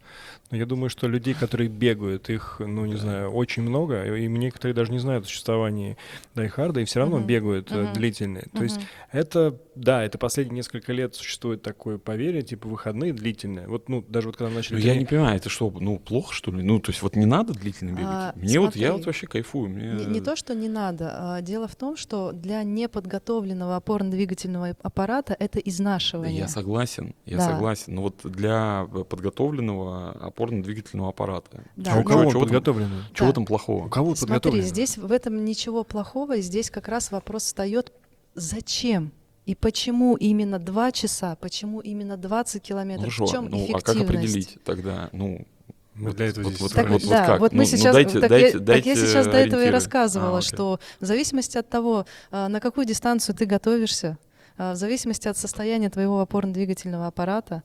Но 0.51 0.57
я 0.57 0.67
думаю, 0.67 0.91
что 0.91 1.07
людей, 1.07 1.35
которые 1.35 1.69
бегают, 1.69 2.31
их, 2.31 2.57
ну, 2.59 2.85
не 2.87 2.97
знаю, 2.97 3.31
очень 3.31 3.63
много, 3.63 4.17
и 4.17 4.27
некоторые 4.27 4.75
даже 4.75 4.91
не 4.91 4.99
знают 4.99 5.27
о 5.27 5.29
существовании 5.29 5.97
дайхарда 6.35 6.81
и 6.81 6.85
все 6.85 7.01
равно 7.01 7.19
uh-huh. 7.19 7.27
бегают 7.27 7.71
uh-huh. 7.71 7.93
длительные. 7.95 8.45
Uh-huh. 8.45 8.59
То 8.59 8.63
есть 8.65 8.81
это, 9.13 9.59
да, 9.75 10.05
это 10.05 10.19
последние 10.19 10.57
несколько 10.57 10.93
лет 10.93 11.15
существует 11.15 11.63
такое 11.63 11.99
поверье, 11.99 12.43
типа 12.43 12.69
выходные 12.69 13.13
длительные. 13.13 13.67
Вот, 13.67 13.89
ну, 13.89 14.05
даже 14.07 14.29
вот 14.29 14.37
когда 14.37 14.53
начали... 14.53 14.77
Ну, 14.77 14.81
я 14.81 14.97
не 14.97 15.05
понимаю, 15.05 15.37
это 15.37 15.49
что, 15.49 15.71
ну, 15.71 15.99
плохо, 15.99 16.33
что 16.33 16.51
ли? 16.53 16.63
Ну, 16.63 16.81
то 16.81 16.91
есть 16.91 17.03
вот 17.03 17.17
не 17.17 17.27
надо 17.27 17.53
длительно 17.53 17.91
бегать? 17.91 18.07
А, 18.07 18.33
Мне 18.37 18.55
смотри, 18.55 18.61
вот, 18.61 18.77
я 18.77 18.93
вот 18.93 19.07
вообще 19.07 19.27
кайфую. 19.27 19.71
Мне... 19.71 19.93
Не, 19.93 20.05
не 20.07 20.21
то, 20.21 20.37
что 20.37 20.55
не 20.55 20.69
надо. 20.69 21.11
А, 21.13 21.41
дело 21.41 21.67
в 21.67 21.77
том, 21.77 21.97
что 21.97 22.33
для 22.33 22.63
неподготовленного 22.63 23.77
опорно-двигательного 23.77 24.77
аппарата 24.83 25.37
это 25.39 25.59
изнашивание. 25.59 26.39
Я 26.39 26.49
согласен, 26.49 27.15
я 27.27 27.39
да. 27.39 27.47
согласен. 27.47 27.95
Но 27.95 28.03
вот 28.03 28.21
для 28.25 28.87
подготовленного 29.09 30.13
опорно-двигательного 30.21 31.09
аппарата... 31.09 31.65
Да. 31.77 31.95
А 31.95 32.01
у 32.01 32.05
кого 32.05 32.29
он 32.29 32.33
подготовленный? 32.33 33.03
Чего 33.15 33.29
да. 33.29 33.35
там 33.35 33.47
плохого? 33.47 33.87
У 33.87 33.89
кого 33.89 34.15
Смотри, 34.15 34.61
здесь 34.63 34.99
в 34.99 35.11
этом 35.11 35.45
ничего 35.45 35.85
плохого, 35.91 36.37
и 36.37 36.41
здесь 36.41 36.71
как 36.71 36.89
раз 36.89 37.11
вопрос 37.11 37.45
встает, 37.45 37.93
зачем? 38.35 39.13
И 39.45 39.55
почему 39.55 40.17
именно 40.17 40.59
два 40.59 40.93
часа, 40.93 41.37
почему 41.37 41.81
именно 41.81 42.17
20 42.17 42.63
километров? 42.63 43.19
Ну, 43.19 43.27
в 43.27 43.31
чем 43.31 43.45
ну, 43.49 43.57
эффективность? 43.59 43.89
А 43.89 43.93
как 43.93 44.03
определить 44.03 44.59
тогда? 44.65 45.09
Ну, 45.13 45.47
мы 45.95 46.13
для 46.13 46.27
этого 46.27 46.45
вот, 46.45 46.53
здесь. 46.55 46.63
Вот, 46.63 46.73
так, 46.73 46.89
вот, 46.89 47.03
да, 47.03 47.21
вот, 47.21 47.27
как? 47.27 47.41
вот 47.41 47.53
мы 47.53 47.59
ну, 47.59 47.65
сейчас, 47.65 47.85
ну, 47.85 47.93
дайте, 47.93 48.21
так, 48.21 48.31
дайте, 48.31 48.47
я, 48.47 48.59
дайте 48.61 48.91
так 48.91 48.99
я 49.01 49.07
сейчас 49.07 49.27
до 49.27 49.37
этого 49.37 49.65
и 49.65 49.71
рассказывала, 49.71 50.39
а, 50.39 50.43
что 50.43 50.81
в 51.01 51.05
зависимости 51.05 51.59
от 51.59 51.69
того, 51.69 52.07
а, 52.31 52.49
на 52.49 52.61
какую 52.61 52.87
дистанцию 52.87 53.35
ты 53.35 53.45
готовишься, 53.45 54.19
а, 54.57 54.73
в 54.73 54.77
зависимости 54.77 55.29
от 55.29 55.37
состояния 55.37 55.91
твоего 55.91 56.21
опорно-двигательного 56.21 57.07
аппарата, 57.07 57.63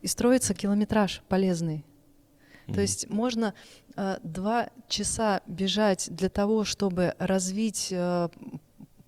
и 0.00 0.06
строится 0.08 0.52
километраж 0.52 1.22
полезный. 1.28 1.84
Mm-hmm. 2.66 2.74
То 2.74 2.80
есть 2.80 3.10
можно 3.10 3.54
два 4.22 4.68
часа 4.88 5.42
бежать 5.46 6.08
для 6.10 6.28
того, 6.28 6.64
чтобы 6.64 7.14
развить 7.18 7.88
э, 7.90 8.28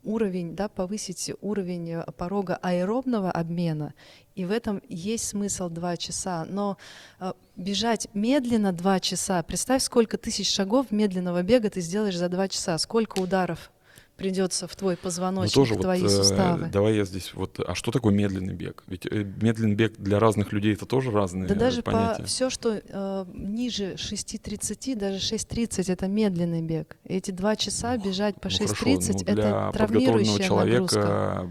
уровень, 0.04 0.54
да, 0.54 0.68
повысить 0.68 1.32
уровень 1.40 1.92
э, 1.92 2.04
порога 2.12 2.56
аэробного 2.62 3.30
обмена, 3.30 3.94
и 4.34 4.44
в 4.44 4.50
этом 4.50 4.82
есть 4.88 5.28
смысл 5.28 5.68
два 5.68 5.96
часа. 5.96 6.44
Но 6.48 6.76
э, 7.20 7.32
бежать 7.56 8.08
медленно 8.14 8.72
два 8.72 9.00
часа, 9.00 9.42
представь, 9.42 9.82
сколько 9.82 10.18
тысяч 10.18 10.52
шагов 10.52 10.90
медленного 10.90 11.42
бега 11.42 11.70
ты 11.70 11.80
сделаешь 11.80 12.16
за 12.16 12.28
два 12.28 12.48
часа, 12.48 12.78
сколько 12.78 13.18
ударов 13.18 13.70
придется 14.16 14.68
в 14.68 14.76
твой 14.76 14.96
позвоночник, 14.96 15.54
тоже 15.54 15.74
в 15.74 15.80
твои 15.80 16.02
вот, 16.02 16.10
суставы. 16.10 16.66
Э, 16.66 16.70
давай 16.70 16.96
я 16.96 17.04
здесь 17.04 17.32
вот, 17.34 17.58
а 17.60 17.74
что 17.74 17.90
такое 17.90 18.14
медленный 18.14 18.54
бег? 18.54 18.84
Ведь 18.86 19.06
э, 19.06 19.24
медленный 19.40 19.74
бег 19.74 19.96
для 19.98 20.18
разных 20.18 20.52
людей 20.52 20.74
это 20.74 20.86
тоже 20.86 21.10
разные 21.10 21.48
Да 21.48 21.54
даже 21.54 21.82
понятия. 21.82 22.22
по 22.22 22.28
все, 22.28 22.50
что 22.50 22.80
э, 22.86 23.26
ниже 23.34 23.94
6.30, 23.94 24.96
даже 24.96 25.18
6.30 25.18 25.92
это 25.92 26.06
медленный 26.06 26.62
бег. 26.62 26.96
Эти 27.04 27.30
два 27.30 27.56
часа 27.56 27.96
бежать 27.96 28.40
по 28.40 28.48
ну, 28.48 28.66
6.30 28.66 29.12
ну, 29.12 29.32
это 29.32 29.70
травмирующая 29.72 30.44
человека 30.44 30.94
нагрузка. 30.94 31.48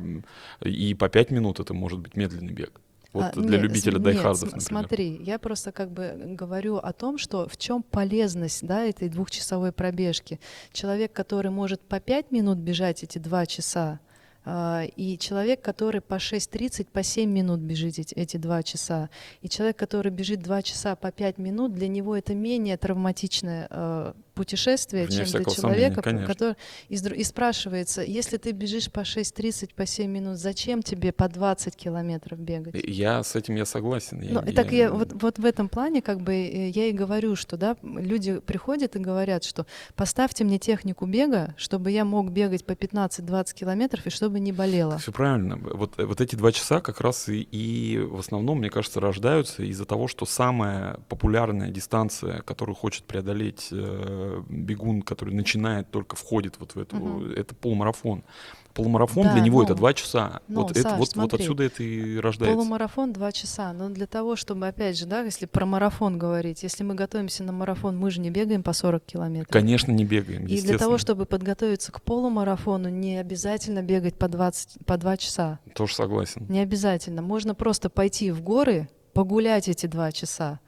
И 0.62 0.94
по 0.94 1.10
5 1.10 1.32
минут 1.32 1.60
это 1.60 1.74
может 1.74 2.00
быть 2.00 2.16
медленный 2.16 2.54
бег. 2.54 2.80
Вот 3.14 3.26
а, 3.26 3.32
для 3.32 3.58
нет, 3.58 3.62
любителя 3.62 4.00
дайхардов, 4.00 4.54
например. 4.54 4.62
Смотри, 4.62 5.22
я 5.24 5.38
просто 5.38 5.72
как 5.72 5.92
бы 5.92 6.16
говорю 6.26 6.78
о 6.78 6.92
том, 6.94 7.20
что 7.20 7.48
в 7.48 7.58
чем 7.58 7.84
полезность 7.84 8.66
да, 8.66 8.84
этой 8.84 9.08
двухчасовой 9.08 9.72
пробежки. 9.72 10.40
Человек, 10.72 11.14
который 11.14 11.52
может 11.52 11.82
по 11.82 12.00
пять 12.00 12.32
минут 12.32 12.58
бежать 12.58 13.04
эти 13.04 13.20
два 13.20 13.46
часа, 13.46 14.00
а, 14.46 14.84
и 14.96 15.18
человек, 15.18 15.62
который 15.62 16.02
по 16.02 16.16
6.30, 16.16 16.88
по 16.92 17.04
7 17.04 17.30
минут 17.30 17.60
бежит 17.60 18.00
эти, 18.00 18.14
эти 18.16 18.38
2 18.38 18.64
часа, 18.64 19.10
и 19.42 19.48
человек, 19.48 19.78
который 19.78 20.12
бежит 20.12 20.42
2 20.42 20.62
часа 20.64 20.96
по 20.96 21.12
5 21.12 21.38
минут, 21.38 21.74
для 21.74 21.88
него 21.88 22.18
это 22.18 22.34
менее 22.34 22.78
травматичное 22.78 23.68
э, 23.70 24.14
путешествие, 24.34 25.06
Вне 25.06 25.18
чем 25.18 25.26
для 25.26 25.44
человека, 25.46 26.02
сомнения, 26.02 26.26
который 26.26 26.56
и, 26.90 26.96
и 26.96 27.24
спрашивается, 27.24 28.02
если 28.02 28.38
ты 28.38 28.52
бежишь 28.52 28.92
по 28.92 29.02
6.30, 29.02 29.74
по 29.76 29.86
7 29.86 30.10
минут, 30.10 30.38
зачем 30.38 30.82
тебе 30.82 31.12
по 31.12 31.28
20 31.28 31.76
километров 31.76 32.40
бегать? 32.40 32.76
Я 32.86 33.24
с 33.24 33.36
этим 33.36 33.56
я 33.56 33.66
согласен. 33.66 34.20
Ну, 34.20 34.44
я, 34.46 34.54
так 34.54 34.72
я, 34.72 34.92
вот, 34.92 35.14
вот 35.14 35.40
в 35.40 35.46
этом 35.46 35.70
плане 35.70 36.02
как 36.02 36.22
бы 36.22 36.34
э, 36.34 36.70
я 36.70 36.88
и 36.88 36.92
говорю, 36.92 37.36
что 37.36 37.58
да, 37.58 37.76
люди 37.82 38.40
приходят 38.40 38.96
и 38.96 39.00
говорят, 39.00 39.44
что 39.44 39.66
поставьте 39.96 40.44
мне 40.44 40.60
технику 40.60 41.06
бега, 41.06 41.54
чтобы 41.58 41.92
я 41.92 42.06
мог 42.06 42.32
бегать 42.32 42.66
по 42.66 42.72
15-20 42.72 43.54
километров 43.54 44.06
и 44.06 44.10
чтобы 44.10 44.40
не 44.40 44.52
болело. 44.52 44.98
Все 44.98 45.12
правильно. 45.12 45.58
Вот, 45.58 45.98
вот 45.98 46.22
эти 46.22 46.36
два 46.36 46.52
часа 46.52 46.82
как 46.82 47.02
раз 47.02 47.30
и, 47.30 47.42
и 47.42 48.00
в 48.00 48.20
основном, 48.20 48.60
мне 48.60 48.70
кажется, 48.70 49.00
рождаются 49.00 49.64
из-за 49.64 49.86
того, 49.86 50.08
что 50.08 50.26
самая 50.26 50.98
популярная 51.10 51.70
дистанция, 51.70 52.42
которую 52.42 52.76
хочет 52.76 53.04
преодолеть 53.06 53.70
э, 53.72 54.23
бегун, 54.48 55.02
который 55.02 55.34
начинает, 55.34 55.90
только 55.92 56.16
входит 56.16 56.56
вот 56.60 56.76
в 56.76 56.80
эту, 56.80 56.98
угу. 56.98 57.26
это 57.26 57.56
полумарафон. 57.56 58.24
Полумарафон 58.74 59.26
да, 59.26 59.34
для 59.34 59.42
него 59.42 59.60
но, 59.60 59.66
это 59.66 59.76
два 59.76 59.94
часа. 59.94 60.42
Но, 60.48 60.62
вот, 60.64 60.76
Саш, 60.76 60.86
это, 60.86 60.96
вот, 60.96 61.10
смотри, 61.10 61.32
вот 61.32 61.42
отсюда 61.42 61.64
это 61.64 61.84
и 61.84 62.18
рождается. 62.18 62.58
Полумарафон 62.58 63.14
два 63.14 63.32
часа. 63.32 63.72
Но 63.72 63.90
для 63.90 64.08
того, 64.08 64.36
чтобы, 64.36 64.68
опять 64.68 64.98
же, 64.98 65.06
да, 65.06 65.22
если 65.22 65.46
про 65.46 65.66
марафон 65.66 66.18
говорить, 66.18 66.64
если 66.64 66.84
мы 66.84 66.96
готовимся 66.96 67.44
на 67.44 67.52
марафон, 67.52 67.98
мы 67.98 68.10
же 68.10 68.20
не 68.20 68.32
бегаем 68.32 68.64
по 68.64 68.74
40 68.74 69.04
километров. 69.06 69.52
Конечно, 69.52 69.92
не 69.92 70.06
бегаем. 70.06 70.48
И 70.48 70.60
для 70.62 70.78
того, 70.78 70.98
чтобы 70.98 71.26
подготовиться 71.28 71.92
к 71.92 72.02
полумарафону, 72.02 72.90
не 72.90 73.18
обязательно 73.18 73.84
бегать 73.84 74.16
по, 74.16 74.28
20, 74.28 74.86
по 74.86 74.98
2 74.98 75.18
часа. 75.18 75.60
Тоже 75.76 75.94
согласен. 75.94 76.46
Не 76.50 76.60
обязательно. 76.60 77.22
Можно 77.22 77.54
просто 77.54 77.92
пойти 77.92 78.32
в 78.32 78.42
горы, 78.42 78.90
погулять 79.14 79.68
эти 79.68 79.86
два 79.86 80.12
часа. 80.12 80.60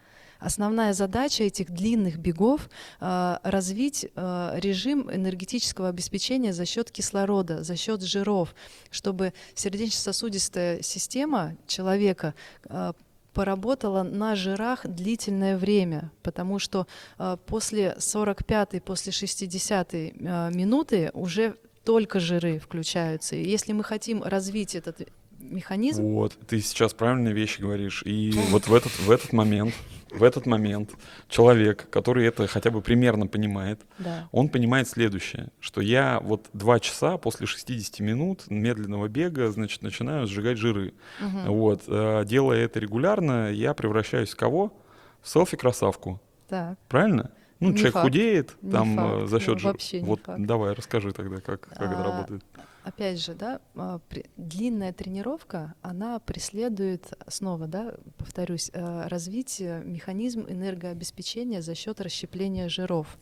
Основная 0.46 0.94
задача 0.94 1.44
этих 1.44 1.72
длинных 1.72 2.18
бегов 2.18 2.70
э, 3.02 3.38
развить 3.42 4.06
э, 4.16 4.52
режим 4.62 5.10
энергетического 5.12 5.90
обеспечения 5.90 6.54
за 6.54 6.68
счет 6.68 6.92
кислорода, 6.92 7.64
за 7.64 7.76
счет 7.76 8.04
жиров, 8.04 8.54
чтобы 8.92 9.34
сердечно-сосудистая 9.56 10.84
система 10.84 11.58
человека 11.66 12.36
э, 12.66 12.94
поработала 13.34 14.04
на 14.04 14.36
жирах 14.36 14.86
длительное 14.86 15.58
время, 15.58 16.12
потому 16.22 16.60
что 16.60 16.86
э, 17.18 17.38
после 17.48 17.96
45-й, 17.98 18.82
после 18.82 19.12
60-й 19.14 20.14
э, 20.16 20.52
минуты 20.54 21.10
уже 21.16 21.56
только 21.84 22.20
жиры 22.20 22.60
включаются. 22.60 23.36
И 23.36 23.50
если 23.50 23.74
мы 23.74 23.84
хотим 23.84 24.22
развить 24.22 24.76
этот 24.76 25.08
механизм. 25.40 26.04
Вот, 26.04 26.34
ты 26.48 26.62
сейчас 26.62 26.94
правильные 26.94 27.34
вещи 27.34 27.62
говоришь. 27.62 28.04
И 28.06 28.32
вот 28.50 28.68
в 28.68 28.74
этот, 28.74 28.92
в 29.00 29.12
этот 29.12 29.34
момент, 29.34 29.74
в 30.18 30.24
этот 30.24 30.46
момент 30.46 30.92
человек, 31.28 31.90
который 31.90 32.26
это 32.26 32.48
хотя 32.48 32.72
бы 32.72 32.82
примерно 32.82 33.28
понимает, 33.28 33.82
Да. 34.00 34.28
он 34.32 34.50
понимает 34.50 34.88
следующее, 34.88 35.50
что 35.60 35.82
я 35.82 36.20
вот 36.22 36.48
два 36.54 36.80
часа 36.80 37.18
после 37.18 37.48
60 37.48 38.00
минут 38.00 38.44
медленного 38.50 39.08
бега, 39.08 39.52
значит, 39.52 39.82
начинаю 39.82 40.28
сжигать 40.28 40.58
жиры. 40.58 40.94
Мгм. 41.22 41.52
Вот, 41.54 41.84
э, 41.88 42.24
делая 42.26 42.66
это 42.66 42.80
регулярно, 42.80 43.52
я 43.52 43.74
превращаюсь 43.74 44.32
в 44.32 44.36
кого? 44.36 44.74
В 45.22 45.28
селфи-красавку. 45.30 46.22
Так. 46.48 46.78
Правильно? 46.88 47.32
Ну, 47.60 47.70
Не 47.70 47.76
человек 47.78 47.94
факт. 47.94 48.04
худеет, 48.06 48.56
Не 48.62 48.72
там 48.72 49.00
э, 49.00 49.20
факт. 49.20 49.30
за 49.30 49.40
счет 49.40 49.54
Ну, 49.54 49.60
жира. 49.60 49.78
не 49.94 50.00
Вот 50.02 50.20
факт. 50.26 50.42
давай, 50.46 50.74
расскажи 50.74 51.12
тогда, 51.14 51.38
как, 51.38 51.62
как 51.62 51.74
это 51.82 52.00
А, 52.00 52.04
работает. 52.04 52.44
Опять 52.86 53.20
же, 53.20 53.34
да, 53.34 53.62
а, 53.74 54.00
длинная 54.38 54.94
тренировка, 54.94 55.74
она 55.82 56.20
преследует, 56.20 57.14
снова, 57.28 57.66
да, 57.66 57.96
повторюсь, 58.20 58.70
э, 58.72 59.08
развитие 59.08 59.84
механизм 59.84 60.46
энергообеспечения 60.48 61.64
за 61.64 61.74
счет 61.74 62.00
расщепления 62.00 62.70
жиров. 62.70 63.18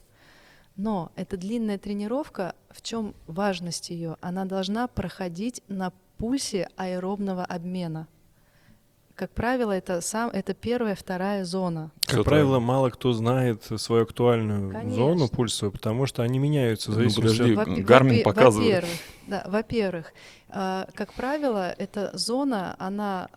Но 0.75 1.13
эта 1.15 1.37
длинная 1.37 1.77
тренировка, 1.77 2.55
в 2.71 2.81
чем 2.81 3.15
важность 3.25 3.89
ее? 3.89 4.17
Она 4.19 4.43
должна 4.43 4.89
проходить 4.89 5.63
на 5.69 5.93
пульсе 6.17 6.67
аэробного 6.75 7.45
обмена. 7.45 8.09
Как 9.15 9.29
правило, 9.29 9.71
это, 9.71 10.01
сам, 10.01 10.31
это 10.31 10.55
первая, 10.55 10.95
вторая 10.95 11.45
зона. 11.45 11.91
Как 12.01 12.13
Кто-то- 12.15 12.29
правило, 12.29 12.59
мало 12.59 12.89
кто 12.89 13.13
знает 13.13 13.63
свою 13.77 14.03
актуальную 14.03 14.71
Конечно. 14.71 14.93
зону 14.95 15.27
пульсовую, 15.29 15.71
потому 15.71 16.07
что 16.07 16.23
они 16.23 16.39
меняются 16.39 16.89
в 16.89 16.95
Ну, 16.95 16.99
зависимости 17.01 17.53
подожди, 17.55 17.79
от... 17.81 17.85
Гармин 17.85 18.23
показывает. 18.23 18.71
Во-первых, 18.83 18.99
да, 19.27 19.43
во-первых, 19.47 20.13
а, 20.49 20.87
как 20.95 21.13
правило, 21.13 21.71
эта 21.77 22.09
зона, 22.17 22.75
она 22.79 23.29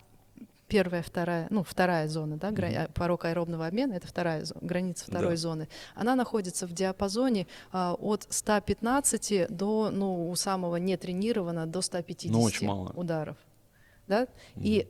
первая, 0.66 1.03
вторая, 1.03 1.47
ну, 1.51 1.62
вторая 1.62 2.09
зона, 2.09 2.39
да, 2.39 2.51
гра- 2.53 2.68
а, 2.85 2.89
порог 2.95 3.27
аэробного 3.27 3.66
обмена, 3.66 3.93
это 3.93 4.07
вторая 4.07 4.45
зо- 4.47 4.57
граница 4.62 5.05
второй 5.07 5.33
Да. 5.33 5.37
зоны. 5.37 5.68
Она 5.95 6.16
находится 6.16 6.66
в 6.66 6.72
диапазоне 6.72 7.47
а, 7.70 7.93
от 8.01 8.27
115 8.31 9.47
до, 9.51 9.91
ну, 9.93 10.31
у 10.31 10.35
самого 10.37 10.77
нетренированного 10.77 11.66
до 11.66 11.83
150 11.83 12.33
Ну, 12.33 12.41
очень 12.43 12.66
мало. 12.66 12.93
ударов. 12.97 13.37
Да? 14.09 14.27
И 14.57 14.89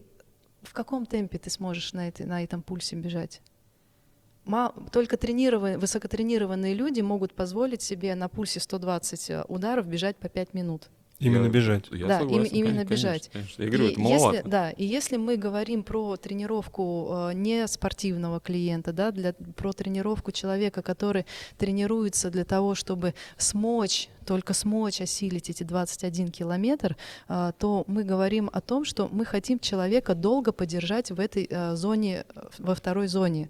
в 0.67 0.73
каком 0.73 1.07
темпе 1.07 1.39
ты 1.39 1.51
сможешь 1.51 1.93
на, 1.93 2.09
этой, 2.09 2.27
на 2.27 2.43
этом 2.43 2.63
пульсе 2.63 2.97
бежать? 2.97 3.41
Только 4.93 5.17
тренированные, 5.17 5.79
высокотренированные 5.79 6.75
люди 6.75 7.01
могут 7.01 7.35
позволить 7.35 7.83
себе 7.83 8.15
на 8.15 8.29
пульсе 8.29 8.61
120 8.61 9.31
э, 9.31 9.45
ударов 9.49 9.87
бежать 9.87 10.17
по 10.17 10.29
5 10.29 10.55
минут. 10.55 10.89
Именно 11.19 11.45
Я- 11.45 11.49
бежать. 11.51 11.85
Я 11.91 12.07
Да, 12.09 12.19
согласен, 12.21 12.45
им- 12.55 12.65
именно 12.65 12.85
конечно, 12.85 12.91
бежать. 13.09 13.31
конечно. 13.33 13.63
Я 13.63 13.69
говорю, 13.71 13.85
И 13.87 13.93
это 13.93 14.01
если, 14.03 14.13
маловато. 14.13 14.49
да, 14.49 14.71
и 14.71 14.85
если 14.85 15.17
мы 15.17 15.37
говорим 15.37 15.83
про 15.83 16.17
тренировку 16.17 17.09
э, 17.31 17.33
не 17.35 17.67
спортивного 17.69 18.39
клиента, 18.39 18.93
да, 18.93 19.11
для, 19.13 19.33
про 19.33 19.73
тренировку 19.73 20.31
человека, 20.31 20.83
который 20.83 21.25
тренируется 21.57 22.31
для 22.31 22.45
того, 22.45 22.75
чтобы 22.75 23.15
смочь, 23.39 24.09
только 24.27 24.53
смочь 24.53 25.01
осилить 25.01 25.49
эти 25.49 25.63
21 25.63 26.29
километр, 26.31 26.97
э, 27.29 27.53
то 27.59 27.85
мы 27.87 28.05
говорим 28.05 28.51
о 28.53 28.61
том, 28.61 28.85
что 28.85 29.09
мы 29.11 29.25
хотим 29.25 29.59
человека 29.59 30.15
долго 30.15 30.53
подержать 30.53 31.11
в 31.11 31.19
этой 31.19 31.47
э, 31.51 31.77
зоне, 31.77 32.25
э, 32.35 32.41
во 32.59 32.75
второй 32.75 33.07
зоне. 33.09 33.49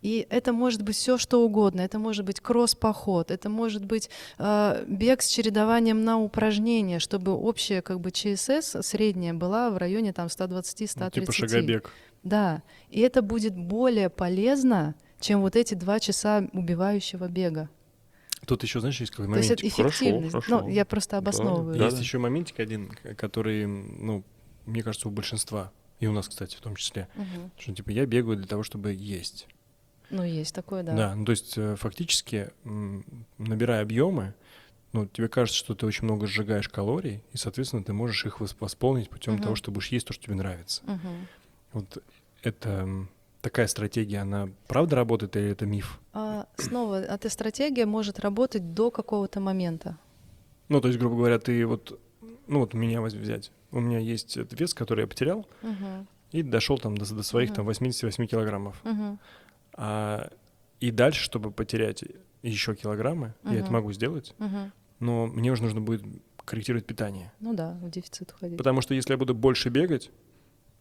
И 0.00 0.26
это 0.30 0.52
может 0.52 0.82
быть 0.82 0.96
все 0.96 1.18
что 1.18 1.44
угодно. 1.44 1.80
Это 1.80 1.98
может 1.98 2.24
быть 2.24 2.40
кросс-поход, 2.40 3.30
это 3.30 3.48
может 3.48 3.84
быть 3.84 4.08
э, 4.38 4.84
бег 4.86 5.22
с 5.22 5.26
чередованием 5.28 6.04
на 6.04 6.18
упражнения, 6.20 7.00
чтобы 7.00 7.32
общая 7.32 7.82
как 7.82 8.00
бы 8.00 8.10
ЧСС 8.12 8.76
средняя 8.82 9.34
была 9.34 9.70
в 9.70 9.76
районе 9.76 10.12
там 10.12 10.28
120-130. 10.28 10.92
Ну, 11.00 11.10
типа 11.10 11.32
шагобег. 11.32 11.90
Да, 12.22 12.62
и 12.90 13.00
это 13.00 13.22
будет 13.22 13.56
более 13.56 14.08
полезно, 14.08 14.94
чем 15.20 15.40
вот 15.40 15.56
эти 15.56 15.74
два 15.74 15.98
часа 16.00 16.46
убивающего 16.52 17.26
бега. 17.28 17.68
Тут 18.46 18.62
еще, 18.62 18.78
знаешь, 18.80 18.98
есть 19.00 19.10
какой 19.10 19.26
То 19.26 19.36
есть 19.38 19.50
это 19.50 19.62
моментик. 19.62 19.76
Хорошо, 19.76 20.04
эффективность. 20.04 20.32
хорошо. 20.32 20.60
Ну, 20.62 20.68
я 20.68 20.84
просто 20.84 21.16
обосновываю. 21.18 21.76
Да, 21.76 21.84
Есть 21.86 21.96
да. 21.96 22.02
еще 22.02 22.18
моментик 22.18 22.60
один, 22.60 22.90
который, 23.16 23.66
ну, 23.66 24.22
мне 24.64 24.82
кажется, 24.82 25.08
у 25.08 25.10
большинства, 25.10 25.72
и 25.98 26.06
у 26.06 26.12
нас, 26.12 26.28
кстати, 26.28 26.54
в 26.56 26.60
том 26.60 26.76
числе, 26.76 27.08
Мгм. 27.16 27.50
что 27.58 27.74
типа 27.74 27.90
я 27.90 28.06
бегаю 28.06 28.36
для 28.36 28.46
того, 28.46 28.62
чтобы 28.62 28.94
есть. 28.94 29.48
Ну, 30.10 30.22
есть 30.24 30.54
такое, 30.54 30.82
да. 30.82 30.94
Да, 30.94 31.14
ну 31.14 31.24
то 31.24 31.32
есть 31.32 31.56
э, 31.58 31.76
фактически, 31.76 32.50
набирая 33.38 33.82
объемы, 33.82 34.34
ну, 34.92 35.06
тебе 35.06 35.28
кажется, 35.28 35.58
что 35.58 35.74
ты 35.74 35.84
очень 35.86 36.04
много 36.04 36.26
сжигаешь 36.26 36.68
калорий, 36.68 37.22
и, 37.32 37.36
соответственно, 37.36 37.84
ты 37.84 37.92
можешь 37.92 38.24
их 38.24 38.40
вос- 38.40 38.56
восполнить 38.58 39.10
путем 39.10 39.34
Мгм. 39.34 39.42
того, 39.42 39.54
что 39.54 39.70
будешь 39.70 39.88
есть 39.88 40.06
то, 40.06 40.12
что 40.14 40.24
тебе 40.24 40.34
нравится. 40.34 40.82
Мгм. 40.86 41.28
Вот 41.74 42.02
это 42.42 42.88
такая 43.42 43.66
стратегия, 43.66 44.18
она 44.20 44.48
правда 44.66 44.96
работает 44.96 45.36
или 45.36 45.50
это 45.50 45.66
миф? 45.66 46.00
А, 46.14 46.46
снова, 46.56 47.02
эта 47.02 47.28
стратегия 47.28 47.84
может 47.84 48.18
работать 48.18 48.72
до 48.74 48.90
какого-то 48.90 49.40
момента. 49.40 49.98
Ну, 50.68 50.80
то 50.80 50.88
есть, 50.88 50.98
грубо 50.98 51.16
говоря, 51.16 51.38
ты 51.38 51.66
вот, 51.66 52.00
ну 52.46 52.60
вот 52.60 52.72
меня 52.74 53.00
взять. 53.02 53.52
У 53.70 53.80
меня 53.80 53.98
есть 53.98 54.36
вес, 54.52 54.72
который 54.72 55.02
я 55.02 55.06
потерял, 55.06 55.46
Мгм. 55.62 56.06
и 56.32 56.42
дошел 56.42 56.78
там 56.78 56.96
до, 56.96 57.04
до 57.14 57.22
своих 57.22 57.50
Мгм. 57.50 57.56
там 57.56 57.64
88 57.66 58.26
килограммов. 58.26 58.80
Мгм. 58.84 59.18
А, 59.80 60.28
и 60.80 60.90
дальше, 60.90 61.22
чтобы 61.22 61.52
потерять 61.52 62.02
еще 62.42 62.74
килограммы, 62.74 63.34
я 63.44 63.60
это 63.60 63.70
могу 63.72 63.92
сделать, 63.92 64.34
Мгм. 64.38 64.72
но 64.98 65.26
мне 65.28 65.52
уже 65.52 65.62
нужно 65.62 65.80
будет 65.80 66.02
корректировать 66.44 66.84
питание. 66.84 67.32
Ну 67.40 67.54
да, 67.54 67.78
в 67.80 67.88
дефицит 67.90 68.32
уходить. 68.32 68.58
Потому 68.58 68.80
что 68.80 68.94
если 68.94 69.12
я 69.12 69.16
буду 69.18 69.34
больше 69.34 69.68
бегать, 69.68 70.10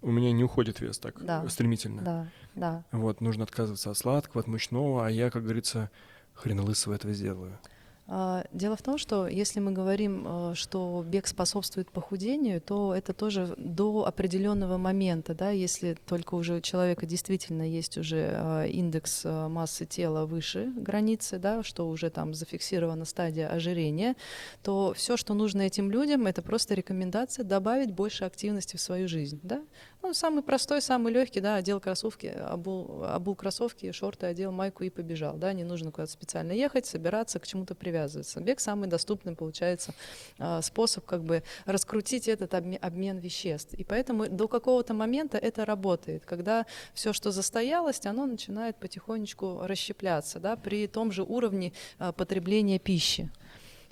у 0.02 0.10
меня 0.12 0.32
не 0.32 0.44
уходит 0.44 0.80
вес 0.82 0.98
так 0.98 1.24
Да. 1.24 1.48
стремительно. 1.48 2.02
Да, 2.02 2.28
да. 2.56 2.86
Вот, 2.92 3.22
нужно 3.22 3.44
отказываться 3.44 3.92
от 3.92 3.98
сладкого, 3.98 4.42
от 4.42 4.48
мучного, 4.48 5.06
а 5.06 5.12
я, 5.12 5.30
как 5.30 5.44
говорится, 5.44 5.92
хрен 6.34 6.60
лысого 6.62 6.94
этого 6.94 7.14
сделаю. 7.14 7.60
А, 8.10 8.46
Дело 8.54 8.78
в 8.78 8.82
том, 8.82 8.98
что 8.98 9.28
если 9.28 9.60
мы 9.60 9.74
говорим, 9.74 10.26
э, 10.26 10.56
что 10.56 11.04
бег 11.06 11.28
способствует 11.28 11.92
похудению, 11.92 12.62
то 12.62 12.96
это 12.96 13.14
тоже 13.14 13.54
до 13.58 14.06
определенного 14.06 14.78
момента, 14.78 15.36
да, 15.36 15.50
если 15.50 15.98
только 16.06 16.36
уже 16.36 16.56
у 16.56 16.62
человека 16.62 17.06
действительно 17.06 17.64
есть 17.64 17.98
уже 17.98 18.32
э, 18.34 18.70
индекс 18.70 19.26
э, 19.26 19.48
массы 19.50 19.86
тела 19.86 20.26
выше 20.26 20.72
границы, 20.76 21.38
да, 21.38 21.64
что 21.64 21.90
уже 21.90 22.10
там 22.10 22.34
зафиксирована 22.34 23.04
стадия 23.04 23.50
ожирения, 23.50 24.16
то 24.64 24.94
все, 24.96 25.18
что 25.18 25.34
нужно 25.34 25.64
этим 25.64 25.92
людям, 25.92 26.28
это 26.28 26.42
просто 26.42 26.76
рекомендация 26.76 27.44
добавить 27.44 27.92
больше 27.92 28.24
активности 28.24 28.78
в 28.78 28.82
свою 28.82 29.10
жизнь, 29.10 29.40
да. 29.44 29.62
Ну, 30.04 30.14
самый 30.14 30.44
простой, 30.44 30.82
самый 30.82 31.12
легкий, 31.12 31.42
да, 31.42 31.56
одел 31.56 31.80
кроссовки, 31.80 32.28
обул, 32.28 33.04
обул 33.04 33.36
кроссовки, 33.36 33.92
шорты, 33.92 34.28
одел 34.28 34.52
майку 34.52 34.84
и 34.84 34.90
побежал, 34.90 35.38
да, 35.38 35.54
не 35.54 35.64
нужно 35.64 35.92
куда-то 35.92 36.12
специально 36.12 36.52
ехать, 36.52 36.86
собираться, 36.86 37.40
к 37.40 37.48
чему-то 37.48 37.74
привязываться. 37.74 38.40
Бег 38.40 38.60
самый 38.60 38.88
доступный, 38.88 39.36
получается, 39.36 39.94
а, 40.38 40.62
способ 40.62 41.04
как 41.06 41.24
бы 41.24 41.44
раскрутить 41.66 42.28
этот 42.28 42.54
обме- 42.54 42.78
обмен 42.78 43.18
веществ. 43.18 43.74
И 43.74 43.84
поэтому 43.84 44.30
до 44.30 44.48
какого-то 44.48 44.94
момента 44.94 45.38
это 45.38 45.66
работает, 45.66 46.26
когда 46.26 46.66
все, 46.94 47.12
что 47.12 47.32
застоялось, 47.32 48.06
оно 48.06 48.28
начинает 48.28 48.78
потихонечку 48.78 49.62
расщепляться, 49.64 50.40
да, 50.40 50.56
при 50.56 50.88
том 50.88 51.12
же 51.12 51.24
уровне 51.24 51.74
а, 51.98 52.12
потребления 52.12 52.78
пищи. 52.78 53.32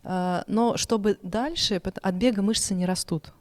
А, 0.04 0.44
Но 0.48 0.78
чтобы 0.78 1.18
дальше, 1.24 1.82
от 1.84 2.16
бега 2.16 2.44
мышцы 2.44 2.76
не 2.76 2.86
растут. 2.86 3.34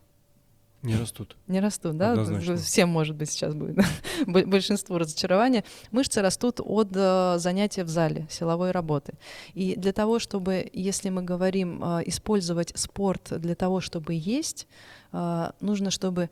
Не 0.85 0.97
растут. 0.97 1.37
Не 1.47 1.61
растут, 1.61 1.97
да? 1.97 2.13
Однозначно. 2.13 2.57
Всем, 2.57 2.89
может 2.91 3.17
быть, 3.17 3.31
сейчас 3.31 3.55
будет 3.55 3.77
бо- 4.27 4.45
большинство 4.45 4.99
разочарования. 4.99 5.65
Мышцы 5.91 6.21
растут 6.21 6.61
от 6.61 6.89
э, 6.95 7.37
занятия 7.39 7.85
в 7.85 7.89
зале, 7.89 8.27
силовой 8.31 8.71
работы. 8.71 9.15
И 9.55 9.77
для 9.77 9.93
того, 9.93 10.19
чтобы, 10.19 10.69
если 10.73 11.09
мы 11.09 11.23
говорим, 11.23 11.83
э, 11.83 12.03
использовать 12.07 12.73
спорт 12.79 13.33
для 13.41 13.55
того, 13.55 13.81
чтобы 13.81 14.13
есть, 14.15 14.69
э, 15.13 15.51
нужно, 15.61 15.91
чтобы 15.91 16.29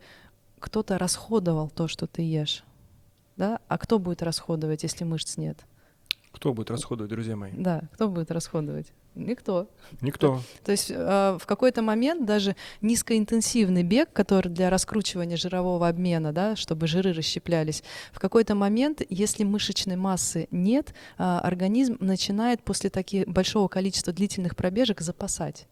кто-то 0.59 0.97
расходовал 0.97 1.69
то, 1.69 1.87
что 1.87 2.05
ты 2.07 2.21
ешь. 2.21 2.63
Да? 3.35 3.59
А 3.67 3.77
кто 3.79 3.97
будет 3.97 4.21
расходовать, 4.21 4.83
если 4.83 5.03
мышц 5.03 5.37
нет? 5.37 5.57
Кто 6.31 6.53
будет 6.53 6.69
расходовать, 6.71 7.09
друзья 7.11 7.35
мои? 7.35 7.51
Да, 7.53 7.81
кто 7.93 8.07
будет 8.07 8.31
расходовать? 8.31 8.93
Никто. 9.15 9.67
Никто. 10.01 10.41
То 10.63 10.71
есть 10.71 10.89
э, 10.89 11.37
в 11.39 11.45
какой-то 11.45 11.81
момент 11.81 12.25
даже 12.25 12.55
низкоинтенсивный 12.81 13.83
бег, 13.83 14.11
который 14.11 14.49
для 14.49 14.69
раскручивания 14.69 15.37
жирового 15.37 15.87
обмена, 15.87 16.33
да, 16.33 16.55
чтобы 16.55 16.87
жиры 16.87 17.13
расщеплялись, 17.13 17.83
в 18.11 18.19
какой-то 18.19 18.55
момент, 18.55 19.01
если 19.09 19.43
мышечной 19.43 19.95
массы 19.95 20.47
нет, 20.49 20.93
э, 21.17 21.23
организм 21.23 21.97
начинает 21.99 22.63
после 22.63 22.89
таких 22.89 23.27
большого 23.27 23.67
количества 23.67 24.13
длительных 24.13 24.55
пробежек 24.55 25.01
запасать. 25.01 25.67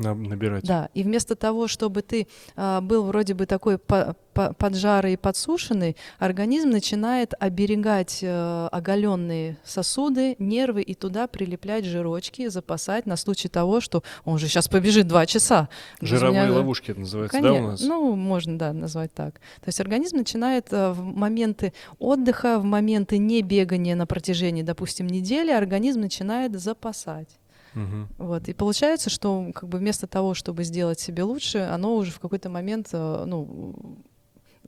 На- 0.00 0.14
набирать. 0.14 0.64
Да, 0.64 0.88
и 0.94 1.02
вместо 1.02 1.34
того, 1.36 1.68
чтобы 1.68 2.00
ты 2.02 2.26
а, 2.56 2.80
был 2.80 3.04
вроде 3.04 3.34
бы 3.34 3.44
такой 3.44 3.76
по- 3.78 4.16
по- 4.32 4.54
поджарый 4.54 5.12
и 5.12 5.16
подсушенный, 5.16 5.96
организм 6.18 6.70
начинает 6.70 7.34
оберегать 7.38 8.20
э, 8.22 8.68
оголенные 8.72 9.58
сосуды, 9.64 10.36
нервы 10.38 10.80
и 10.82 10.94
туда 10.94 11.26
прилеплять 11.26 11.84
жирочки, 11.84 12.48
запасать 12.48 13.04
на 13.06 13.16
случай 13.16 13.48
того, 13.48 13.80
что 13.80 14.02
он 14.24 14.38
же 14.38 14.48
сейчас 14.48 14.68
побежит 14.68 15.06
два 15.06 15.26
часа. 15.26 15.68
Жировые 16.00 16.44
меня- 16.44 16.52
ловушки 16.54 16.92
это 16.92 17.00
называется, 17.00 17.36
да, 17.40 17.48
Конечно. 17.48 17.66
у 17.66 17.70
нас? 17.72 17.80
Ну, 17.82 18.16
можно, 18.16 18.58
да, 18.58 18.72
назвать 18.72 19.12
так. 19.12 19.34
То 19.34 19.66
есть 19.66 19.80
организм 19.80 20.16
начинает 20.16 20.68
э, 20.72 20.92
в 20.92 21.04
моменты 21.04 21.72
отдыха, 21.98 22.58
в 22.58 22.64
моменты 22.64 23.18
не 23.18 23.42
бегания 23.42 23.94
на 23.96 24.06
протяжении, 24.06 24.62
допустим, 24.62 25.06
недели, 25.08 25.50
организм 25.50 26.00
начинает 26.00 26.58
запасать. 26.58 27.28
Мгм. 27.74 28.08
Вот. 28.18 28.48
И 28.48 28.52
получается, 28.52 29.10
что 29.10 29.50
как 29.54 29.68
бы 29.68 29.78
вместо 29.78 30.06
того, 30.06 30.34
чтобы 30.34 30.64
сделать 30.64 31.00
себе 31.00 31.22
лучше, 31.22 31.58
оно 31.58 31.96
уже 31.96 32.10
в 32.10 32.20
какой-то 32.20 32.48
момент, 32.48 32.88
э, 32.92 33.24
ну, 33.26 33.98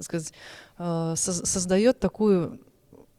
сказать, 0.01 0.33
э, 0.79 0.83
соз- 1.17 1.45
создает 1.47 1.99
такую 2.01 2.61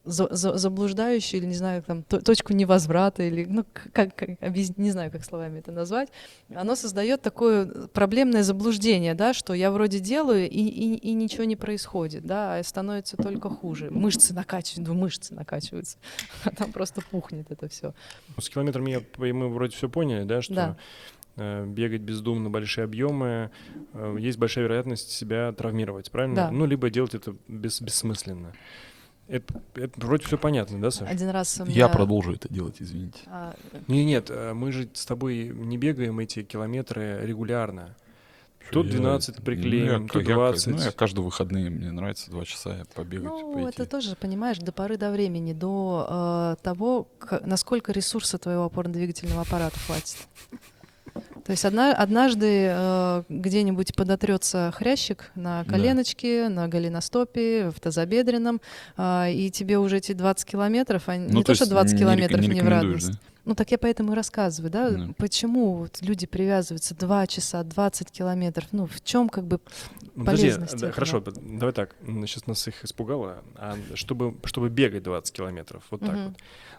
заблуждающую 0.06 1.40
или 1.40 1.48
не 1.48 1.54
знаю 1.56 1.82
там 1.84 2.04
то- 2.04 2.20
точку 2.22 2.54
невозврата 2.54 3.24
или 3.24 3.46
ну 3.46 3.66
как, 3.94 4.16
как 4.16 4.30
не 4.78 4.92
знаю 4.92 5.12
как 5.12 5.24
словами 5.24 5.60
это 5.60 5.72
назвать 5.72 6.10
оно 6.54 6.76
создает 6.76 7.22
такое 7.22 7.66
проблемное 7.88 8.44
заблуждение 8.44 9.14
да 9.14 9.34
что 9.34 9.54
я 9.54 9.72
вроде 9.72 10.00
делаю 10.00 10.50
и, 10.50 10.60
и, 10.60 10.96
и 10.98 11.14
ничего 11.14 11.46
не 11.46 11.56
происходит 11.56 12.26
да 12.26 12.58
а 12.58 12.64
становится 12.64 13.16
только 13.18 13.50
хуже 13.50 13.90
мышцы 13.92 14.34
накачивают 14.34 14.88
ну, 14.90 14.94
мышцы 14.94 15.34
накачиваются 15.34 15.98
а 16.44 16.50
там 16.56 16.72
просто 16.74 17.02
пухнет 17.02 17.50
это 17.50 17.70
все 17.70 17.94
Ну, 18.36 18.42
С 18.42 18.50
километрами 18.50 18.92
я, 18.92 19.34
мы 19.34 19.50
вроде 19.50 19.76
все 19.76 19.88
поняли, 19.88 20.24
да, 20.26 20.42
что 20.42 20.54
Да. 20.54 20.78
э, 21.38 21.66
бегать 21.66 22.02
бездумно 22.02 22.50
большие 22.50 22.84
объемы, 22.86 23.52
э, 23.94 24.18
есть 24.20 24.38
большая 24.38 24.66
вероятность 24.66 25.12
себя 25.12 25.52
травмировать, 25.54 26.12
правильно? 26.12 26.36
Да. 26.36 26.52
Ну, 26.52 26.66
либо 26.66 26.90
делать 26.90 27.16
это 27.16 27.36
бес- 27.48 27.82
бессмысленно. 27.82 28.54
Это, 29.28 29.54
это 29.76 30.06
вроде 30.06 30.26
все 30.26 30.38
понятно, 30.38 30.80
да, 30.82 30.92
Саша? 30.92 31.10
один 31.10 31.30
раз 31.30 31.60
у 31.60 31.66
Я 31.66 31.70
меня- 31.70 31.90
продолжу 31.90 32.34
это 32.34 32.54
делать, 32.54 32.76
извините. 32.80 33.20
а, 33.28 33.56
Не, 33.88 34.04
нет, 34.04 34.28
э, 34.30 34.54
мы 34.54 34.72
же 34.72 34.90
с 34.94 35.06
тобой 35.06 35.46
не 35.54 35.78
бегаем 35.78 36.20
эти 36.20 36.44
километры 36.44 37.22
регулярно. 37.26 37.96
Тут 38.72 38.88
Я- 38.88 38.94
12 38.94 39.40
ну, 39.40 39.44
приклеим, 39.46 40.04
я- 40.04 40.08
тут 40.08 40.28
я- 40.28 40.36
20. 40.36 40.68
Ну, 40.76 40.78
я 40.82 40.92
каждые 40.92 41.24
выходные, 41.26 41.70
мне 41.70 41.92
нравится 41.92 42.32
два 42.32 42.44
часа 42.46 42.78
я 42.78 42.86
побегать, 42.96 43.28
Ну, 43.30 43.54
пойти. 43.54 43.70
это 43.82 43.86
тоже, 43.90 44.16
понимаешь, 44.16 44.58
до 44.58 44.72
поры 44.72 44.98
до 44.98 45.12
времени, 45.12 45.54
до 45.54 46.56
э, 46.60 46.64
того, 46.64 47.08
к- 47.20 47.42
насколько 47.46 47.92
ресурса 47.92 48.38
твоего 48.38 48.66
опорно-двигательного 48.66 49.42
аппарата 49.42 49.78
хватит. 49.80 50.28
То 51.46 51.52
есть 51.52 51.66
одна, 51.66 51.94
однажды 51.94 52.68
э, 52.72 53.24
где-нибудь 53.28 53.96
подотрется 53.96 54.72
хрящик 54.76 55.32
на 55.36 55.64
Да. 55.66 55.72
коленочке, 55.72 56.48
на 56.48 56.68
голеностопе, 56.70 57.70
в 57.70 57.80
тазобедренном, 57.82 58.62
а, 58.96 59.28
и 59.30 59.50
тебе 59.52 59.78
уже 59.78 59.98
эти 59.98 60.14
20 60.14 60.46
километров, 60.48 61.10
они, 61.10 61.28
Ну, 61.28 61.40
не 61.40 61.44
то, 61.44 61.54
что 61.54 61.64
есть 61.64 61.72
20 61.72 61.94
не 61.94 62.00
километров 62.00 62.42
не 62.42 62.48
не, 62.48 62.62
в 62.62 62.68
радость. 62.68 63.12
Ну 63.46 63.56
так 63.56 63.72
я 63.72 63.78
поэтому 63.78 64.14
и 64.14 64.16
рассказываю, 64.16 64.72
да, 64.72 64.90
Да. 64.90 65.10
почему 65.18 65.74
вот 65.76 66.02
люди 66.02 66.26
привязываются 66.26 66.96
2 66.96 67.28
часа, 67.28 67.64
20 67.64 68.10
километров, 68.10 68.68
ну 68.72 68.86
в 68.86 69.02
чем 69.02 69.28
как 69.28 69.46
бы 69.46 69.60
Ну, 70.16 70.26
Подожди, 70.26 70.48
полезность 70.48 70.72
да, 70.74 70.78
этого. 70.78 70.92
хорошо, 70.94 71.20
давай 71.20 71.74
так, 71.74 71.96
сейчас 72.06 72.48
нас 72.48 72.66
их 72.68 72.86
испугало. 72.86 73.44
А 73.56 73.78
чтобы, 73.96 74.36
чтобы 74.46 74.70
бегать 74.70 75.04
20 75.04 75.36
километров, 75.36 75.84
вот 75.92 76.00
так 76.02 76.12
Мгм. 76.16 76.26
вот, 76.30 76.38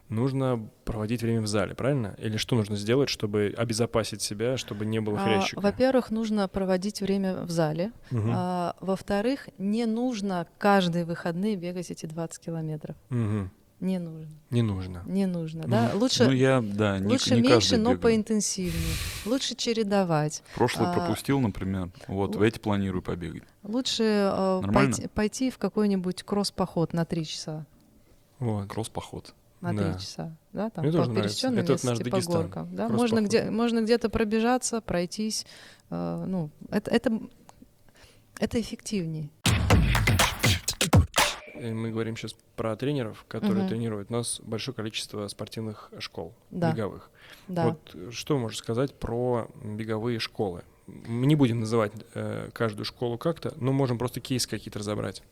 нужно 0.09 0.69
проводить 0.85 1.23
время 1.23 1.43
в 1.43 1.47
зале, 1.47 1.75
правильно? 1.75 2.15
Или 2.19 2.39
что 2.39 2.57
нужно 2.57 2.77
сделать, 2.77 3.11
чтобы 3.11 3.53
обезопасить 3.57 4.23
себя, 4.23 4.57
чтобы 4.57 4.87
не 4.87 5.01
было 5.01 5.19
А, 5.19 5.25
хрящика? 5.25 5.61
Во-первых, 5.61 6.11
нужно 6.11 6.49
проводить 6.49 7.03
время 7.03 7.43
в 7.43 7.51
зале. 7.51 7.93
Мгм. 8.11 8.31
А, 8.33 8.77
во-вторых, 8.81 9.49
не 9.59 9.85
нужно 9.85 10.47
каждые 10.59 11.05
выходные 11.05 11.57
бегать 11.57 11.91
эти 11.91 12.07
20 12.07 12.39
километров. 12.43 12.97
Мгм. 13.11 13.51
Не 13.81 13.99
нужно. 13.99 14.29
Не 14.51 14.63
нужно. 14.63 15.03
Не 15.05 15.27
нужно, 15.27 15.63
Ну, 15.65 15.69
да? 15.69 15.91
Лучше, 15.95 16.25
Ну, 16.25 16.31
я, 16.33 16.63
да, 16.63 16.99
не, 16.99 17.09
лучше 17.09 17.35
не 17.35 17.41
меньше, 17.43 17.55
каждый 17.71 17.79
но 17.79 17.91
бегаю. 17.91 18.01
поинтенсивнее. 18.01 18.95
Лучше 19.27 19.55
чередовать. 19.57 20.43
Прошлый 20.55 20.89
А, 20.89 20.93
пропустил, 20.93 21.41
например. 21.41 21.91
Вот, 22.09 22.37
в 22.37 22.41
эти 22.43 22.59
планирую 22.59 23.03
побегать. 23.03 23.43
Лучше 23.63 24.05
э, 24.05 24.61
Нормально? 24.63 24.93
пойти, 24.93 25.09
пойти 25.09 25.51
в 25.51 25.59
какой-нибудь 25.59 26.23
кросс-поход 26.23 26.93
на 26.95 27.05
3 27.05 27.27
часа. 27.27 27.67
Вот. 28.39 28.69
Кросс-поход. 28.69 29.35
На 29.61 29.75
Да. 29.75 29.93
3 29.93 30.01
часа. 30.01 30.37
Да, 30.53 30.71
там 30.71 30.85
Мне 30.85 30.93
по 30.93 30.99
тоже 30.99 31.11
нравится. 31.11 31.37
пересеченной 31.37 31.63
Это 31.63 31.73
вот 31.73 31.85
наш 31.85 31.99
местности, 31.99 32.11
по 32.11 32.17
Дагестан. 32.17 32.43
горкам. 32.43 32.77
Да? 32.77 32.89
Можно, 32.89 33.21
где, 33.23 33.51
можно 33.51 33.81
где-то 33.83 34.09
пробежаться, 34.09 34.81
пройтись. 34.81 35.47
э, 35.91 36.25
ну, 36.29 36.51
это, 36.71 36.91
это, 36.91 37.21
это 38.39 38.61
эффективнее. 38.61 39.31
Э, 41.65 41.73
Мы 41.73 41.91
говорим 41.91 42.17
сейчас 42.17 42.35
про 42.57 42.77
тренеров, 42.77 43.25
которые 43.29 43.61
Мгм. 43.61 43.69
тренируют. 43.69 44.11
У 44.11 44.13
нас 44.13 44.41
большое 44.45 44.75
количество 44.75 45.27
спортивных 45.29 45.91
школ, 45.99 46.35
Да. 46.51 46.71
беговых. 46.73 47.11
Да. 47.49 47.69
Вот 47.69 47.91
э, 47.95 48.11
что 48.13 48.39
можешь 48.39 48.59
сказать 48.59 48.95
про 48.95 49.49
беговые 49.65 50.19
школы? 50.19 50.63
Мы 50.87 51.27
не 51.27 51.35
будем 51.37 51.61
называть 51.61 51.93
э, 52.15 52.51
каждую 52.53 52.85
школу 52.85 53.17
как-то, 53.17 53.55
но 53.57 53.73
можем 53.73 53.97
просто 53.99 54.21
кейсы 54.21 54.49
какие-то 54.49 54.79
разобрать. 54.79 55.23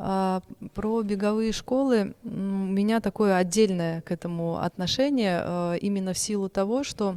А, 0.00 0.42
про 0.74 1.02
беговые 1.02 1.52
школы 1.52 2.14
у 2.24 2.28
меня 2.28 3.00
такое 3.00 3.36
отдельное 3.36 4.00
к 4.02 4.10
этому 4.12 4.58
отношение, 4.58 5.42
э, 5.44 5.78
именно 5.80 6.12
в 6.12 6.18
силу 6.18 6.48
того, 6.48 6.82
что 6.84 7.16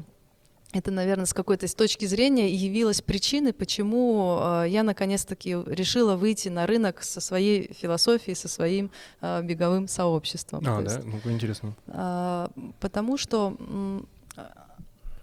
это, 0.73 0.91
наверное, 0.91 1.25
с 1.25 1.33
какой-то 1.33 1.67
с 1.67 1.75
точки 1.75 2.05
зрения 2.05 2.49
явилась 2.53 3.01
причиной, 3.01 3.53
почему 3.53 4.39
э, 4.41 4.65
я 4.69 4.83
наконец-таки 4.83 5.51
решила 5.65 6.15
выйти 6.15 6.49
на 6.49 6.65
рынок 6.65 7.03
со 7.03 7.19
своей 7.21 7.73
философией, 7.73 8.35
со 8.35 8.47
своим 8.47 8.91
э, 9.21 9.41
беговым 9.43 9.87
сообществом. 9.87 10.63
А, 10.65 10.81
да? 10.81 10.93
есть, 10.95 11.05
Ну, 11.05 11.31
интересно. 11.31 11.75
а, 11.87 12.49
потому 12.79 13.17
что 13.17 13.57
а, 14.37 14.51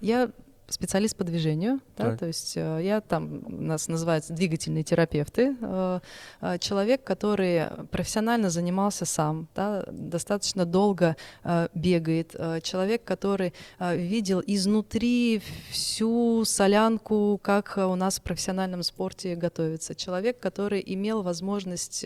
я 0.00 0.30
специалист 0.68 1.16
по 1.16 1.24
движению, 1.24 1.80
да, 1.96 2.10
Так. 2.10 2.18
то 2.20 2.26
есть 2.26 2.56
э, 2.56 2.80
я 2.82 3.00
там, 3.00 3.66
нас 3.66 3.88
называются 3.88 4.34
двигательные 4.34 4.84
терапевты, 4.84 5.56
э, 5.60 6.00
э, 6.42 6.58
человек, 6.58 7.04
который 7.04 7.66
профессионально 7.90 8.50
занимался 8.50 9.06
сам, 9.06 9.48
да, 9.54 9.84
достаточно 9.90 10.64
долго 10.66 11.16
бегает, 11.74 12.34
человек, 12.62 13.04
который 13.04 13.54
видел 13.80 14.42
изнутри 14.46 15.40
всю 15.70 16.44
солянку, 16.44 17.40
как 17.42 17.76
у 17.76 17.94
нас 17.94 18.18
в 18.18 18.22
профессиональном 18.22 18.82
спорте 18.82 19.34
готовится, 19.34 19.94
человек, 19.94 20.38
который 20.38 20.82
имел 20.84 21.22
возможность 21.22 22.02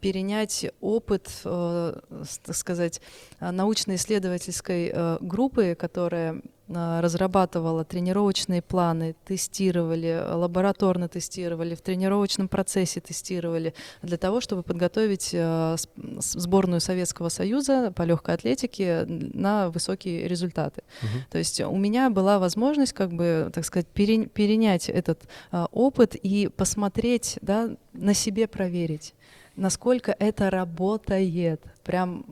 перенять 0.00 0.66
опыт, 0.80 1.30
так 1.42 2.54
сказать, 2.54 3.00
научно-исследовательской 3.40 5.18
группы, 5.20 5.74
которая 5.74 6.42
разрабатывала 6.72 7.84
тренировочные 7.84 8.62
планы, 8.62 9.16
тестировали, 9.24 10.22
лабораторно 10.32 11.08
тестировали, 11.08 11.74
в 11.74 11.80
тренировочном 11.80 12.48
процессе 12.48 13.00
тестировали 13.00 13.74
для 14.02 14.16
того, 14.16 14.40
чтобы 14.40 14.62
подготовить 14.62 15.34
с- 15.34 15.88
сборную 16.20 16.80
Советского 16.80 17.28
Союза 17.28 17.92
по 17.94 18.02
легкой 18.02 18.36
атлетике 18.36 19.04
на 19.06 19.70
высокие 19.70 20.28
результаты. 20.28 20.82
Мгм. 21.02 21.24
То 21.30 21.38
есть 21.38 21.60
у 21.60 21.76
меня 21.76 22.10
была 22.10 22.38
возможность, 22.38 22.92
как 22.92 23.12
бы, 23.12 23.50
так 23.52 23.64
сказать, 23.64 23.86
пере- 23.88 24.26
перенять 24.26 24.88
этот 24.88 25.22
а, 25.50 25.66
опыт 25.72 26.14
и 26.14 26.48
посмотреть, 26.48 27.38
да, 27.42 27.70
на 27.92 28.14
себе 28.14 28.46
проверить, 28.46 29.14
насколько 29.56 30.14
это 30.18 30.50
работает. 30.50 31.62
Прям 31.84 32.24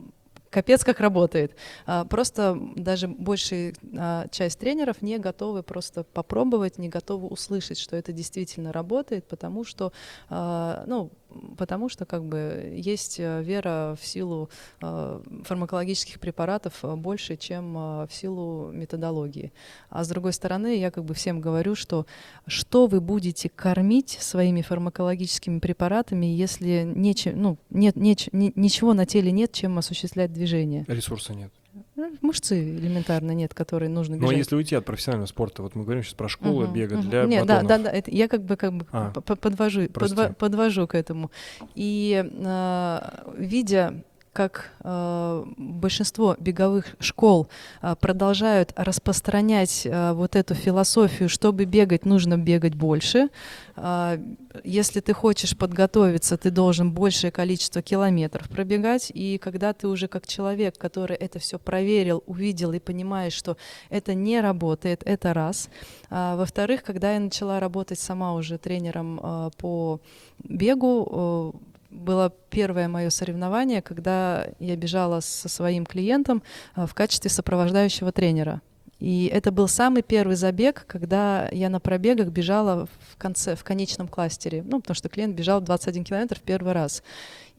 капец 0.49 0.83
как 0.83 0.99
работает. 0.99 1.55
А, 1.85 2.05
Просто 2.05 2.57
даже 2.75 3.07
большая 3.07 3.73
а, 3.97 4.27
часть 4.29 4.59
тренеров 4.59 5.01
не 5.01 5.17
готовы 5.17 5.63
просто 5.63 6.03
попробовать, 6.03 6.77
не 6.77 6.89
готовы 6.89 7.27
услышать, 7.27 7.79
что 7.79 7.95
это 7.95 8.11
действительно 8.11 8.71
работает, 8.71 9.27
потому 9.27 9.63
что, 9.63 9.91
а, 10.29 10.83
ну, 10.87 11.11
потому 11.57 11.89
что 11.89 12.05
как 12.05 12.23
бы 12.25 12.73
есть 12.75 13.19
э, 13.19 13.41
вера 13.43 13.95
в 13.99 14.05
силу 14.05 14.49
э, 14.81 15.21
фармакологических 15.43 16.19
препаратов 16.19 16.79
э, 16.83 16.95
больше, 16.95 17.35
чем 17.37 17.73
в 17.73 18.09
силу 18.11 18.71
методологии. 18.71 19.51
А 19.89 20.03
с 20.03 20.07
другой 20.09 20.33
стороны, 20.33 20.77
я 20.77 20.91
как 20.91 21.05
бы 21.05 21.13
всем 21.13 21.41
говорю, 21.41 21.75
что 21.75 22.05
что 22.47 22.87
вы 22.87 23.01
будете 23.01 23.49
кормить 23.49 24.17
своими 24.21 24.61
фармакологическими 24.61 25.59
препаратами, 25.59 26.25
если 26.25 26.83
нечем, 26.95 27.41
ну, 27.41 27.57
нет, 27.69 27.95
неч- 27.95 28.29
ни- 28.31 28.53
ничего 28.55 28.93
на 28.93 29.05
теле 29.05 29.31
нет, 29.31 29.51
чем 29.51 29.77
осуществлять 29.77 30.33
движение. 30.33 30.85
Ресурса 30.87 31.33
нет. 31.33 31.51
Ну, 31.99 32.11
Мышцы 32.21 32.57
элементарно 32.77 33.31
нет, 33.31 33.53
которые 33.53 33.89
нужно 33.89 34.15
Но 34.15 34.21
бежать. 34.21 34.31
Ну, 34.31 34.35
а 34.35 34.37
если 34.39 34.55
уйти 34.55 34.75
от 34.75 34.85
профессионального 34.85 35.27
спорта, 35.27 35.61
вот 35.63 35.75
мы 35.75 35.83
говорим 35.83 36.01
сейчас 36.03 36.13
про 36.13 36.29
школы 36.29 36.65
Мгм, 36.65 36.73
бега 36.73 36.97
мгм. 36.97 37.09
для 37.09 37.23
Нет, 37.25 37.45
да, 37.45 37.55
батонов. 37.61 37.67
да, 37.83 37.91
да, 37.91 37.97
это 37.97 38.11
я 38.11 38.27
как 38.27 38.43
бы 38.43 38.55
как 38.55 38.73
бы 38.73 38.85
А, 38.91 39.11
подвожу, 39.11 39.81
подва- 39.83 40.33
подвожу 40.33 40.87
к 40.87 40.95
этому. 40.95 41.29
И 41.75 42.23
а, 42.45 43.25
видя 43.37 44.03
как 44.33 44.71
э, 44.83 45.45
большинство 45.57 46.35
беговых 46.39 46.95
школ 46.99 47.49
э, 47.81 47.95
продолжают 47.99 48.73
распространять 48.75 49.85
э, 49.85 50.13
вот 50.13 50.35
эту 50.35 50.55
философию, 50.55 51.29
чтобы 51.29 51.65
бегать, 51.65 52.05
нужно 52.05 52.37
бегать 52.37 52.75
больше. 52.75 53.29
Э, 53.75 54.17
если 54.63 54.99
ты 54.99 55.13
хочешь 55.13 55.57
подготовиться, 55.57 56.37
ты 56.37 56.51
должен 56.51 56.91
большее 56.91 57.31
количество 57.31 57.81
километров 57.81 58.49
пробегать. 58.49 59.11
И 59.13 59.37
когда 59.37 59.73
ты 59.73 59.87
уже 59.87 60.07
как 60.07 60.27
человек, 60.27 60.77
который 60.77 61.15
это 61.15 61.39
все 61.39 61.59
проверил, 61.59 62.23
увидел 62.25 62.73
и 62.73 62.79
понимаешь, 62.79 63.33
что 63.33 63.57
это 63.89 64.13
не 64.13 64.41
работает, 64.41 65.01
это 65.05 65.33
раз. 65.33 65.69
А, 66.09 66.35
во-вторых, 66.35 66.83
когда 66.83 67.13
я 67.13 67.19
начала 67.19 67.59
работать 67.59 67.99
сама 67.99 68.33
уже 68.33 68.57
тренером 68.57 69.19
э, 69.21 69.49
по 69.57 69.99
бегу, 70.43 71.53
э, 71.55 71.68
было 71.89 72.33
первое 72.49 72.87
мое 72.87 73.09
соревнование, 73.09 73.81
когда 73.81 74.47
я 74.59 74.75
бежала 74.75 75.19
со 75.19 75.49
своим 75.49 75.85
клиентом 75.85 76.43
а, 76.75 76.85
в 76.85 76.93
качестве 76.93 77.29
сопровождающего 77.29 78.11
тренера. 78.11 78.61
И 78.99 79.29
это 79.33 79.51
был 79.51 79.69
самый 79.69 80.03
первый 80.03 80.35
забег, 80.35 80.85
когда 80.85 81.47
я 81.51 81.69
на 81.69 81.79
пробегах 81.79 82.29
бежала 82.29 82.85
в 82.85 83.17
конце, 83.17 83.55
в 83.55 83.63
конечном 83.63 84.09
кластере. 84.09 84.61
Ну, 84.61 84.81
потому 84.81 84.95
что 84.95 85.07
клиент 85.07 85.35
бежал 85.35 85.61
21 85.61 86.03
километр 86.03 86.37
в 86.37 86.41
первый 86.41 86.73
раз. 86.73 87.01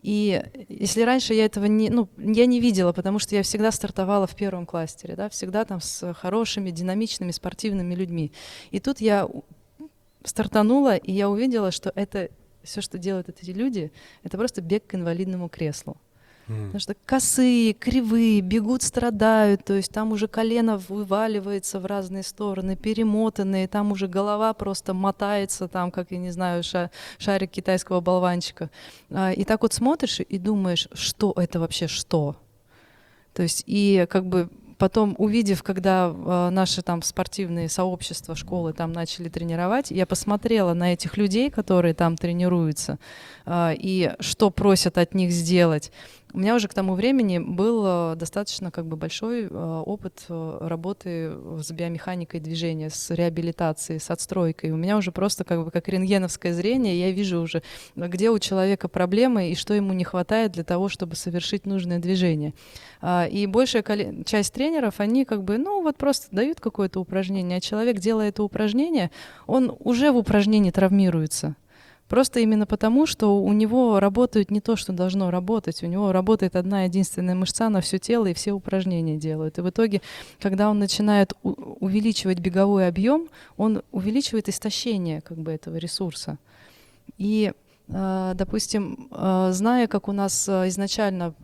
И 0.02 0.42
если 0.68 1.02
раньше 1.02 1.34
я 1.34 1.46
этого 1.46 1.64
не, 1.64 1.88
ну, 1.88 2.08
я 2.18 2.46
не 2.46 2.60
видела, 2.60 2.92
потому 2.92 3.18
что 3.18 3.34
я 3.34 3.42
всегда 3.42 3.70
стартовала 3.70 4.26
в 4.26 4.34
первом 4.34 4.66
кластере, 4.66 5.14
да, 5.14 5.28
всегда 5.28 5.64
там 5.64 5.80
с 5.80 6.12
хорошими, 6.14 6.70
динамичными, 6.70 7.30
спортивными 7.30 7.94
людьми. 7.94 8.32
И 8.70 8.80
тут 8.80 9.00
я 9.00 9.28
стартанула, 10.24 10.96
и 10.96 11.12
я 11.12 11.28
увидела, 11.28 11.70
что 11.70 11.92
это 11.94 12.28
все, 12.62 12.80
что 12.80 12.98
делают 12.98 13.28
эти 13.28 13.50
люди, 13.50 13.92
это 14.22 14.36
просто 14.36 14.60
бег 14.60 14.86
к 14.86 14.94
инвалидному 14.94 15.48
креслу. 15.48 15.96
Потому 16.50 16.80
что 16.80 16.96
косые, 17.06 17.74
кривые, 17.74 18.40
бегут, 18.40 18.82
страдают, 18.82 19.64
то 19.64 19.74
есть 19.74 19.92
там 19.92 20.10
уже 20.10 20.26
колено 20.26 20.78
вываливается 20.78 21.78
в 21.78 21.86
разные 21.86 22.24
стороны, 22.24 22.74
перемотанные, 22.74 23.68
там 23.68 23.92
уже 23.92 24.08
голова 24.08 24.52
просто 24.52 24.92
мотается, 24.92 25.68
там, 25.68 25.92
как, 25.92 26.10
я 26.10 26.18
не 26.18 26.32
знаю, 26.32 26.64
ша 26.64 26.90
шарик 27.18 27.52
китайского 27.52 28.00
болванчика. 28.00 28.68
А, 29.10 29.30
и 29.30 29.44
так 29.44 29.62
вот 29.62 29.74
смотришь 29.74 30.20
и 30.28 30.38
думаешь, 30.38 30.88
что 30.92 31.32
это 31.36 31.60
вообще 31.60 31.86
что? 31.86 32.36
То 33.32 33.42
есть 33.42 33.62
и 33.66 34.06
как 34.10 34.26
бы 34.26 34.48
потом, 34.80 35.14
увидев, 35.18 35.62
когда 35.62 36.08
э, 36.12 36.48
наши 36.50 36.82
там 36.82 37.02
спортивные 37.02 37.68
сообщества, 37.68 38.34
школы 38.34 38.72
там 38.72 38.92
начали 38.92 39.28
тренировать, 39.28 39.90
я 39.90 40.06
посмотрела 40.06 40.72
на 40.72 40.94
этих 40.94 41.18
людей, 41.18 41.50
которые 41.50 41.92
там 41.92 42.16
тренируются, 42.16 42.98
э, 43.44 43.74
и 43.78 44.12
что 44.20 44.50
просят 44.50 44.96
от 44.96 45.14
них 45.14 45.30
сделать. 45.32 45.92
У 46.32 46.38
меня 46.38 46.54
уже 46.54 46.68
к 46.68 46.74
тому 46.74 46.94
времени 46.94 47.38
был 47.38 47.84
э, 47.84 48.16
достаточно 48.16 48.70
как 48.70 48.86
бы 48.86 48.96
большой 48.96 49.44
э, 49.44 49.82
опыт 49.86 50.26
э, 50.28 50.58
работы 50.60 51.32
с 51.58 51.70
биомеханикой 51.72 52.38
движения, 52.38 52.88
с 52.88 53.10
реабилитацией, 53.10 53.98
с 53.98 54.10
отстройкой. 54.10 54.70
У 54.70 54.76
меня 54.76 54.96
уже 54.96 55.10
просто 55.10 55.42
как 55.42 55.64
бы 55.64 55.70
как 55.72 55.88
рентгеновское 55.88 56.54
зрение, 56.54 57.00
я 57.00 57.10
вижу 57.10 57.40
уже, 57.40 57.62
где 57.96 58.30
у 58.30 58.38
человека 58.38 58.88
проблемы 58.88 59.50
и 59.50 59.54
что 59.56 59.74
ему 59.74 59.92
не 59.92 60.04
хватает 60.04 60.52
для 60.52 60.62
того, 60.62 60.88
чтобы 60.88 61.16
совершить 61.16 61.66
нужное 61.66 61.98
движение. 61.98 62.54
А, 63.00 63.26
и 63.26 63.46
большая 63.46 63.84
часть 64.24 64.54
тренеров, 64.54 65.00
они 65.00 65.24
как 65.24 65.42
бы, 65.42 65.58
ну 65.58 65.82
вот 65.82 65.96
просто 65.96 66.28
дают 66.30 66.60
какое-то 66.60 67.00
упражнение, 67.00 67.58
а 67.58 67.60
человек, 67.60 67.98
делая 67.98 68.28
это 68.28 68.44
упражнение, 68.44 69.10
он 69.46 69.74
уже 69.80 70.12
в 70.12 70.16
упражнении 70.16 70.70
травмируется. 70.70 71.56
Просто 72.10 72.40
именно 72.40 72.66
потому, 72.66 73.06
что 73.06 73.40
у 73.40 73.52
него 73.52 74.00
работает 74.00 74.50
не 74.50 74.60
то, 74.60 74.74
что 74.74 74.92
должно 74.92 75.30
работать. 75.30 75.84
У 75.84 75.86
него 75.86 76.10
работает 76.10 76.56
одна 76.56 76.82
единственная 76.82 77.36
мышца 77.36 77.68
на 77.68 77.80
все 77.80 78.00
тело 78.00 78.26
и 78.26 78.34
все 78.34 78.50
упражнения 78.50 79.16
делают. 79.16 79.58
И 79.58 79.60
в 79.60 79.70
итоге, 79.70 80.02
когда 80.40 80.68
он 80.68 80.80
начинает 80.80 81.34
увеличивать 81.44 82.40
беговой 82.40 82.88
объем, 82.88 83.28
он 83.56 83.82
увеличивает 83.92 84.48
истощение 84.48 85.20
как 85.20 85.38
бы, 85.38 85.52
этого 85.52 85.76
ресурса. 85.76 86.38
И 87.16 87.52
допустим, 87.90 89.08
а, 89.10 89.52
зная, 89.52 89.86
как 89.86 90.08
у 90.08 90.12
нас 90.12 90.48
а, 90.48 90.68
изначально 90.68 91.34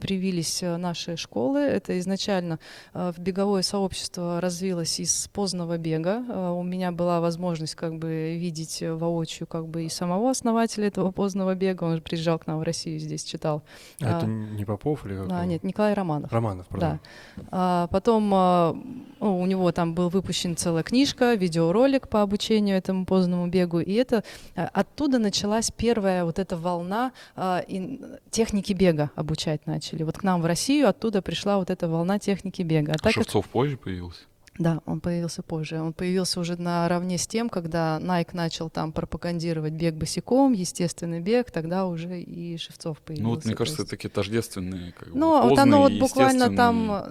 привились 0.00 0.62
наши 0.62 1.16
школы, 1.16 1.60
это 1.60 1.98
изначально 1.98 2.58
в 2.92 3.18
беговое 3.18 3.62
сообщество 3.62 4.40
развилось 4.40 5.00
из 5.00 5.28
позднего 5.28 5.76
бега. 5.78 6.52
У 6.52 6.62
меня 6.62 6.92
была 6.92 7.20
возможность 7.20 7.74
как 7.74 7.98
бы 7.98 8.36
видеть 8.36 8.82
воочию 8.82 9.46
как 9.46 9.66
бы 9.66 9.84
и 9.84 9.88
самого 9.88 10.30
основателя 10.30 10.86
этого 10.86 11.10
позднего 11.10 11.54
бега. 11.54 11.84
Он 11.84 11.96
же 11.96 12.02
приезжал 12.02 12.38
к 12.38 12.46
нам 12.46 12.60
в 12.60 12.62
Россию, 12.62 13.00
здесь 13.00 13.24
читал. 13.24 13.62
А, 14.00 14.18
это 14.18 14.26
не 14.26 14.64
Попов 14.64 15.04
или 15.06 15.16
как? 15.16 15.26
А, 15.30 15.44
нет, 15.44 15.64
Николай 15.64 15.94
Романов. 15.94 16.32
Романов, 16.32 16.66
правда. 16.68 17.00
Да. 17.36 17.42
А, 17.50 17.86
потом 17.88 18.28
ну, 18.28 19.40
у 19.40 19.46
него 19.46 19.72
там 19.72 19.94
был 19.94 20.08
выпущен 20.08 20.56
целая 20.56 20.82
книжка, 20.82 21.34
видеоролик 21.34 22.08
по 22.08 22.22
обучению 22.22 22.76
этому 22.76 23.06
поздному 23.06 23.48
бегу, 23.48 23.80
и 23.80 23.92
это 23.92 24.22
оттуда 24.54 25.18
началась 25.18 25.70
первая 25.70 25.95
первая 25.96 26.24
вот 26.24 26.38
эта 26.38 26.56
волна 26.56 27.12
э, 27.36 27.60
и 27.68 28.00
техники 28.30 28.74
бега 28.74 29.10
обучать 29.14 29.66
начали. 29.66 30.02
Вот 30.02 30.18
к 30.18 30.22
нам 30.22 30.42
в 30.42 30.46
Россию 30.46 30.88
оттуда 30.88 31.22
пришла 31.22 31.56
вот 31.56 31.70
эта 31.70 31.88
волна 31.88 32.18
техники 32.18 32.62
бега. 32.62 32.92
А, 32.92 32.96
а 33.08 33.10
Шевцов 33.10 33.44
как... 33.46 33.52
позже 33.52 33.76
появился? 33.78 34.20
Да, 34.58 34.80
он 34.86 35.00
появился 35.00 35.42
позже. 35.42 35.80
Он 35.80 35.92
появился 35.92 36.40
уже 36.40 36.56
наравне 36.60 37.18
с 37.18 37.26
тем, 37.26 37.48
когда 37.48 37.98
Nike 38.00 38.30
начал 38.32 38.70
там 38.70 38.92
пропагандировать 38.92 39.72
бег 39.72 39.94
босиком, 39.94 40.52
естественный 40.52 41.20
бег, 41.20 41.50
тогда 41.50 41.86
уже 41.86 42.20
и 42.20 42.56
Шевцов 42.56 42.98
появился. 43.00 43.24
Ну 43.24 43.34
вот 43.34 43.44
мне 43.44 43.54
кажется, 43.54 43.82
есть... 43.82 43.90
такие 43.90 44.08
тождественные. 44.08 44.92
Как 44.92 45.08
ну, 45.14 45.42
бы, 45.42 45.50
вот 45.50 45.58
оно 45.58 45.80
вот 45.80 45.92
буквально 45.98 46.54
там, 46.54 47.04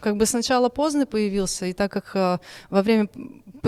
как 0.00 0.16
бы 0.16 0.26
сначала 0.26 0.68
поздно 0.68 1.06
появился, 1.06 1.66
и 1.66 1.72
так 1.72 1.92
как 1.92 2.14
э, 2.14 2.38
во 2.70 2.82
время 2.82 3.08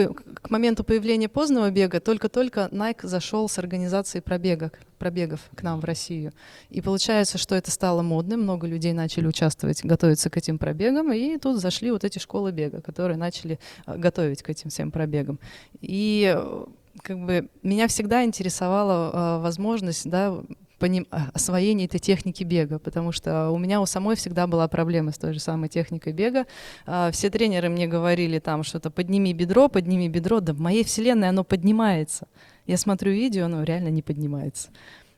к 0.07 0.51
моменту 0.51 0.85
появления 0.85 1.29
позднего 1.29 1.70
бега 1.70 2.01
только-только 2.01 2.69
Nike 2.73 3.07
зашел 3.07 3.49
с 3.49 3.59
организацией 3.59 4.23
пробега, 4.23 4.70
пробегов 4.99 5.41
к 5.55 5.62
нам 5.62 5.81
в 5.81 5.85
Россию. 5.85 6.33
И 6.70 6.81
получается, 6.81 7.39
что 7.39 7.55
это 7.55 7.70
стало 7.70 8.03
модным, 8.03 8.43
много 8.43 8.66
людей 8.66 8.93
начали 8.93 9.27
участвовать, 9.27 9.85
готовиться 9.85 10.31
к 10.31 10.37
этим 10.37 10.59
пробегам, 10.59 11.12
и 11.12 11.37
тут 11.39 11.61
зашли 11.61 11.91
вот 11.91 12.05
эти 12.05 12.19
школы 12.19 12.53
бега, 12.53 12.81
которые 12.81 13.16
начали 13.16 13.59
э, 13.87 13.97
готовить 13.97 14.43
к 14.43 14.51
этим 14.51 14.70
всем 14.70 14.91
пробегам. 14.91 15.39
И 15.81 16.33
э, 16.37 16.65
как 17.03 17.19
бы 17.19 17.49
меня 17.62 17.89
всегда 17.89 18.25
интересовала 18.25 19.39
э, 19.39 19.43
возможность, 19.43 20.09
да, 20.09 20.35
поним... 20.79 21.07
А, 21.11 21.31
освоение 21.35 21.87
этой 21.87 21.99
техники 21.99 22.45
бега, 22.45 22.79
потому 22.79 23.13
что 23.13 23.51
у 23.51 23.59
меня 23.59 23.81
у 23.81 23.87
самой 23.87 24.17
всегда 24.17 24.47
была 24.47 24.69
проблема 24.69 25.13
с 25.13 25.19
той 25.19 25.33
же 25.33 25.41
самой 25.41 25.69
техникой 25.69 26.13
бега. 26.13 26.47
А, 26.87 27.11
все 27.11 27.31
тренеры 27.31 27.69
мне 27.69 27.87
говорили 27.87 28.39
там 28.39 28.63
что-то 28.63 28.91
«подними 28.91 29.33
бедро, 29.33 29.69
подними 29.69 30.09
бедро». 30.09 30.41
Да 30.41 30.53
в 30.53 30.61
моей 30.61 30.85
вселенной 30.85 31.29
оно 31.29 31.45
поднимается. 31.45 32.29
Я 32.67 32.77
смотрю 32.77 33.13
видео, 33.13 33.47
оно 33.47 33.63
реально 33.63 33.89
не 33.89 34.03
поднимается. 34.03 34.69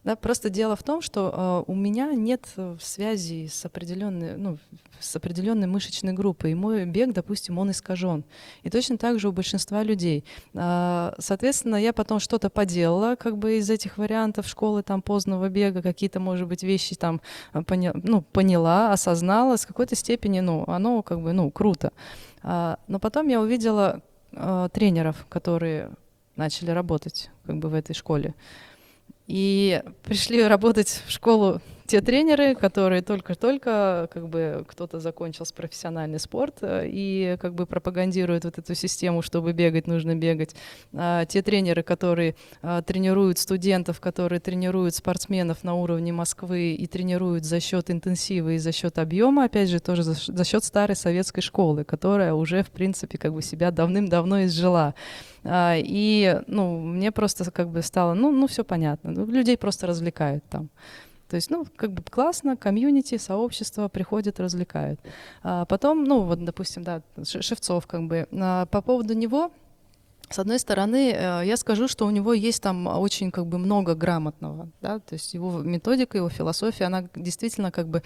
Да, 0.02 0.16
просто 0.16 0.48
дело 0.48 0.76
в 0.76 0.82
том, 0.82 1.02
что 1.02 1.64
э, 1.66 1.70
у 1.70 1.74
меня 1.74 2.14
нет 2.14 2.46
э, 2.56 2.76
связи 2.80 3.48
с 3.48 3.66
определенной, 3.66 4.38
ну, 4.38 4.56
с 4.98 5.14
определенной 5.14 5.66
мышечной 5.66 6.14
группой, 6.14 6.52
и 6.52 6.54
мой 6.54 6.86
бег, 6.86 7.12
допустим, 7.12 7.58
он 7.58 7.70
искажен. 7.70 8.24
И 8.62 8.70
точно 8.70 8.96
так 8.96 9.20
же 9.20 9.28
у 9.28 9.32
большинства 9.32 9.82
людей. 9.82 10.24
Э, 10.54 11.12
соответственно, 11.18 11.76
я 11.76 11.92
потом 11.92 12.18
что-то 12.18 12.48
поделала, 12.48 13.14
как 13.16 13.36
бы 13.36 13.58
из 13.58 13.68
этих 13.68 13.98
вариантов 13.98 14.46
школы 14.46 14.82
там 14.82 15.02
позднего 15.02 15.50
бега, 15.50 15.82
какие-то, 15.82 16.18
может 16.18 16.48
быть, 16.48 16.62
вещи 16.62 16.94
там 16.94 17.20
э, 17.52 17.62
поня, 17.62 17.92
ну, 17.94 18.22
поняла, 18.22 18.92
осознала, 18.92 19.56
с 19.56 19.66
какой-то 19.66 19.96
степени, 19.96 20.40
ну, 20.40 20.64
оно 20.66 21.02
как 21.02 21.20
бы, 21.20 21.32
ну, 21.34 21.50
круто. 21.50 21.92
Э, 22.42 22.76
но 22.88 22.98
потом 23.00 23.28
я 23.28 23.38
увидела 23.38 24.00
э, 24.32 24.68
тренеров, 24.72 25.26
которые 25.28 25.90
начали 26.36 26.70
работать 26.70 27.30
как 27.44 27.58
бы 27.58 27.68
в 27.68 27.74
этой 27.74 27.94
школе. 27.94 28.34
И 29.30 29.80
пришли 30.02 30.42
работать 30.42 31.04
в 31.06 31.12
школу 31.12 31.62
те 31.90 32.00
тренеры, 32.00 32.54
которые 32.54 33.02
только-только, 33.02 34.08
как 34.12 34.28
бы, 34.28 34.64
кто-то 34.68 35.00
закончил 35.00 35.44
с 35.44 35.50
профессиональный 35.50 36.20
спорт 36.20 36.58
э, 36.60 36.86
и 36.86 37.36
как 37.40 37.54
бы 37.54 37.66
пропагандируют 37.66 38.44
вот 38.44 38.58
эту 38.58 38.76
систему, 38.76 39.22
чтобы 39.22 39.52
бегать, 39.52 39.88
нужно 39.88 40.14
бегать. 40.14 40.54
А, 40.92 41.24
те 41.24 41.42
тренеры, 41.42 41.82
которые 41.82 42.36
а, 42.62 42.80
тренируют 42.82 43.38
студентов, 43.38 44.00
которые 44.00 44.38
тренируют 44.38 44.94
спортсменов 44.94 45.64
на 45.64 45.74
уровне 45.74 46.12
Москвы 46.12 46.74
и 46.74 46.86
тренируют 46.86 47.44
за 47.44 47.58
счет 47.58 47.90
интенсива 47.90 48.50
и 48.50 48.58
за 48.58 48.70
счет 48.70 48.96
объема, 49.00 49.46
опять 49.46 49.68
же, 49.68 49.80
тоже 49.80 50.04
за, 50.04 50.14
за 50.14 50.44
счет 50.44 50.62
старой 50.62 50.94
советской 50.94 51.40
школы, 51.40 51.82
которая 51.82 52.34
уже, 52.34 52.62
в 52.62 52.70
принципе, 52.70 53.18
как 53.18 53.32
бы 53.32 53.42
себя 53.42 53.72
давным-давно 53.72 54.44
изжила. 54.44 54.94
А, 55.42 55.74
и, 55.76 56.40
ну, 56.46 56.78
мне 56.78 57.10
просто 57.10 57.50
как 57.50 57.68
бы 57.68 57.82
стало, 57.82 58.14
ну, 58.14 58.30
ну, 58.30 58.46
все 58.46 58.62
понятно. 58.62 59.10
Ну, 59.10 59.26
людей 59.26 59.56
просто 59.56 59.88
развлекают 59.88 60.44
там. 60.48 60.70
То 61.30 61.36
есть, 61.36 61.48
ну, 61.48 61.64
как 61.76 61.92
бы 61.92 62.02
классно, 62.02 62.56
комьюнити, 62.56 63.16
сообщество 63.16 63.86
приходят, 63.88 64.40
развлекают. 64.40 65.00
А 65.44 65.64
потом, 65.64 66.02
ну, 66.02 66.22
вот, 66.22 66.44
допустим, 66.44 66.82
да, 66.82 67.02
Шевцов, 67.24 67.86
как 67.86 68.08
бы, 68.08 68.26
а, 68.32 68.66
по 68.66 68.82
поводу 68.82 69.14
него 69.14 69.52
с 70.30 70.38
одной 70.38 70.60
стороны, 70.60 71.12
э, 71.12 71.42
я 71.44 71.56
скажу, 71.56 71.88
что 71.88 72.06
у 72.06 72.10
него 72.10 72.32
есть 72.32 72.62
там 72.62 72.86
очень 72.86 73.32
как 73.32 73.46
бы 73.46 73.58
много 73.58 73.96
грамотного, 73.96 74.68
да, 74.80 75.00
то 75.00 75.14
есть 75.14 75.34
его 75.34 75.58
методика, 75.58 76.18
его 76.18 76.28
философия, 76.28 76.84
она 76.84 77.08
действительно 77.16 77.72
как 77.72 77.88
бы 77.88 78.02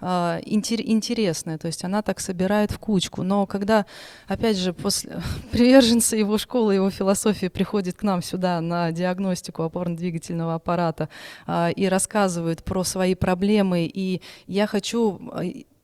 э, 0.00 0.40
интересная, 0.44 1.58
то 1.58 1.66
есть 1.66 1.84
она 1.84 2.00
так 2.00 2.20
собирает 2.20 2.70
в 2.70 2.78
кучку. 2.78 3.22
Но 3.22 3.46
когда, 3.46 3.84
опять 4.26 4.56
же, 4.56 4.72
после 4.72 5.20
приверженцы 5.52 6.16
его 6.16 6.38
школы, 6.38 6.74
его 6.74 6.90
философии 6.90 7.48
приходят 7.48 7.96
к 7.96 8.02
нам 8.02 8.22
сюда 8.22 8.60
на 8.62 8.90
диагностику 8.90 9.62
опорно-двигательного 9.62 10.54
аппарата 10.54 11.10
э, 11.46 11.72
и 11.72 11.88
рассказывают 11.88 12.64
про 12.64 12.84
свои 12.84 13.14
проблемы, 13.14 13.84
и 13.84 14.22
я 14.46 14.66
хочу 14.66 15.20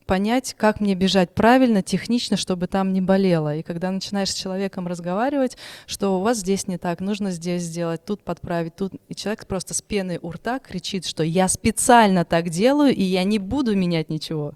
понять, 0.05 0.53
как 0.57 0.79
мне 0.79 0.95
бежать 0.95 1.33
правильно, 1.33 1.81
технично, 1.81 2.37
чтобы 2.37 2.67
там 2.67 2.93
не 2.93 3.01
болело. 3.01 3.55
И 3.55 3.63
когда 3.63 3.91
начинаешь 3.91 4.31
с 4.31 4.35
человеком 4.35 4.87
разговаривать, 4.87 5.57
что 5.87 6.17
у 6.17 6.21
вас 6.21 6.37
здесь 6.37 6.67
не 6.67 6.77
так, 6.77 6.99
нужно 6.99 7.31
здесь 7.31 7.63
сделать, 7.63 8.05
тут 8.05 8.23
подправить, 8.23 8.75
тут... 8.75 8.93
И 9.09 9.15
человек 9.15 9.47
просто 9.47 9.73
с 9.73 9.81
пеной 9.81 10.19
у 10.21 10.31
рта 10.31 10.59
кричит, 10.59 11.05
что 11.05 11.23
я 11.23 11.47
специально 11.47 12.25
так 12.25 12.49
делаю, 12.49 12.93
и 12.95 13.03
я 13.03 13.23
не 13.23 13.39
буду 13.39 13.75
менять 13.75 14.09
ничего. 14.09 14.53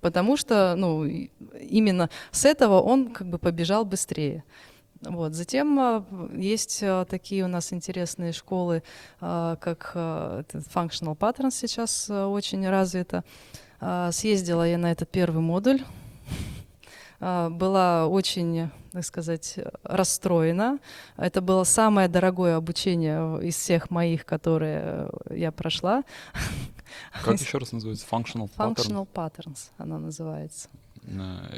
Потому 0.00 0.36
что, 0.36 0.74
ну, 0.76 1.04
именно 1.04 2.10
с 2.30 2.44
этого 2.44 2.80
он 2.80 3.12
как 3.12 3.28
бы 3.28 3.38
побежал 3.38 3.84
быстрее. 3.84 4.44
Вот. 5.02 5.34
Затем 5.34 5.78
а, 5.78 6.04
есть 6.32 6.80
а, 6.82 7.04
такие 7.04 7.44
у 7.44 7.48
нас 7.48 7.72
интересные 7.72 8.32
школы, 8.32 8.82
а, 9.20 9.56
как 9.56 9.92
Functional 9.94 11.16
Patterns 11.16 11.52
сейчас 11.52 12.08
очень 12.08 12.68
развита. 12.68 13.24
А, 13.80 14.10
съездила 14.12 14.66
я 14.66 14.78
на 14.78 14.92
этот 14.92 15.10
первый 15.10 15.42
модуль. 15.42 15.82
А, 17.20 17.48
была 17.50 18.06
очень, 18.06 18.70
так 18.92 19.04
сказать, 19.04 19.58
расстроена. 19.82 20.78
Это 21.16 21.40
было 21.40 21.64
самое 21.64 22.08
дорогое 22.08 22.56
обучение 22.56 23.42
из 23.42 23.56
всех 23.56 23.90
моих, 23.90 24.24
которые 24.24 25.10
я 25.30 25.52
прошла. 25.52 26.04
Как 27.24 27.40
еще 27.40 27.58
раз 27.58 27.72
называется? 27.72 28.06
Functional, 28.10 28.50
Functional 28.56 29.08
Patterns 29.12 29.70
она 29.78 29.98
называется. 29.98 30.68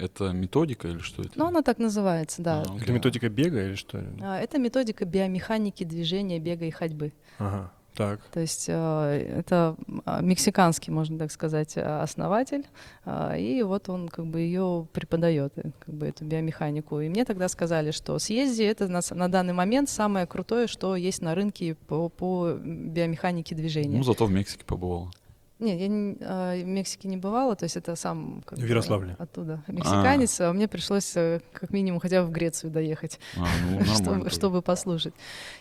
Это 0.01 0.33
методика 0.33 0.89
или 0.89 0.99
что 0.99 1.23
это? 1.23 1.33
Ну, 1.37 1.47
она 1.47 1.63
так 1.63 1.79
называется, 1.79 2.43
да. 2.43 2.63
А, 2.67 2.77
это 2.77 2.93
методика 2.93 3.29
бега 3.29 3.65
или 3.65 3.75
что? 3.75 3.99
Это 3.99 4.59
методика 4.59 5.05
биомеханики 5.07 5.85
движения, 5.85 6.39
бега 6.39 6.67
и 6.67 6.71
ходьбы. 6.71 7.13
Ага. 7.39 7.73
Так. 7.99 8.21
То 8.31 8.39
есть 8.39 8.67
э, 8.69 9.35
это 9.39 9.75
а, 10.05 10.21
мексиканский, 10.21 10.93
можно 10.93 11.19
так 11.19 11.33
сказать, 11.33 11.73
а, 11.77 12.05
основатель, 12.05 12.65
э, 13.05 13.41
и 13.41 13.61
вот 13.65 13.89
он 13.89 14.09
как 14.09 14.27
бы 14.27 14.39
ее 14.39 14.87
преподает, 14.93 15.53
э, 15.57 15.73
как 15.81 15.95
бы 15.97 16.07
эту 16.07 16.25
биомеханику. 16.25 17.01
И 17.01 17.09
мне 17.09 17.25
тогда 17.25 17.49
сказали, 17.49 17.91
что 17.91 18.17
съезди 18.21 18.63
это 18.63 18.87
на, 18.87 19.01
на 19.11 19.29
данный 19.29 19.53
момент 19.53 19.91
самое 19.91 20.29
крутое, 20.29 20.69
что 20.69 20.95
есть 20.95 21.23
на 21.23 21.35
рынке 21.35 21.75
по, 21.75 22.09
по 22.09 22.53
биомеханике 22.53 23.57
движения. 23.57 23.99
Ну, 23.99 24.05
зато 24.05 24.27
в 24.27 24.31
Мексике 24.31 24.65
побывала. 24.65 25.11
Нет, 25.59 25.81
я 25.81 25.89
не, 25.89 26.17
э, 26.21 26.63
в 26.63 26.67
Мексике 26.67 27.09
не 27.09 27.17
бывала, 27.17 27.57
то 27.57 27.65
есть 27.65 27.77
это 27.77 27.97
сам 27.97 28.43
как 28.47 28.59
в 28.59 28.65
Ярославле. 28.65 29.17
Бы, 29.19 29.23
оттуда 29.25 29.65
мексиканец, 29.67 30.41
а. 30.41 30.51
а 30.51 30.53
мне 30.53 30.69
пришлось 30.69 31.17
э, 31.17 31.41
как 31.53 31.71
минимум 31.71 31.99
хотя 31.99 32.23
бы 32.23 32.29
в 32.29 32.31
Грецию 32.31 32.71
доехать, 32.71 33.19
а, 33.37 33.47
ну, 33.71 33.85
чтобы, 33.95 34.31
чтобы 34.31 34.63
послушать. 34.63 35.15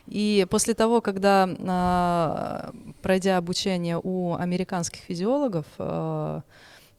И 0.05 0.45
после 0.49 0.75
того, 0.75 1.01
когда 1.01 1.47
э, 1.47 2.91
пройдя 3.01 3.37
обучение 3.37 3.99
у 4.01 4.35
американских 4.35 5.01
физиологов, 5.01 5.65
э, 5.79 6.41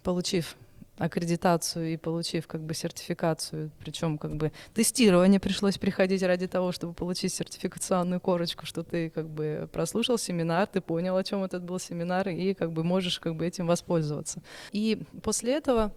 получив 0.03 0.57
аккредитацию 0.99 1.93
и 1.93 1.97
получив 1.97 2.47
как 2.47 2.63
бы 2.63 2.75
сертификацию, 2.75 3.71
причем 3.79 4.19
как 4.19 4.37
бы 4.37 4.53
тестирование 4.75 5.41
пришлось 5.41 5.79
приходить 5.79 6.23
ради 6.23 6.47
того, 6.47 6.73
чтобы 6.73 6.93
получить 6.93 7.33
сертификационную 7.33 8.21
корочку, 8.21 8.67
что 8.67 8.83
ты 8.83 9.11
как 9.11 9.29
бы 9.29 9.69
прослушал 9.73 10.19
семинар, 10.19 10.67
ты 10.67 10.81
понял, 10.81 11.17
о 11.17 11.25
чем 11.25 11.45
этот 11.45 11.63
был 11.63 11.79
семинар, 11.79 12.29
и 12.29 12.55
как 12.55 12.73
бы 12.73 12.85
можешь 12.85 13.21
как 13.21 13.37
бы 13.37 13.47
этим 13.47 13.67
воспользоваться. 13.67 14.43
И 14.73 15.03
после 15.23 15.55
этого 15.55 15.93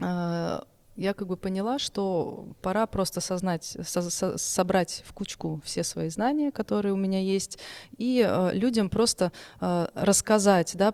э, 0.00 0.60
я 0.96 1.14
как 1.14 1.28
бы 1.28 1.36
поняла, 1.36 1.78
что 1.78 2.48
пора 2.60 2.86
просто 2.86 3.20
сознать, 3.20 3.64
со, 3.64 4.10
со, 4.10 4.36
собрать 4.36 5.04
в 5.06 5.12
кучку 5.12 5.60
все 5.64 5.84
свои 5.84 6.08
знания, 6.10 6.50
которые 6.50 6.92
у 6.92 6.96
меня 6.96 7.20
есть, 7.20 7.58
и 7.96 8.24
э, 8.26 8.50
людям 8.52 8.90
просто 8.90 9.32
э, 9.60 9.86
рассказать, 9.94 10.72
да, 10.76 10.92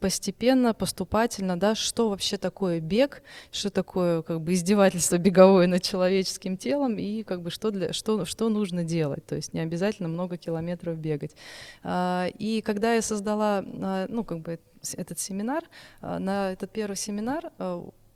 постепенно, 0.00 0.74
поступательно, 0.74 1.58
да, 1.58 1.74
что 1.74 2.08
вообще 2.08 2.36
такое 2.36 2.80
бег, 2.80 3.22
что 3.50 3.70
такое 3.70 4.22
как 4.22 4.40
бы 4.40 4.54
издевательство 4.54 5.18
беговое 5.18 5.66
над 5.66 5.82
человеческим 5.82 6.56
телом 6.56 6.98
и 6.98 7.22
как 7.22 7.42
бы 7.42 7.50
что, 7.50 7.70
для, 7.70 7.92
что, 7.92 8.24
что 8.24 8.48
нужно 8.48 8.84
делать. 8.84 9.24
То 9.26 9.36
есть 9.36 9.52
не 9.54 9.60
обязательно 9.60 10.08
много 10.08 10.36
километров 10.36 10.98
бегать. 10.98 11.34
А, 11.82 12.28
и 12.38 12.62
когда 12.62 12.94
я 12.94 13.02
создала, 13.02 13.64
а, 13.64 14.06
ну, 14.08 14.24
как 14.24 14.40
бы 14.40 14.58
этот 14.96 15.18
семинар, 15.18 15.64
а, 16.00 16.18
на 16.18 16.52
этот 16.52 16.70
первый 16.70 16.96
семинар 16.96 17.52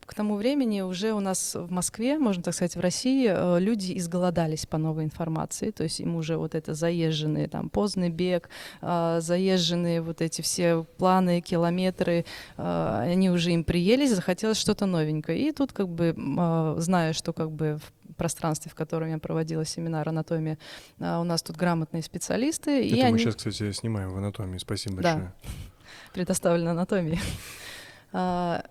к 0.07 0.15
тому 0.15 0.37
времени 0.37 0.81
уже 0.81 1.13
у 1.13 1.21
нас 1.21 1.55
в 1.55 1.71
Москве, 1.71 2.19
можно 2.19 2.43
так 2.43 2.55
сказать, 2.55 2.77
в 2.77 2.81
России 2.81 3.29
э, 3.29 3.61
люди 3.61 3.97
изголодались 3.99 4.67
по 4.67 4.79
новой 4.79 5.05
информации, 5.05 5.71
то 5.71 5.85
есть 5.85 6.01
им 6.01 6.17
уже 6.17 6.37
вот 6.37 6.55
это 6.55 6.75
заезженные, 6.75 7.49
там, 7.49 7.69
поздний 7.69 8.11
бег, 8.11 8.49
э, 8.81 9.19
заезженные 9.21 10.03
вот 10.03 10.21
эти 10.21 10.43
все 10.43 10.85
планы, 10.99 11.41
километры, 11.41 12.25
э, 12.57 12.99
они 13.03 13.31
уже 13.31 13.53
им 13.53 13.65
приелись, 13.65 14.15
захотелось 14.15 14.59
что-то 14.59 14.87
новенькое. 14.87 15.39
И 15.39 15.53
тут 15.53 15.73
как 15.73 15.89
бы, 15.89 16.15
зная, 16.79 17.13
что 17.13 17.33
как 17.33 17.51
бы 17.51 17.79
в 17.79 18.15
пространстве, 18.15 18.71
в 18.71 18.75
котором 18.75 19.09
я 19.09 19.19
проводила 19.19 19.65
семинар 19.65 20.09
анатомии, 20.09 20.59
у 20.99 21.25
нас 21.25 21.43
тут 21.43 21.57
грамотные 21.57 22.03
специалисты. 22.03 22.87
Это 22.87 22.95
и 22.95 23.01
мы 23.01 23.09
они... 23.09 23.19
сейчас, 23.19 23.37
кстати, 23.37 23.73
снимаем 23.73 24.11
в 24.11 24.17
анатомии. 24.17 24.59
Спасибо 24.59 25.03
да. 25.03 25.15
большое. 25.15 25.33
Предоставлено 26.13 26.71
анатомии. 26.73 27.19
А, 28.13 28.65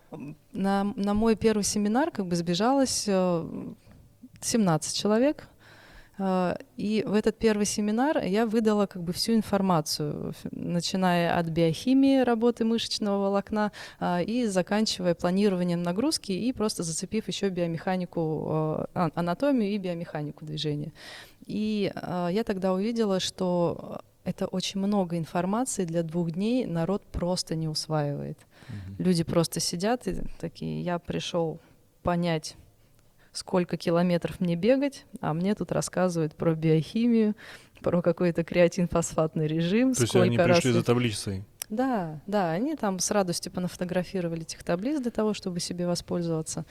на, 0.53 0.93
на 0.95 1.13
мой 1.13 1.35
первый 1.35 1.63
семинар 1.63 2.11
как 2.11 2.27
бы 2.27 2.35
сбежалось 2.35 3.09
17 4.41 4.95
э, 4.95 4.99
человек. 4.99 5.47
А, 6.19 6.57
и 6.77 7.03
в 7.07 7.13
этот 7.13 7.39
первый 7.39 7.65
семинар 7.65 8.23
я 8.23 8.45
выдала 8.45 8.85
как 8.85 9.01
бы 9.01 9.13
всю 9.13 9.33
информацию, 9.33 10.33
начиная 10.51 11.37
от 11.37 11.47
биохимии 11.47 12.19
работы 12.19 12.65
мышечного 12.65 13.23
волокна 13.23 13.71
а, 13.99 14.21
и 14.21 14.45
заканчивая 14.45 15.15
планированием 15.15 15.81
нагрузки 15.81 16.31
и 16.31 16.53
просто 16.53 16.83
зацепив 16.83 17.27
еще 17.27 17.49
биомеханику, 17.49 18.85
анатомию 18.93 19.71
и 19.71 19.77
биомеханику 19.79 20.45
движения. 20.45 20.93
И 21.47 21.91
я 21.95 22.43
тогда 22.45 22.71
увидела, 22.71 23.19
что 23.19 24.01
это 24.23 24.45
очень 24.45 24.79
много 24.79 25.17
информации 25.17 25.85
для 25.85 26.03
двух 26.03 26.31
дней, 26.31 26.65
народ 26.65 27.03
просто 27.03 27.55
не 27.55 27.67
усваивает. 27.67 28.37
Угу. 28.69 29.03
Люди 29.03 29.23
просто 29.23 29.59
сидят 29.59 30.07
и 30.07 30.21
такие, 30.39 30.81
я 30.81 30.99
пришел 30.99 31.59
понять, 32.03 32.55
сколько 33.31 33.77
километров 33.77 34.39
мне 34.39 34.55
бегать, 34.55 35.05
а 35.21 35.33
мне 35.33 35.55
тут 35.55 35.71
рассказывают 35.71 36.35
про 36.35 36.53
биохимию, 36.53 37.35
про 37.81 38.01
какой-то 38.01 38.43
креатинфосфатный 38.43 39.47
режим. 39.47 39.93
То 39.93 40.03
есть 40.03 40.15
они 40.15 40.37
раз 40.37 40.57
пришли 40.57 40.71
за 40.71 40.83
таблицей? 40.83 41.43
Да, 41.69 42.19
да, 42.27 42.51
они 42.51 42.75
там 42.75 42.99
с 42.99 43.09
радостью 43.11 43.51
понафотографировали 43.51 44.41
этих 44.41 44.61
таблиц 44.61 45.01
для 45.01 45.09
того, 45.09 45.33
чтобы 45.33 45.61
себе 45.61 45.87
воспользоваться. 45.87 46.65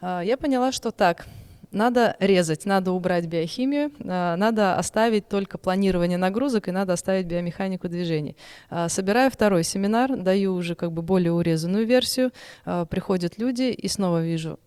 А, 0.00 0.20
я 0.20 0.36
поняла, 0.36 0.72
что 0.72 0.90
так, 0.90 1.26
надо 1.72 2.16
резать, 2.18 2.64
надо 2.66 2.92
убрать 2.92 3.26
биохимию, 3.26 3.90
а, 4.00 4.36
надо 4.36 4.76
оставить 4.76 5.28
только 5.28 5.58
планирование 5.58 6.18
нагрузок 6.18 6.68
и 6.68 6.72
надо 6.72 6.92
оставить 6.92 7.26
биомеханику 7.26 7.88
движений. 7.88 8.36
А, 8.70 8.88
собираю 8.88 9.30
второй 9.30 9.64
семинар, 9.64 10.16
даю 10.16 10.54
уже 10.54 10.74
как 10.74 10.92
бы 10.92 11.02
более 11.02 11.32
урезанную 11.32 11.86
версию, 11.86 12.32
а, 12.64 12.84
приходят 12.84 13.38
люди 13.38 13.70
и 13.70 13.88
снова 13.88 14.22
вижу, 14.22 14.58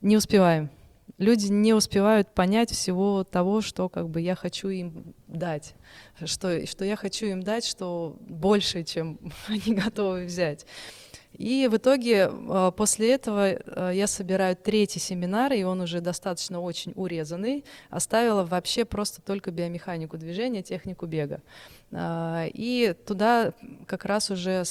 не 0.00 0.16
успеваем. 0.16 0.70
Люди 1.18 1.48
не 1.48 1.74
успевают 1.74 2.32
понять 2.34 2.70
всего 2.70 3.24
того, 3.24 3.60
что 3.60 3.88
как 3.88 4.08
бы 4.08 4.20
я 4.20 4.34
хочу 4.34 4.68
им 4.68 5.14
дать, 5.26 5.74
что, 6.24 6.66
что 6.66 6.84
я 6.84 6.96
хочу 6.96 7.26
им 7.26 7.42
дать, 7.42 7.66
что 7.66 8.16
больше, 8.20 8.84
чем 8.84 9.18
они 9.48 9.74
готовы 9.74 10.24
взять. 10.24 10.66
И 11.40 11.68
в 11.68 11.76
итоге 11.78 12.30
а, 12.30 12.70
после 12.70 13.14
этого 13.14 13.46
а, 13.48 13.90
я 13.90 14.06
собираю 14.06 14.54
третий 14.56 15.00
семинар, 15.00 15.54
и 15.54 15.62
он 15.62 15.80
уже 15.80 16.02
достаточно 16.02 16.60
очень 16.60 16.92
урезанный. 16.94 17.64
Оставила 17.88 18.44
вообще 18.44 18.84
просто 18.84 19.22
только 19.22 19.50
биомеханику 19.50 20.18
движения, 20.18 20.62
технику 20.62 21.06
бега. 21.06 21.40
А, 21.92 22.46
и 22.52 22.94
туда 23.06 23.52
как 23.86 24.04
раз 24.04 24.30
уже 24.30 24.64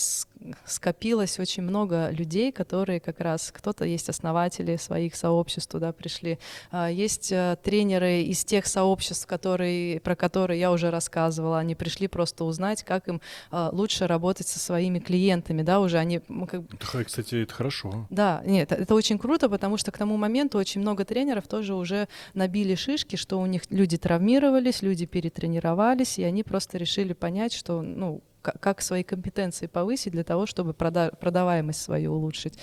скопилось 0.66 1.40
очень 1.40 1.64
много 1.64 2.10
людей, 2.12 2.52
которые 2.52 3.00
как 3.00 3.20
раз, 3.20 3.52
кто-то 3.54 3.86
есть 3.86 4.10
основатели 4.10 4.78
своих 4.78 5.16
сообществ 5.16 5.72
туда 5.72 5.92
пришли, 5.92 6.40
а, 6.72 6.90
есть 6.90 7.32
э, 7.32 7.58
тренеры 7.62 8.22
из 8.22 8.46
тех 8.46 8.66
сообществ, 8.66 9.28
которые, 9.28 10.00
про 10.00 10.16
которые 10.16 10.60
я 10.60 10.72
уже 10.72 10.92
рассказывала, 10.92 11.60
они 11.60 11.76
пришли 11.76 12.08
просто 12.08 12.46
узнать, 12.46 12.84
как 12.84 13.08
им 13.08 13.22
а, 13.52 13.70
лучше 13.74 14.08
работать 14.08 14.48
со 14.48 14.60
своими 14.60 15.00
клиентами, 15.00 15.62
да, 15.62 15.80
уже 15.80 15.98
они... 15.98 16.20
Как... 16.20 16.62
Кстати, 17.06 17.44
это 17.44 17.54
хорошо. 17.54 18.08
Да, 18.10 18.42
нет, 18.46 18.72
это 18.72 18.96
очень 18.96 19.20
круто, 19.20 19.50
потому 19.50 19.78
что 19.78 19.92
к 19.92 19.98
тому 19.98 20.18
моменту 20.18 20.58
очень 20.58 20.82
много 20.82 21.04
тренеров 21.06 21.48
тоже 21.48 21.76
уже 21.76 22.08
набили 22.34 22.76
шишки, 22.76 23.16
что 23.18 23.40
у 23.40 23.46
них 23.46 23.64
люди 23.70 23.98
травмировались, 23.98 24.82
люди 24.82 25.06
перетренировались, 25.06 26.18
и 26.18 26.24
они 26.24 26.44
просто 26.44 26.78
решили 26.78 27.09
понять, 27.14 27.54
что, 27.54 27.82
ну, 27.82 28.22
как 28.42 28.82
свои 28.82 29.04
компетенции 29.04 29.68
повысить 29.68 30.14
для 30.14 30.24
того, 30.24 30.46
чтобы 30.46 30.74
прода 30.74 31.12
продаваемость 31.12 31.82
свою 31.82 32.14
улучшить. 32.14 32.58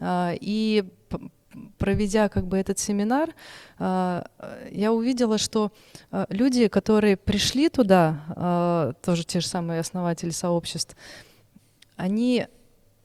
А, 0.00 0.32
и 0.38 0.84
проведя 1.78 2.28
как 2.28 2.46
бы 2.46 2.58
этот 2.58 2.78
семинар, 2.78 3.34
а, 3.78 4.26
я 4.70 4.92
увидела, 4.92 5.38
что 5.38 5.72
а, 6.10 6.26
люди, 6.30 6.68
которые 6.68 7.16
пришли 7.16 7.68
туда, 7.68 8.94
тоже 9.02 9.24
те 9.24 9.40
же 9.40 9.46
самые 9.46 9.80
основатели 9.80 10.30
сообществ, 10.30 10.96
они 11.96 12.46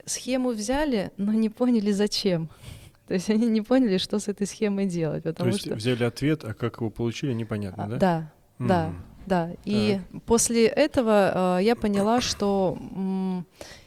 схему 0.05 0.51
взяли, 0.51 1.11
но 1.17 1.33
не 1.33 1.49
поняли 1.49 1.91
зачем. 1.91 2.49
То 3.07 3.13
есть 3.13 3.29
они 3.29 3.47
не 3.47 3.61
поняли, 3.61 3.97
что 3.97 4.19
с 4.19 4.27
этой 4.27 4.47
схемой 4.47 4.87
делать. 4.87 5.23
Потому 5.23 5.51
То 5.51 5.55
есть 5.55 5.65
что... 5.65 5.75
взяли 5.75 6.03
ответ, 6.03 6.43
а 6.43 6.53
как 6.53 6.77
его 6.77 6.89
получили, 6.89 7.33
непонятно, 7.33 7.87
да? 7.87 7.97
Да, 7.97 8.31
mm. 8.59 8.67
да. 8.67 8.93
Да, 9.25 9.49
и 9.65 9.99
после 10.25 10.67
этого 10.67 11.57
э, 11.59 11.63
я 11.63 11.75
поняла, 11.75 12.21
что 12.21 12.77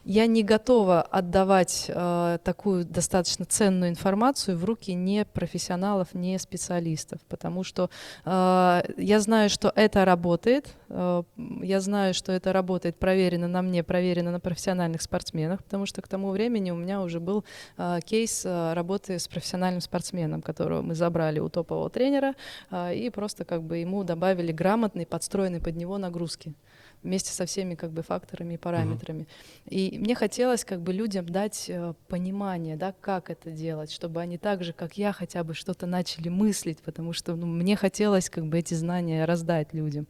я 0.09 0.27
не 0.27 0.43
готова 0.43 1.03
отдавать 1.03 1.85
э, 1.87 2.39
такую 2.43 2.87
достаточно 2.87 3.45
ценную 3.45 3.91
информацию 3.91 4.57
в 4.57 4.65
руки 4.65 4.95
не 4.95 5.27
профессионалов, 5.27 6.15
не 6.15 6.39
специалистов, 6.39 7.21
потому 7.29 7.63
что 7.63 7.91
э, 8.25 8.83
я 8.97 9.21
знаю, 9.21 9.51
что 9.51 9.71
это 9.77 10.07
работает, 10.07 10.75
э, 10.89 11.23
я 11.37 11.81
знаю, 11.81 12.15
что 12.15 12.33
это 12.33 12.55
работает 12.55 12.97
проверено 12.97 13.49
на 13.49 13.61
мне, 13.61 13.85
проверено 13.85 14.31
на 14.31 14.41
профессиональных 14.41 15.03
спортсменах, 15.03 15.63
потому 15.63 15.85
что 15.85 16.01
к 16.01 16.09
тому 16.09 16.31
времени 16.31 16.71
у 16.71 16.77
меня 16.77 17.03
уже 17.03 17.21
был 17.21 17.45
э, 17.77 17.99
кейс 18.03 18.47
э, 18.47 18.73
работы 18.73 19.19
с 19.19 19.29
профессиональным 19.29 19.83
спортсменом, 19.83 20.41
которого 20.41 20.81
мы 20.81 20.95
забрали 20.95 21.39
у 21.39 21.51
топового 21.51 21.91
тренера 21.91 22.33
э, 22.71 22.95
и 22.95 23.11
просто 23.11 23.45
как 23.45 23.63
бы 23.63 23.77
ему 23.77 24.05
добавили 24.05 24.53
грамотный, 24.53 25.05
подстроенный 25.05 25.61
под 25.61 25.77
него 25.77 25.99
нагрузки 25.99 26.55
вместе 27.03 27.33
со 27.33 27.47
всеми 27.47 27.75
как 27.75 27.93
бы 27.93 28.03
факторами 28.03 28.55
и 28.55 28.57
параметрами. 28.57 29.23
Uh-huh. 29.67 29.71
И 29.71 29.99
мне 29.99 30.15
хотелось 30.15 30.65
как 30.65 30.81
бы 30.81 30.93
людям 30.93 31.29
дать 31.29 31.67
э, 31.69 31.95
понимание, 32.09 32.77
да, 32.77 32.95
как 33.01 33.31
это 33.31 33.51
делать, 33.51 33.93
чтобы 33.93 34.21
они 34.21 34.39
так 34.39 34.65
же, 34.65 34.73
как 34.73 34.99
я, 34.99 35.13
хотя 35.13 35.45
бы 35.45 35.55
что-то 35.55 35.87
начали 35.87 36.29
мыслить, 36.29 36.81
потому 36.81 37.13
что 37.13 37.37
ну, 37.37 37.47
мне 37.47 37.77
хотелось 37.77 38.31
как 38.31 38.47
бы 38.47 38.59
эти 38.59 38.75
знания 38.75 39.25
раздать 39.25 39.73
людям. 39.75 40.07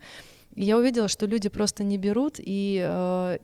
И 0.54 0.64
я 0.64 0.76
увидела, 0.76 1.08
что 1.08 1.26
люди 1.26 1.48
просто 1.48 1.84
не 1.84 1.98
берут, 1.98 2.36
и, 2.38 2.84
э, 2.84 3.38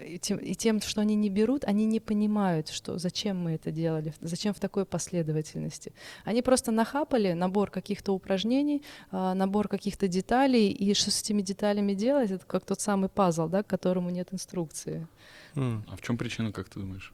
и, 0.00 0.18
тем, 0.18 0.38
и 0.38 0.54
тем, 0.54 0.80
что 0.80 1.00
они 1.00 1.14
не 1.14 1.28
берут, 1.28 1.64
они 1.64 1.84
не 1.84 2.00
понимают, 2.00 2.68
что 2.68 2.98
зачем 2.98 3.36
мы 3.36 3.52
это 3.52 3.70
делали, 3.70 4.14
зачем 4.20 4.54
в 4.54 4.60
такой 4.60 4.84
последовательности. 4.84 5.92
Они 6.24 6.42
просто 6.42 6.72
нахапали 6.72 7.32
набор 7.32 7.70
каких-то 7.70 8.12
упражнений, 8.12 8.82
э, 9.10 9.32
набор 9.34 9.68
каких-то 9.68 10.08
деталей, 10.08 10.68
и 10.70 10.94
что 10.94 11.10
с 11.10 11.22
этими 11.22 11.42
деталями 11.42 11.94
делать, 11.94 12.30
это 12.30 12.44
как 12.46 12.64
тот 12.64 12.80
самый 12.80 13.08
пазл, 13.08 13.48
да, 13.48 13.62
к 13.62 13.66
которому 13.66 14.10
нет 14.10 14.28
инструкции. 14.32 15.06
Mm. 15.54 15.82
А 15.88 15.96
в 15.96 16.00
чем 16.00 16.16
причина, 16.16 16.52
как 16.52 16.68
ты 16.68 16.80
думаешь? 16.80 17.12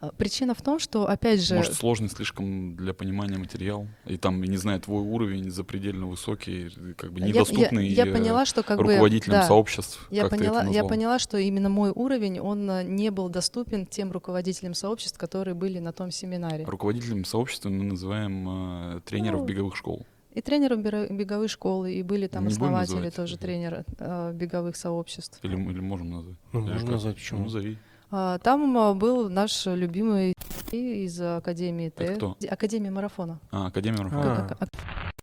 А, 0.00 0.12
причина 0.12 0.54
в 0.54 0.62
том, 0.62 0.78
что, 0.78 1.06
опять 1.06 1.42
же... 1.42 1.56
Может, 1.56 1.74
сложный 1.74 2.08
слишком 2.08 2.74
для 2.74 2.94
понимания 2.94 3.36
материал, 3.36 3.86
и 4.06 4.16
там, 4.16 4.42
не 4.42 4.56
знаю, 4.56 4.80
твой 4.80 5.02
уровень 5.02 5.50
запредельно 5.50 6.06
высокий, 6.06 6.70
как 6.96 7.12
бы 7.12 7.20
недоступный 7.20 7.86
я, 7.86 8.04
я, 8.04 8.10
я 8.10 8.16
поняла, 8.16 8.46
что 8.46 8.62
как 8.62 8.78
руководителям 8.80 9.36
бы, 9.36 9.42
да, 9.42 9.48
сообществ. 9.48 10.06
Я 10.10 10.28
поняла, 10.28 10.64
я 10.64 10.84
поняла, 10.84 11.18
что 11.18 11.36
именно 11.36 11.68
мой 11.68 11.90
уровень, 11.90 12.40
он 12.40 12.70
э, 12.70 12.82
не 12.82 13.10
был 13.10 13.28
доступен 13.28 13.84
тем 13.84 14.10
руководителям 14.10 14.72
сообществ, 14.72 15.18
которые 15.18 15.54
были 15.54 15.78
на 15.80 15.92
том 15.92 16.10
семинаре. 16.10 16.64
Руководителем 16.64 17.26
сообщества 17.26 17.68
мы 17.68 17.84
называем 17.84 18.96
э, 18.96 19.00
тренеров 19.02 19.40
ну, 19.40 19.46
беговых 19.46 19.76
школ. 19.76 20.06
И 20.32 20.40
тренеров 20.40 20.80
беговой 20.80 21.48
школы, 21.48 21.92
и 21.92 22.02
были 22.02 22.26
там 22.26 22.46
не 22.46 22.52
основатели 22.52 23.10
тоже 23.10 23.36
тренера 23.36 23.84
э, 23.98 24.32
беговых 24.32 24.76
сообществ. 24.76 25.40
Или, 25.42 25.56
или 25.56 25.80
можем 25.80 26.10
назвать? 26.10 26.36
Ну, 26.52 26.60
можно 26.60 26.92
назвать, 26.92 27.16
почему? 27.16 27.40
Ну, 27.40 27.44
назови. 27.44 27.78
А, 28.10 28.38
там 28.38 28.76
а, 28.76 28.94
был 28.94 29.28
наш 29.28 29.66
любимый 29.66 30.34
из 30.72 31.20
Академии 31.20 31.90
Т. 31.90 32.16
кто? 32.16 32.36
Академия 32.48 32.90
марафона. 32.90 33.40
А, 33.50 33.66
Академия 33.66 34.02
марафона. 34.02 34.56
А. 34.58 34.66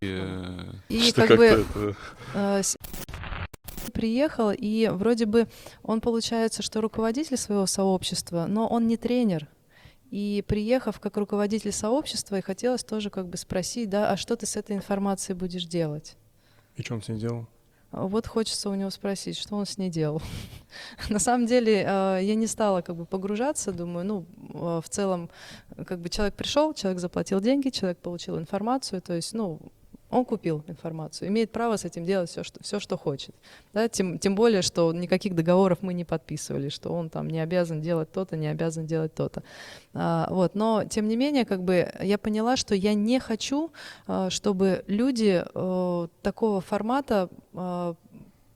Э, 0.02 0.74
и 0.90 1.12
как 1.12 1.36
бы 1.38 1.66
э, 2.36 2.62
приехал, 3.94 4.52
и 4.52 4.90
вроде 4.92 5.26
бы 5.26 5.48
он 5.84 6.02
получается, 6.02 6.62
что 6.62 6.82
руководитель 6.82 7.38
своего 7.38 7.66
сообщества, 7.66 8.46
но 8.48 8.68
он 8.68 8.88
не 8.88 8.98
тренер. 8.98 9.48
И 10.12 10.44
приехав 10.48 11.00
как 11.00 11.18
руководитель 11.18 11.74
сообщества, 11.74 12.38
и 12.38 12.42
хотелось 12.42 12.84
тоже 12.84 13.10
как 13.10 13.28
бы 13.28 13.36
спросить, 13.38 13.90
да, 13.90 14.12
а 14.12 14.18
что 14.18 14.38
ты 14.38 14.46
с 14.46 14.56
этой 14.56 14.76
информацией 14.76 15.38
будешь 15.38 15.66
делать? 15.66 16.16
И 16.76 16.84
что 16.84 16.94
он 16.94 17.02
с 17.02 17.10
ней 17.10 17.20
делал? 17.20 17.48
Вот 17.92 18.28
хочется 18.28 18.70
у 18.70 18.76
него 18.76 18.90
спросить, 18.90 19.38
что 19.38 19.56
он 19.56 19.66
с 19.66 19.78
ней 19.78 19.90
делал. 19.90 20.22
На 21.10 21.20
самом 21.20 21.46
деле 21.48 21.84
э, 21.88 22.20
я 22.22 22.36
не 22.36 22.48
стала 22.48 22.82
как 22.82 22.96
бы 22.96 23.06
погружаться, 23.06 23.72
думаю, 23.72 24.06
ну, 24.06 24.26
э, 24.54 24.82
в 24.84 24.90
целом, 24.90 25.30
как 25.86 26.00
бы 26.00 26.10
человек 26.10 26.36
пришел, 26.36 26.74
человек 26.74 27.00
заплатил 27.00 27.40
деньги, 27.40 27.70
человек 27.70 28.00
получил 28.00 28.38
информацию, 28.38 29.02
то 29.02 29.14
есть, 29.14 29.34
ну, 29.34 29.60
он 30.10 30.26
купил 30.26 30.64
информацию, 30.68 31.28
имеет 31.30 31.52
право 31.52 31.76
с 31.76 31.86
этим 31.86 32.06
делать 32.06 32.30
все, 32.30 32.44
что, 32.44 32.64
все, 32.64 32.80
что 32.80 32.98
хочет. 32.98 33.36
Да? 33.74 33.90
Тем, 33.90 34.20
тем 34.20 34.36
более, 34.36 34.62
что 34.62 34.94
никаких 34.94 35.36
договоров 35.36 35.80
мы 35.82 35.94
не 35.94 36.06
подписывали, 36.06 36.70
что 36.70 36.94
он 36.94 37.10
там 37.10 37.28
не 37.28 37.40
обязан 37.40 37.82
делать 37.82 38.12
то-то, 38.12 38.38
не 38.38 38.48
обязан 38.48 38.86
делать 38.86 39.14
то-то. 39.14 39.44
А, 39.94 40.28
вот. 40.30 40.56
Но, 40.56 40.86
тем 40.86 41.08
не 41.08 41.18
менее, 41.18 41.46
как 41.46 41.62
бы 41.64 41.92
я 42.02 42.18
поняла, 42.18 42.56
что 42.56 42.74
я 42.74 42.94
не 42.94 43.20
хочу, 43.20 43.72
а, 44.08 44.30
чтобы 44.30 44.84
люди 44.88 45.44
а, 45.54 46.08
такого 46.22 46.62
формата 46.62 47.30
а, 47.54 47.96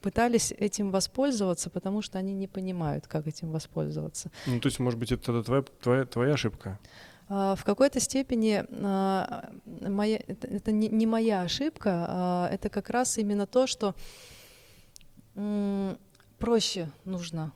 пытались 0.02 0.52
этим 0.58 0.92
воспользоваться, 0.92 1.70
потому 1.70 2.02
что 2.02 2.18
они 2.18 2.34
не 2.34 2.48
понимают, 2.48 3.08
как 3.08 3.28
этим 3.28 3.52
воспользоваться. 3.52 4.32
Ну, 4.48 4.60
то 4.60 4.68
есть, 4.68 4.80
может 4.80 5.00
быть, 5.00 5.12
это 5.12 5.44
твоя, 5.44 5.64
твоя, 5.82 6.06
твоя 6.06 6.34
ошибка? 6.34 6.80
А, 7.34 7.56
в 7.56 7.64
какой-то 7.64 8.02
степени 8.02 8.66
а, 8.84 9.50
это, 9.80 10.72
не 10.74 11.06
моя 11.06 11.44
ошибка, 11.44 12.06
а 12.10 12.50
это 12.52 12.70
как 12.70 12.90
раз 12.90 13.18
именно 13.18 13.48
то, 13.48 13.68
что 13.68 13.96
проще 16.40 16.90
нужно 17.06 17.54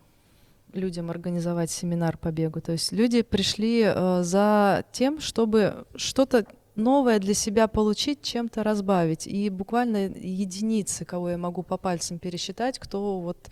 людям 0.72 1.10
организовать 1.10 1.72
семинар 1.72 2.18
по 2.18 2.31
бегу. 2.31 2.61
То 2.61 2.72
есть 2.72 2.93
люди 2.93 3.22
пришли 3.22 3.84
за 4.22 4.85
тем, 4.93 5.19
чтобы 5.19 5.85
что-то 5.95 6.45
новое 6.76 7.19
для 7.19 7.34
себя 7.34 7.68
получить, 7.68 8.22
чем-то 8.22 8.64
разбавить. 8.64 9.27
И 9.27 9.49
буквально 9.49 10.07
единицы, 10.07 11.03
кого 11.03 11.31
я 11.31 11.38
могу 11.38 11.64
по 11.64 11.77
пальцам 11.77 12.18
пересчитать, 12.18 12.80
кто 12.80 13.19
вот 13.19 13.49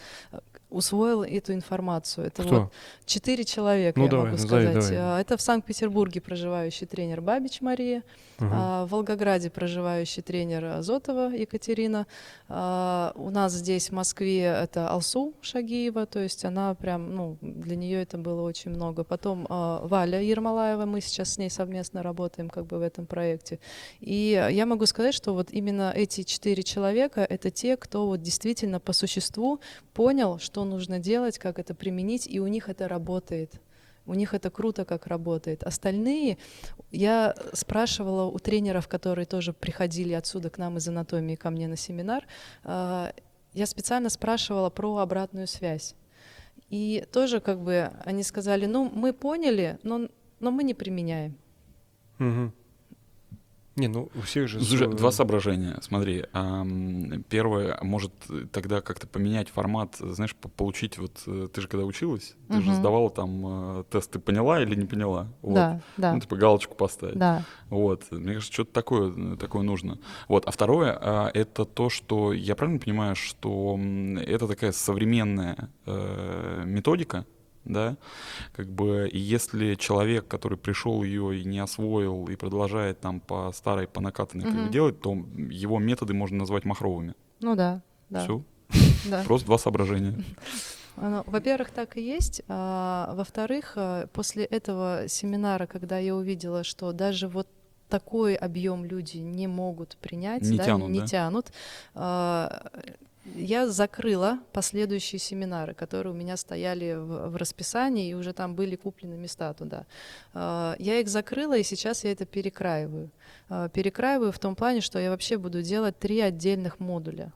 усвоил 0.74 1.24
эту 1.24 1.54
информацию. 1.54 2.28
Это 2.28 2.44
Кто? 2.44 2.60
вот 2.62 2.74
четыре 3.06 3.44
человека, 3.46 4.00
ну, 4.00 4.06
я 4.06 4.12
давай, 4.12 4.26
могу 4.26 4.38
сказать. 4.38 4.90
Давай. 4.90 5.22
Это 5.22 5.38
в 5.38 5.42
Санкт-Петербурге 5.42 6.22
проживающий 6.22 6.88
тренер 6.88 7.22
Бабич 7.22 7.62
Мария, 7.62 8.04
угу. 8.48 8.56
в 8.56 8.88
Волгограде 8.90 9.50
проживающий 9.50 10.22
тренер 10.22 10.66
Азотова 10.66 11.32
Екатерина. 11.34 12.08
А, 12.48 13.14
у 13.16 13.30
нас 13.30 13.54
здесь 13.54 13.90
в 13.90 13.94
Москве 13.94 14.44
это 14.44 14.90
Алсу 14.90 15.34
Шагиева, 15.42 16.06
то 16.06 16.20
есть 16.20 16.46
она 16.46 16.76
прям, 16.76 17.16
ну, 17.16 17.38
для 17.42 17.76
нее 17.76 18.02
это 18.02 18.18
было 18.18 18.42
очень 18.42 18.72
много. 18.72 19.04
Потом 19.04 19.46
а, 19.50 19.86
Валя 19.86 20.22
Ермолаева, 20.22 20.86
мы 20.86 21.02
сейчас 21.02 21.34
с 21.34 21.38
ней 21.38 21.50
совместно 21.50 22.04
работаем 22.04 22.50
как 22.50 22.66
бы 22.66 22.78
в 22.78 22.82
этом 22.82 23.06
проекте. 23.06 23.60
И 24.00 24.48
я 24.52 24.66
могу 24.66 24.86
сказать, 24.86 25.14
что 25.14 25.34
вот 25.34 25.52
именно 25.52 25.92
эти 25.96 26.24
четыре 26.24 26.64
человека— 26.64 27.22
это 27.30 27.52
те, 27.52 27.78
кто 27.78 28.08
вот 28.08 28.22
действительно 28.22 28.80
по 28.80 28.94
существу 28.94 29.60
понял, 29.94 30.40
что 30.40 30.66
нужно 30.66 31.00
делать, 31.00 31.38
как 31.38 31.60
это 31.60 31.74
применить, 31.74 32.28
и 32.28 32.40
у 32.40 32.48
них 32.48 32.70
это 32.70 32.88
работает. 32.88 33.62
У 34.06 34.14
них 34.14 34.34
это 34.34 34.50
круто, 34.50 34.86
как 34.86 35.08
работает. 35.08 35.64
Остальные, 35.64 36.38
я 36.92 37.36
спрашивала 37.54 38.26
у 38.26 38.38
тренеров, 38.38 38.88
которые 38.88 39.26
тоже 39.26 39.54
приходили 39.54 40.14
отсюда 40.14 40.50
к 40.50 40.58
нам 40.58 40.78
из 40.78 40.88
анатомии 40.88 41.36
ко 41.36 41.50
мне 41.50 41.68
на 41.68 41.78
семинар, 41.78 42.26
а, 42.64 43.14
я 43.54 43.66
специально 43.66 44.10
спрашивала 44.10 44.70
про 44.70 44.98
обратную 44.98 45.48
связь. 45.48 45.96
И 46.70 47.06
тоже 47.12 47.40
как 47.40 47.60
бы 47.60 47.92
они 48.04 48.24
сказали, 48.24 48.66
ну 48.66 48.90
мы 48.94 49.14
поняли, 49.14 49.80
но, 49.84 50.10
но 50.40 50.52
мы 50.52 50.64
не 50.64 50.74
применяем. 50.74 51.38
Угу. 52.20 52.52
Не, 53.76 53.88
ну 53.88 54.10
у 54.14 54.22
всех 54.22 54.48
же... 54.48 54.62
Слушай, 54.62 54.88
два 54.88 55.12
соображения. 55.12 55.80
Смотри, 55.82 56.26
первое, 57.30 57.80
может 57.82 58.12
тогда 58.52 58.82
как-то 58.82 59.08
поменять 59.08 59.50
формат, 59.50 59.96
знаешь, 60.00 60.36
по- 60.36 60.48
получить 60.50 60.98
вот, 60.98 61.24
э, 61.26 61.48
ты 61.52 61.62
же 61.62 61.68
когда 61.68 61.86
училась, 61.86 62.36
ты 62.50 62.62
же 62.62 62.74
сдавала 62.76 63.10
там 63.10 63.80
э, 63.80 63.84
тест, 63.90 64.12
ты 64.12 64.20
поняла 64.20 64.62
или 64.62 64.76
не 64.76 64.86
поняла? 64.86 65.28
Вот. 65.42 65.56
Да, 65.56 65.82
да, 65.98 66.14
Ну, 66.14 66.20
типа 66.20 66.36
галочку 66.36 66.76
поставить. 66.76 67.18
да. 67.18 67.44
Вот, 67.70 68.12
мне 68.12 68.34
кажется, 68.34 68.54
что-то 68.54 68.72
такое, 68.74 69.12
э, 69.34 69.38
такое 69.38 69.64
нужно. 69.64 69.98
Вот, 70.28 70.46
а 70.46 70.52
второе, 70.52 70.94
это 71.34 71.66
то, 71.66 71.90
что, 71.90 72.32
я 72.34 72.56
правильно 72.56 72.80
понимаю, 72.80 73.16
что 73.16 73.80
это 74.26 74.48
такая 74.48 74.72
современная 74.72 75.70
методика, 76.66 77.26
да, 77.66 77.98
как 78.54 78.68
бы, 78.68 79.10
и 79.12 79.18
если 79.18 79.76
человек, 79.76 80.28
который 80.28 80.58
пришел 80.58 81.04
ее 81.04 81.40
и 81.40 81.46
не 81.46 81.60
освоил, 81.60 82.28
и 82.28 82.36
продолжает 82.36 83.00
там 83.00 83.20
по 83.20 83.52
старой, 83.54 83.88
по 83.88 84.02
накатанной 84.02 84.46
как 84.46 84.66
бы 84.66 84.70
делать, 84.70 85.00
то 85.00 85.14
его 85.14 85.80
методы 85.80 86.14
можно 86.14 86.38
назвать 86.38 86.66
махровыми. 86.66 87.16
Ну 87.40 87.56
да, 87.56 87.82
да. 88.10 88.24
Все, 88.24 88.44
да. 89.10 89.24
просто 89.24 89.48
два 89.48 89.58
соображения. 89.58 90.24
Оно, 90.96 91.24
Во-первых, 91.26 91.72
так 91.72 91.98
и 91.98 92.02
есть. 92.02 92.44
А, 92.48 93.14
во-вторых, 93.16 93.74
а, 93.76 94.08
после 94.08 94.46
этого 94.46 95.08
семинара, 95.08 95.66
когда 95.66 95.98
я 95.98 96.16
увидела, 96.16 96.64
что 96.64 96.92
даже 96.92 97.28
вот 97.28 97.48
такой 97.90 98.36
объем 98.36 98.86
люди 98.86 99.18
не 99.18 99.48
могут 99.48 99.98
принять, 99.98 100.44
Не 100.44 100.58
да, 100.58 100.66
тянут, 100.66 100.90
не 100.90 101.00
да? 101.02 101.06
тянут, 101.08 101.52
а, 101.96 102.70
я 103.26 103.68
закрыла 103.68 104.40
последующие 104.52 105.20
семинары, 105.20 105.74
которые 105.74 106.14
у 106.14 106.16
меня 106.16 106.38
стояли 106.38 106.94
в, 106.94 107.30
в 107.30 107.36
расписании, 107.36 108.10
и 108.10 108.14
уже 108.14 108.34
там 108.34 108.56
были 108.56 108.76
куплены 108.76 109.16
места 109.16 109.54
туда. 109.54 109.86
А, 110.34 110.76
Я 110.80 111.00
их 111.00 111.08
закрыла, 111.08 111.58
и 111.58 111.64
сейчас 111.64 112.04
я 112.04 112.12
это 112.12 112.26
перекраиваю. 112.26 113.10
А, 113.50 113.70
Перекраиваю 113.70 114.32
в 114.32 114.40
том 114.40 114.56
плане, 114.56 114.82
что 114.82 115.00
я 115.00 115.10
вообще 115.10 115.38
буду 115.38 115.62
делать 115.62 115.98
три 115.98 116.20
отдельных 116.20 116.80
модуля. 116.80 117.32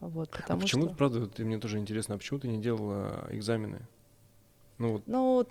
Вот, 0.00 0.30
А 0.48 0.56
почему, 0.56 0.86
что... 0.86 0.94
правда, 0.94 1.26
ты, 1.28 1.44
мне 1.44 1.58
тоже 1.58 1.78
интересно, 1.78 2.16
а 2.16 2.18
почему 2.18 2.40
ты 2.40 2.48
не 2.48 2.60
делала 2.60 3.28
экзамены? 3.30 3.80
Ну 4.82 4.92
вот, 4.94 5.02
Ну, 5.06 5.46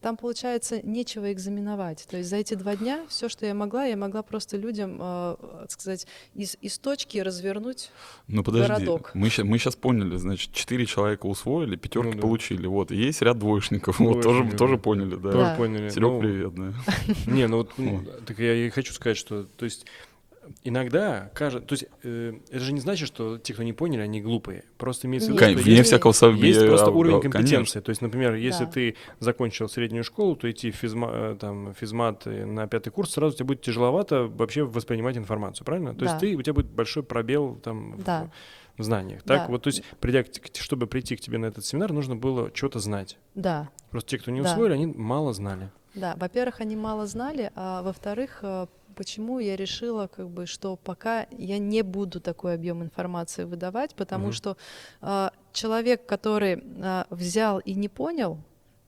там, 0.00 0.16
получается, 0.16 0.80
нечего 0.82 1.30
экзаменовать. 1.32 2.06
То 2.10 2.16
есть 2.16 2.30
за 2.30 2.36
эти 2.36 2.54
два 2.54 2.76
дня 2.76 3.04
все, 3.08 3.28
что 3.28 3.44
я 3.44 3.52
могла, 3.52 3.84
я 3.84 3.94
могла 3.96 4.22
просто 4.22 4.56
людям, 4.56 4.96
э, 4.98 5.36
так 5.60 5.70
сказать, 5.70 6.06
из, 6.34 6.56
из 6.62 6.78
точки 6.78 7.18
развернуть. 7.18 7.90
Ну 8.26 8.42
подожди, 8.42 8.68
Городок. 8.68 9.10
мы, 9.12 9.28
мы 9.44 9.58
сейчас 9.58 9.76
поняли, 9.76 10.16
значит, 10.16 10.54
четыре 10.54 10.86
человека 10.86 11.26
усвоили, 11.26 11.76
пятерки 11.76 12.08
Ну 12.08 12.14
да. 12.14 12.20
получили, 12.22 12.66
вот, 12.66 12.90
и 12.90 12.96
есть 12.96 13.20
ряд 13.20 13.38
двоечников, 13.38 13.98
вот, 14.00 14.22
тоже, 14.22 14.38
Двоечники, 14.38 14.56
тоже 14.56 14.76
да. 14.76 14.82
поняли, 14.82 15.14
да. 15.16 15.30
тоже 15.32 15.44
Да. 15.44 15.54
поняли. 15.56 15.88
Серег, 15.90 16.02
Ну, 16.10 16.20
привет, 16.20 16.54
да. 16.54 16.72
Не, 17.30 17.46
ну 17.48 17.56
вот, 17.58 18.24
так 18.24 18.38
я 18.38 18.54
и 18.54 18.70
хочу 18.70 18.94
сказать, 18.94 19.18
что, 19.18 19.44
то 19.44 19.66
есть, 19.66 19.84
иногда 20.64 21.30
кажется, 21.34 21.66
то 21.66 21.72
есть, 21.74 21.86
э, 22.02 22.34
это 22.50 22.60
же 22.60 22.72
не 22.72 22.80
значит, 22.80 23.06
что 23.08 23.38
те, 23.38 23.54
кто 23.54 23.62
не 23.62 23.72
поняли, 23.72 24.00
они 24.02 24.20
глупые. 24.20 24.64
Просто 24.78 25.06
имеется 25.06 25.30
в 25.32 25.34
виду, 25.34 25.44
что 25.44 25.62
Вне 25.62 25.76
есть, 25.76 25.88
всякого 25.88 26.12
есть 26.34 26.66
просто 26.66 26.86
а, 26.86 26.90
уровень 26.90 27.16
а, 27.16 27.20
конечно. 27.20 27.38
компетенции. 27.40 27.80
То 27.80 27.90
есть, 27.90 28.02
например, 28.02 28.34
если 28.34 28.64
Да. 28.64 28.70
ты 28.70 28.96
закончил 29.18 29.68
среднюю 29.68 30.04
школу, 30.04 30.36
то 30.36 30.50
идти 30.50 30.70
в 30.70 30.76
физма, 30.76 31.10
э, 31.12 31.36
там, 31.40 31.74
физмат 31.74 32.26
э, 32.26 32.44
на 32.44 32.66
пятый 32.66 32.90
курс, 32.90 33.10
сразу 33.12 33.36
тебе 33.36 33.46
будет 33.46 33.62
тяжеловато 33.62 34.26
вообще 34.26 34.64
воспринимать 34.64 35.16
информацию, 35.16 35.64
правильно? 35.64 35.94
То 35.94 36.04
есть 36.04 36.14
Да. 36.14 36.20
ты, 36.20 36.36
у 36.36 36.42
тебя 36.42 36.54
будет 36.54 36.66
большой 36.70 37.02
пробел 37.02 37.56
там 37.56 37.92
в- 37.92 38.04
Да. 38.04 38.30
в 38.76 38.82
знаниях. 38.82 39.22
Так 39.22 39.42
Да. 39.42 39.46
вот, 39.48 39.62
то 39.62 39.68
есть, 39.68 39.82
придя, 40.00 40.22
к- 40.22 40.30
чтобы 40.54 40.86
прийти 40.86 41.16
к 41.16 41.20
тебе 41.20 41.38
на 41.38 41.46
этот 41.46 41.64
семинар, 41.66 41.92
нужно 41.92 42.16
было 42.16 42.50
что-то 42.54 42.78
знать. 42.78 43.18
Да, 43.34 43.68
Просто 43.90 44.10
те, 44.10 44.18
кто 44.18 44.30
не 44.30 44.40
Да. 44.42 44.50
усвоили, 44.52 44.72
они 44.74 44.86
мало 44.86 45.32
знали. 45.32 45.70
да. 45.94 46.14
Во-первых, 46.16 46.60
они 46.60 46.76
мало 46.76 47.06
знали, 47.06 47.50
а 47.56 47.82
во-вторых, 47.82 48.38
э, 48.42 48.66
почему 49.00 49.40
я 49.40 49.56
решила, 49.56 50.08
как 50.08 50.28
бы, 50.28 50.44
что 50.44 50.76
пока 50.76 51.26
я 51.38 51.58
не 51.58 51.82
буду 51.82 52.20
такой 52.20 52.52
объем 52.54 52.82
информации 52.82 53.44
выдавать, 53.44 53.94
потому 53.94 54.24
Мгм. 54.24 54.32
что 54.34 54.56
э, 55.00 55.30
человек, 55.52 56.04
который 56.04 56.62
э, 56.62 57.04
взял 57.08 57.60
и 57.60 57.74
не 57.74 57.88
понял, 57.88 58.36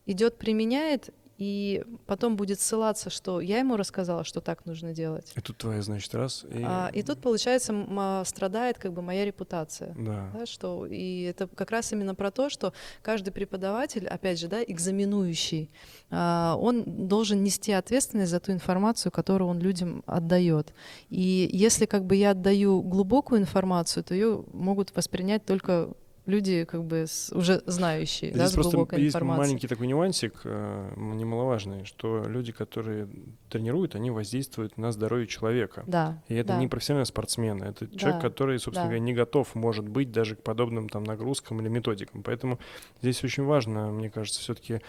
идет 0.04 0.36
применяет 0.36 1.14
и 1.42 1.82
потом 2.06 2.36
будет 2.36 2.60
ссылаться, 2.60 3.10
что 3.10 3.40
я 3.40 3.58
ему 3.58 3.76
рассказала, 3.76 4.22
что 4.22 4.40
так 4.40 4.64
нужно 4.64 4.92
делать. 4.92 5.32
И 5.34 5.40
тут 5.40 5.56
твоя, 5.56 5.82
значит, 5.82 6.14
раз. 6.14 6.44
И, 6.48 6.62
А, 6.64 6.88
и 6.94 7.02
тут, 7.02 7.18
получается, 7.18 7.74
а, 7.74 8.24
страдает 8.24 8.78
как 8.78 8.92
бы 8.92 9.02
моя 9.02 9.24
репутация. 9.24 9.92
Да. 9.98 10.30
Да, 10.32 10.46
что, 10.46 10.86
и 10.86 11.22
это 11.22 11.48
как 11.48 11.72
раз 11.72 11.92
именно 11.92 12.14
про 12.14 12.30
то, 12.30 12.48
что 12.48 12.72
каждый 13.02 13.32
преподаватель, 13.32 14.06
опять 14.06 14.38
же, 14.38 14.46
да, 14.46 14.62
экзаменующий, 14.62 15.68
а, 16.10 16.56
он 16.60 16.84
должен 17.08 17.42
нести 17.42 17.72
ответственность 17.72 18.30
за 18.30 18.38
ту 18.38 18.52
информацию, 18.52 19.10
которую 19.10 19.48
он 19.48 19.58
людям 19.58 20.04
отдает. 20.06 20.72
И 21.10 21.50
если 21.52 21.86
как 21.86 22.04
бы 22.04 22.14
я 22.14 22.30
отдаю 22.30 22.82
глубокую 22.82 23.40
информацию, 23.40 24.04
то 24.04 24.14
ее 24.14 24.44
могут 24.52 24.94
воспринять 24.94 25.44
только 25.44 25.88
люди 26.26 26.64
как 26.64 26.84
бы 26.84 27.06
с- 27.06 27.32
уже 27.32 27.62
знающие, 27.66 28.30
да, 28.32 28.38
Здесь 28.38 28.50
с 28.50 28.54
просто 28.54 28.72
глубокой 28.76 29.02
есть 29.02 29.14
информацией. 29.16 29.46
маленький 29.46 29.68
такой 29.68 29.86
нюансик, 29.86 30.34
э, 30.44 30.92
немаловажный, 30.96 31.84
что 31.84 32.24
люди, 32.26 32.52
которые 32.52 33.08
тренируют, 33.48 33.94
они 33.94 34.10
воздействуют 34.10 34.78
на 34.78 34.92
здоровье 34.92 35.26
человека. 35.26 35.82
Да. 35.86 36.22
И 36.28 36.34
это 36.34 36.48
да. 36.54 36.58
не 36.58 36.68
профессиональный 36.68 37.06
спортсмен, 37.06 37.62
это 37.62 37.86
человек, 37.98 38.22
Да, 38.22 38.28
который, 38.28 38.58
собственно 38.58 38.84
да. 38.84 38.88
говоря, 38.90 39.00
не 39.00 39.14
готов, 39.14 39.54
может 39.54 39.88
быть, 39.88 40.12
даже 40.12 40.36
к 40.36 40.42
подобным 40.42 40.88
там 40.88 41.04
нагрузкам 41.04 41.60
или 41.60 41.68
методикам. 41.68 42.22
Поэтому 42.22 42.58
здесь 43.00 43.22
очень 43.24 43.44
важно, 43.44 43.90
мне 43.90 44.10
кажется, 44.10 44.40
все-таки 44.40 44.80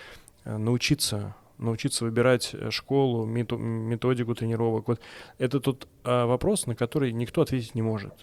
научиться 0.45 1.35
научиться 1.59 2.03
выбирать 2.03 2.49
э, 2.53 2.71
школу, 2.71 3.25
мето- 3.25 3.57
методику 3.57 4.33
тренировок. 4.35 4.87
Вот 4.87 4.99
это 5.37 5.59
тот 5.59 5.87
а, 6.03 6.25
вопрос, 6.25 6.65
на 6.65 6.75
который 6.75 7.13
никто 7.13 7.41
ответить 7.43 7.75
не 7.75 7.81
может. 7.83 8.13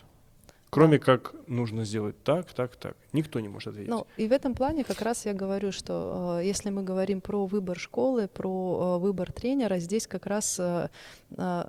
Кроме 0.70 0.98
как 0.98 1.34
нужно 1.48 1.84
сделать 1.84 2.22
так, 2.22 2.52
так, 2.52 2.76
так. 2.76 2.96
Никто 3.12 3.40
не 3.40 3.48
может 3.48 3.68
ответить. 3.68 3.90
Ну, 3.90 4.06
и 4.16 4.28
в 4.28 4.32
этом 4.32 4.54
плане 4.54 4.84
как 4.84 5.02
раз 5.02 5.26
я 5.26 5.34
говорю, 5.34 5.72
что 5.72 6.38
э, 6.40 6.46
если 6.46 6.70
мы 6.70 6.84
говорим 6.84 7.20
про 7.20 7.44
выбор 7.46 7.78
школы, 7.78 8.28
про 8.28 8.96
э, 8.96 8.98
выбор 9.02 9.32
тренера, 9.32 9.78
здесь 9.80 10.06
как 10.06 10.26
раз 10.26 10.58
э, 10.60 10.88
э, 11.36 11.64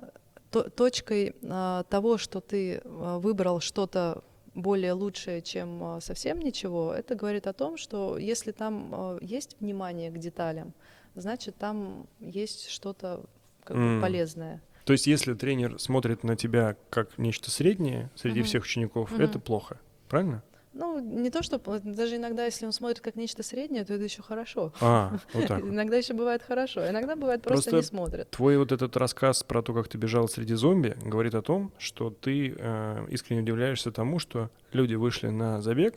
то- 0.50 0.70
точкой 0.70 1.34
э, 1.42 1.82
того, 1.88 2.16
что 2.16 2.40
ты 2.40 2.74
э, 2.76 3.18
выбрал 3.20 3.60
что-то 3.60 4.22
более 4.54 4.92
лучшее, 4.92 5.42
чем 5.42 5.96
э, 5.96 6.00
совсем 6.00 6.38
ничего, 6.38 6.92
это 6.94 7.16
говорит 7.16 7.46
о 7.48 7.52
том, 7.52 7.76
что 7.76 8.18
если 8.18 8.52
там 8.52 8.94
э, 8.94 9.18
есть 9.22 9.56
внимание 9.60 10.10
к 10.12 10.18
деталям, 10.18 10.74
значит 11.16 11.56
там 11.56 12.06
есть 12.20 12.68
что-то 12.68 13.24
как 13.64 13.76
бы 13.76 13.82
М. 13.82 14.00
полезное. 14.00 14.60
То 14.84 14.92
есть, 14.92 15.06
если 15.06 15.34
тренер 15.34 15.78
смотрит 15.78 16.24
на 16.24 16.36
тебя 16.36 16.76
как 16.90 17.18
нечто 17.18 17.50
среднее 17.50 18.10
среди 18.14 18.40
Мгм. 18.40 18.46
всех 18.46 18.64
учеников, 18.64 19.12
Мгм. 19.12 19.22
это 19.22 19.38
плохо. 19.38 19.80
Правильно? 20.08 20.42
Ну, 20.74 20.98
не 21.00 21.30
то, 21.30 21.42
что 21.42 21.60
даже 21.84 22.16
иногда, 22.16 22.46
если 22.46 22.64
он 22.64 22.72
смотрит 22.72 23.00
как 23.00 23.14
нечто 23.14 23.42
среднее, 23.42 23.84
то 23.84 23.92
это 23.92 24.04
еще 24.04 24.22
хорошо. 24.22 24.72
А, 24.80 25.18
вот 25.34 25.46
так. 25.46 25.60
вот. 25.62 25.70
Иногда 25.72 25.96
еще 25.96 26.14
бывает 26.14 26.42
хорошо, 26.42 26.88
иногда 26.88 27.14
бывает 27.14 27.42
просто, 27.42 27.70
Просто 27.70 27.76
не 27.76 27.82
смотрят. 27.82 28.30
Твой 28.30 28.56
вот 28.56 28.72
этот 28.72 28.96
рассказ 28.96 29.42
про 29.42 29.62
то, 29.62 29.74
как 29.74 29.88
ты 29.88 29.98
бежал 29.98 30.28
среди 30.28 30.54
зомби, 30.54 30.96
говорит 31.02 31.34
о 31.34 31.42
том, 31.42 31.72
что 31.78 32.10
ты 32.10 32.54
э, 32.58 33.06
искренне 33.10 33.42
удивляешься 33.42 33.92
тому, 33.92 34.18
что 34.18 34.50
люди 34.72 34.94
вышли 34.94 35.28
на 35.28 35.60
забег, 35.60 35.94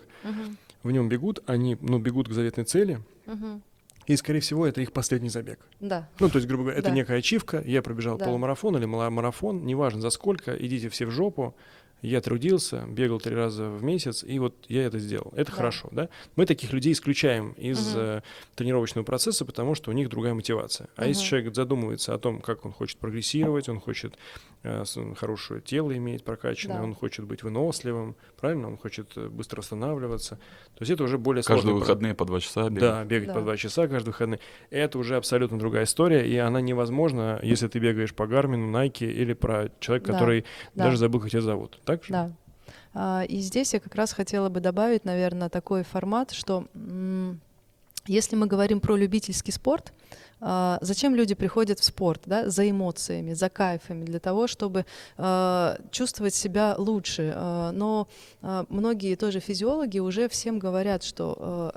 в 0.83 0.91
нем 0.91 1.07
бегут, 1.09 1.39
они 1.47 1.77
ну, 1.81 1.97
бегут 1.97 2.27
к 2.27 2.33
заветной 2.33 2.65
цели. 2.65 2.99
И, 4.07 4.15
скорее 4.15 4.39
всего, 4.39 4.65
это 4.67 4.81
их 4.81 4.91
последний 4.91 5.29
забег. 5.29 5.59
Да, 5.79 6.09
Ну, 6.19 6.29
то 6.29 6.37
есть, 6.37 6.47
грубо 6.47 6.63
говоря, 6.63 6.79
это 6.79 6.89
Да. 6.89 6.95
некая 6.95 7.17
ачивка, 7.17 7.61
я 7.65 7.81
пробежал 7.81 8.17
Да. 8.17 8.25
полумарафон 8.25 8.77
или 8.77 8.85
марафон, 8.85 9.65
неважно 9.65 10.01
за 10.01 10.09
сколько, 10.09 10.55
идите 10.55 10.89
все 10.89 11.05
в 11.05 11.11
жопу, 11.11 11.55
я 12.01 12.21
трудился, 12.21 12.85
бегал 12.87 13.19
три 13.19 13.33
раза 13.35 13.67
в 13.69 13.83
месяц, 13.83 14.23
и 14.23 14.37
вот 14.37 14.53
я 14.67 14.83
это 14.85 14.99
сделал. 14.99 15.33
Это 15.35 15.49
Да. 15.49 15.57
хорошо, 15.57 15.89
да? 15.91 16.09
Мы 16.35 16.45
таких 16.45 16.71
людей 16.71 16.93
исключаем 16.93 17.53
из 17.53 17.95
э, 17.95 18.21
тренировочного 18.53 19.03
процесса, 19.05 19.43
потому 19.43 19.73
что 19.73 19.89
у 19.89 19.93
них 19.93 20.09
другая 20.09 20.35
мотивация. 20.35 20.87
А 20.97 21.07
если 21.07 21.21
Мгм. 21.23 21.29
человек 21.29 21.55
задумывается 21.55 22.13
о 22.13 22.19
том, 22.19 22.41
как 22.41 22.63
он 22.65 22.73
хочет 22.73 22.99
прогрессировать, 22.99 23.69
он 23.69 23.79
хочет 23.79 24.13
хорошее 25.17 25.61
тело 25.61 25.95
иметь 25.95 26.23
прокачанное, 26.23 26.77
Да. 26.77 26.83
он 26.83 26.93
хочет 26.95 27.25
быть 27.25 27.43
выносливым, 27.43 28.15
правильно? 28.37 28.67
Он 28.67 28.77
хочет 28.77 29.11
э, 29.15 29.27
быстро 29.27 29.61
восстанавливаться. 29.61 30.35
То 30.75 30.81
есть 30.81 30.91
это 30.91 31.03
уже 31.03 31.17
более 31.17 31.43
Каждые 31.43 31.61
сложный 31.63 31.79
выходные 31.79 32.13
по 32.13 32.25
два 32.25 32.39
часа 32.39 32.63
бегать. 32.69 32.79
да, 32.79 33.03
бегать 33.05 33.29
по 33.29 33.35
Да. 33.35 33.41
два 33.41 33.57
часа 33.57 33.87
каждый 33.87 34.07
выходный. 34.09 34.39
Это 34.69 34.97
уже 34.99 35.15
абсолютно 35.15 35.59
другая 35.59 35.83
история, 35.85 36.27
и 36.27 36.35
она 36.37 36.61
невозможна, 36.61 37.39
если 37.43 37.67
ты 37.67 37.79
бегаешь 37.79 38.13
по 38.13 38.27
Гармину, 38.27 38.69
Nike 38.75 39.05
или 39.11 39.33
про 39.33 39.69
человека, 39.79 40.07
Да, 40.07 40.13
который 40.13 40.45
да. 40.73 40.85
даже 40.85 40.97
забыл, 40.97 41.19
как 41.21 41.29
тебя 41.31 41.41
зовут. 41.41 41.79
Так 41.85 42.03
же? 42.03 42.11
да. 42.13 42.31
А, 42.93 43.23
И 43.27 43.39
здесь 43.39 43.73
я 43.73 43.79
как 43.79 43.93
раз 43.95 44.13
хотела 44.13 44.49
бы 44.49 44.59
добавить, 44.61 45.05
наверное, 45.05 45.49
такой 45.49 45.83
формат, 45.83 46.31
что 46.31 46.65
м, 46.73 47.41
если 48.07 48.35
мы 48.35 48.47
говорим 48.47 48.79
про 48.79 48.95
любительский 48.95 49.51
спорт, 49.51 49.93
а, 50.41 50.77
зачем 50.81 51.15
люди 51.15 51.33
приходят 51.33 51.79
в 51.79 51.83
спорт? 51.83 52.21
Да? 52.25 52.49
За 52.49 52.69
эмоциями, 52.69 53.33
за 53.33 53.49
кайфами, 53.49 54.05
для 54.05 54.19
того, 54.19 54.47
чтобы 54.47 54.85
а, 55.17 55.77
чувствовать 55.91 56.35
себя 56.35 56.75
лучше. 56.77 57.33
А, 57.35 57.71
Но 57.71 58.07
многие 58.41 59.15
тоже 59.15 59.39
физиологи 59.39 59.99
уже 59.99 60.29
всем 60.29 60.59
говорят, 60.59 61.03
что 61.03 61.73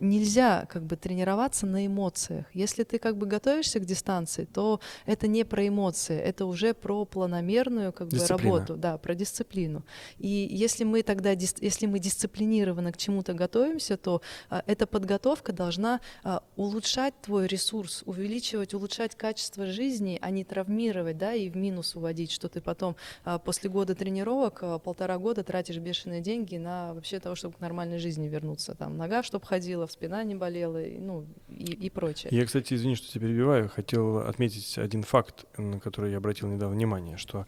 нельзя 0.00 0.66
как 0.66 0.84
бы 0.84 0.96
тренироваться 0.96 1.66
на 1.66 1.86
эмоциях. 1.86 2.46
Если 2.54 2.84
ты 2.84 2.98
как 2.98 3.16
бы 3.16 3.26
готовишься 3.26 3.78
к 3.80 3.84
дистанции, 3.84 4.44
то 4.44 4.80
это 5.04 5.26
не 5.26 5.44
про 5.44 5.68
эмоции, 5.68 6.18
это 6.18 6.46
уже 6.46 6.74
про 6.74 7.04
планомерную 7.04 7.92
как 7.92 8.08
бы 8.08 8.18
работу, 8.26 8.76
да, 8.76 8.98
про 8.98 9.14
дисциплину. 9.14 9.84
И 10.18 10.48
если 10.50 10.84
мы 10.84 11.02
тогда, 11.02 11.30
если 11.30 11.86
мы 11.86 11.98
дисциплинированно 11.98 12.92
к 12.92 12.96
чему-то 12.96 13.34
готовимся, 13.34 13.96
то 13.96 14.22
а, 14.48 14.62
эта 14.66 14.86
подготовка 14.86 15.52
должна 15.52 16.00
а, 16.24 16.42
улучшать 16.56 17.14
твой 17.20 17.46
ресурс, 17.46 18.02
увеличивать, 18.06 18.74
улучшать 18.74 19.14
качество 19.14 19.66
жизни, 19.66 20.18
а 20.22 20.30
не 20.30 20.44
травмировать, 20.44 21.18
да, 21.18 21.34
и 21.34 21.50
в 21.50 21.56
минус 21.56 21.96
уводить, 21.96 22.30
что 22.30 22.48
ты 22.48 22.60
потом 22.60 22.96
а, 23.24 23.38
после 23.38 23.68
года 23.70 23.94
тренировок 23.94 24.60
а, 24.62 24.78
полтора 24.78 25.18
года 25.18 25.42
тратишь 25.42 25.78
бешеные 25.78 26.20
деньги 26.20 26.56
на 26.56 26.94
вообще 26.94 27.20
того, 27.20 27.34
чтобы 27.34 27.56
к 27.56 27.60
нормальной 27.60 27.98
жизни 27.98 28.28
вернуться, 28.28 28.74
там 28.74 28.96
нога, 28.96 29.22
чтобы 29.22 29.44
ходить 29.46 29.65
ходила, 29.66 29.86
спина 29.86 30.22
не 30.24 30.34
болела, 30.34 30.82
и, 30.82 30.98
ну, 30.98 31.26
и, 31.48 31.72
и 31.72 31.90
прочее. 31.90 32.28
Я, 32.30 32.46
кстати, 32.46 32.74
извини, 32.74 32.94
что 32.94 33.10
тебя 33.10 33.26
перебиваю, 33.26 33.68
хотел 33.68 34.18
отметить 34.18 34.78
один 34.78 35.02
факт, 35.02 35.44
на 35.58 35.80
который 35.80 36.12
я 36.12 36.18
обратил 36.18 36.48
недавно 36.48 36.76
внимание, 36.76 37.16
что 37.16 37.46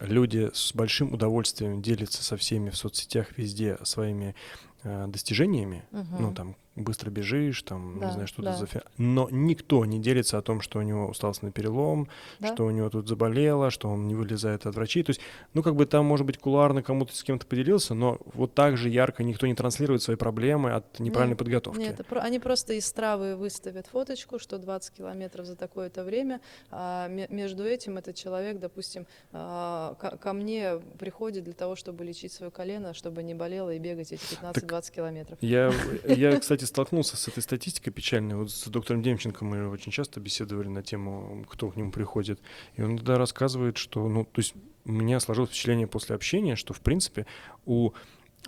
люди 0.00 0.50
с 0.52 0.74
большим 0.74 1.12
удовольствием 1.12 1.82
делятся 1.82 2.24
со 2.24 2.36
всеми 2.36 2.70
в 2.70 2.76
соцсетях 2.76 3.38
везде 3.38 3.78
своими 3.84 4.34
э, 4.82 5.06
достижениями, 5.06 5.84
угу. 5.92 6.16
ну 6.18 6.34
там 6.34 6.56
быстро 6.76 7.10
бежишь, 7.10 7.62
там, 7.62 7.98
да, 7.98 8.06
не 8.06 8.12
знаю, 8.12 8.28
что-то 8.28 8.50
да. 8.50 8.56
за... 8.56 8.66
Но 8.98 9.28
никто 9.30 9.84
не 9.84 9.98
делится 9.98 10.38
о 10.38 10.42
том, 10.42 10.60
что 10.60 10.78
у 10.78 10.82
него 10.82 11.08
усталостный 11.08 11.50
перелом, 11.50 12.08
да? 12.38 12.54
что 12.54 12.66
у 12.66 12.70
него 12.70 12.90
тут 12.90 13.08
заболело, 13.08 13.70
что 13.70 13.88
он 13.88 14.06
не 14.06 14.14
вылезает 14.14 14.66
от 14.66 14.74
врачей. 14.74 15.02
То 15.02 15.10
есть, 15.10 15.20
ну, 15.54 15.62
как 15.62 15.74
бы 15.74 15.86
там, 15.86 16.04
может 16.04 16.26
быть, 16.26 16.38
кулуарно 16.38 16.82
кому-то 16.82 17.16
с 17.16 17.22
кем-то 17.22 17.46
поделился, 17.46 17.94
но 17.94 18.18
вот 18.34 18.54
так 18.54 18.76
же 18.76 18.90
ярко 18.90 19.24
никто 19.24 19.46
не 19.46 19.54
транслирует 19.54 20.02
свои 20.02 20.16
проблемы 20.16 20.72
от 20.72 21.00
неправильной 21.00 21.32
нет, 21.32 21.38
подготовки. 21.38 21.80
Нет, 21.80 22.00
они 22.10 22.38
просто 22.38 22.74
из 22.74 22.90
травы 22.92 23.36
выставят 23.36 23.86
фоточку, 23.86 24.38
что 24.38 24.58
20 24.58 24.94
километров 24.94 25.46
за 25.46 25.56
такое-то 25.56 26.04
время, 26.04 26.40
а 26.70 27.08
между 27.08 27.64
этим 27.64 27.96
этот 27.96 28.16
человек, 28.16 28.58
допустим, 28.58 29.06
а, 29.32 29.94
ко 29.94 30.32
мне 30.32 30.78
приходит 30.98 31.44
для 31.44 31.54
того, 31.54 31.76
чтобы 31.76 32.04
лечить 32.04 32.32
свое 32.32 32.50
колено, 32.50 32.92
чтобы 32.92 33.22
не 33.22 33.34
болело 33.34 33.72
и 33.72 33.78
бегать 33.78 34.12
эти 34.12 34.22
15-20 34.22 34.92
километров. 34.92 35.38
Я, 35.40 35.72
я, 36.06 36.38
кстати, 36.38 36.65
столкнулся 36.66 37.16
с 37.16 37.28
этой 37.28 37.42
статистикой 37.42 37.92
печальной. 37.92 38.36
Вот 38.36 38.50
с 38.50 38.66
доктором 38.68 39.02
Демченко 39.02 39.44
мы 39.44 39.68
очень 39.68 39.92
часто 39.92 40.20
беседовали 40.20 40.68
на 40.68 40.82
тему, 40.82 41.44
кто 41.48 41.70
к 41.70 41.76
нему 41.76 41.90
приходит. 41.90 42.40
И 42.74 42.82
он 42.82 42.96
тогда 42.96 43.18
рассказывает, 43.18 43.76
что, 43.76 44.08
ну, 44.08 44.24
то 44.24 44.40
есть 44.40 44.54
у 44.84 44.92
меня 44.92 45.20
сложилось 45.20 45.50
впечатление 45.50 45.86
после 45.86 46.14
общения, 46.14 46.56
что, 46.56 46.72
в 46.74 46.80
принципе, 46.80 47.26
у 47.64 47.92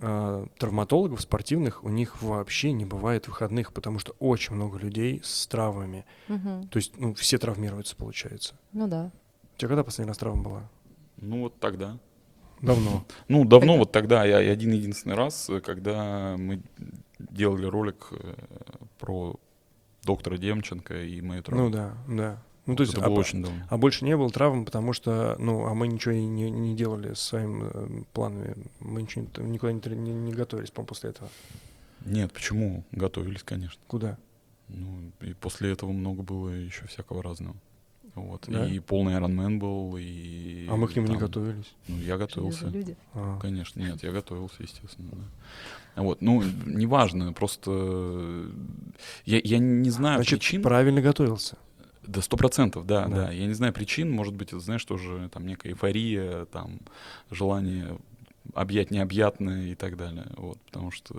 э, 0.00 0.46
травматологов 0.58 1.20
спортивных 1.20 1.84
у 1.84 1.88
них 1.88 2.22
вообще 2.22 2.72
не 2.72 2.84
бывает 2.84 3.28
выходных, 3.28 3.72
потому 3.72 3.98
что 3.98 4.14
очень 4.18 4.54
много 4.54 4.78
людей 4.78 5.20
с 5.24 5.46
травмами. 5.46 6.04
Угу. 6.28 6.68
То 6.70 6.76
есть, 6.76 6.96
ну, 6.96 7.14
все 7.14 7.38
травмируются, 7.38 7.96
получается. 7.96 8.54
Ну 8.72 8.86
да. 8.86 9.10
У 9.54 9.58
тебя 9.58 9.68
когда 9.68 9.84
последний 9.84 10.08
раз 10.08 10.18
травма 10.18 10.42
была? 10.42 10.70
Ну, 11.16 11.40
вот 11.40 11.58
тогда. 11.58 11.98
Давно. 12.60 13.04
Ну, 13.28 13.44
давно, 13.44 13.76
вот 13.76 13.92
тогда, 13.92 14.24
я 14.24 14.38
один-единственный 14.38 15.14
раз, 15.14 15.50
когда 15.64 16.36
мы 16.36 16.60
делали 17.18 17.66
ролик 17.66 18.08
э, 18.10 18.34
про 18.98 19.36
доктора 20.04 20.36
Демченко 20.36 21.02
и 21.02 21.20
мою 21.20 21.42
травму. 21.42 21.64
Ну 21.64 21.70
да, 21.70 21.94
да. 22.08 22.42
Ну, 22.66 22.76
то 22.76 22.82
есть, 22.82 22.92
это 22.92 23.06
было 23.06 23.16
а, 23.16 23.20
очень 23.20 23.42
давно. 23.42 23.64
А 23.70 23.78
больше 23.78 24.04
не 24.04 24.14
было 24.14 24.28
травм, 24.30 24.66
потому 24.66 24.92
что, 24.92 25.36
ну, 25.38 25.64
а 25.64 25.72
мы 25.72 25.88
ничего 25.88 26.12
не, 26.12 26.50
не 26.50 26.76
делали 26.76 27.14
с 27.14 27.20
своими 27.20 27.70
э, 27.72 28.02
планами. 28.12 28.56
Мы 28.80 29.02
ничего, 29.02 29.26
никуда 29.42 29.72
не, 29.72 29.80
не, 29.96 30.12
не 30.12 30.32
готовились, 30.32 30.70
по 30.70 30.82
после 30.82 31.10
этого. 31.10 31.30
Нет, 32.04 32.30
почему? 32.30 32.84
Готовились, 32.92 33.42
конечно. 33.42 33.80
Куда? 33.86 34.18
Ну, 34.68 35.12
и 35.22 35.32
после 35.32 35.72
этого 35.72 35.92
много 35.92 36.22
было 36.22 36.50
еще 36.50 36.86
всякого 36.86 37.22
разного. 37.22 37.56
Вот. 38.14 38.44
Да? 38.48 38.68
И 38.68 38.78
полный 38.80 39.14
Ironman 39.14 39.58
был, 39.58 39.96
и... 39.96 40.66
А 40.68 40.76
мы 40.76 40.88
к 40.88 40.96
нему 40.96 41.06
там, 41.06 41.16
не 41.16 41.20
готовились? 41.20 41.72
Ну, 41.86 41.98
я 41.98 42.18
готовился. 42.18 42.66
Люди. 42.66 42.96
А. 43.14 43.38
Конечно, 43.40 43.80
нет, 43.80 44.02
я 44.02 44.12
готовился, 44.12 44.62
естественно, 44.62 45.10
да. 45.12 45.24
Вот, 45.98 46.22
ну, 46.22 46.42
неважно, 46.66 47.32
просто 47.32 48.46
я, 49.24 49.40
я 49.42 49.58
не 49.58 49.90
знаю 49.90 50.16
Значит, 50.18 50.40
причин. 50.40 50.62
правильно 50.62 51.00
готовился. 51.00 51.56
Да, 52.06 52.22
сто 52.22 52.36
процентов, 52.36 52.86
да, 52.86 53.06
да, 53.06 53.26
да. 53.26 53.30
Я 53.32 53.46
не 53.46 53.52
знаю 53.52 53.72
причин, 53.74 54.10
может 54.10 54.34
быть, 54.34 54.50
знаешь, 54.52 54.84
тоже 54.84 55.28
там 55.32 55.46
некая 55.46 55.70
эйфория, 55.70 56.46
там 56.46 56.80
желание 57.30 57.98
объять 58.54 58.90
необъятное 58.90 59.68
и 59.72 59.74
так 59.74 59.96
далее. 59.98 60.26
Вот, 60.38 60.58
потому 60.62 60.90
что 60.90 61.14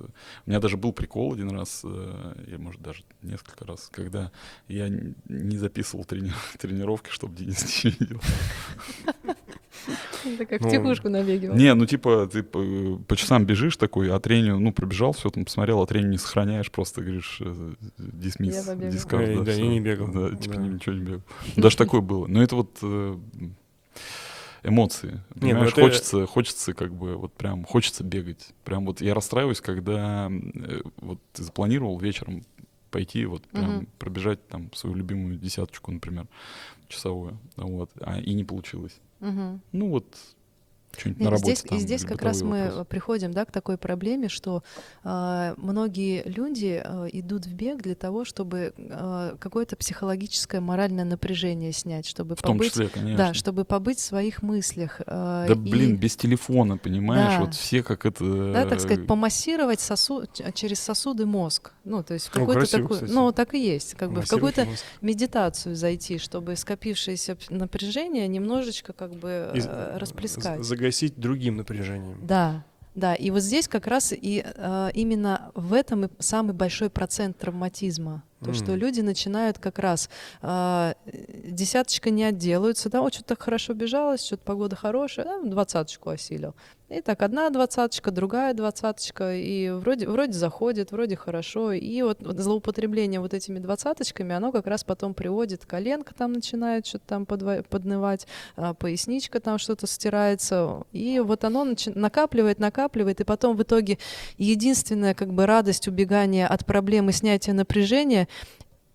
у 0.45 0.49
меня 0.49 0.59
даже 0.59 0.77
был 0.77 0.91
прикол 0.91 1.33
один 1.33 1.51
раз, 1.51 1.81
э, 1.83 2.43
или 2.47 2.57
может 2.57 2.81
даже 2.81 3.03
несколько 3.21 3.65
раз, 3.65 3.87
когда 3.91 4.31
я 4.67 4.89
не 4.89 5.57
записывал 5.57 6.05
трени- 6.05 6.33
тренировки, 6.57 7.09
чтобы 7.11 7.35
Денис 7.35 7.83
не 7.83 7.91
видел. 7.91 8.21
Это 10.25 10.45
как 10.45 10.61
ну, 10.61 10.69
тихушку 10.69 11.09
набегивал. 11.09 11.55
Не, 11.55 11.73
ну 11.73 11.85
типа 11.85 12.29
ты 12.31 12.43
по, 12.43 12.99
по 13.07 13.15
часам 13.15 13.45
бежишь 13.45 13.77
такой, 13.77 14.11
а 14.11 14.19
тренинг, 14.19 14.59
ну 14.59 14.71
пробежал, 14.71 15.13
все 15.13 15.29
там 15.29 15.45
посмотрел, 15.45 15.81
а 15.81 15.87
тренинг 15.87 16.11
не 16.11 16.17
сохраняешь, 16.17 16.71
просто 16.71 17.01
говоришь 17.01 17.41
дисмисс, 17.97 18.65
дискард. 18.65 19.35
Да, 19.35 19.43
да, 19.43 19.51
я 19.51 19.67
не 19.67 19.79
бегал. 19.79 20.07
Да, 20.07 20.35
типа 20.35 20.55
да. 20.55 20.61
ничего 20.61 20.95
не 20.95 21.01
бегал. 21.01 21.21
Даже 21.55 21.77
такое 21.77 22.01
было. 22.01 22.27
Но 22.27 22.41
это 22.41 22.55
вот 22.55 22.77
э, 22.81 23.17
эмоции. 24.63 25.21
Не, 25.35 25.53
ну 25.53 25.63
это... 25.63 25.81
хочется, 25.81 26.25
хочется 26.25 26.73
как 26.73 26.93
бы 26.93 27.15
вот 27.15 27.33
прям 27.33 27.63
хочется 27.65 28.03
бегать. 28.03 28.49
Прям 28.63 28.85
вот 28.85 29.01
я 29.01 29.13
расстраиваюсь, 29.13 29.61
когда 29.61 30.29
э, 30.29 30.81
вот 30.97 31.19
ты 31.33 31.43
запланировал 31.43 31.97
вечером 31.99 32.43
пойти 32.91 33.25
вот 33.25 33.43
прям 33.47 33.77
угу. 33.77 33.85
пробежать 33.97 34.45
там 34.47 34.71
свою 34.73 34.95
любимую 34.95 35.35
десяточку, 35.35 35.91
например, 35.91 36.27
часовую, 36.87 37.37
вот, 37.55 37.91
а 38.01 38.19
и 38.19 38.33
не 38.33 38.43
получилось. 38.43 38.99
Угу. 39.21 39.59
Ну 39.71 39.89
вот 39.89 40.05
что-нибудь 40.97 41.21
на 41.21 41.29
работе. 41.29 41.55
Здесь, 41.55 41.63
там, 41.63 41.77
и 41.77 41.81
здесь 41.81 42.05
как 42.05 42.21
раз 42.21 42.41
вопрос. 42.41 42.75
мы 42.77 42.85
приходим 42.85 43.31
да, 43.31 43.45
к 43.45 43.51
такой 43.51 43.77
проблеме, 43.77 44.29
что 44.29 44.63
э, 45.03 45.53
многие 45.57 46.23
люди 46.25 46.81
э, 46.83 47.07
идут 47.13 47.45
в 47.45 47.53
бег 47.53 47.81
для 47.81 47.95
того, 47.95 48.25
чтобы 48.25 48.73
э, 48.77 49.35
какое-то 49.39 49.75
психологическое 49.75 50.59
моральное 50.59 51.05
напряжение 51.05 51.71
снять, 51.71 52.05
чтобы 52.05 52.35
в 52.35 52.41
побыть, 52.41 52.73
том 52.73 52.87
числе, 52.87 52.87
конечно. 52.87 53.17
да, 53.17 53.33
чтобы 53.33 53.65
побыть 53.65 53.99
в 53.99 54.01
своих 54.01 54.41
мыслях. 54.41 55.01
Э, 55.05 55.45
да, 55.47 55.53
и... 55.53 55.55
блин, 55.55 55.97
без 55.97 56.15
телефона, 56.15 56.77
понимаешь, 56.77 57.33
да. 57.33 57.45
вот 57.45 57.55
все 57.55 57.83
как 57.83 58.05
это. 58.05 58.53
Да, 58.53 58.65
так 58.65 58.79
сказать, 58.79 59.07
помассировать 59.07 59.79
сосу... 59.79 60.25
через 60.53 60.79
сосуды 60.79 61.25
мозг, 61.25 61.71
ну 61.83 62.03
то 62.03 62.13
есть 62.13 62.27
в 62.27 62.31
какой-то 62.31 62.77
ну, 62.77 62.87
такой, 62.87 63.09
ну 63.09 63.31
так 63.31 63.53
и 63.53 63.59
есть, 63.59 63.95
как 63.95 64.11
бы 64.11 64.21
в 64.21 64.27
какую-то 64.27 64.65
мозг. 64.65 64.83
медитацию 65.01 65.75
зайти, 65.75 66.17
чтобы 66.17 66.55
скопившееся 66.55 67.37
напряжение 67.49 68.27
немножечко 68.27 68.93
как 68.93 69.11
бы 69.11 69.51
э, 69.53 69.97
расплескать 69.97 70.63
загасить 70.79 71.19
другим 71.19 71.57
напряжением. 71.57 72.17
Да, 72.25 72.63
да, 72.95 73.13
и 73.13 73.31
вот 73.31 73.41
здесь 73.41 73.67
как 73.67 73.85
раз 73.85 74.13
и 74.13 74.43
э, 74.45 74.89
именно 74.93 75.51
в 75.55 75.73
этом 75.73 76.05
и 76.05 76.09
самый 76.19 76.53
большой 76.53 76.89
процент 76.89 77.37
травматизма. 77.37 78.23
То, 78.43 78.51
mm. 78.51 78.53
что 78.53 78.75
люди 78.75 79.01
начинают 79.01 79.59
как 79.59 79.79
раз 79.79 80.09
э, 80.41 80.93
десяточка 81.45 82.09
не 82.09 82.23
отделаются, 82.23 82.89
да, 82.89 83.01
вот 83.01 83.13
что-то 83.13 83.29
так 83.29 83.41
хорошо 83.41 83.73
бежалось, 83.73 84.25
что-то 84.25 84.43
погода 84.43 84.75
хорошая, 84.75 85.25
да, 85.25 85.41
двадцаточку 85.43 86.09
осилил. 86.09 86.55
И 86.89 87.01
так 87.01 87.21
одна 87.21 87.51
двадцаточка, 87.51 88.09
другая 88.09 88.55
двадцаточка, 88.55 89.35
и 89.35 89.69
вроде, 89.69 90.07
вроде 90.07 90.33
заходит, 90.33 90.91
вроде 90.91 91.15
хорошо. 91.15 91.71
И 91.71 92.01
вот, 92.01 92.19
злоупотребление 92.21 93.19
вот 93.19 93.35
этими 93.35 93.59
двадцаточками, 93.59 94.33
оно 94.33 94.51
как 94.51 94.65
раз 94.65 94.83
потом 94.83 95.13
приводит, 95.13 95.67
коленка 95.67 96.15
там 96.15 96.33
начинает 96.33 96.87
что-то 96.87 97.05
там 97.05 97.23
подва- 97.23 97.61
поднывать, 97.61 98.25
а, 98.55 98.73
поясничка 98.73 99.39
там 99.39 99.59
что-то 99.59 99.85
стирается. 99.85 100.83
И 100.91 101.19
вот 101.19 101.43
оно 101.43 101.63
начи- 101.63 101.95
накапливает, 101.95 102.57
накапливает, 102.57 103.21
и 103.21 103.23
потом 103.23 103.55
в 103.55 103.61
итоге 103.61 103.99
единственная 104.39 105.13
как 105.13 105.31
бы 105.31 105.45
радость 105.45 105.87
убегания 105.87 106.47
от 106.47 106.65
проблемы 106.65 107.11
снятия 107.11 107.53
напряжения 107.53 108.27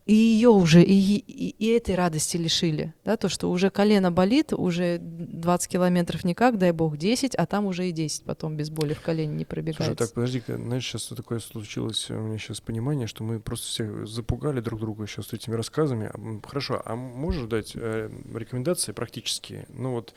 и 0.07 0.13
ее 0.13 0.51
уже, 0.51 0.83
и, 0.83 0.93
и, 0.93 1.49
и 1.49 1.69
этой 1.71 1.95
радости 1.95 2.37
лишили, 2.37 2.93
да, 3.07 3.17
то, 3.17 3.31
что 3.31 3.51
уже 3.51 3.71
колено 3.71 4.13
болит, 4.13 4.53
уже 4.53 4.99
20 5.01 5.71
километров 5.71 6.25
никак, 6.25 6.59
дай 6.59 6.73
бог 6.73 6.99
10, 6.99 7.35
а 7.35 7.47
там 7.47 7.65
уже 7.65 7.89
и 7.89 7.93
10 7.93 8.25
потом 8.25 8.55
без 8.55 8.69
боли 8.69 8.93
в 8.93 9.01
колене 9.01 9.35
не 9.35 9.47
пробегает. 9.47 9.77
Слушай, 9.77 9.97
так, 9.97 10.13
подожди-ка, 10.13 10.59
знаешь, 10.59 10.87
сейчас 10.87 11.05
что 11.05 11.15
такое 11.15 11.39
случилось, 11.39 12.11
у 12.11 12.15
меня 12.15 12.37
сейчас 12.37 12.61
понимание, 12.61 13.07
что 13.07 13.25
мы 13.25 13.41
просто 13.41 13.67
всех 13.67 14.07
запугали 14.07 14.61
друг 14.61 14.79
друга 14.79 15.07
сейчас 15.07 15.33
этими 15.33 15.55
рассказами. 15.55 16.11
Хорошо, 16.47 16.83
а 16.85 16.97
можешь 16.97 17.49
дать 17.49 17.73
э, 17.75 18.11
рекомендации 18.35 18.93
практические? 18.93 19.65
Ну 19.71 19.93
вот, 19.93 20.13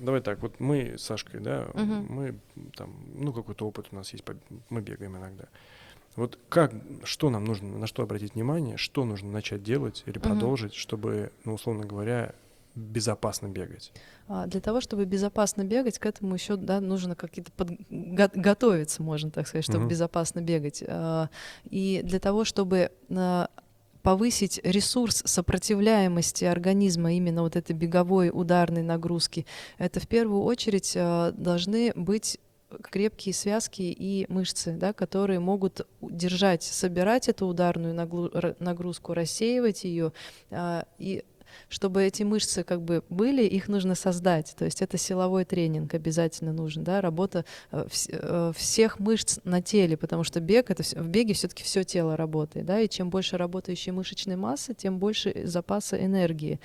давай 0.00 0.22
так, 0.22 0.42
вот 0.42 0.58
мы 0.58 0.96
с 0.98 1.02
Сашкой, 1.02 1.38
да, 1.38 1.68
угу. 1.72 1.84
мы 1.84 2.40
там, 2.76 2.92
ну 3.14 3.32
какой-то 3.32 3.64
опыт 3.68 3.86
у 3.92 3.94
нас 3.94 4.12
есть, 4.12 4.24
мы 4.70 4.80
бегаем 4.80 5.16
иногда. 5.16 5.44
Вот 6.16 6.38
как, 6.48 6.72
что 7.02 7.30
нам 7.30 7.44
нужно, 7.44 7.78
на 7.78 7.86
что 7.86 8.02
обратить 8.02 8.34
внимание, 8.34 8.76
что 8.76 9.04
нужно 9.04 9.30
начать 9.30 9.62
делать 9.62 10.04
или 10.06 10.18
продолжить, 10.18 10.72
угу. 10.72 10.78
чтобы, 10.78 11.32
ну, 11.44 11.54
условно 11.54 11.84
говоря, 11.84 12.34
безопасно 12.74 13.48
бегать? 13.48 13.92
А, 14.28 14.46
Для 14.46 14.60
того, 14.60 14.80
чтобы 14.80 15.04
безопасно 15.04 15.64
бегать, 15.64 15.98
к 15.98 16.06
этому 16.06 16.34
еще 16.34 16.56
да, 16.56 16.80
нужно 16.80 17.14
какие-то 17.14 17.52
под... 17.52 17.70
го- 17.90 18.30
готовиться, 18.34 19.02
можно 19.02 19.30
так 19.30 19.46
сказать, 19.46 19.64
чтобы 19.64 19.80
Мгм. 19.80 19.88
безопасно 19.88 20.40
бегать. 20.40 20.82
А, 20.86 21.28
И 21.68 22.00
для 22.04 22.20
того, 22.20 22.44
чтобы 22.44 22.90
а, 23.10 23.48
повысить 24.02 24.60
ресурс 24.64 25.22
сопротивляемости 25.24 26.44
организма 26.44 27.14
именно 27.14 27.42
вот 27.42 27.56
этой 27.56 27.74
беговой 27.74 28.30
ударной 28.32 28.82
нагрузки, 28.82 29.46
это 29.78 29.98
в 29.98 30.06
первую 30.06 30.42
очередь 30.42 30.92
должны 30.94 31.92
быть 31.94 32.38
крепкие 32.82 33.34
связки 33.34 33.82
и 33.82 34.26
мышцы, 34.28 34.72
да, 34.72 34.92
которые 34.92 35.40
могут 35.40 35.86
держать, 36.00 36.62
собирать 36.62 37.28
эту 37.28 37.46
ударную 37.46 37.94
нагрузку, 37.94 39.14
рассеивать 39.14 39.84
ее 39.84 40.12
и 40.98 41.24
чтобы 41.68 42.04
эти 42.04 42.22
мышцы 42.22 42.62
как 42.62 42.82
бы 42.82 43.02
были, 43.08 43.42
их 43.44 43.68
нужно 43.68 43.94
создать. 43.94 44.54
То 44.56 44.64
есть 44.64 44.82
это 44.82 44.98
силовой 44.98 45.44
тренинг 45.44 45.94
обязательно 45.94 46.52
нужен, 46.52 46.84
да, 46.84 47.00
работа 47.00 47.44
э, 47.70 47.86
э, 48.08 48.52
всех 48.56 48.98
мышц 48.98 49.38
на 49.44 49.62
теле, 49.62 49.96
потому 49.96 50.24
что 50.24 50.40
бег 50.40 50.70
это 50.70 50.82
в 50.82 51.08
беге 51.08 51.34
все-таки 51.34 51.62
все 51.62 51.84
тело 51.84 52.16
работает, 52.16 52.66
да, 52.66 52.80
и 52.80 52.88
чем 52.88 53.10
больше 53.10 53.36
работающей 53.36 53.92
мышечной 53.92 54.36
массы, 54.36 54.74
тем 54.74 54.98
больше 54.98 55.42
запаса 55.44 56.02
энергии. 56.02 56.60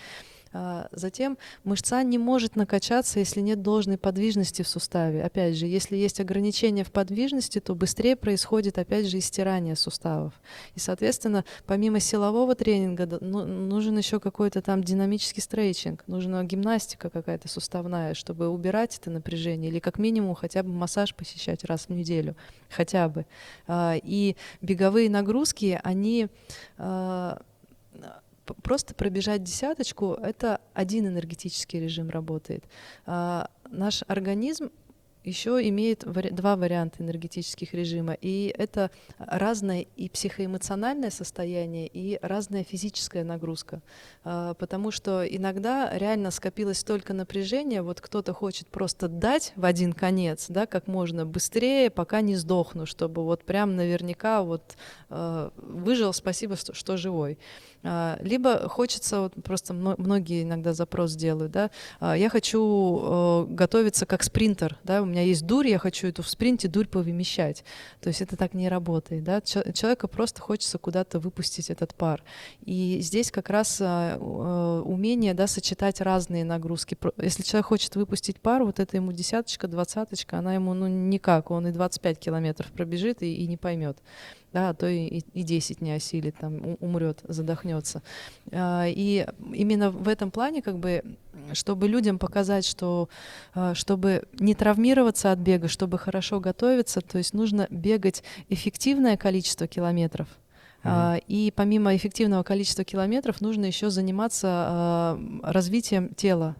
А, 0.51 0.87
Затем 0.91 1.37
мышца 1.63 2.01
не 2.03 2.17
может 2.17 2.55
накачаться, 2.55 3.19
если 3.19 3.41
нет 3.41 3.61
должной 3.61 3.97
подвижности 3.97 4.63
в 4.63 4.67
суставе. 4.67 5.23
Опять 5.23 5.55
же, 5.55 5.67
если 5.67 5.95
есть 5.95 6.19
ограничения 6.19 6.83
в 6.83 6.91
подвижности, 6.91 7.59
то 7.59 7.75
быстрее 7.75 8.15
происходит, 8.15 8.77
опять 8.77 9.07
же, 9.07 9.19
истирание 9.19 9.75
суставов. 9.75 10.33
И, 10.75 10.79
соответственно, 10.79 11.45
помимо 11.65 11.99
силового 11.99 12.55
тренинга 12.55 13.07
ну, 13.21 13.45
нужен 13.45 13.97
еще 13.97 14.19
какой-то 14.19 14.61
там 14.61 14.83
динамический 14.83 15.41
стрейчинг, 15.41 16.03
нужна 16.07 16.43
гимнастика 16.43 17.09
какая-то 17.09 17.47
суставная, 17.47 18.13
чтобы 18.13 18.49
убирать 18.49 18.97
это 18.97 19.11
напряжение, 19.11 19.69
или 19.69 19.79
как 19.79 19.99
минимум 19.99 20.35
хотя 20.35 20.63
бы 20.63 20.69
массаж 20.69 21.13
посещать 21.13 21.63
раз 21.65 21.85
в 21.87 21.89
неделю, 21.89 22.35
хотя 22.69 23.07
бы. 23.09 23.25
А, 23.67 23.95
И 24.03 24.35
беговые 24.61 25.09
нагрузки, 25.09 25.79
они 25.83 26.27
а, 26.77 27.41
просто 28.55 28.93
пробежать 28.93 29.43
десяточку— 29.43 30.13
это 30.21 30.61
один 30.73 31.07
энергетический 31.07 31.79
режим 31.79 32.09
работает. 32.09 32.63
А, 33.05 33.49
Наш 33.71 34.03
организм 34.07 34.71
еще 35.23 35.59
имеет 35.67 36.03
вари- 36.05 36.31
два 36.31 36.55
варианта 36.55 37.03
энергетических 37.03 37.73
режима, 37.73 38.13
и 38.13 38.53
это 38.57 38.89
разное 39.17 39.85
и 39.95 40.09
психоэмоциональное 40.09 41.11
состояние, 41.11 41.87
и 41.87 42.17
разная 42.21 42.63
физическая 42.63 43.23
нагрузка. 43.23 43.81
А, 44.23 44.53
Потому 44.53 44.91
что 44.91 45.25
иногда 45.25 45.91
реально 45.97 46.31
скопилось 46.31 46.79
столько 46.79 47.13
напряжения, 47.13 47.81
вот 47.81 48.01
кто-то 48.01 48.33
хочет 48.33 48.67
просто 48.67 49.07
дать 49.07 49.53
в 49.55 49.65
один 49.65 49.93
конец, 49.93 50.45
да, 50.49 50.65
как 50.65 50.87
можно 50.87 51.25
быстрее, 51.25 51.89
пока 51.89 52.21
не 52.21 52.35
сдохну, 52.35 52.85
чтобы 52.85 53.23
вот 53.23 53.43
прям 53.43 53.75
наверняка 53.75 54.41
вот 54.41 54.77
э, 55.09 55.49
выжил, 55.57 56.13
спасибо, 56.13 56.55
что, 56.55 56.73
что 56.73 56.97
живой. 56.97 57.37
А, 57.83 58.17
Либо 58.21 58.67
хочется, 58.67 59.21
вот 59.21 59.33
просто 59.43 59.73
мно- 59.73 59.95
многие 59.97 60.43
иногда 60.43 60.73
запрос 60.73 61.15
делают, 61.15 61.51
да, 61.51 61.71
а, 61.99 62.15
я 62.17 62.29
хочу 62.29 63.45
готовиться 63.49 64.05
как 64.05 64.23
спринтер, 64.23 64.77
да, 64.83 65.01
у 65.01 65.05
меня 65.05 65.21
есть 65.21 65.45
дурь, 65.45 65.67
я 65.67 65.79
хочу 65.79 66.07
эту 66.07 66.23
в 66.23 66.29
спринте 66.29 66.67
дурь 66.67 66.87
повымещать. 66.87 67.63
То 68.01 68.09
есть 68.09 68.21
это 68.21 68.35
так 68.35 68.53
не 68.53 68.67
работает, 68.69 69.23
да, 69.23 69.41
Чел- 69.41 69.71
человека 69.73 70.07
просто 70.07 70.41
хочется 70.41 70.77
куда-то 70.77 71.19
выпустить 71.19 71.69
этот 71.69 71.95
пар. 71.95 72.23
И 72.65 72.99
здесь 73.01 73.31
как 73.31 73.49
раз 73.49 73.77
а, 73.81 74.17
умение, 74.83 75.33
да, 75.33 75.47
сочетать 75.47 76.01
разные 76.01 76.43
нагрузки. 76.43 76.97
Если 77.17 77.43
человек 77.43 77.67
хочет 77.67 77.95
выпустить 77.95 78.39
пар, 78.41 78.63
вот 78.63 78.79
это 78.79 78.97
ему 78.97 79.11
десяточка, 79.13 79.67
двадцаточка, 79.67 80.39
она 80.39 80.53
ему, 80.53 80.73
ну, 80.73 80.87
никак, 80.87 81.51
он 81.51 81.67
и 81.67 81.71
25 81.71 82.19
километров 82.19 82.71
пробежит 82.71 83.23
и, 83.23 83.33
и 83.33 83.47
не 83.47 83.57
поймет 83.57 83.97
да, 84.53 84.69
а 84.69 84.73
то 84.73 84.87
и, 84.87 85.05
и- 85.07 85.25
и 85.33 85.43
10 85.43 85.81
не 85.81 85.91
осилит, 85.91 86.35
там, 86.39 86.77
умрет, 86.79 87.19
задохнется. 87.27 88.01
А, 88.51 88.85
И 88.87 89.25
именно 89.53 89.91
в 89.91 90.07
этом 90.07 90.31
плане, 90.31 90.61
как 90.61 90.77
бы, 90.79 91.03
чтобы 91.53 91.87
людям 91.87 92.17
показать, 92.19 92.65
что 92.65 93.09
а, 93.53 93.73
чтобы 93.75 94.23
не 94.39 94.55
травмироваться 94.55 95.31
от 95.31 95.39
бега, 95.39 95.67
чтобы 95.67 95.97
хорошо 95.97 96.39
готовиться, 96.39 97.01
то 97.01 97.17
есть 97.17 97.33
нужно 97.33 97.67
бегать 97.69 98.23
эффективное 98.49 99.17
количество 99.17 99.67
километров. 99.67 100.27
А, 100.83 101.19
И 101.27 101.51
помимо 101.55 101.95
эффективного 101.95 102.43
количества 102.43 102.83
километров 102.83 103.41
нужно 103.41 103.65
еще 103.65 103.89
заниматься 103.89 105.17
развитием 105.43 106.13
тела. 106.15 106.55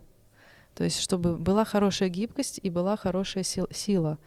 То 0.76 0.84
есть 0.84 1.00
чтобы 1.02 1.38
была 1.38 1.66
хорошая 1.66 2.10
гибкость 2.10 2.60
и 2.64 2.70
была 2.70 2.96
хорошая 2.98 3.44
сил- 3.44 3.68
сила. 3.72 4.18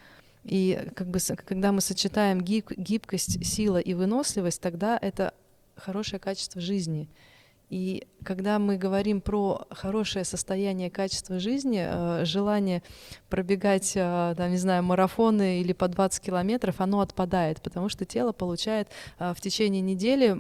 И 0.45 0.89
как 0.95 1.09
бы, 1.09 1.19
когда 1.45 1.73
мы 1.73 1.81
сочетаем 1.81 2.41
гиб- 2.41 2.75
гибкость, 2.77 3.45
сила 3.45 3.79
и 3.79 3.95
выносливость, 3.95 4.61
тогда 4.61 4.99
это 5.01 5.35
хорошее 5.77 6.21
качество 6.21 6.61
жизни. 6.61 7.09
И 7.73 8.07
когда 8.23 8.59
мы 8.59 8.77
говорим 8.77 9.23
про 9.23 9.67
хорошее 9.71 10.27
состояние 10.27 10.91
качества 10.91 11.39
жизни, 11.39 11.83
э, 11.83 12.25
желание 12.27 12.83
пробегать, 13.31 13.93
э, 13.95 14.35
там, 14.37 14.51
не 14.51 14.59
знаю, 14.59 14.83
марафоны 14.83 15.63
или 15.63 15.73
по 15.73 15.89
20 15.89 16.23
километров, 16.23 16.83
оно 16.83 17.01
отпадает, 17.01 17.63
потому 17.63 17.89
что 17.89 18.05
тело 18.05 18.33
получает 18.33 18.89
э, 19.19 19.33
в 19.35 19.41
течение 19.41 19.81
недели 19.81 20.37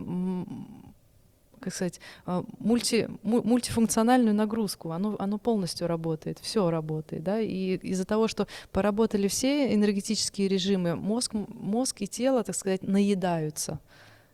как 1.62 1.72
сказать, 1.74 2.00
э, 2.26 2.42
мульти, 2.58 3.08
му- 3.22 3.42
мультифункциональную 3.42 4.34
нагрузку. 4.34 4.90
Оно, 4.90 5.16
оно 5.18 5.38
полностью 5.38 5.86
работает, 5.86 6.38
все 6.40 6.68
работает. 6.70 7.22
Да? 7.22 7.40
И 7.40 7.76
из-за 7.76 8.04
того, 8.04 8.28
что 8.28 8.46
поработали 8.72 9.28
все 9.28 9.74
энергетические 9.74 10.48
режимы, 10.48 10.96
мозг, 10.96 11.32
мозг 11.32 12.02
и 12.02 12.06
тело, 12.06 12.42
так 12.44 12.54
сказать, 12.56 12.82
наедаются 12.82 13.80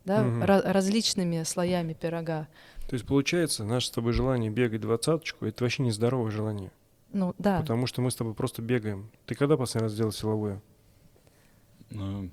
да, 0.04 0.24
ра- 0.24 0.72
различными 0.72 1.42
слоями 1.44 1.92
пирога. 1.92 2.48
То 2.88 2.94
есть 2.94 3.06
получается, 3.06 3.64
наше 3.64 3.88
с 3.88 3.90
тобой 3.90 4.12
желание 4.14 4.50
бегать 4.50 4.80
двадцаточку— 4.80 5.44
это 5.46 5.62
вообще 5.64 5.82
нездоровое 5.82 6.30
желание. 6.30 6.70
Ну 7.12 7.34
да, 7.38 7.60
Потому 7.60 7.86
что 7.86 8.00
мы 8.02 8.10
с 8.10 8.14
тобой 8.14 8.34
просто 8.34 8.62
бегаем. 8.62 9.10
Ты 9.26 9.34
когда 9.34 9.56
последний 9.56 9.84
раз 9.88 9.94
делал 9.94 10.12
силовое? 10.12 10.60
Э, 11.90 12.28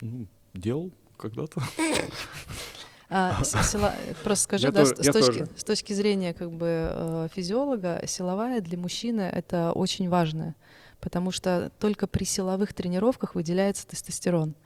ну, 0.00 0.26
делал 0.54 0.90
когда-то. 1.16 1.62
А, 3.16 3.44
сила- 3.44 3.94
просто 4.24 4.42
скажу, 4.44 4.66
Я 4.66 4.72
да, 4.72 4.84
с, 4.84 4.90
тоже- 4.90 5.02
с 5.04 5.12
точки, 5.12 5.38
тоже. 5.38 5.50
с 5.56 5.62
точки 5.64 5.92
зрения 5.92 6.34
как 6.34 6.50
бы 6.50 6.66
э, 6.90 7.28
физиолога, 7.32 8.02
силовая 8.08 8.60
для 8.60 8.76
мужчины 8.76 9.20
это 9.20 9.70
очень 9.72 10.08
важно, 10.08 10.56
потому 11.00 11.30
что 11.30 11.70
только 11.78 12.08
при 12.08 12.24
силовых 12.24 12.74
тренировках 12.74 13.36
выделяется 13.36 13.86
тестостерон. 13.86 14.56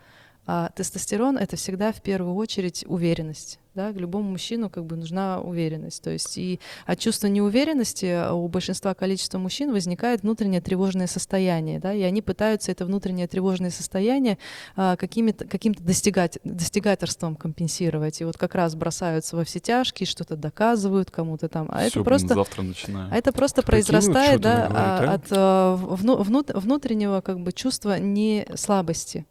А 0.51 0.71
тестостерон 0.75 1.37
это 1.37 1.57
всегда 1.57 1.93
в 1.93 2.01
первую 2.01 2.35
очередь 2.35 2.83
уверенность. 2.89 3.59
Да? 3.75 3.91
Любому 3.91 4.31
мужчину 4.31 4.71
как 4.71 4.87
бы 4.87 4.97
нужна 4.97 5.43
уверенность. 5.43 6.03
То 6.03 6.09
есть 6.09 6.39
и 6.39 6.59
от 6.87 6.99
чувства 6.99 7.27
неуверенности 7.27 8.33
у 8.33 8.49
большинства 8.49 8.95
количества 8.95 9.37
мужчин 9.37 9.73
возникает 9.73 10.23
внутреннее 10.23 10.63
тревожное 10.63 11.07
состояние. 11.07 11.81
Да? 11.81 11.93
И 11.93 12.01
они 12.01 12.23
пытаются 12.23 12.73
это 12.73 12.87
внутреннее 12.87 13.29
тревожное 13.29 13.69
состояние 13.69 14.39
а, 14.75 14.97
какими-то, 14.97 15.45
каким-то 15.45 15.83
достигать, 15.83 16.39
достигаторством 16.45 17.37
компенсировать. 17.37 18.23
И 18.23 18.25
вот 18.25 18.39
как 18.39 18.55
раз 18.55 18.75
бросаются 18.75 19.37
во 19.37 19.45
все 19.45 19.61
тяжкие, 19.61 20.07
что-то 20.07 20.35
доказывают 20.35 21.11
кому-то 21.11 21.51
там. 21.51 21.69
А 21.71 21.81
Всё, 21.81 21.89
это 21.89 22.05
просто... 22.05 22.35
завтра 22.35 22.63
начинаю. 22.63 23.13
А 23.13 23.17
это 23.17 23.33
просто 23.33 23.61
Прикинь, 23.61 23.93
произрастает 23.93 24.41
да, 24.41 24.55
мне 24.71 24.79
а, 24.79 24.97
говорит, 25.03 25.25
от 25.25 25.29
а, 25.31 25.77
вну- 25.77 26.23
внут- 26.23 26.55
внутреннего 26.55 27.21
как 27.21 27.39
бы, 27.41 27.53
чувства 27.53 27.99
не 27.99 28.47
слабости. 28.57 29.27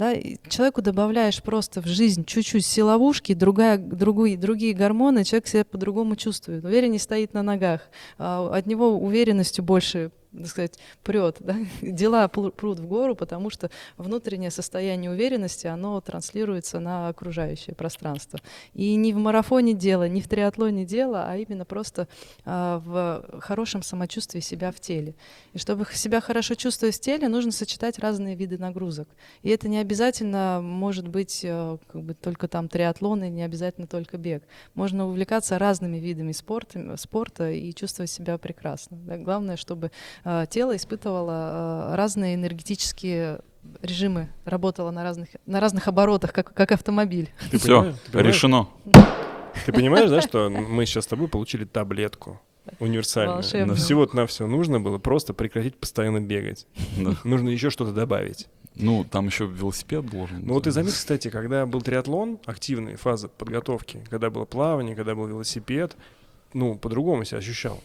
Да? 0.00 0.14
и 0.14 0.38
Человеку 0.48 0.80
добавляешь 0.80 1.42
просто 1.42 1.82
в 1.82 1.86
жизнь 1.86 2.24
чуть-чуть 2.24 2.64
силовушки, 2.64 3.34
другая, 3.34 3.76
другой, 3.76 4.36
другие 4.36 4.72
гормоны, 4.72 5.24
человек 5.24 5.46
себя 5.46 5.64
по-другому 5.66 6.16
чувствует. 6.16 6.64
Увереннее 6.64 6.98
стоит 6.98 7.34
на 7.34 7.42
ногах. 7.42 7.82
а 8.16 8.50
От 8.50 8.64
него 8.64 8.96
уверенностью 8.96 9.62
больше 9.62 10.10
так 10.32 10.46
сказать, 10.46 10.78
прет, 11.02 11.36
да? 11.40 11.56
дела 11.82 12.28
прут 12.28 12.78
в 12.78 12.86
гору, 12.86 13.14
потому 13.14 13.50
что 13.50 13.70
внутреннее 13.96 14.50
состояние 14.50 15.10
уверенности, 15.10 15.66
оно 15.66 16.00
транслируется 16.00 16.80
на 16.80 17.08
окружающее 17.08 17.74
пространство. 17.74 18.38
И 18.74 18.94
не 18.94 19.12
в 19.12 19.16
марафоне 19.16 19.74
дело, 19.74 20.08
не 20.08 20.20
в 20.20 20.28
триатлоне 20.28 20.84
дело, 20.84 21.24
а 21.28 21.36
именно 21.36 21.64
просто 21.64 22.08
а, 22.44 22.78
в 22.78 23.40
хорошем 23.40 23.82
самочувствии 23.82 24.40
себя 24.40 24.70
в 24.72 24.80
теле. 24.80 25.14
И 25.52 25.58
чтобы 25.58 25.86
себя 25.92 26.20
хорошо 26.20 26.54
чувствовать 26.54 26.96
в 26.96 27.00
теле, 27.00 27.28
нужно 27.28 27.52
сочетать 27.52 27.98
разные 27.98 28.36
виды 28.36 28.58
нагрузок. 28.58 29.08
И 29.42 29.50
это 29.50 29.68
не 29.68 29.78
обязательно 29.78 30.60
может 30.62 31.08
быть 31.08 31.40
э, 31.42 31.78
как 31.92 32.02
бы 32.02 32.14
только 32.14 32.48
там 32.48 32.68
триатлон, 32.68 33.24
и 33.24 33.28
не 33.28 33.42
обязательно 33.42 33.86
только 33.86 34.16
бег. 34.16 34.42
Можно 34.74 35.06
увлекаться 35.06 35.58
разными 35.58 35.96
видами 35.98 36.32
спорта, 36.32 36.96
спорта 36.96 37.50
и 37.50 37.72
чувствовать 37.74 38.10
себя 38.10 38.38
прекрасно. 38.38 38.96
да. 38.98 39.16
Главное, 39.16 39.56
чтобы 39.56 39.90
тело 40.50 40.76
испытывало 40.76 41.92
э, 41.92 41.94
разные 41.96 42.34
энергетические 42.34 43.40
режимы, 43.82 44.28
работало 44.44 44.90
на 44.90 45.02
разных, 45.02 45.28
на 45.46 45.60
разных 45.60 45.88
оборотах, 45.88 46.32
как, 46.32 46.52
как 46.52 46.72
автомобиль. 46.72 47.30
Ты 47.50 47.58
Все, 47.58 47.94
решено. 48.12 48.68
Ты 49.66 49.72
понимаешь, 49.72 50.10
да, 50.10 50.20
что 50.20 50.48
мы 50.48 50.86
сейчас 50.86 51.04
с 51.04 51.08
тобой 51.08 51.28
получили 51.28 51.64
таблетку, 51.64 52.40
универсальная. 52.78 53.36
Волшебная. 53.36 53.76
Всего-то 53.76 54.16
на 54.16 54.26
все 54.26 54.46
нужно 54.46 54.80
было 54.80 54.98
просто 54.98 55.34
прекратить 55.34 55.76
постоянно 55.76 56.20
бегать. 56.20 56.66
Да. 56.96 57.16
Нужно 57.24 57.48
еще 57.48 57.70
что-то 57.70 57.92
добавить. 57.92 58.48
Ну, 58.76 59.04
там 59.04 59.26
еще 59.26 59.46
велосипед 59.46 60.06
должен. 60.06 60.46
Ну 60.46 60.54
вот 60.54 60.64
ты 60.64 60.70
заметь, 60.70 60.94
кстати, 60.94 61.28
когда 61.28 61.66
был 61.66 61.82
триатлон, 61.82 62.38
активная 62.46 62.96
фаза 62.96 63.28
подготовки, 63.28 64.04
когда 64.08 64.30
было 64.30 64.44
плавание, 64.44 64.94
когда 64.94 65.14
был 65.14 65.26
велосипед, 65.26 65.96
ну, 66.52 66.76
по-другому 66.76 67.24
себя 67.24 67.38
ощущал. 67.38 67.80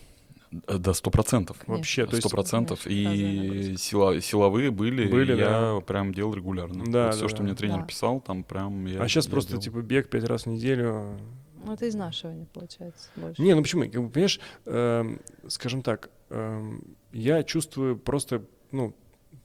Э, 0.67 0.77
Да, 0.77 0.93
сто 0.93 1.11
процентов. 1.11 1.57
Вообще, 1.67 2.05
то 2.05 2.15
есть... 2.15 2.27
Сто 2.27 2.35
процентов. 2.35 2.85
И 2.87 3.75
сила, 3.77 4.19
силовые 4.21 4.71
были, 4.71 5.07
Были, 5.09 5.33
и 5.33 5.37
я 5.37 5.45
да. 5.75 5.79
прям 5.81 6.13
делал 6.13 6.33
регулярно. 6.33 6.85
Да, 6.85 7.11
все, 7.11 7.21
да, 7.23 7.27
что 7.29 7.37
да. 7.39 7.43
мне 7.43 7.55
тренер 7.55 7.79
Да. 7.79 7.85
писал, 7.85 8.21
там 8.21 8.43
прям 8.43 8.85
я 8.85 9.01
А 9.01 9.07
сейчас 9.07 9.25
я 9.25 9.31
просто 9.31 9.51
делал. 9.51 9.63
типа 9.63 9.81
бег 9.81 10.09
пять 10.09 10.23
раз 10.23 10.43
в 10.43 10.47
неделю. 10.47 11.17
Ну, 11.63 11.73
это 11.73 11.89
изнашивание 11.89 12.45
получается 12.53 13.09
больше. 13.15 13.41
Не, 13.41 13.55
ну 13.55 13.61
почему? 13.63 13.83
Как 13.89 14.01
бы, 14.01 14.09
Понимаешь, 14.09 14.39
эм, 14.65 15.19
скажем 15.47 15.81
так, 15.81 16.09
эм, 16.29 16.95
я 17.11 17.41
чувствую 17.43 17.97
просто, 17.97 18.43
ну, 18.71 18.93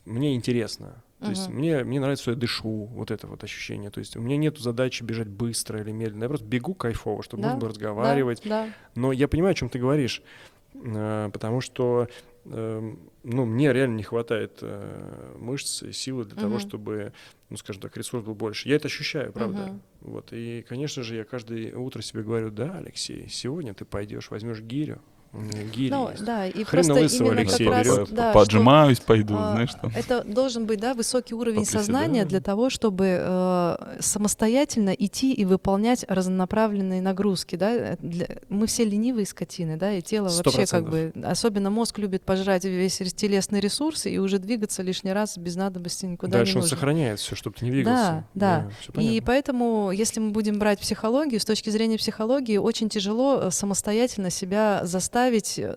мне 0.05 0.35
интересно. 0.35 1.03
То 1.21 1.29
есть 1.31 1.49
Мгм. 1.49 1.59
мне, 1.59 1.85
мне 1.85 2.01
нравится, 2.01 2.23
что 2.23 2.31
я 2.33 2.37
дышу, 2.37 2.87
вот 2.87 3.11
это 3.11 3.27
вот 3.27 3.45
ощущение. 3.45 3.91
То 3.91 4.01
есть 4.01 4.17
у 4.17 4.21
меня 4.21 4.37
нет 4.39 4.59
задачи 4.59 5.03
бежать 5.03 5.29
быстро 5.29 5.81
или 5.81 5.93
медленно. 5.93 6.25
Я 6.25 6.29
просто 6.29 6.47
бегу 6.47 6.73
кайфово, 6.75 7.23
чтобы 7.23 7.43
Да, 7.43 7.49
можно 7.49 7.61
было 7.61 7.69
Да, 7.71 7.75
разговаривать. 7.75 8.43
Да, 8.45 8.69
Но 8.95 9.13
я 9.13 9.29
понимаю, 9.29 9.53
о 9.53 9.55
чем 9.55 9.69
ты 9.69 9.79
говоришь, 9.79 10.23
э, 10.23 10.60
потому 10.73 11.61
что 11.61 12.09
эм, 12.45 13.11
ну, 13.23 13.45
мне 13.45 13.73
реально 13.73 13.97
не 13.97 14.03
хватает 14.03 14.59
э, 14.63 15.37
мышц 15.39 15.83
и 15.83 15.93
силы 15.93 16.25
для 16.25 16.37
того, 16.37 16.55
Мгм. 16.55 16.61
чтобы, 16.61 17.13
ну, 17.49 17.57
скажем 17.57 17.83
так, 17.83 17.97
ресурс 17.97 18.25
был 18.25 18.35
больше. 18.35 18.69
Я 18.69 18.77
это 18.77 18.89
ощущаю, 18.89 19.33
правда. 19.33 19.67
Мгм. 19.67 19.83
Вот. 20.01 20.33
И, 20.33 20.65
конечно 20.69 21.03
же, 21.03 21.17
я 21.17 21.25
каждое 21.25 21.77
утро 21.77 22.01
себе 22.03 22.23
говорю, 22.23 22.51
да, 22.51 22.79
Алексей, 22.79 23.29
сегодня 23.29 23.75
ты 23.75 23.85
пойдешь, 23.85 24.31
возьмешь 24.31 24.61
гирю. 24.61 25.01
Гири 25.33 25.91
Ну, 25.91 26.11
да, 26.21 26.47
и 26.49 26.65
Хрена 26.65 26.65
просто 26.89 26.93
лысого 26.95 27.27
именно 27.29 27.41
Алексей 27.43 27.65
как 27.67 27.75
раз, 27.75 27.87
берет, 27.87 28.11
да, 28.11 28.33
По- 28.33 28.41
что, 28.41 28.51
Поджимаюсь, 28.51 28.99
пойду, 28.99 29.37
а, 29.39 29.53
знаешь, 29.53 29.71
там. 29.81 29.93
Это 29.95 30.25
должен 30.25 30.67
быть, 30.67 30.81
да, 30.81 30.93
высокий 30.95 31.35
уровень 31.37 31.59
Поприседаю. 31.61 31.85
сознания 31.85 32.25
для 32.25 32.41
того, 32.41 32.69
чтобы 32.69 33.07
э, 33.21 33.77
самостоятельно 34.01 34.91
идти 34.91 35.33
и 35.33 35.45
выполнять 35.45 36.05
разнонаправленные 36.09 37.01
нагрузки, 37.01 37.55
да. 37.55 37.97
Для- 38.01 38.27
Мы 38.49 38.67
все 38.67 38.85
ленивые 38.85 39.25
скотины, 39.25 39.77
да, 39.77 39.93
и 39.93 40.03
тело 40.03 40.29
Сто 40.31 40.51
вообще 40.51 40.67
как 40.67 40.91
бы, 40.91 41.13
особенно 41.23 41.71
мозг 41.71 41.99
любит 41.99 42.23
пожрать 42.25 42.65
весь 42.65 42.99
телесный 43.15 43.61
ресурс 43.61 44.07
и 44.07 44.19
уже 44.19 44.39
двигаться 44.39 44.83
лишний 44.83 45.13
раз 45.13 45.39
без 45.39 45.55
надобности 45.55 46.07
никуда 46.07 46.39
Дальше 46.39 46.55
не 46.55 46.57
он 46.59 46.63
нужно. 46.63 46.77
сохраняет 46.77 47.21
все, 47.21 47.37
чтобы 47.37 47.55
ты 47.57 47.65
не 47.67 47.71
двигался. 47.71 48.25
Да, 48.35 48.65
да. 48.65 48.71
всё 48.81 49.01
И 49.01 49.21
поэтому, 49.21 49.93
если 49.93 50.19
мы 50.19 50.31
будем 50.33 50.59
брать 50.59 50.81
психологию, 50.81 51.39
с 51.39 51.45
точки 51.45 51.71
зрения 51.71 51.99
психологии, 51.99 52.57
очень 52.57 52.89
тяжело 52.89 53.43
э, 53.43 53.51
самостоятельно 53.53 54.31
себя 54.31 54.81
заставить 54.83 55.20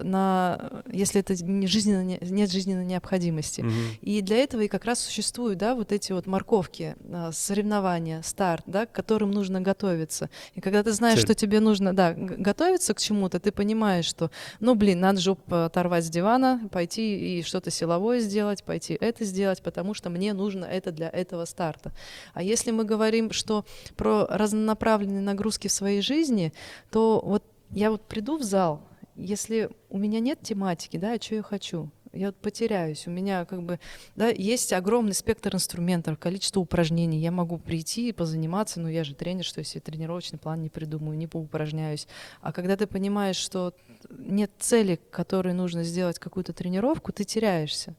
на, 0.01 0.83
если 0.91 1.19
это 1.19 1.35
не 1.43 1.67
жизненно, 1.67 2.03
не- 2.03 2.19
нет 2.21 2.51
жизненной 2.51 2.85
необходимости. 2.85 3.61
Мгм. 3.61 3.73
И 4.01 4.21
для 4.21 4.37
этого 4.37 4.61
и 4.61 4.67
как 4.67 4.85
раз 4.85 4.99
существуют, 4.99 5.57
да, 5.57 5.75
вот 5.75 5.91
эти 5.91 6.11
вот 6.11 6.27
морковки, 6.27 6.95
а, 7.11 7.31
соревнования, 7.31 8.21
старт, 8.21 8.63
да, 8.67 8.85
к 8.85 8.91
которым 8.91 9.31
нужно 9.31 9.59
готовиться. 9.61 10.29
И 10.55 10.61
когда 10.61 10.83
ты 10.83 10.91
знаешь, 10.91 11.15
Цель. 11.15 11.25
что 11.25 11.35
тебе 11.35 11.59
нужно, 11.59 11.93
да, 11.93 12.13
готовиться 12.13 12.93
к 12.93 12.99
чему-то, 12.99 13.39
ты 13.39 13.51
понимаешь, 13.51 14.05
что, 14.05 14.31
ну, 14.59 14.75
блин, 14.75 14.99
надо 14.99 15.19
жопу 15.19 15.55
оторвать 15.55 16.05
с 16.05 16.09
дивана, 16.09 16.69
пойти 16.71 17.39
и 17.39 17.43
что-то 17.43 17.71
силовое 17.71 18.19
сделать, 18.19 18.63
пойти 18.63 18.97
это 18.99 19.25
сделать, 19.25 19.61
потому 19.61 19.93
что 19.93 20.09
мне 20.09 20.33
нужно 20.33 20.65
это 20.65 20.91
для 20.91 21.09
этого 21.09 21.45
старта. 21.45 21.91
А 22.33 22.43
если 22.43 22.71
мы 22.71 22.83
говорим, 22.83 23.31
что 23.31 23.65
про 23.95 24.27
разнонаправленные 24.29 25.21
нагрузки 25.21 25.67
в 25.67 25.71
своей 25.71 26.01
жизни, 26.01 26.53
то 26.91 27.21
вот 27.23 27.43
я 27.71 27.89
вот 27.89 28.07
приду 28.07 28.37
в 28.37 28.43
зал, 28.43 28.81
если 29.15 29.69
у 29.89 29.97
меня 29.97 30.19
нет 30.19 30.39
тематики, 30.41 30.97
да, 30.97 31.13
а 31.13 31.21
что 31.21 31.35
я 31.35 31.43
хочу? 31.43 31.91
Я 32.13 32.27
вот 32.27 32.35
потеряюсь. 32.35 33.07
У 33.07 33.09
меня 33.09 33.43
как 33.45 33.63
бы, 33.63 33.79
да, 34.15 34.27
есть 34.29 34.71
огромный 34.71 35.15
спектр 35.15 35.55
инструментов, 35.55 36.19
количество 36.19 36.59
упражнений. 36.59 37.19
Я 37.19 37.31
могу 37.31 37.57
прийти 37.57 38.09
и 38.09 38.11
позаниматься, 38.11 38.79
но 38.79 38.87
я 38.89 39.03
же 39.03 39.15
тренер, 39.15 39.43
что 39.43 39.59
если 39.59 39.79
тренировочный 39.79 40.37
план 40.37 40.61
не 40.61 40.69
придумаю, 40.69 41.17
не 41.17 41.25
поупражняюсь. 41.25 42.07
А 42.41 42.53
когда 42.53 42.77
ты 42.77 42.85
понимаешь, 42.85 43.37
что 43.37 43.73
нет 44.11 44.51
цели, 44.59 44.97
к 44.97 45.09
которой 45.09 45.53
нужно 45.53 45.83
сделать 45.83 46.19
какую-то 46.19 46.53
тренировку, 46.53 47.11
ты 47.11 47.23
теряешься. 47.23 47.95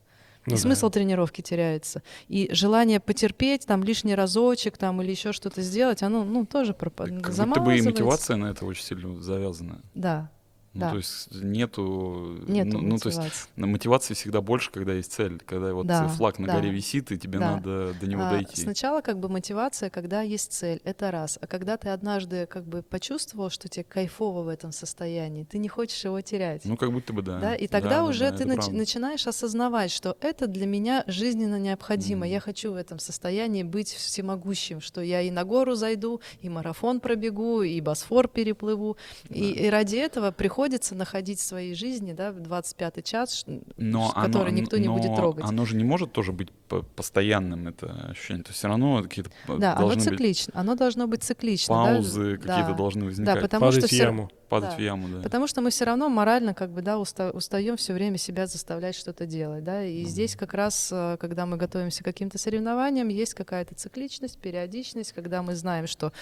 Ну 0.47 0.53
и 0.53 0.57
да. 0.57 0.63
смысл 0.63 0.91
тренировки 0.91 1.41
теряется. 1.41 2.03
И 2.29 2.49
желание 2.53 3.01
потерпеть 3.01 3.67
там 3.67 3.83
лишний 3.83 4.15
разочек 4.15 4.77
там 4.77 5.01
или 5.03 5.11
еще 5.11 5.33
что-то 5.33 5.63
сделать, 5.63 6.03
оно 6.03 6.23
ну 6.23 6.45
тоже 6.45 6.75
пропадает. 6.75 7.23
Как 7.23 7.35
будто 7.35 7.61
бы 7.61 7.77
и 7.77 7.83
мотивация 7.83 8.37
на 8.37 8.47
это 8.47 8.67
очень 8.67 8.85
сильно 8.85 9.21
завязана. 9.21 9.81
Да, 9.95 10.31
Ну, 10.75 10.81
Да. 10.81 10.91
то 10.91 10.97
есть 10.97 11.29
нету... 11.33 12.39
нету 12.49 12.79
ну, 12.79 12.83
ну, 12.83 12.99
то 12.99 13.07
есть 13.09 13.19
мотивации. 13.19 13.49
на 13.57 13.67
мотивации 13.69 14.15
всегда 14.15 14.41
больше, 14.41 14.71
когда 14.73 14.93
есть 14.93 15.13
цель. 15.13 15.41
Когда 15.47 15.73
вот 15.73 15.87
Да, 15.87 16.09
флаг 16.09 16.39
на 16.41 16.49
да, 16.49 16.55
горе 16.57 16.71
висит, 16.71 17.13
и 17.13 17.19
тебе 17.19 17.39
да. 17.39 17.53
надо 17.57 17.95
до 17.95 18.07
него 18.09 18.23
А, 18.25 18.31
дойти. 18.31 18.61
Сначала 18.61 19.01
как 19.01 19.21
бы 19.21 19.29
мотивация, 19.29 19.89
когда 19.89 20.23
есть 20.23 20.53
цель, 20.53 20.81
это 20.85 21.11
раз. 21.13 21.39
А 21.41 21.47
когда 21.47 21.77
ты 21.77 21.91
однажды 21.91 22.47
как 22.47 22.65
бы 22.67 22.83
почувствовал, 22.83 23.51
что 23.51 23.69
тебе 23.69 23.85
кайфово 23.85 24.43
в 24.43 24.49
этом 24.49 24.73
состоянии, 24.73 25.45
ты 25.45 25.59
не 25.59 25.69
хочешь 25.69 26.05
его 26.05 26.21
терять. 26.21 26.65
Ну, 26.65 26.77
как 26.77 26.93
будто 26.93 27.13
бы 27.13 27.23
да. 27.23 27.39
Да, 27.39 27.55
и 27.55 27.69
Да, 27.69 27.73
тогда 27.81 27.91
да, 27.99 28.05
уже 28.05 28.31
да, 28.31 28.37
ты 28.37 28.45
нач- 28.45 28.73
начинаешь 28.73 29.27
осознавать, 29.29 29.93
что 29.93 30.17
это 30.21 30.47
для 30.49 30.67
меня 30.67 31.05
жизненно 31.07 31.59
необходимо. 31.59 32.21
Мгм. 32.27 32.33
Я 32.33 32.41
хочу 32.41 32.73
в 32.73 32.77
этом 32.77 32.99
состоянии 32.99 33.63
быть 33.63 33.91
всемогущим, 33.93 34.81
что 34.81 35.01
я 35.01 35.21
и 35.23 35.31
на 35.31 35.45
гору 35.45 35.75
зайду, 35.77 36.21
и 36.41 36.49
марафон 36.49 36.99
пробегу, 37.01 37.63
и 37.63 37.81
Босфор 37.81 38.27
переплыву. 38.29 38.97
И, 39.31 39.51
и 39.53 39.69
ради 39.71 39.97
этого 39.97 40.33
приходится 40.65 40.95
находить 40.95 41.41
в 41.41 41.43
своей 41.43 41.75
жизни, 41.75 42.15
да, 42.15 42.33
в 42.33 42.39
25-й 42.39 43.03
час, 43.03 43.45
Но 43.77 44.11
который 44.13 44.49
оно, 44.49 44.57
никто 44.61 44.79
не 44.79 44.89
будет 44.89 45.15
трогать. 45.15 45.45
Оно 45.45 45.67
же 45.67 45.77
не 45.77 45.85
может 45.85 46.13
тоже 46.13 46.33
быть 46.33 46.51
по- 46.69 46.81
постоянным, 46.83 47.69
это 47.69 47.93
ощущение. 48.11 48.43
То 48.45 48.49
есть 48.49 48.59
все 48.59 48.69
равно 48.69 49.03
какие-то 49.03 49.31
п- 49.47 49.59
Да, 49.59 49.73
оно 49.77 49.81
должны 49.89 49.97
быть 49.97 50.05
циклично. 50.05 50.53
Оно 50.57 50.75
должно 50.75 51.07
быть 51.07 51.23
циклично. 51.23 51.75
да, 51.75 51.85
паузы 51.85 52.39
какие-то 52.39 52.69
да. 52.71 52.73
должны 52.75 53.01
Да, 53.03 53.07
возникать. 53.09 53.41
потому 53.43 53.61
Падать 53.67 53.79
что 53.85 53.89
в 53.89 53.93
яму. 53.99 54.31
Падать 54.49 54.71
да. 54.71 54.77
в 54.77 54.81
яму, 54.81 55.09
да. 55.09 55.23
Потому 55.23 55.47
что 55.47 55.61
мы 55.61 55.69
все 55.71 55.85
равно 55.85 56.09
морально 56.09 56.55
как 56.55 56.71
бы 56.71 56.81
да 56.81 56.97
уста- 56.99 57.31
устаем 57.33 57.77
все 57.77 57.93
время 57.93 58.17
себя 58.17 58.47
заставлять 58.47 58.95
что-то 58.95 59.27
делать, 59.27 59.65
да. 59.65 59.85
И 59.85 60.01
Мгм. 60.03 60.09
здесь 60.09 60.35
как 60.35 60.55
раз, 60.55 60.89
э, 60.91 61.19
когда 61.21 61.45
мы 61.45 61.59
готовимся 61.59 62.03
к 62.03 62.07
каким-то 62.07 62.39
соревнованиям, 62.39 63.09
есть 63.09 63.35
какая-то 63.35 63.75
цикличность, 63.75 64.39
периодичность, 64.39 65.13
когда 65.13 65.43
мы 65.43 65.55
знаем, 65.55 65.87
что 65.87 66.13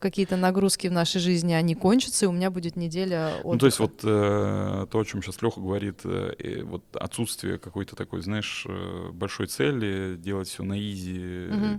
какие-то 0.00 0.36
нагрузки 0.36 0.88
в 0.88 0.92
нашей 0.92 1.20
жизни 1.20 1.52
они 1.52 1.74
кончатся, 1.76 2.24
и 2.24 2.28
у 2.28 2.32
меня 2.32 2.50
будет 2.50 2.74
неделя 2.74 3.34
отдыха. 3.44 3.48
Ну, 3.52 3.58
то 3.58 3.66
есть 3.66 3.78
вот 3.78 4.00
э, 4.02 4.86
то, 4.90 4.98
о 4.98 5.04
чем 5.04 5.22
сейчас 5.22 5.40
Леха 5.42 5.60
говорит, 5.60 6.00
э, 6.04 6.34
э, 6.38 6.62
вот 6.64 6.82
отсутствие 6.94 7.58
какой-то 7.58 7.94
такой, 7.94 8.22
знаешь, 8.22 8.64
э, 8.68 9.10
большой 9.12 9.46
цели, 9.46 10.16
делать 10.16 10.48
все 10.48 10.64
на 10.64 10.76
изи, 10.80 11.20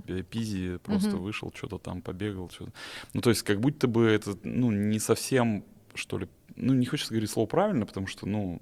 э, 0.07 0.23
пизи, 0.29 0.77
просто 0.77 1.09
Мгм. 1.09 1.23
вышел, 1.23 1.51
что-то 1.53 1.79
там 1.79 2.01
побегал, 2.01 2.49
что-то. 2.49 2.71
Ну, 3.13 3.21
то 3.21 3.29
есть 3.31 3.41
как 3.43 3.59
будто 3.59 3.87
бы 3.87 4.05
это, 4.05 4.37
ну, 4.43 4.71
не 4.71 4.99
совсем, 4.99 5.65
что 5.95 6.19
ли, 6.19 6.29
ну, 6.55 6.73
не 6.73 6.85
хочется 6.85 7.11
говорить 7.13 7.29
слово 7.31 7.47
правильно, 7.47 7.85
потому 7.85 8.07
что, 8.07 8.27
ну... 8.27 8.61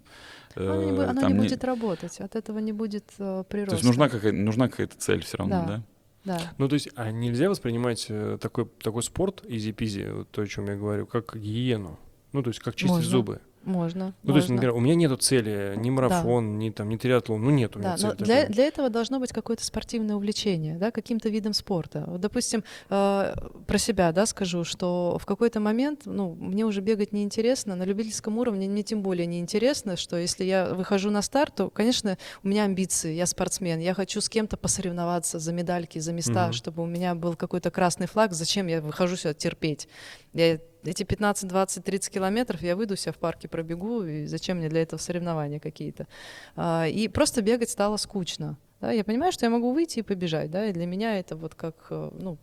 оно 0.56 0.84
не, 0.84 0.92
бу- 0.92 1.04
э, 1.04 1.28
не 1.28 1.34
не- 1.34 1.40
будет 1.40 1.64
работать, 1.64 2.20
от 2.22 2.36
этого 2.36 2.60
не 2.60 2.72
будет 2.72 3.04
э, 3.20 3.44
прироста. 3.48 3.72
То 3.72 3.76
есть 3.76 3.86
нужна 3.86 4.08
какая-то, 4.10 4.38
нужна 4.38 4.70
какая-то 4.70 4.98
цель 4.98 5.22
все 5.24 5.38
равно, 5.38 5.56
Да. 5.56 5.66
да? 5.68 5.84
Да. 6.26 6.54
Ну, 6.58 6.68
то 6.68 6.74
есть, 6.74 6.90
а 6.96 7.12
нельзя 7.12 7.50
воспринимать 7.50 8.08
э, 8.10 8.38
такой, 8.42 8.66
такой 8.66 9.04
спорт, 9.04 9.44
изи-пизи, 9.48 10.12
вот 10.12 10.30
то, 10.30 10.42
о 10.42 10.48
чем 10.48 10.66
я 10.66 10.76
говорю, 10.76 11.06
как 11.06 11.36
гиену? 11.36 11.98
Ну, 12.34 12.44
то 12.44 12.50
есть, 12.50 12.60
как 12.60 12.76
чистить 12.76 12.96
Можно. 12.98 13.10
зубы. 13.10 13.42
Можно. 13.64 14.14
Ну, 14.24 14.32
то 14.32 14.38
есть, 14.38 14.50
можно. 14.50 14.56
например, 14.56 14.76
у 14.76 14.80
меня 14.80 14.96
нету 14.96 15.18
цели, 15.18 15.74
ни 15.78 15.90
марафон, 15.90 16.58
ни 16.58 16.70
там, 16.70 16.90
ни 16.90 16.98
триатлон, 16.98 17.42
ну, 17.44 17.50
нет 17.50 17.76
у 17.76 17.80
меня 17.80 17.92
Да, 17.92 17.98
цели 17.98 18.10
но 18.10 18.16
для, 18.16 18.48
для 18.48 18.66
этого 18.66 18.90
должно 18.90 19.20
быть 19.20 19.32
какое-то 19.34 19.64
спортивное 19.66 20.16
увлечение, 20.16 20.78
да, 20.78 20.92
каким-то 20.92 21.30
видом 21.30 21.54
спорта. 21.54 22.06
Вот, 22.08 22.22
допустим, 22.22 22.64
э, 22.90 23.34
про 23.68 23.78
себя, 23.78 24.12
да, 24.12 24.26
скажу, 24.26 24.64
что 24.64 25.18
в 25.20 25.26
какой-то 25.26 25.60
момент, 25.60 26.02
ну, 26.06 26.36
мне 26.36 26.66
уже 26.66 26.82
бегать 26.82 27.12
неинтересно, 27.12 27.76
на 27.76 27.84
любительском 27.84 28.38
уровне 28.38 28.68
мне 28.70 28.84
тем 28.84 29.02
более 29.02 29.26
неинтересно, 29.26 29.98
что 29.98 30.18
если 30.18 30.46
я 30.46 30.74
выхожу 30.74 31.12
на 31.12 31.22
старт, 31.22 31.56
то, 31.56 31.70
конечно, 31.70 32.18
у 32.44 32.48
меня 32.48 32.64
амбиции, 32.64 33.14
я 33.14 33.26
спортсмен, 33.26 33.80
я 33.80 33.94
хочу 33.94 34.22
с 34.22 34.30
кем-то 34.30 34.58
посоревноваться 34.58 35.38
за 35.40 35.52
медальки, 35.54 36.00
за 36.00 36.14
места, 36.14 36.46
Мгм. 36.46 36.54
чтобы 36.54 36.84
у 36.84 36.86
меня 36.86 37.14
был 37.14 37.36
какой-то 37.36 37.72
красный 37.72 38.08
флаг, 38.08 38.34
зачем 38.34 38.68
я 38.68 38.82
выхожу 38.82 39.16
сюда 39.18 39.34
терпеть? 39.34 39.88
Я 40.34 40.60
эти 40.84 41.04
15, 41.04 41.48
20, 41.50 41.84
30 41.84 42.14
километров 42.14 42.62
я 42.62 42.76
выйду 42.76 42.96
себя 42.96 43.12
в 43.12 43.18
парке 43.18 43.48
пробегу, 43.48 44.04
и 44.04 44.26
зачем 44.26 44.58
мне 44.58 44.70
для 44.70 44.82
этого 44.82 45.00
соревнования 45.00 45.60
какие-то? 45.60 46.08
А, 46.56 46.88
И 46.88 47.08
просто 47.08 47.42
бегать 47.42 47.70
стало 47.70 47.98
скучно. 47.98 48.58
Да? 48.82 48.92
Я 48.92 49.04
понимаю, 49.04 49.32
что 49.32 49.46
я 49.46 49.50
могу 49.50 49.74
выйти 49.74 50.00
и 50.00 50.04
побежать, 50.04 50.52
да, 50.52 50.66
и 50.68 50.74
для 50.74 50.86
меня 50.86 51.20
это 51.20 51.36
вот 51.36 51.54
как, 51.56 51.76
э, 51.90 52.12
ну, 52.20 52.38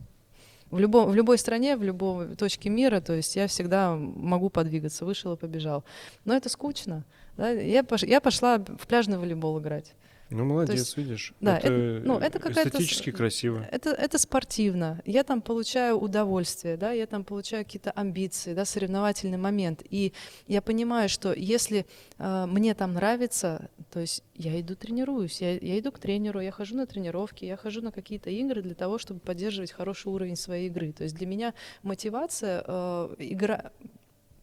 в, 0.70 0.78
любом, 0.78 1.10
в 1.10 1.14
любой 1.14 1.38
стране, 1.38 1.76
в 1.76 1.82
любой 1.82 2.34
точке 2.36 2.68
мира, 2.68 3.00
то 3.00 3.14
есть 3.14 3.36
я 3.36 3.46
всегда 3.46 3.94
могу 3.94 4.50
подвигаться, 4.50 5.04
вышел 5.04 5.32
и 5.32 5.36
побежал. 5.36 5.84
Но 6.24 6.34
это 6.36 6.48
скучно. 6.48 7.04
Да? 7.36 7.50
Я, 7.50 7.82
пош- 7.82 8.06
я 8.06 8.20
пошла 8.20 8.58
в 8.58 8.86
пляжный 8.86 9.18
волейбол 9.18 9.60
играть. 9.60 9.94
Ну, 10.30 10.44
молодец, 10.44 10.76
есть, 10.78 10.96
видишь. 10.96 11.34
да, 11.40 11.58
это, 11.58 11.68
это- 11.72 12.06
ну, 12.06 12.18
это 12.18 12.38
какая-то 12.40 12.68
эстетически 12.70 13.12
красиво. 13.12 13.66
Это, 13.70 13.90
это 13.90 14.18
спортивно. 14.18 15.00
Я 15.04 15.22
там 15.22 15.40
получаю 15.40 15.98
удовольствие, 15.98 16.76
да, 16.76 16.90
я 16.92 17.06
там 17.06 17.22
получаю 17.22 17.64
какие-то 17.64 17.92
амбиции, 17.92 18.52
да, 18.54 18.64
соревновательный 18.64 19.38
момент. 19.38 19.82
И 19.88 20.12
я 20.48 20.62
понимаю, 20.62 21.08
что 21.08 21.32
если 21.32 21.86
э, 22.18 22.46
мне 22.46 22.74
там 22.74 22.94
нравится, 22.94 23.70
то 23.92 24.00
есть 24.00 24.24
я 24.34 24.60
иду 24.60 24.74
тренируюсь, 24.74 25.40
я, 25.40 25.52
я 25.56 25.78
иду 25.78 25.92
к 25.92 25.98
тренеру, 26.00 26.40
я 26.40 26.50
хожу 26.50 26.76
на 26.76 26.86
тренировки, 26.86 27.44
я 27.44 27.56
хожу 27.56 27.80
на 27.80 27.92
какие-то 27.92 28.30
игры 28.30 28.62
для 28.62 28.74
того, 28.74 28.98
чтобы 28.98 29.20
поддерживать 29.20 29.70
хороший 29.70 30.08
уровень 30.08 30.36
своей 30.36 30.66
игры. 30.66 30.92
То 30.92 31.04
есть 31.04 31.14
для 31.14 31.26
меня 31.26 31.54
мотивация 31.82 32.64
э, 32.66 33.14
игра 33.18 33.70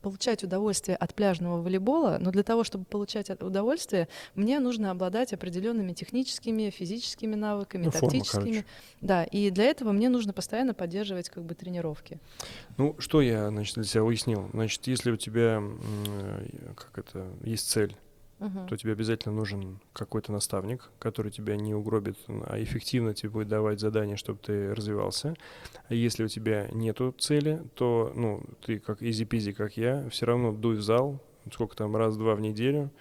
получать 0.03 0.43
удовольствие 0.43 0.95
от 0.97 1.15
пляжного 1.15 1.61
волейбола, 1.61 2.17
но 2.19 2.29
для 2.29 2.43
того, 2.43 2.63
чтобы 2.63 2.83
получать 2.85 3.29
удовольствие, 3.41 4.07
мне 4.35 4.59
нужно 4.59 4.91
обладать 4.91 5.33
определенными 5.33 5.93
техническими, 5.93 6.69
физическими 6.69 7.35
навыками, 7.35 7.85
Ну, 7.85 7.91
форма, 7.91 8.11
тактическими. 8.11 8.41
короче. 8.43 8.65
Да, 9.01 9.23
и 9.23 9.49
для 9.49 9.63
этого 9.63 9.93
мне 9.93 10.09
нужно 10.09 10.33
постоянно 10.33 10.73
поддерживать 10.73 11.29
как 11.29 11.43
бы 11.45 11.55
тренировки. 11.55 12.19
Ну, 12.77 12.95
что 12.99 13.21
я, 13.21 13.49
значит, 13.49 13.75
для 13.75 13.83
себя 13.85 14.03
уяснил? 14.03 14.49
Значит, 14.53 14.85
если 14.87 15.09
у 15.11 15.17
тебя, 15.17 15.61
э, 15.63 16.73
как 16.75 16.97
это, 16.99 17.25
есть 17.43 17.69
цель, 17.69 17.95
Мгм. 18.43 18.67
то 18.67 18.75
тебе 18.77 18.91
обязательно 18.91 19.33
нужен 19.35 19.79
какой-то 19.93 20.31
наставник, 20.31 20.89
который 20.99 21.31
тебя 21.31 21.55
не 21.55 21.73
угробит, 21.73 22.17
а 22.27 22.61
эффективно 22.61 23.13
тебе 23.13 23.29
будет 23.29 23.47
давать 23.47 23.79
задания, 23.79 24.15
чтобы 24.17 24.39
ты 24.39 24.73
развивался. 24.75 25.33
А 25.87 25.93
если 25.93 26.23
у 26.23 26.27
тебя 26.27 26.67
нету 26.71 27.13
цели, 27.17 27.61
то, 27.75 28.11
ну, 28.15 28.43
ты 28.65 28.79
как 28.79 29.01
изи-пизи, 29.01 29.53
как 29.53 29.77
я, 29.77 30.07
все 30.09 30.25
равно 30.25 30.51
дуй 30.51 30.75
в 30.75 30.81
зал, 30.81 31.21
сколько 31.53 31.75
там, 31.75 31.95
раз-два 31.95 32.35
в 32.35 32.41
неделю, 32.41 32.91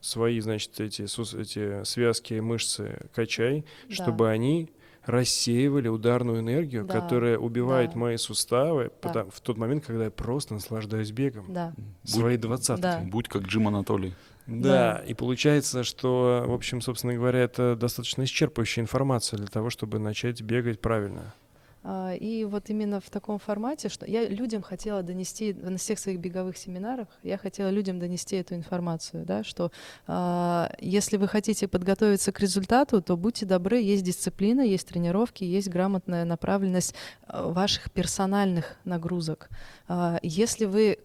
свои, 0.00 0.38
значит, 0.40 0.78
эти, 0.80 1.02
эти 1.02 1.84
связки, 1.84 2.34
мышцы 2.34 3.06
качай, 3.14 3.64
Да. 3.88 3.94
чтобы 3.94 4.28
они 4.30 4.70
рассеивали 5.06 5.88
ударную 5.88 6.40
энергию, 6.40 6.84
Да, 6.84 7.00
которая 7.00 7.38
убивает 7.38 7.92
да. 7.92 7.98
мои 7.98 8.16
суставы 8.16 8.84
Да. 8.84 8.90
потом- 9.00 9.30
в 9.30 9.40
тот 9.40 9.58
момент, 9.58 9.84
когда 9.84 10.04
я 10.04 10.10
просто 10.10 10.54
наслаждаюсь 10.54 11.10
бегом. 11.12 11.46
Да, 11.52 11.74
Свои 12.04 12.36
двадцатки. 12.36 12.82
Да. 12.82 13.00
Будь 13.04 13.28
как 13.28 13.42
Джим 13.42 13.68
Анатолий. 13.68 14.14
Да, 14.46 14.98
Да. 14.98 15.02
и 15.06 15.14
получается, 15.14 15.84
что, 15.84 16.44
в 16.46 16.52
общем, 16.52 16.80
собственно 16.80 17.14
говоря, 17.14 17.40
это 17.40 17.76
достаточно 17.76 18.22
исчерпывающая 18.22 18.80
информация 18.82 19.38
для 19.38 19.46
того, 19.48 19.70
чтобы 19.70 19.98
начать 19.98 20.42
бегать 20.42 20.80
правильно. 20.80 21.32
А, 21.86 22.14
И 22.14 22.44
вот 22.44 22.70
именно 22.70 22.98
в 23.00 23.10
таком 23.10 23.38
формате, 23.38 23.88
что 23.90 24.06
я 24.06 24.26
людям 24.26 24.62
хотела 24.62 25.02
донести 25.02 25.52
на 25.52 25.76
всех 25.76 25.98
своих 25.98 26.18
беговых 26.18 26.56
семинарах, 26.56 27.08
я 27.22 27.36
хотела 27.36 27.68
людям 27.68 27.98
донести 27.98 28.36
эту 28.36 28.54
информацию, 28.54 29.24
да, 29.26 29.44
что 29.44 29.70
а, 30.06 30.72
если 30.80 31.18
вы 31.18 31.28
хотите 31.28 31.68
подготовиться 31.68 32.32
к 32.32 32.40
результату, 32.40 33.02
то 33.02 33.16
будьте 33.18 33.44
добры, 33.46 33.80
есть 33.80 34.02
дисциплина, 34.02 34.62
есть 34.62 34.88
тренировки, 34.88 35.44
есть 35.44 35.68
грамотная 35.68 36.24
направленность 36.24 36.94
а, 37.26 37.48
ваших 37.50 37.90
персональных 37.92 38.76
нагрузок. 38.84 39.50
А, 39.88 40.18
Если 40.22 40.64
вы 40.64 40.98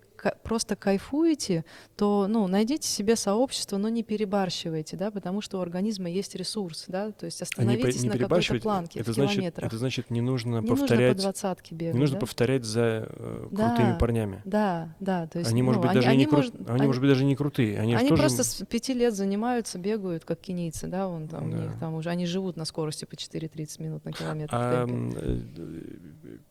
просто 0.44 0.76
кайфуете, 0.76 1.66
то 1.96 2.28
ну, 2.28 2.48
найдите 2.48 2.88
себе 2.88 3.16
сообщество, 3.16 3.78
но 3.78 3.90
не 3.90 4.04
перебарщивайте, 4.04 4.98
да, 4.98 5.12
потому 5.12 5.42
что 5.42 5.58
у 5.60 5.62
организма 5.62 6.10
есть 6.10 6.36
ресурс, 6.36 6.86
да, 6.88 7.12
то 7.12 7.26
есть 7.26 7.42
А 7.42 7.46
не, 7.46 7.74
остановитесь 7.74 8.04
не 8.04 8.10
на 8.10 8.18
какой-то 8.18 8.60
планке 8.60 9.00
это 9.00 9.12
в 9.12 9.14
значит, 9.14 9.36
километрах. 9.36 9.68
это 9.68 9.78
значит, 9.78 10.10
не 10.10 10.22
нужно 10.22 10.50
Не 10.50 10.56
нужно 10.62 10.76
по 10.76 10.80
повторять, 10.82 11.18
двадцатке 11.18 11.76
бегать. 11.76 11.94
не 11.96 12.00
нужно 12.00 12.16
да? 12.16 12.20
повторять 12.22 12.64
за 12.66 13.08
э, 13.10 13.48
Да. 13.52 13.70
крутыми 13.76 13.98
парнями. 13.98 14.42
Да, 14.46 14.96
да, 15.00 15.28
то 15.28 15.40
есть 15.40 15.52
они, 15.52 15.62
может 15.62 15.82
ну, 15.82 15.88
быть, 15.88 15.96
даже 15.96 16.14
и 16.14 16.18
не 16.18 16.26
кру- 16.26 16.36
может- 16.38 16.70
они, 16.70 16.86
может 16.88 17.02
быть, 17.02 17.10
даже 17.10 17.26
не 17.26 17.36
крутые. 17.36 17.80
Они, 17.80 17.94
они 17.96 18.10
тоже... 18.10 18.22
просто 18.22 18.44
с 18.44 18.66
пяти 18.66 18.94
лет 18.94 19.14
занимаются, 19.14 19.78
бегают, 19.80 20.26
как 20.26 20.40
кенийцы, 20.40 20.88
да, 20.88 21.08
вон 21.08 21.28
там, 21.28 21.48
у 21.48 21.52
Да. 21.52 21.58
них 21.58 21.80
там 21.80 21.94
уже, 21.96 22.10
они 22.10 22.26
живут 22.26 22.58
на 22.58 22.66
скорости 22.66 23.06
по 23.06 23.16
4-30 23.16 23.82
минут 23.82 24.06
на 24.06 24.12
километр. 24.12 24.54
А, 24.56 24.88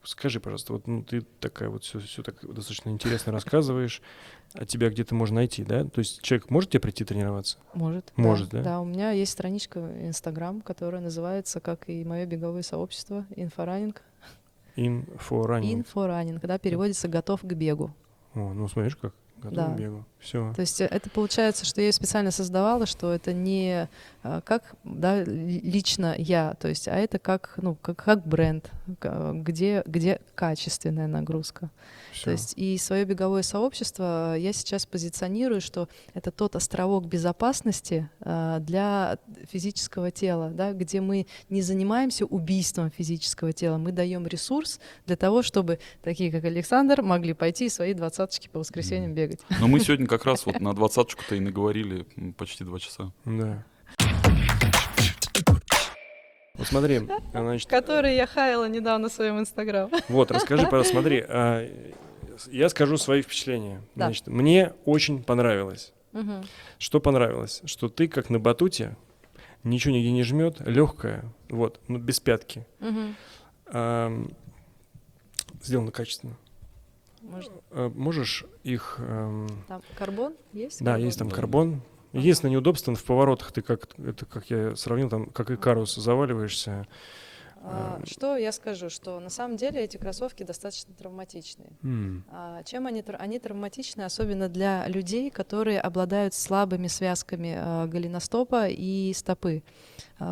скажи, 0.05 0.41
пожалуйста, 0.41 0.73
вот 0.73 0.87
ну, 0.87 1.03
ты 1.03 1.21
такая 1.21 1.69
вот 1.69 1.85
все, 1.85 1.99
все 2.01 2.23
так 2.23 2.37
достаточно 2.43 2.91
интересно 2.91 3.33
рассказываешь, 3.33 3.58
а 4.55 4.65
тебя 4.65 4.89
где-то 4.89 5.15
можно 5.15 5.37
найти, 5.37 5.63
да? 5.63 5.85
То 5.85 5.99
есть 5.99 6.23
человек 6.23 6.51
может 6.51 6.71
тебе 6.71 6.81
прийти 6.81 7.05
тренироваться? 7.05 7.59
Может. 7.75 8.13
может, 8.17 8.51
да? 8.51 8.63
Да, 8.63 8.81
у 8.81 8.85
меня 8.85 9.11
есть 9.11 9.33
страничка 9.33 9.81
Инстаграм, 10.07 10.61
которая 10.61 11.03
называется, 11.03 11.61
как 11.61 11.89
и 11.89 12.05
мое 12.05 12.25
беговое 12.27 12.63
сообщество, 12.63 13.27
Инфоранинг. 13.37 14.03
Инфоранинг. 14.77 15.87
Инфоранинг, 15.87 16.41
да, 16.43 16.59
переводится 16.59 17.09
«готов 17.09 17.41
к 17.43 17.53
бегу». 17.53 17.93
О, 18.35 18.53
ну 18.53 18.69
смотришь 18.69 18.97
как, 18.97 19.13
готов 19.37 19.55
Да. 19.57 19.67
к 19.67 19.77
бегу. 19.77 20.05
Все. 20.21 20.53
То 20.55 20.61
есть 20.61 20.81
э, 20.81 20.87
это 20.87 21.09
получается, 21.11 21.65
что 21.65 21.81
я 21.81 21.89
ее 21.89 21.93
специально 21.93 22.31
создавала, 22.31 22.87
что 22.87 23.13
это 23.13 23.33
не 23.33 23.89
а, 24.23 24.41
как 24.41 24.75
да, 24.83 25.23
ли- 25.23 25.61
лично 25.61 26.15
я, 26.19 26.55
то 26.55 26.67
есть, 26.69 26.89
а 26.89 26.97
это 26.97 27.19
как, 27.19 27.55
ну, 27.57 27.77
как, 27.77 28.03
как 28.03 28.27
бренд, 28.27 28.71
где, 28.87 29.83
где 29.87 30.21
качественная 30.35 31.07
нагрузка. 31.07 31.71
То 32.25 32.31
есть 32.33 32.55
и 32.57 32.77
свое 32.79 33.05
беговое 33.05 33.43
сообщество 33.43 34.35
я 34.37 34.53
сейчас 34.53 34.87
позиционирую, 34.87 35.61
что 35.61 35.89
это 36.15 36.33
тот 36.33 36.57
островок 36.57 37.07
безопасности 37.07 38.11
для 38.21 39.19
физического 39.51 40.11
тела, 40.11 40.51
да, 40.51 40.73
где 40.73 41.01
мы 41.01 41.27
не 41.49 41.63
занимаемся 41.63 42.25
убийством 42.25 42.91
физического 42.91 43.53
тела, 43.53 43.79
мы 43.79 43.93
даем 43.93 44.27
ресурс 44.27 44.81
для 45.07 45.17
того, 45.17 45.43
чтобы 45.43 45.79
такие, 46.03 46.33
как 46.33 46.45
Александр, 46.45 47.03
могли 47.03 47.35
пойти 47.35 47.67
и 47.67 47.69
свои 47.69 47.95
двадцаточки 47.95 48.49
по 48.49 48.59
воскресеньям 48.59 49.15
бегать. 49.15 49.41
Но 49.61 49.69
мы 49.69 49.79
сегодня 49.79 50.07
как 50.09 50.25
раз 50.25 50.47
вот 50.47 50.61
на 50.61 50.75
двадцаточку-то 50.75 51.37
и 51.37 51.41
наговорили 51.41 52.07
почти 52.37 52.65
два 52.65 52.79
часа. 52.79 53.13
Да. 53.25 53.65
Вот 56.55 56.67
смотри, 56.67 57.03
значит, 57.33 57.69
Который 57.71 58.17
я 58.17 58.27
хаяла 58.27 58.69
недавно 58.69 59.09
в 59.09 59.13
своем 59.13 59.39
инстаграм. 59.39 59.91
вот, 60.09 60.33
расскажи, 60.33 60.65
пожалуйста, 60.65 60.93
смотри, 60.95 61.25
а, 61.29 61.71
я 62.51 62.69
скажу 62.69 62.97
свои 62.97 63.23
впечатления. 63.23 63.81
Да. 63.95 64.07
Значит, 64.07 64.27
мне 64.27 64.73
очень 64.85 65.23
понравилось. 65.23 65.93
Что 66.79 67.01
понравилось? 67.01 67.63
Что 67.65 67.89
ты, 67.89 68.09
как 68.09 68.29
на 68.29 68.41
батуте, 68.41 68.97
ничего 69.63 69.95
нигде 69.95 70.11
не 70.11 70.25
жмет, 70.25 70.57
легкая, 70.61 71.33
вот, 71.49 71.81
ну, 71.87 71.99
без 71.99 72.19
пятки. 72.19 72.67
Ам, 73.67 74.31
сделано 75.63 75.93
качественно. 75.93 76.37
Может, 77.29 77.53
А, 77.71 77.89
можешь 77.91 78.45
их... 78.65 78.97
ам, 78.99 79.49
там 79.69 79.83
карбон 79.97 80.35
есть? 80.53 80.83
да, 80.83 80.97
есть 80.97 81.19
там 81.19 81.31
карбон. 81.31 81.83
Единственное 82.13 82.53
неудобство 82.53 82.95
в 82.95 83.05
поворотах, 83.05 83.53
ты 83.53 83.61
как, 83.61 83.89
это 83.99 84.25
как 84.25 84.49
я 84.51 84.75
сравнил, 84.77 85.11
там 85.11 85.27
как 85.27 85.51
Икарус 85.51 85.95
заваливаешься. 85.95 86.87
А, 87.61 87.97
Эм. 87.99 88.07
Что 88.07 88.37
я 88.37 88.53
скажу, 88.53 88.89
что 88.89 89.19
на 89.21 89.29
самом 89.31 89.57
деле 89.57 89.83
эти 89.83 89.97
кроссовки 89.97 90.43
достаточно 90.45 90.95
травматичные. 90.95 91.71
А 92.31 92.63
Чем 92.63 92.87
они, 92.87 93.05
они 93.19 93.39
травматичны, 93.41 94.03
особенно 94.03 94.49
для 94.49 94.87
людей, 94.89 95.29
которые 95.31 95.81
обладают 95.81 96.35
слабыми 96.35 96.87
связками 96.87 97.57
а, 97.59 97.87
голеностопа 97.87 98.69
и 98.69 99.13
стопы. 99.13 99.63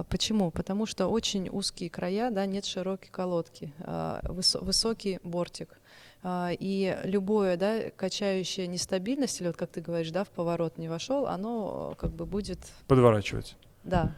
Почему? 0.08 0.50
Потому 0.50 0.86
что 0.86 1.08
очень 1.08 1.48
узкие 1.50 1.90
края, 1.90 2.30
да, 2.30 2.46
нет 2.46 2.64
широкой 2.64 3.08
колодки, 3.10 3.72
высо- 3.78 4.64
высокий 4.64 5.20
бортик. 5.22 5.78
А, 6.22 6.50
И 6.58 6.96
любое, 7.04 7.56
да, 7.56 7.90
качающая 7.94 8.66
нестабильность, 8.66 9.40
или 9.40 9.48
вот 9.48 9.56
как 9.56 9.70
ты 9.70 9.80
говоришь, 9.80 10.10
да, 10.10 10.24
в 10.24 10.28
поворот 10.30 10.78
не 10.78 10.88
вошел, 10.88 11.26
оно 11.26 11.90
э, 11.92 12.00
как 12.00 12.10
бы 12.12 12.26
будет, 12.26 12.58
Подворачивать. 12.88 13.56
да, 13.84 14.14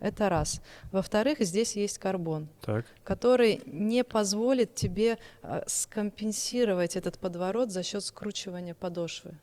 это 0.00 0.28
раз. 0.28 0.60
Во-вторых, 0.90 1.38
здесь 1.40 1.76
есть 1.76 1.98
карбон 1.98 2.48
Так. 2.62 2.84
который 3.04 3.62
не 3.66 4.02
позволит 4.02 4.74
тебе 4.74 5.18
а, 5.42 5.62
скомпенсировать 5.68 6.96
этот 6.96 7.18
подворот 7.18 7.70
за 7.70 7.82
счет 7.84 8.02
скручивания 8.02 8.74
подошвы. 8.74 9.34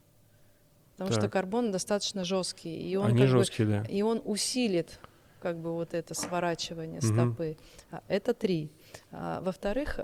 Потому 0.97 1.11
что 1.13 1.21
Так. 1.21 1.31
карбон 1.31 1.71
достаточно 1.71 2.25
жесткий, 2.25 2.75
и 2.91 2.97
он, 2.97 3.07
Они 3.07 3.19
как 3.21 3.27
бы- 3.31 3.37
жесткие, 3.39 3.67
да. 3.69 3.83
и 3.89 4.01
он 4.01 4.21
усилит 4.25 4.99
как 5.39 5.55
бы 5.57 5.71
вот 5.71 5.93
это 5.93 6.13
сворачивание 6.13 6.99
Мгм. 7.01 7.13
стопы. 7.31 7.57
А, 7.91 8.01
Это 8.09 8.33
три. 8.33 8.69
А, 9.13 9.39
Во-вторых, 9.39 9.97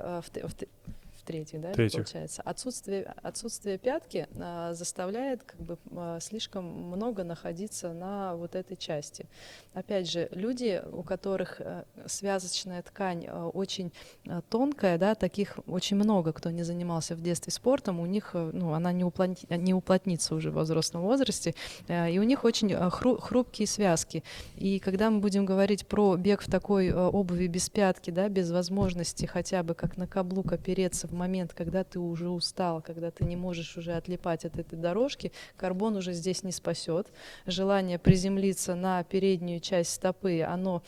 а, 1.26 1.34
в, 1.34 1.38
т- 1.38 1.46
в 1.46 1.46
т- 1.46 1.46
в 1.46 1.46
третьих, 1.46 1.62
да, 1.62 1.72
Третьих. 1.74 2.04
получается, 2.04 2.42
отсутствие, 2.44 3.14
отсутствие 3.24 3.78
пятки 3.78 4.28
а, 4.40 4.74
заставляет 4.74 5.44
как 5.44 5.60
бы 5.62 5.78
а, 5.92 6.20
слишком 6.20 6.66
много 6.66 7.24
находиться 7.24 7.94
на 7.94 8.36
вот 8.36 8.56
этой 8.56 8.78
части. 8.78 9.28
Опять 9.74 10.10
же, 10.10 10.30
люди, 10.32 10.82
у 10.92 11.04
которых 11.04 11.60
э, 11.60 11.84
связочная 12.06 12.82
ткань 12.82 13.26
э, 13.26 13.44
очень 13.54 13.92
э, 14.26 14.42
тонкая, 14.50 14.98
да, 14.98 15.16
таких 15.16 15.60
очень 15.68 15.98
много, 15.98 16.32
кто 16.32 16.50
не 16.50 16.64
занимался 16.64 17.16
в 17.16 17.22
детстве 17.22 17.52
спортом, 17.52 18.00
у 18.00 18.06
них, 18.06 18.32
ну, 18.34 18.74
она 18.74 18.92
не, 18.94 19.04
уплотни- 19.04 19.58
не 19.58 19.74
уплотнится 19.74 20.34
уже 20.36 20.52
в 20.52 20.58
взрослом 20.60 21.02
возрасте, 21.04 21.56
э, 21.88 22.12
и 22.12 22.20
у 22.20 22.24
них 22.24 22.44
очень 22.46 22.72
э, 22.72 22.78
хру- 22.90 23.20
хрупкие 23.20 23.68
связки. 23.68 24.24
И 24.56 24.80
когда 24.80 25.10
мы 25.10 25.20
будем 25.20 25.46
говорить 25.46 25.88
про 25.88 26.16
бег 26.16 26.42
в 26.42 26.50
такой 26.50 26.88
э, 26.88 26.94
обуви 26.96 27.48
без 27.48 27.70
пятки, 27.70 28.12
да, 28.12 28.30
без 28.30 28.52
возможности 28.52 29.26
хотя 29.26 29.62
бы 29.64 29.74
как 29.76 29.98
на 29.98 30.08
каблук 30.08 30.54
опереться 30.54 31.08
в 31.08 31.12
момент, 31.16 31.54
когда 31.54 31.84
ты 31.84 32.00
уже 32.00 32.30
устал, 32.30 32.82
когда 32.82 33.12
ты 33.12 33.26
не 33.26 33.36
можешь 33.36 33.78
уже 33.78 33.94
отлипать 33.94 34.46
от 34.46 34.58
этой 34.60 34.78
дорожки, 34.78 35.32
карбон 35.58 35.96
уже 35.96 36.14
здесь 36.14 36.44
не 36.44 36.52
спасет. 36.52 37.08
Желание 37.46 37.98
приземлиться 37.98 38.76
на 38.76 39.04
переднюю 39.04 39.60
часть 39.60 39.94
стопы, 39.94 40.42
оно 40.42 40.84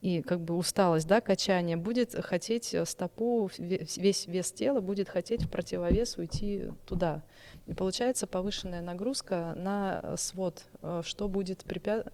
и 0.00 0.22
как 0.22 0.40
бы 0.40 0.56
усталость, 0.56 1.08
да, 1.08 1.20
качание, 1.20 1.76
будет 1.76 2.14
хотеть 2.24 2.74
стопу, 2.84 3.50
весь 3.58 4.26
вес 4.26 4.52
тела 4.52 4.80
будет 4.80 5.08
хотеть 5.08 5.42
в 5.42 5.50
противовес 5.50 6.16
уйти 6.18 6.70
туда. 6.86 7.22
И 7.68 7.74
получается 7.74 8.26
повышенная 8.26 8.80
нагрузка 8.80 9.52
на 9.54 10.16
свод, 10.16 10.64
э, 10.80 11.02
что 11.04 11.28
будет 11.28 11.64
препя... 11.64 12.04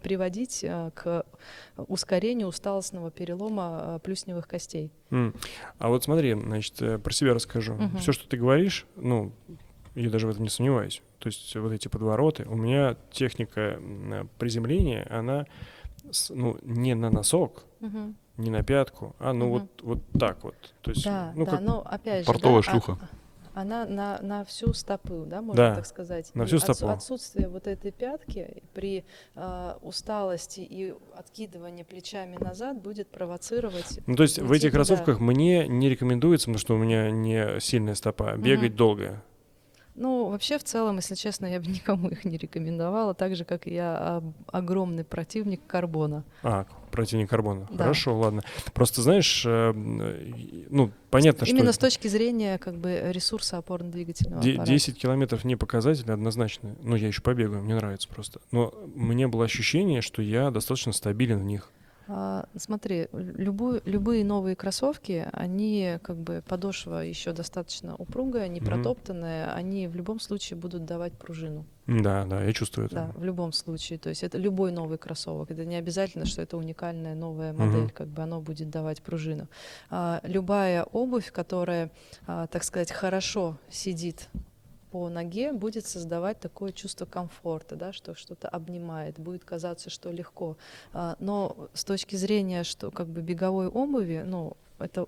приводить 0.00 0.62
э, 0.62 0.92
к 0.94 1.26
ускорению 1.76 2.46
усталостного 2.46 3.10
перелома 3.10 3.80
э, 3.82 3.98
плюсневых 3.98 4.46
костей. 4.46 4.92
Mm. 5.10 5.36
А 5.78 5.88
вот 5.88 6.04
смотри, 6.04 6.34
значит, 6.34 7.02
про 7.02 7.12
себя 7.12 7.34
расскажу. 7.34 7.74
Uh-huh. 7.74 7.98
Все, 7.98 8.12
что 8.12 8.28
ты 8.28 8.36
говоришь, 8.36 8.86
ну, 8.94 9.32
я 9.96 10.08
даже 10.08 10.28
в 10.28 10.30
этом 10.30 10.44
не 10.44 10.50
сомневаюсь. 10.50 11.02
То 11.18 11.26
есть 11.26 11.56
вот 11.56 11.72
эти 11.72 11.88
подвороты, 11.88 12.44
у 12.44 12.54
меня 12.54 12.96
техника 13.10 13.80
приземления, 14.38 15.04
она 15.10 15.46
ну, 16.28 16.58
не 16.62 16.94
на 16.94 17.10
носок, 17.10 17.64
uh-huh. 17.80 18.14
не 18.36 18.50
на 18.50 18.62
пятку, 18.62 19.16
а 19.18 19.32
ну 19.32 19.46
uh-huh. 19.46 19.50
вот, 19.50 19.82
вот 19.82 19.98
так 20.16 20.44
вот. 20.44 20.54
То 20.82 20.92
есть, 20.92 21.04
да, 21.04 21.32
ну, 21.34 21.44
да, 21.44 21.50
как... 21.50 21.60
но 21.60 21.80
опять 21.84 22.24
же... 22.24 22.32
Портовая 22.32 22.62
да, 22.62 22.70
шлюха. 22.70 22.98
А, 23.00 23.19
она 23.54 23.86
на, 23.86 24.20
на 24.22 24.44
всю 24.44 24.72
стопу, 24.72 25.24
да, 25.26 25.42
можно 25.42 25.70
да, 25.70 25.74
так 25.74 25.86
сказать. 25.86 26.30
На 26.34 26.46
всю 26.46 26.56
и 26.56 26.58
стопу. 26.58 26.88
Отсутствие 26.88 27.48
вот 27.48 27.66
этой 27.66 27.90
пятки 27.90 28.62
при 28.74 29.04
э, 29.34 29.74
усталости 29.82 30.60
и 30.60 30.94
откидывании 31.16 31.82
плечами 31.82 32.36
назад 32.36 32.80
будет 32.80 33.08
провоцировать. 33.08 34.00
Ну, 34.06 34.14
то 34.14 34.22
есть 34.22 34.38
в 34.38 34.52
этих 34.52 34.72
кроссовках 34.72 35.18
да. 35.18 35.24
мне 35.24 35.66
не 35.68 35.88
рекомендуется, 35.88 36.46
потому 36.46 36.58
что 36.58 36.74
у 36.74 36.78
меня 36.78 37.10
не 37.10 37.60
сильная 37.60 37.94
стопа, 37.94 38.36
бегать 38.36 38.70
угу. 38.70 38.78
долго. 38.78 39.22
Ну, 40.00 40.30
вообще, 40.30 40.56
в 40.56 40.64
целом, 40.64 40.96
если 40.96 41.14
честно, 41.14 41.44
я 41.44 41.60
бы 41.60 41.66
никому 41.70 42.08
их 42.08 42.24
не 42.24 42.38
рекомендовала, 42.38 43.12
так 43.12 43.36
же, 43.36 43.44
как 43.44 43.66
и 43.66 43.74
я 43.74 44.22
огромный 44.50 45.04
противник 45.04 45.60
карбона. 45.66 46.24
А, 46.42 46.64
противник 46.90 47.28
карбона. 47.28 47.68
Да. 47.70 47.84
Хорошо, 47.84 48.18
ладно. 48.18 48.42
Просто, 48.72 49.02
знаешь, 49.02 49.44
э, 49.46 49.72
ну, 49.74 50.90
понятно, 51.10 51.44
Именно 51.44 51.46
что... 51.46 51.56
Именно 51.56 51.72
с 51.72 51.78
точки 51.78 52.08
зрения, 52.08 52.56
как 52.56 52.76
бы, 52.76 53.10
ресурса 53.12 53.58
опорно-двигательного 53.58 54.40
аппарата. 54.40 54.72
10 54.72 54.98
километров 54.98 55.44
не 55.44 55.56
показатель 55.56 56.10
однозначно. 56.10 56.76
Ну, 56.82 56.96
я 56.96 57.08
еще 57.08 57.20
побегаю, 57.20 57.62
мне 57.62 57.74
нравится 57.74 58.08
просто. 58.08 58.40
Но 58.52 58.72
мне 58.94 59.28
было 59.28 59.44
ощущение, 59.44 60.00
что 60.00 60.22
я 60.22 60.50
достаточно 60.50 60.92
стабилен 60.92 61.40
в 61.40 61.44
них. 61.44 61.70
А, 62.12 62.44
смотри, 62.56 63.06
любую, 63.12 63.82
любые 63.84 64.24
новые 64.24 64.56
кроссовки, 64.56 65.28
они 65.32 65.98
как 66.02 66.16
бы 66.16 66.42
подошва 66.44 67.04
еще 67.04 67.32
достаточно 67.32 67.94
упругая, 67.94 68.48
не 68.48 68.58
mm-hmm. 68.58 68.64
протоптанная, 68.64 69.54
они 69.54 69.86
в 69.86 69.94
любом 69.94 70.18
случае 70.18 70.58
будут 70.58 70.84
давать 70.84 71.12
пружину. 71.12 71.64
Да, 71.86 72.24
да, 72.24 72.42
я 72.42 72.52
чувствую 72.52 72.86
это. 72.86 72.94
Да, 72.94 73.12
в 73.14 73.22
любом 73.22 73.52
случае. 73.52 74.00
То 74.00 74.08
есть 74.08 74.24
это 74.24 74.38
любой 74.38 74.72
новый 74.72 74.98
кроссовок. 74.98 75.52
Это 75.52 75.64
не 75.64 75.76
обязательно, 75.76 76.24
что 76.26 76.42
это 76.42 76.56
уникальная 76.56 77.14
новая 77.14 77.52
модель, 77.52 77.84
mm-hmm. 77.84 77.92
как 77.92 78.08
бы 78.08 78.22
оно 78.22 78.40
будет 78.40 78.70
давать 78.70 79.02
пружину. 79.02 79.46
А, 79.88 80.20
любая 80.24 80.82
обувь, 80.82 81.30
которая, 81.30 81.92
а, 82.26 82.48
так 82.48 82.64
сказать, 82.64 82.90
хорошо 82.90 83.56
сидит 83.70 84.28
по 84.90 85.08
ноге 85.08 85.52
будет 85.52 85.86
создавать 85.86 86.40
такое 86.40 86.72
чувство 86.72 87.06
комфорта, 87.06 87.76
да, 87.76 87.92
что 87.92 88.14
что-то 88.14 88.48
обнимает, 88.48 89.18
будет 89.18 89.44
казаться, 89.44 89.90
что 89.90 90.10
легко. 90.10 90.56
А, 90.92 91.16
но 91.20 91.68
с 91.74 91.84
точки 91.84 92.16
зрения, 92.16 92.64
что 92.64 92.90
как 92.90 93.08
бы 93.08 93.20
беговой 93.20 93.68
обуви, 93.68 94.22
ну, 94.24 94.56
это 94.78 95.06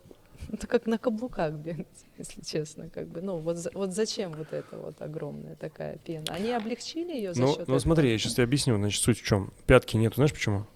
это 0.50 0.66
как 0.66 0.86
на 0.86 0.98
каблуках 0.98 1.54
бегать, 1.54 1.86
если 2.18 2.42
честно, 2.42 2.88
как 2.88 3.09
бы. 3.09 3.20
Ну 3.20 3.38
вот, 3.38 3.59
вот 3.74 3.92
зачем 3.92 4.32
вот 4.32 4.52
эта 4.52 4.76
вот 4.76 5.00
огромная 5.00 5.56
такая 5.56 5.98
пена? 5.98 6.26
Они 6.28 6.50
облегчили 6.50 7.12
ее 7.14 7.34
за 7.34 7.42
ну, 7.42 7.48
счет 7.48 7.59
Ну 7.59 7.62
этого? 7.62 7.78
смотри, 7.78 8.10
я 8.10 8.18
сейчас 8.18 8.34
тебе 8.34 8.44
объясню. 8.44 8.76
Значит, 8.76 9.02
суть 9.02 9.20
в 9.20 9.24
чем? 9.24 9.52
Пятки 9.66 9.96
нету, 9.96 10.16
знаешь 10.16 10.32
почему? 10.32 10.66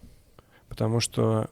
Потому 0.77 1.01
что 1.01 1.49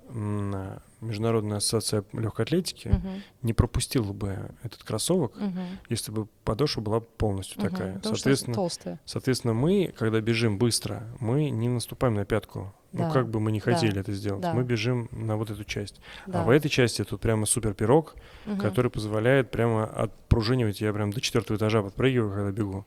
Международная 1.01 1.57
ассоциация 1.57 2.05
легкой 2.13 2.45
атлетики 2.45 2.89
угу. 2.89 3.09
не 3.41 3.55
пропустила 3.55 4.13
бы 4.13 4.51
этот 4.63 4.83
кроссовок, 4.85 5.35
угу. 5.37 5.61
если 5.89 6.13
бы 6.13 6.27
подошва 6.45 6.83
была 6.83 7.01
полностью 7.01 7.59
угу. 7.59 7.71
такая. 7.71 7.95
Потому 7.95 8.17
соответственно, 8.17 8.55
толстая. 8.55 9.01
соответственно, 9.07 9.55
мы, 9.55 9.95
когда 9.97 10.21
бежим 10.21 10.59
быстро, 10.59 11.05
мы 11.21 11.49
не 11.49 11.71
наступаем 11.71 12.15
на 12.15 12.27
пятку. 12.27 12.75
Ну, 12.93 12.99
да. 12.99 13.09
Ну, 13.09 13.15
как 13.15 13.31
бы 13.31 13.41
мы 13.41 13.51
не 13.51 13.61
хотели 13.61 13.95
да. 13.95 14.01
это 14.01 14.13
сделать. 14.13 14.43
Да. 14.43 14.53
Мы 14.53 14.63
бежим 14.63 15.09
на 15.11 15.37
вот 15.37 15.51
эту 15.51 15.65
часть. 15.65 16.03
А 16.27 16.31
да. 16.31 16.43
А 16.43 16.45
в 16.45 16.51
этой 16.51 16.69
части 16.69 17.03
тут 17.03 17.23
прямо 17.23 17.47
супер 17.47 17.73
пирог, 17.73 18.15
угу. 18.45 18.61
который 18.61 18.91
позволяет 18.91 19.51
прямо 19.51 19.87
отпружинивать. 19.87 20.83
Я 20.83 20.93
прям 20.93 21.15
до 21.15 21.23
четвертого 21.23 21.57
этажа 21.57 21.83
подпрыгиваю, 21.83 22.31
когда 22.31 22.53
бегу. 22.53 22.87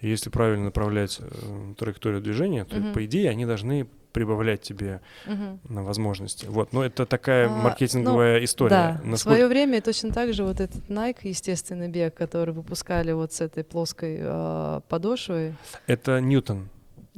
И 0.00 0.08
если 0.08 0.28
правильно 0.30 0.66
направлять 0.66 1.18
э, 1.20 1.74
траекторию 1.76 2.20
движения, 2.20 2.64
то, 2.64 2.76
угу. 2.76 2.92
по 2.94 3.04
идее, 3.04 3.30
они 3.30 3.46
должны 3.46 3.88
прибавлять 4.12 4.62
тебе 4.62 5.00
угу. 5.26 5.58
на 5.68 5.82
возможности. 5.82 6.46
Вот, 6.46 6.72
но 6.72 6.84
это 6.84 7.06
такая 7.06 7.46
а, 7.46 7.50
маркетинговая 7.50 8.38
ну, 8.38 8.44
история. 8.44 8.70
Да, 8.70 9.00
Насколько... 9.04 9.16
в 9.16 9.20
свое 9.20 9.48
время 9.48 9.82
точно 9.82 10.12
так 10.12 10.32
же 10.32 10.44
вот 10.44 10.60
этот 10.60 10.88
Nike, 10.88 11.28
естественный 11.28 11.88
бег, 11.88 12.14
который 12.14 12.54
выпускали 12.54 13.12
вот 13.12 13.32
с 13.32 13.40
этой 13.40 13.64
плоской 13.64 14.18
э, 14.20 14.80
подошвой. 14.88 15.54
Это 15.86 16.20
Ньютон. 16.20 16.68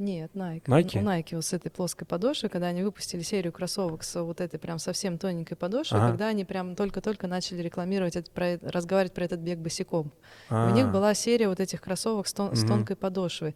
Нет, 0.01 0.31
Nike. 0.33 0.63
Nike? 0.65 0.99
У 0.99 1.05
Nike 1.05 1.35
вот 1.35 1.45
с 1.45 1.53
этой 1.53 1.69
плоской 1.69 2.07
подошвой, 2.07 2.49
когда 2.49 2.67
они 2.67 2.81
выпустили 2.81 3.21
серию 3.21 3.53
кроссовок 3.53 4.03
с 4.03 4.19
вот 4.19 4.41
этой 4.41 4.59
прям 4.59 4.79
совсем 4.79 5.19
тоненькой 5.19 5.55
подошвой, 5.57 5.99
ага. 5.99 6.09
когда 6.09 6.27
они 6.29 6.43
прям 6.43 6.75
только-только 6.75 7.27
начали 7.27 7.61
рекламировать, 7.61 8.15
это, 8.15 8.31
про, 8.31 8.57
разговаривать 8.63 9.13
про 9.13 9.25
этот 9.25 9.41
бег 9.41 9.59
босиком. 9.59 10.11
А-а-а. 10.49 10.71
У 10.71 10.75
них 10.75 10.91
была 10.91 11.13
серия 11.13 11.47
вот 11.49 11.59
этих 11.59 11.81
кроссовок 11.81 12.27
с, 12.27 12.33
тон, 12.33 12.47
угу. 12.47 12.55
с 12.55 12.65
тонкой 12.65 12.95
подошвой. 12.95 13.55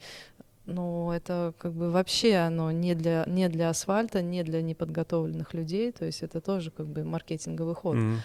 Ну, 0.65 1.11
это 1.11 1.53
как 1.57 1.73
бы 1.73 1.91
вообще 1.91 2.35
оно 2.35 2.71
не 2.71 2.95
для, 2.95 3.23
не 3.27 3.49
для 3.49 3.69
асфальта, 3.69 4.21
не 4.21 4.43
для 4.43 4.61
неподготовленных 4.61 5.53
людей, 5.53 5.91
то 5.91 6.05
есть 6.05 6.23
это 6.23 6.41
тоже 6.41 6.71
как 6.71 6.87
бы 6.87 7.03
маркетинговый 7.03 7.75
ход. 7.75 7.97
Mm-hmm. 7.97 8.17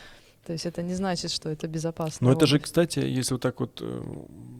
То 0.46 0.52
есть 0.54 0.64
это 0.64 0.82
не 0.82 0.94
значит, 0.94 1.30
что 1.30 1.50
это 1.50 1.68
безопасно. 1.68 2.26
Но 2.26 2.32
это 2.32 2.46
же, 2.46 2.58
кстати, 2.58 2.98
если 3.00 3.34
вот 3.34 3.42
так 3.42 3.60
вот 3.60 3.80
э, 3.82 4.02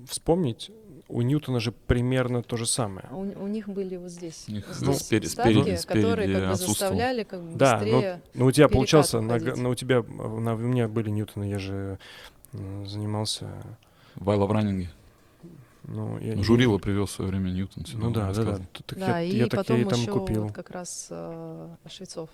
вспомнить, 0.09 0.71
у 1.09 1.23
Ньютона 1.23 1.59
же 1.59 1.73
примерно 1.73 2.43
то 2.43 2.57
же 2.57 2.67
самое. 2.67 3.09
У, 3.11 3.21
у 3.21 3.47
них 3.49 3.69
были 3.69 3.97
вот 3.97 4.11
здесь, 4.11 4.47
них, 4.47 4.67
здесь 4.71 4.87
ну, 4.87 4.93
спереди, 4.93 5.29
вставки, 5.29 5.53
спереди, 5.53 5.87
которые 5.87 6.35
как 6.35 6.51
бы 6.51 6.57
заставляли 6.57 7.23
как 7.25 7.43
бы 7.43 7.57
да, 7.57 7.79
быстрее 7.79 8.23
но, 8.35 8.41
но 8.41 8.47
у 8.47 8.53
тебя 8.53 8.69
получался, 8.69 9.21
на, 9.21 9.39
на, 9.39 9.69
у 9.71 9.75
тебя, 9.75 10.03
на, 10.03 10.55
у 10.55 10.59
меня 10.59 10.87
были 10.87 11.11
Ньютоны, 11.11 11.45
я 11.45 11.59
же 11.59 11.99
занимался... 12.53 13.49
В 14.17 14.53
раннинге. 14.53 14.91
Ну, 15.85 16.19
я, 16.19 16.37
ну, 16.37 16.43
Журила 16.43 16.79
привез 16.79 17.09
в 17.09 17.13
свое 17.13 17.31
время 17.31 17.51
Ньютон. 17.51 17.85
Ну 17.95 18.11
да, 18.11 18.33
да, 18.33 18.45
да. 18.45 18.61
Так 18.87 18.99
да, 18.99 19.21
я, 19.21 19.23
и 19.23 19.37
я 19.37 19.47
потом 19.47 19.79
я 19.79 19.87
там 19.87 20.01
еще 20.01 20.13
купил. 20.13 20.45
Вот 20.45 20.53
как 20.53 20.71
раз 20.71 21.09
э, 21.11 21.69
Швецов. 21.89 22.31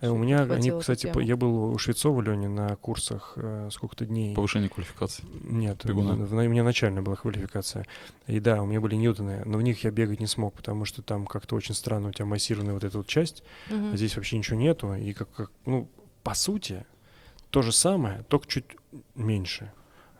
Э, 0.00 0.08
у 0.08 0.18
меня, 0.18 0.42
они, 0.42 0.70
кстати, 0.78 1.10
по, 1.10 1.18
я 1.18 1.36
был 1.36 1.72
у 1.72 1.78
Швецова, 1.78 2.20
Лени, 2.20 2.46
на 2.46 2.76
курсах 2.76 3.32
э, 3.36 3.70
сколько-то 3.72 4.04
дней. 4.04 4.34
Повышение 4.34 4.68
квалификации? 4.68 5.24
Нет, 5.44 5.84
Бегуна. 5.84 6.14
в, 6.14 6.30
в, 6.30 6.34
у 6.34 6.48
меня 6.48 6.62
начальная 6.62 7.02
была 7.02 7.16
квалификация. 7.16 7.86
И 8.26 8.40
да, 8.40 8.62
у 8.62 8.66
меня 8.66 8.80
были 8.80 8.94
Ньютоны, 8.94 9.42
но 9.44 9.58
в 9.58 9.62
них 9.62 9.84
я 9.84 9.90
бегать 9.90 10.20
не 10.20 10.26
смог, 10.26 10.54
потому 10.54 10.84
что 10.84 11.02
там 11.02 11.26
как-то 11.26 11.56
очень 11.56 11.74
странно 11.74 12.08
у 12.08 12.12
тебя 12.12 12.26
массированная 12.26 12.74
вот 12.74 12.84
эта 12.84 12.98
вот 12.98 13.06
часть, 13.06 13.42
угу. 13.70 13.92
а 13.92 13.96
здесь 13.96 14.16
вообще 14.16 14.36
ничего 14.36 14.58
нету. 14.58 14.94
И 14.94 15.12
как, 15.14 15.30
как, 15.32 15.50
ну, 15.64 15.88
по 16.22 16.34
сути, 16.34 16.84
то 17.50 17.62
же 17.62 17.72
самое, 17.72 18.24
только 18.28 18.46
чуть 18.46 18.66
меньше. 19.14 19.72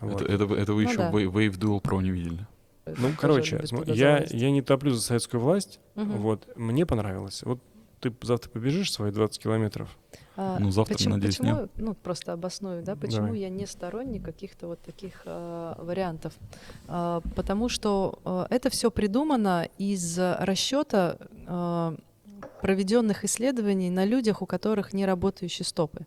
Вот. 0.02 0.22
Это, 0.22 0.32
это, 0.32 0.54
это 0.54 0.72
вы 0.74 0.84
ну, 0.84 0.90
еще 0.90 0.98
да. 0.98 1.10
Wave 1.10 1.58
Dual 1.58 1.80
Pro 1.80 2.02
не 2.02 2.10
видели? 2.10 2.46
Ну, 2.84 3.10
короче, 3.18 3.62
я, 3.86 4.24
я 4.28 4.50
не 4.50 4.60
топлю 4.60 4.92
за 4.92 5.00
советскую 5.00 5.40
власть. 5.40 5.78
Угу. 5.94 6.04
Вот, 6.04 6.48
мне 6.56 6.84
понравилось. 6.84 7.42
Вот 7.44 7.60
ты 8.00 8.12
завтра 8.22 8.50
побежишь 8.50 8.92
свои 8.92 9.12
20 9.12 9.40
километров? 9.40 9.96
А, 10.36 10.58
ну, 10.58 10.72
завтра, 10.72 10.94
почему, 10.94 11.14
надеюсь, 11.14 11.36
почему, 11.36 11.60
нет. 11.60 11.70
Ну, 11.76 11.94
просто 11.94 12.32
обосную, 12.32 12.82
да, 12.82 12.96
почему 12.96 13.26
Давай. 13.26 13.40
я 13.40 13.48
не 13.48 13.66
сторонник 13.66 14.24
каких-то 14.24 14.66
вот 14.66 14.80
таких 14.80 15.22
э, 15.24 15.74
вариантов. 15.78 16.32
Э, 16.88 17.20
потому 17.36 17.68
что 17.68 18.18
э, 18.24 18.46
это 18.50 18.70
все 18.70 18.90
придумано 18.90 19.68
из 19.78 20.18
расчета 20.18 21.16
э, 21.46 21.96
проведенных 22.60 23.24
исследований 23.24 23.90
на 23.90 24.04
людях, 24.04 24.42
у 24.42 24.46
которых 24.46 24.92
не 24.92 25.06
работающие 25.06 25.64
стопы. 25.64 26.06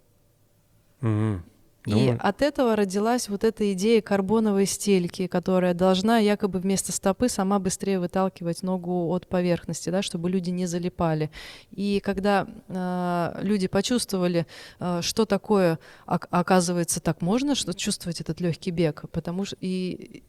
Угу. 1.01 1.39
И 1.85 2.15
от 2.19 2.41
этого 2.41 2.75
родилась 2.75 3.29
вот 3.29 3.43
эта 3.43 3.71
идея 3.73 4.01
карбоновой 4.01 4.65
стельки, 4.65 5.27
которая 5.27 5.73
должна 5.73 6.17
якобы 6.17 6.59
вместо 6.59 6.91
стопы 6.91 7.29
сама 7.29 7.59
быстрее 7.59 7.99
выталкивать 7.99 8.63
ногу 8.63 9.09
от 9.13 9.27
поверхности, 9.27 9.89
да, 9.89 10.01
чтобы 10.01 10.29
люди 10.29 10.49
не 10.49 10.65
залипали. 10.65 11.29
И 11.71 12.01
когда 12.03 12.47
э, 12.67 13.39
люди 13.41 13.67
почувствовали, 13.67 14.47
э, 14.79 15.01
что 15.01 15.25
такое, 15.25 15.79
оказывается, 16.05 16.99
так 16.99 17.21
можно, 17.21 17.55
что 17.55 17.73
чувствовать 17.73 18.21
этот 18.21 18.41
легкий 18.41 18.71
бег, 18.71 19.05
потому 19.11 19.45
что 19.45 19.57
и 19.61 20.23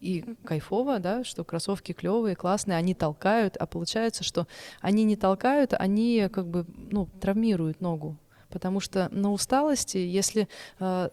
и 0.00 0.24
кайфово, 0.44 0.98
да, 0.98 1.24
что 1.24 1.44
кроссовки 1.44 1.92
клевые, 1.92 2.34
классные, 2.34 2.78
они 2.78 2.94
толкают, 2.94 3.58
а 3.58 3.66
получается, 3.66 4.24
что 4.24 4.46
они 4.80 5.04
не 5.04 5.14
толкают, 5.14 5.74
они 5.74 6.26
как 6.32 6.46
бы, 6.48 6.64
ну, 6.90 7.06
травмируют 7.20 7.82
ногу 7.82 8.16
Потому 8.50 8.80
что 8.80 9.08
на 9.10 9.32
усталости, 9.32 9.98
если 9.98 10.48
э, 10.78 11.08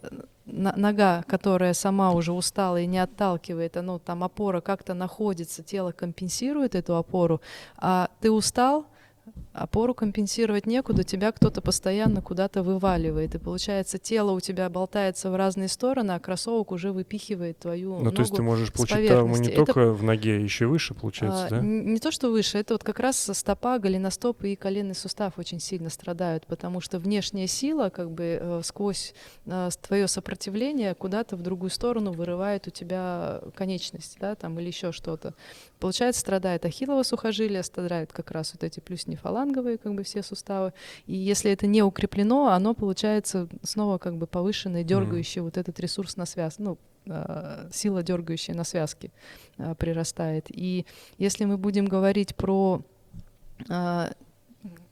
нога, 0.46 1.22
которая 1.26 1.74
сама 1.74 2.12
уже 2.12 2.32
устала 2.32 2.80
и 2.80 2.86
не 2.86 2.98
отталкивает, 2.98 3.76
оно 3.76 3.98
там 3.98 4.24
опора 4.24 4.60
как-то 4.60 4.94
находится, 4.94 5.62
тело 5.62 5.92
компенсирует 5.92 6.74
эту 6.74 6.96
опору, 6.96 7.40
а 7.76 8.08
ты 8.20 8.30
устал, 8.30 8.86
опору 9.58 9.94
компенсировать 9.94 10.66
некуда, 10.66 11.04
тебя 11.04 11.32
кто-то 11.32 11.60
постоянно 11.60 12.22
куда-то 12.22 12.62
вываливает, 12.62 13.34
и 13.34 13.38
получается 13.38 13.98
тело 13.98 14.32
у 14.32 14.40
тебя 14.40 14.68
болтается 14.68 15.30
в 15.30 15.36
разные 15.36 15.68
стороны, 15.68 16.12
а 16.12 16.18
кроссовок 16.18 16.72
уже 16.72 16.92
выпихивает 16.92 17.58
твою 17.58 17.94
Ну, 17.94 18.04
ногу 18.04 18.16
то 18.16 18.22
есть 18.22 18.34
ты 18.34 18.42
можешь 18.42 18.72
получить 18.72 19.08
травму 19.08 19.36
не. 19.36 19.48
Это 19.48 19.64
только 19.64 19.92
в 19.92 20.02
ноге, 20.02 20.42
еще 20.42 20.66
выше, 20.66 20.94
получается, 20.94 21.46
а, 21.46 21.50
да? 21.50 21.60
Не 21.60 21.98
то, 21.98 22.10
что 22.10 22.30
выше, 22.30 22.58
это 22.58 22.74
вот 22.74 22.84
как 22.84 23.00
раз 23.00 23.30
стопа, 23.32 23.78
голеностоп 23.78 24.44
и 24.44 24.56
коленный 24.56 24.94
сустав 24.94 25.38
очень 25.38 25.60
сильно 25.60 25.90
страдают, 25.90 26.46
потому 26.46 26.80
что 26.80 26.98
внешняя 26.98 27.46
сила 27.46 27.90
как 27.90 28.10
бы 28.10 28.38
э, 28.40 28.60
сквозь 28.64 29.14
твое 29.82 30.08
сопротивление 30.08 30.94
куда-то 30.94 31.36
в 31.36 31.42
другую 31.42 31.70
сторону 31.70 32.12
вырывает 32.12 32.66
у 32.66 32.70
тебя 32.70 33.40
конечность, 33.54 34.18
да, 34.20 34.34
там 34.34 34.58
или 34.58 34.66
еще 34.68 34.92
что-то. 34.92 35.34
Получается, 35.80 36.20
страдает 36.20 36.64
ахиллово 36.64 37.02
сухожилие, 37.02 37.62
страдают 37.62 38.12
как 38.12 38.30
раз 38.30 38.52
вот 38.52 38.64
эти 38.64 38.80
плюснефаланговые 39.48 39.78
как 39.78 39.94
бы 39.94 40.02
все 40.02 40.22
суставы. 40.22 40.72
И 41.06 41.14
если 41.14 41.50
это 41.50 41.66
не 41.66 41.82
укреплено, 41.82 42.48
оно 42.48 42.74
получается 42.74 43.48
снова 43.62 43.98
как 43.98 44.16
бы 44.16 44.26
повышенное, 44.26 44.84
дергающее 44.84 45.42
вот 45.42 45.56
этот 45.56 45.80
ресурс 45.80 46.16
на 46.16 46.26
связь, 46.26 46.58
ну, 46.58 46.78
э, 47.06 47.68
сила 47.72 48.02
дергающая 48.02 48.54
на 48.54 48.64
связке 48.64 49.10
э, 49.58 49.74
прирастает. 49.74 50.46
И 50.48 50.86
если 51.18 51.44
мы 51.44 51.56
будем 51.56 51.86
говорить 51.86 52.34
про 52.34 52.82
э, 53.68 54.10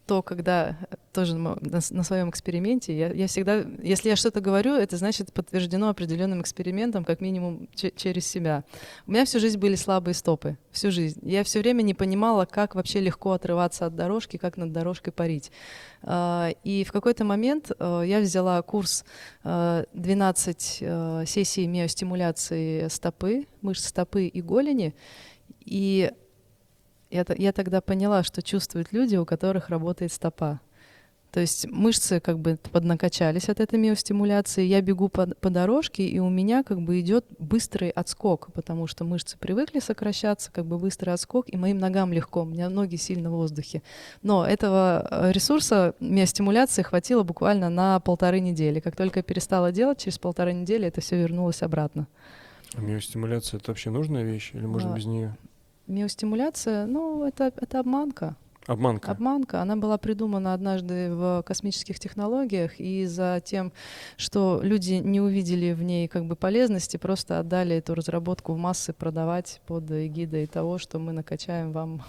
то, 0.07 0.23
когда 0.23 0.77
тоже 1.13 1.35
на, 1.37 1.59
на 1.61 2.03
своем 2.03 2.31
эксперименте, 2.31 2.97
я, 2.97 3.11
я 3.13 3.27
всегда, 3.27 3.65
если 3.83 4.09
я 4.11 4.17
что-то 4.17 4.41
говорю, 4.41 4.75
это 4.75 4.97
значит 4.97 5.33
подтверждено 5.33 5.89
определенным 5.89 6.43
экспериментом, 6.43 7.05
как 7.05 7.21
минимум 7.21 7.69
че- 7.75 7.91
через 7.91 8.27
себя. 8.27 8.65
У 9.07 9.13
меня 9.13 9.25
всю 9.25 9.41
жизнь 9.41 9.59
были 9.59 9.75
слабые 9.75 10.15
стопы, 10.15 10.59
всю 10.71 10.91
жизнь. 10.91 11.21
Я 11.23 11.43
все 11.43 11.61
время 11.61 11.83
не 11.83 11.95
понимала, 11.95 12.45
как 12.45 12.75
вообще 12.75 13.01
легко 13.01 13.33
отрываться 13.33 13.87
от 13.87 13.97
дорожки, 13.97 14.37
как 14.37 14.57
над 14.57 14.73
дорожкой 14.73 15.13
парить. 15.13 15.51
А, 16.03 16.51
И 16.65 16.85
в 16.85 16.93
какой-то 16.93 17.25
момент 17.25 17.73
э, 17.79 18.03
я 18.07 18.21
взяла 18.21 18.63
курс 18.63 19.05
э, 19.43 19.85
12 19.95 20.79
э, 20.81 21.25
сессий 21.27 21.67
миостимуляции 21.67 22.89
стопы, 22.89 23.47
мышц 23.63 23.87
стопы 23.87 24.27
и 24.27 24.41
голени, 24.43 24.95
и 25.65 26.13
я, 27.17 27.25
я 27.37 27.53
тогда 27.53 27.81
поняла, 27.81 28.23
что 28.23 28.43
чувствуют 28.43 28.93
люди, 28.93 29.17
у 29.17 29.25
которых 29.25 29.69
работает 29.69 30.13
стопа. 30.13 30.61
То 31.37 31.41
есть 31.41 31.67
мышцы 31.71 32.19
как 32.19 32.39
бы 32.39 32.59
поднакачались 32.73 33.51
от 33.51 33.61
этой 33.61 33.79
миостимуляции, 33.79 34.65
я 34.65 34.81
бегу 34.81 35.11
по, 35.11 35.27
по 35.27 35.51
дорожке, 35.51 36.07
и 36.07 36.19
у 36.19 36.31
меня 36.31 36.63
как 36.63 36.81
бы 36.81 36.99
идет 37.01 37.27
быстрый 37.39 37.91
отскок, 37.91 38.49
потому 38.55 38.87
что 38.87 39.05
мышцы 39.05 39.37
привыкли 39.37 39.81
сокращаться, 39.81 40.51
как 40.51 40.65
бы 40.65 40.79
быстрый 40.79 41.11
отскок, 41.11 41.45
и 41.53 41.59
моим 41.59 41.77
ногам 41.77 42.11
легко, 42.11 42.41
у 42.41 42.45
меня 42.47 42.71
ноги 42.71 42.97
сильно 42.97 43.29
в 43.29 43.35
воздухе. 43.35 43.83
Но 44.23 44.47
этого 44.47 45.07
э, 45.11 45.33
ресурса 45.33 45.95
миостимуляции 46.01 46.81
хватило 46.81 47.23
буквально 47.23 47.69
на 47.69 48.01
полторы 48.01 48.41
недели. 48.41 48.81
Как 48.81 48.97
только 48.97 49.19
я 49.19 49.23
перестала 49.23 49.73
делать, 49.73 49.99
через 49.99 50.19
полторы 50.19 50.55
недели 50.55 50.87
это 50.87 51.03
все 51.03 51.19
вернулось 51.21 51.63
обратно. 51.63 52.07
А 52.75 52.81
миостимуляция— 52.81 53.59
это 53.61 53.73
вообще 53.73 53.91
нужная 53.91 54.23
вещь 54.23 54.53
или 54.55 54.65
можно 54.65 54.93
А, 54.93 54.97
без 54.97 55.05
нее? 55.05 55.37
Миостимуляция, 55.87 56.87
ну, 56.87 57.25
это, 57.25 57.53
это 57.57 57.81
обманка. 57.81 58.37
Обманка. 58.67 59.13
Обманка, 59.13 59.63
она 59.63 59.77
была 59.77 59.97
придумана 59.97 60.53
однажды 60.53 61.15
в 61.15 61.45
космических 61.47 62.01
технологиях, 62.01 62.81
и 62.81 63.07
за 63.07 63.41
тем, 63.45 63.73
что 64.17 64.61
люди 64.63 64.95
не 64.95 65.21
увидели 65.21 65.73
в 65.73 65.83
ней 65.83 66.09
как 66.09 66.25
бы 66.25 66.35
полезности, 66.35 66.97
просто 66.97 67.39
отдали 67.39 67.77
эту 67.77 67.95
разработку 67.95 68.55
в 68.55 68.59
массы 68.59 68.93
продавать 68.93 69.61
под 69.67 69.91
эгидой 69.91 70.47
того, 70.47 70.79
что 70.79 70.99
мы 70.99 71.13
накачаем 71.13 71.73
вам 71.73 72.03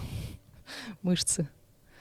мышцы. 1.03 1.47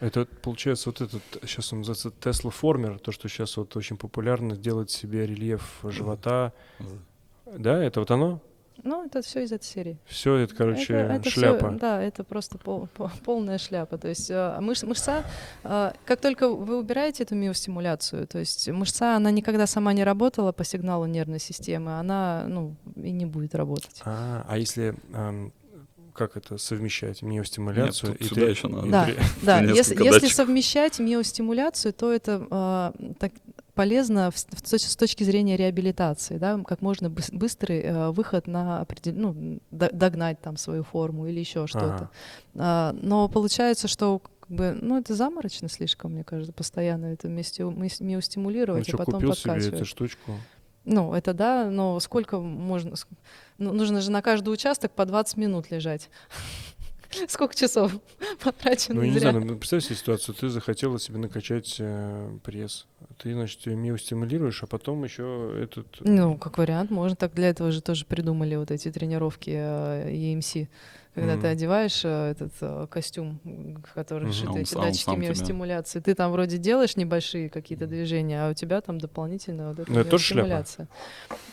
Это 0.01 0.27
получается 0.27 0.91
вот 0.91 1.01
этот, 1.01 1.23
сейчас 1.43 1.73
он 1.73 1.81
называется 1.81 2.13
Tesla 2.21 2.51
Формер, 2.51 2.99
то, 2.99 3.13
что 3.13 3.29
сейчас 3.29 3.57
вот 3.57 3.77
очень 3.77 3.97
популярно, 3.97 4.57
делать 4.57 4.91
себе 4.91 5.27
рельеф 5.27 5.81
живота. 5.83 6.53
Да, 7.47 7.83
это 7.83 8.01
вот 8.01 8.11
оно? 8.11 8.41
Ну, 8.83 9.05
это 9.07 9.23
все 9.23 9.43
из 9.43 9.53
этой 9.53 9.65
серии. 9.65 9.99
Все 10.07 10.37
это, 10.37 10.55
короче, 10.55 10.95
Это- 10.95 11.15
это 11.15 11.31
всё- 11.31 11.41
шляпа. 11.41 11.71
да, 11.81 12.03
это 12.03 12.25
просто 12.25 12.59
пол- 12.59 12.89
по- 12.97 13.11
полная 13.25 13.59
шляпа. 13.59 13.99
То 13.99 14.09
есть 14.09 14.31
э, 14.31 14.59
мыш- 14.61 14.87
мышца, 14.87 15.25
э, 15.65 15.93
как 16.05 16.21
только 16.21 16.49
вы 16.49 16.79
убираете 16.79 17.25
эту 17.25 17.35
миостимуляцию, 17.35 18.27
то 18.27 18.39
есть 18.39 18.69
мышца, 18.69 19.17
она 19.17 19.31
никогда 19.31 19.67
сама 19.67 19.93
не 19.93 20.05
работала 20.05 20.53
по 20.53 20.65
сигналу 20.65 21.07
нервной 21.07 21.41
системы, 21.41 21.99
она, 21.99 22.45
ну, 22.49 22.77
и 22.97 23.11
не 23.11 23.27
будет 23.27 23.55
работать. 23.55 24.01
А, 24.05 24.45
а 24.49 24.59
если 24.59 24.95
ам, 25.13 25.53
как 26.15 26.37
это 26.39 26.57
совмещать 26.57 27.21
миостимуляцию 27.21 28.11
Нет, 28.13 28.19
тут 28.21 28.27
и 28.27 28.29
сюда 28.31 28.41
три- 28.43 28.51
еще 28.51 28.69
надо. 28.69 28.89
Да, 28.89 29.09
да. 29.43 29.61
Если, 29.61 30.03
если 30.03 30.29
совмещать 30.29 30.99
миостимуляцию, 30.99 31.93
то 31.93 32.11
это 32.11 32.47
э, 32.99 33.13
так 33.19 33.33
полезно 33.77 34.31
в- 34.33 34.37
с 34.39 34.97
точки 34.97 35.23
зрения 35.23 35.57
реабилитации, 35.57 36.39
да, 36.39 36.61
как 36.67 36.83
можно 36.83 37.07
быс- 37.07 37.33
быстрый 37.33 37.81
э, 37.83 38.11
выход 38.11 38.49
на 38.49 38.81
определ- 38.83 39.15
ну, 39.15 39.61
догнать 39.71 40.41
там 40.41 40.57
свою 40.57 40.83
форму 40.83 41.27
или 41.29 41.39
еще 41.39 41.69
что-то. 41.69 42.11
А, 42.57 42.93
но 43.01 43.29
получается, 43.29 43.87
что 43.87 44.19
как 44.41 44.51
бы, 44.51 44.79
ну, 44.81 44.99
это 44.99 45.15
заморочно 45.15 45.69
слишком, 45.69 46.13
мне 46.15 46.25
кажется, 46.25 46.53
постоянно 46.53 47.07
это 47.07 47.29
миости- 47.29 47.63
мис- 47.63 48.01
Ну 48.01 48.07
миостимулировать, 48.07 48.89
что, 48.89 48.97
а 48.97 48.99
потом 48.99 49.15
купил 49.15 49.35
себе 49.35 49.51
подкачивать. 49.53 49.75
эту 49.81 49.85
штучку? 49.85 50.33
Ну, 50.85 51.13
это 51.15 51.35
да, 51.35 51.69
но 51.71 51.99
сколько 52.01 52.39
можно... 52.39 52.95
ну, 53.59 53.73
нужно 53.73 54.01
же 54.01 54.11
на 54.13 54.23
каждый 54.23 54.51
участок 54.51 54.93
по 54.93 55.05
20 55.05 55.37
минут 55.37 55.71
лежать. 55.71 56.09
Сколько 57.29 57.55
часов 57.55 57.93
потрачено 58.43 58.97
Ну, 58.97 59.03
я 59.03 59.13
не 59.13 59.19
зря? 59.19 59.31
знаю, 59.31 59.45
ну, 59.47 59.57
представь 59.57 59.85
себе 59.85 59.97
ситуацию, 59.97 60.35
ты 60.35 60.49
захотела 60.49 60.99
себе 60.99 61.19
накачать 61.19 61.77
э, 61.79 62.31
пресс. 62.45 62.87
Ты, 63.19 63.33
значит, 63.35 63.67
ее 63.67 63.77
миостимулируешь, 63.77 64.63
а 64.63 64.67
потом 64.67 65.05
еще 65.05 65.59
этот... 65.63 65.87
э, 66.01 66.05
Ну, 66.05 66.37
как 66.39 66.59
вариант, 66.59 66.91
можно. 66.91 67.17
Так 67.17 67.35
для 67.35 67.49
этого 67.51 67.71
же 67.73 67.81
тоже 67.81 68.05
придумали 68.07 68.57
вот 68.57 68.71
эти 68.71 68.91
тренировки 68.91 69.51
э, 69.55 70.11
EMC. 70.13 70.69
Когда 71.17 71.33
ты 71.33 71.39
Мгм. 71.39 71.47
одеваешь 71.47 72.05
э, 72.05 72.33
этот 72.33 72.53
э, 72.61 72.87
костюм, 72.91 73.41
который 73.95 74.25
А 74.29 74.51
он 74.51 74.59
эти 74.59 74.75
он 74.75 74.83
датчики 74.83 75.17
миостимуляции, 75.17 76.01
ты 76.01 76.15
там 76.15 76.31
вроде 76.31 76.59
делаешь 76.59 76.95
небольшие 76.97 77.49
какие-то 77.49 77.87
движения, 77.87 78.45
а 78.47 78.51
у 78.51 78.53
тебя 78.53 78.83
там 78.83 78.99
дополнительно 78.99 79.71
вот 79.71 79.79
эта 79.79 79.91
Ну, 79.91 80.01
это 80.01 80.11
тоже 80.11 80.25
шляпа? 80.25 80.47
миостимуляция. 80.47 80.89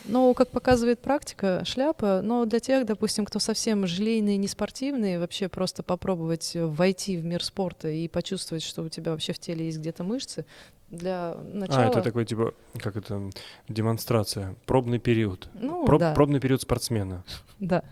Ну, 0.04 0.34
как 0.34 0.50
показывает 0.50 1.00
практика, 1.00 1.62
шляпа, 1.64 2.20
но 2.22 2.44
для 2.44 2.60
тех, 2.60 2.84
допустим, 2.84 3.24
кто 3.24 3.38
совсем 3.38 3.86
желейные, 3.86 4.36
не 4.36 4.48
спортивные, 4.48 5.18
вообще 5.18 5.48
просто 5.48 5.82
попробовать 5.82 6.54
э, 6.54 6.66
войти 6.66 7.16
в 7.16 7.24
мир 7.24 7.42
спорта 7.42 7.88
и 7.88 8.06
почувствовать, 8.06 8.62
что 8.62 8.82
у 8.82 8.90
тебя 8.90 9.12
вообще 9.12 9.32
в 9.32 9.38
теле 9.38 9.64
есть 9.64 9.78
где-то 9.78 10.04
мышцы, 10.04 10.44
для 10.90 11.38
начала... 11.54 11.84
А, 11.84 11.86
это 11.86 12.02
такой, 12.02 12.26
типа, 12.26 12.52
как 12.78 12.96
это, 12.96 13.30
демонстрация, 13.70 14.56
пробный 14.66 14.98
период. 14.98 15.48
Ну, 15.54 15.86
Проб- 15.86 16.00
да, 16.00 16.12
Пробный 16.12 16.38
период 16.38 16.60
спортсмена. 16.60 17.24
да. 17.60 17.82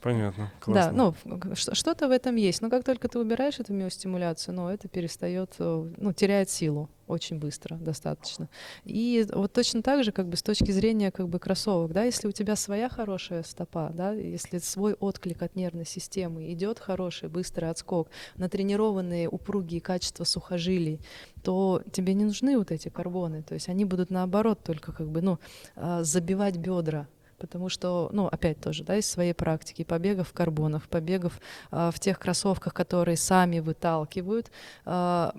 Понятно, 0.00 0.44
Да, 0.44 0.64
классно. 0.64 0.92
ну, 0.92 1.14
в- 1.24 1.56
ш- 1.56 1.74
что-то 1.74 2.06
в 2.08 2.10
этом 2.12 2.36
есть. 2.36 2.62
Но 2.62 2.70
как 2.70 2.84
только 2.84 3.08
ты 3.08 3.18
убираешь 3.18 3.58
эту 3.58 3.72
миостимуляцию, 3.72 4.54
ну, 4.54 4.68
это 4.68 4.86
перестает, 4.88 5.54
э, 5.58 5.92
ну, 5.96 6.12
теряет 6.12 6.50
силу 6.50 6.88
очень 7.08 7.38
быстро, 7.38 7.76
достаточно. 7.76 8.48
И 8.84 9.26
вот 9.32 9.52
точно 9.52 9.82
так 9.82 10.04
же, 10.04 10.12
как 10.12 10.28
бы 10.28 10.36
с 10.36 10.42
точки 10.42 10.70
зрения 10.70 11.10
как 11.10 11.28
бы 11.28 11.38
кроссовок, 11.38 11.92
да, 11.92 12.04
если 12.04 12.28
у 12.28 12.32
тебя 12.32 12.54
своя 12.54 12.88
хорошая 12.88 13.42
стопа, 13.42 13.90
да, 13.94 14.12
если 14.12 14.58
свой 14.58 14.92
отклик 14.92 15.42
от 15.42 15.56
нервной 15.56 15.86
системы 15.86 16.52
идет 16.52 16.78
хороший, 16.78 17.28
быстрый 17.28 17.70
отскок, 17.70 18.08
натренированные 18.36 19.28
упругие 19.28 19.80
качества 19.80 20.24
сухожилий, 20.24 21.00
то 21.42 21.82
тебе 21.92 22.14
не 22.14 22.24
нужны 22.24 22.58
вот 22.58 22.70
эти 22.70 22.88
карбоны, 22.88 23.42
то 23.42 23.54
есть 23.54 23.68
они 23.68 23.84
будут 23.84 24.10
наоборот 24.10 24.62
только 24.62 24.92
как 24.92 25.08
бы, 25.08 25.22
ну, 25.22 25.38
а, 25.76 26.02
забивать 26.04 26.56
бедра, 26.58 27.08
Потому 27.38 27.68
что, 27.68 28.10
ну, 28.12 28.26
опять 28.26 28.60
тоже, 28.60 28.84
да, 28.84 28.96
из 28.96 29.06
своей 29.06 29.32
практики, 29.32 29.84
побегов 29.84 30.28
в 30.28 30.32
карбонах, 30.32 30.88
побегов 30.88 31.40
а, 31.70 31.90
в 31.90 32.00
тех 32.00 32.18
кроссовках, 32.18 32.74
которые 32.74 33.16
сами 33.16 33.60
выталкивают. 33.60 34.50
а, 34.84 35.34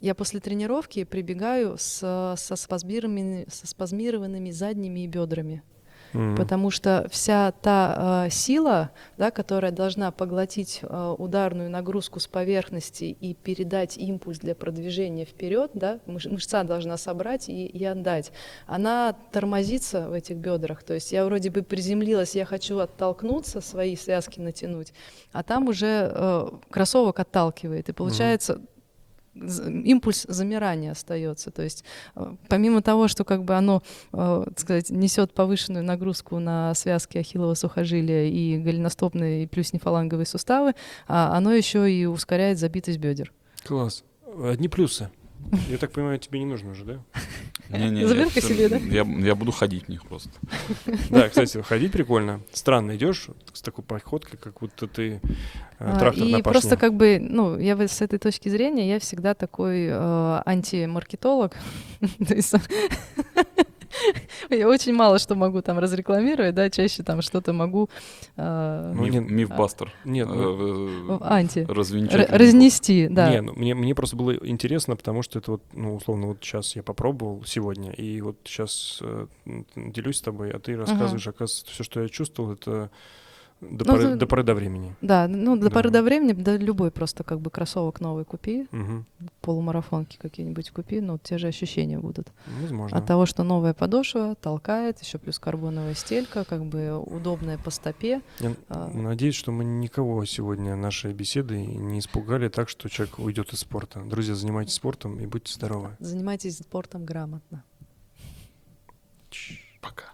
я 0.00 0.14
после 0.14 0.40
тренировки 0.40 1.04
прибегаю 1.04 1.76
с, 1.76 2.34
со, 2.36 2.56
спазмированными, 2.56 3.46
со 3.50 3.66
спазмированными 3.66 4.50
задними 4.50 5.06
бедрами. 5.06 5.62
Мгм. 6.12 6.36
Потому 6.36 6.70
что 6.70 7.06
вся 7.10 7.52
та 7.62 8.24
э, 8.26 8.30
сила, 8.30 8.90
да, 9.18 9.30
которая 9.30 9.72
должна 9.72 10.10
поглотить 10.10 10.80
э, 10.82 11.14
ударную 11.18 11.70
нагрузку 11.70 12.18
с 12.20 12.26
поверхности 12.26 13.04
и 13.04 13.34
передать 13.34 13.96
импульс 13.98 14.38
для 14.38 14.54
продвижения 14.54 15.24
вперед, 15.24 15.70
да, 15.74 15.98
мыш- 16.06 16.28
мышца 16.28 16.64
должна 16.64 16.96
собрать 16.96 17.48
и, 17.48 17.66
и 17.66 17.84
отдать, 17.84 18.32
она 18.66 19.14
тормозится 19.32 20.08
в 20.08 20.12
этих 20.12 20.36
бедрах. 20.36 20.82
То 20.82 20.94
есть 20.94 21.12
я 21.12 21.24
вроде 21.24 21.50
бы 21.50 21.62
приземлилась, 21.62 22.34
я 22.34 22.44
хочу 22.44 22.78
оттолкнуться, 22.78 23.60
свои 23.60 23.96
связки 23.96 24.40
натянуть, 24.40 24.92
а 25.32 25.42
там 25.42 25.68
уже 25.68 26.10
э, 26.12 26.48
кроссовок 26.70 27.20
отталкивает. 27.20 27.88
И 27.88 27.92
получается 27.92 28.54
з- 28.54 28.60
импульс 29.34 30.26
замирания 30.28 30.92
остается. 30.92 31.50
То 31.50 31.62
есть 31.62 31.84
э, 32.16 32.34
помимо 32.48 32.82
того, 32.82 33.08
что 33.08 33.24
как 33.24 33.44
бы 33.44 33.54
оно, 33.54 33.82
э, 34.12 34.42
так 34.46 34.60
сказать, 34.60 34.90
несет 34.90 35.32
повышенную 35.32 35.84
нагрузку 35.84 36.38
на 36.38 36.74
связки 36.74 37.18
ахиллова 37.18 37.54
сухожилия 37.54 38.26
и 38.26 38.58
голеностопные 38.58 39.44
и 39.44 39.46
плюснефаланговые 39.46 40.26
суставы, 40.26 40.74
а 41.06 41.36
оно 41.36 41.52
еще 41.52 41.90
и 41.90 42.06
ускоряет 42.06 42.58
забитость 42.58 42.98
бедер. 42.98 43.32
Класс. 43.64 44.04
Одни 44.42 44.68
плюсы. 44.68 45.10
Я 45.68 45.78
так 45.78 45.92
понимаю, 45.92 46.18
тебе 46.18 46.38
не 46.38 46.46
нужно 46.46 46.70
уже, 46.70 46.84
да? 46.84 46.98
Заберка 47.70 48.40
я- 48.40 48.40
себе, 48.42 48.68
да? 48.68 48.76
Я, 48.76 49.04
я 49.04 49.34
буду 49.34 49.52
ходить 49.52 49.84
в 49.86 49.88
них 49.88 50.04
просто. 50.06 50.30
Да, 51.10 51.28
кстати, 51.28 51.62
ходить 51.62 51.92
прикольно. 51.92 52.40
Странно, 52.52 52.96
идешь 52.96 53.28
с 53.52 53.62
такой 53.62 53.84
походкой, 53.84 54.38
как 54.38 54.58
будто 54.60 54.86
ты 54.86 55.20
э, 55.22 55.28
А, 55.78 55.98
трактор 55.98 56.24
И 56.24 56.32
на 56.32 56.40
просто 56.40 56.76
как 56.76 56.94
бы, 56.94 57.18
ну, 57.20 57.58
я 57.58 57.76
вот 57.76 57.90
с 57.90 58.00
этой 58.00 58.18
точки 58.18 58.48
зрения, 58.48 58.88
я 58.88 58.98
всегда 58.98 59.34
такой 59.34 59.86
э, 59.86 60.42
антимаркетолог. 60.44 61.56
Я 64.50 64.68
очень 64.68 64.92
мало 64.94 65.18
что 65.18 65.34
могу 65.34 65.62
там 65.62 65.78
разрекламировать, 65.78 66.54
да, 66.54 66.70
чаще 66.70 67.02
там 67.02 67.22
что-то 67.22 67.52
могу 67.52 67.88
э, 68.36 68.92
Ну, 68.94 69.02
Миф- 69.04 69.12
не- 69.14 69.20
Мифбастер. 69.20 69.92
Нет, 70.04 70.28
ну, 70.28 70.34
Э, 70.34 71.16
в 71.18 71.22
анти. 71.24 71.66
развенчать 71.68 72.30
миф. 72.30 72.38
разнести, 72.40 73.08
да. 73.08 73.30
Не, 73.30 73.42
ну, 73.42 73.52
мне, 73.54 73.74
мне 73.74 73.94
просто 73.94 74.16
было 74.16 74.32
интересно, 74.46 74.96
потому 74.96 75.22
что 75.22 75.38
это 75.38 75.52
вот, 75.52 75.62
ну, 75.72 75.96
условно, 75.96 76.26
вот 76.28 76.38
сейчас 76.42 76.76
я 76.76 76.82
попробовал 76.82 77.42
сегодня, 77.44 77.92
и 77.92 78.20
вот 78.20 78.36
сейчас 78.44 78.98
э, 79.02 79.26
делюсь 79.76 80.18
с 80.18 80.22
тобой, 80.22 80.50
а 80.50 80.58
ты 80.58 80.76
рассказываешь, 80.76 81.26
оказывается, 81.26 81.66
все, 81.72 81.84
что 81.84 82.00
я 82.02 82.08
чувствовал, 82.08 82.52
это 82.52 82.90
до, 83.60 83.84
ну, 83.84 83.92
поры, 83.92 84.02
за... 84.02 84.16
до 84.16 84.26
поры 84.26 84.42
до 84.42 84.54
времени. 84.54 84.94
Да, 85.02 85.28
ну 85.28 85.56
до 85.56 85.68
да. 85.68 85.70
поры 85.70 85.90
до 85.90 86.02
времени, 86.02 86.32
да 86.32 86.56
любой 86.56 86.90
просто 86.90 87.24
как 87.24 87.40
бы 87.40 87.50
кроссовок 87.50 88.00
новый 88.00 88.24
купи, 88.24 88.66
угу. 88.72 89.04
полумарафонки 89.42 90.16
какие-нибудь 90.16 90.70
купи, 90.70 91.00
но 91.00 91.18
те 91.18 91.36
же 91.36 91.48
ощущения 91.48 91.98
будут. 91.98 92.28
Возможно. 92.62 92.96
От 92.96 93.06
того, 93.06 93.26
что 93.26 93.42
новая 93.42 93.74
подошва 93.74 94.34
толкает, 94.34 95.02
еще 95.02 95.18
плюс 95.18 95.38
карбоновая 95.38 95.94
стелька, 95.94 96.44
как 96.44 96.64
бы 96.64 96.98
удобная 96.98 97.58
по 97.58 97.70
стопе. 97.70 98.22
Я 98.40 98.54
а... 98.68 98.88
надеюсь, 98.88 99.34
что 99.34 99.52
мы 99.52 99.64
никого 99.64 100.24
сегодня 100.24 100.74
нашей 100.74 101.12
беседы 101.12 101.58
не 101.58 101.98
испугали 101.98 102.48
так, 102.48 102.68
что 102.68 102.88
человек 102.88 103.18
уйдет 103.18 103.52
из 103.52 103.60
спорта. 103.60 104.00
Друзья, 104.00 104.34
занимайтесь 104.34 104.74
спортом 104.74 105.20
и 105.20 105.26
будьте 105.26 105.52
здоровы. 105.52 105.96
Занимайтесь 105.98 106.56
спортом 106.58 107.04
грамотно. 107.04 107.62
Пока. 109.80 110.04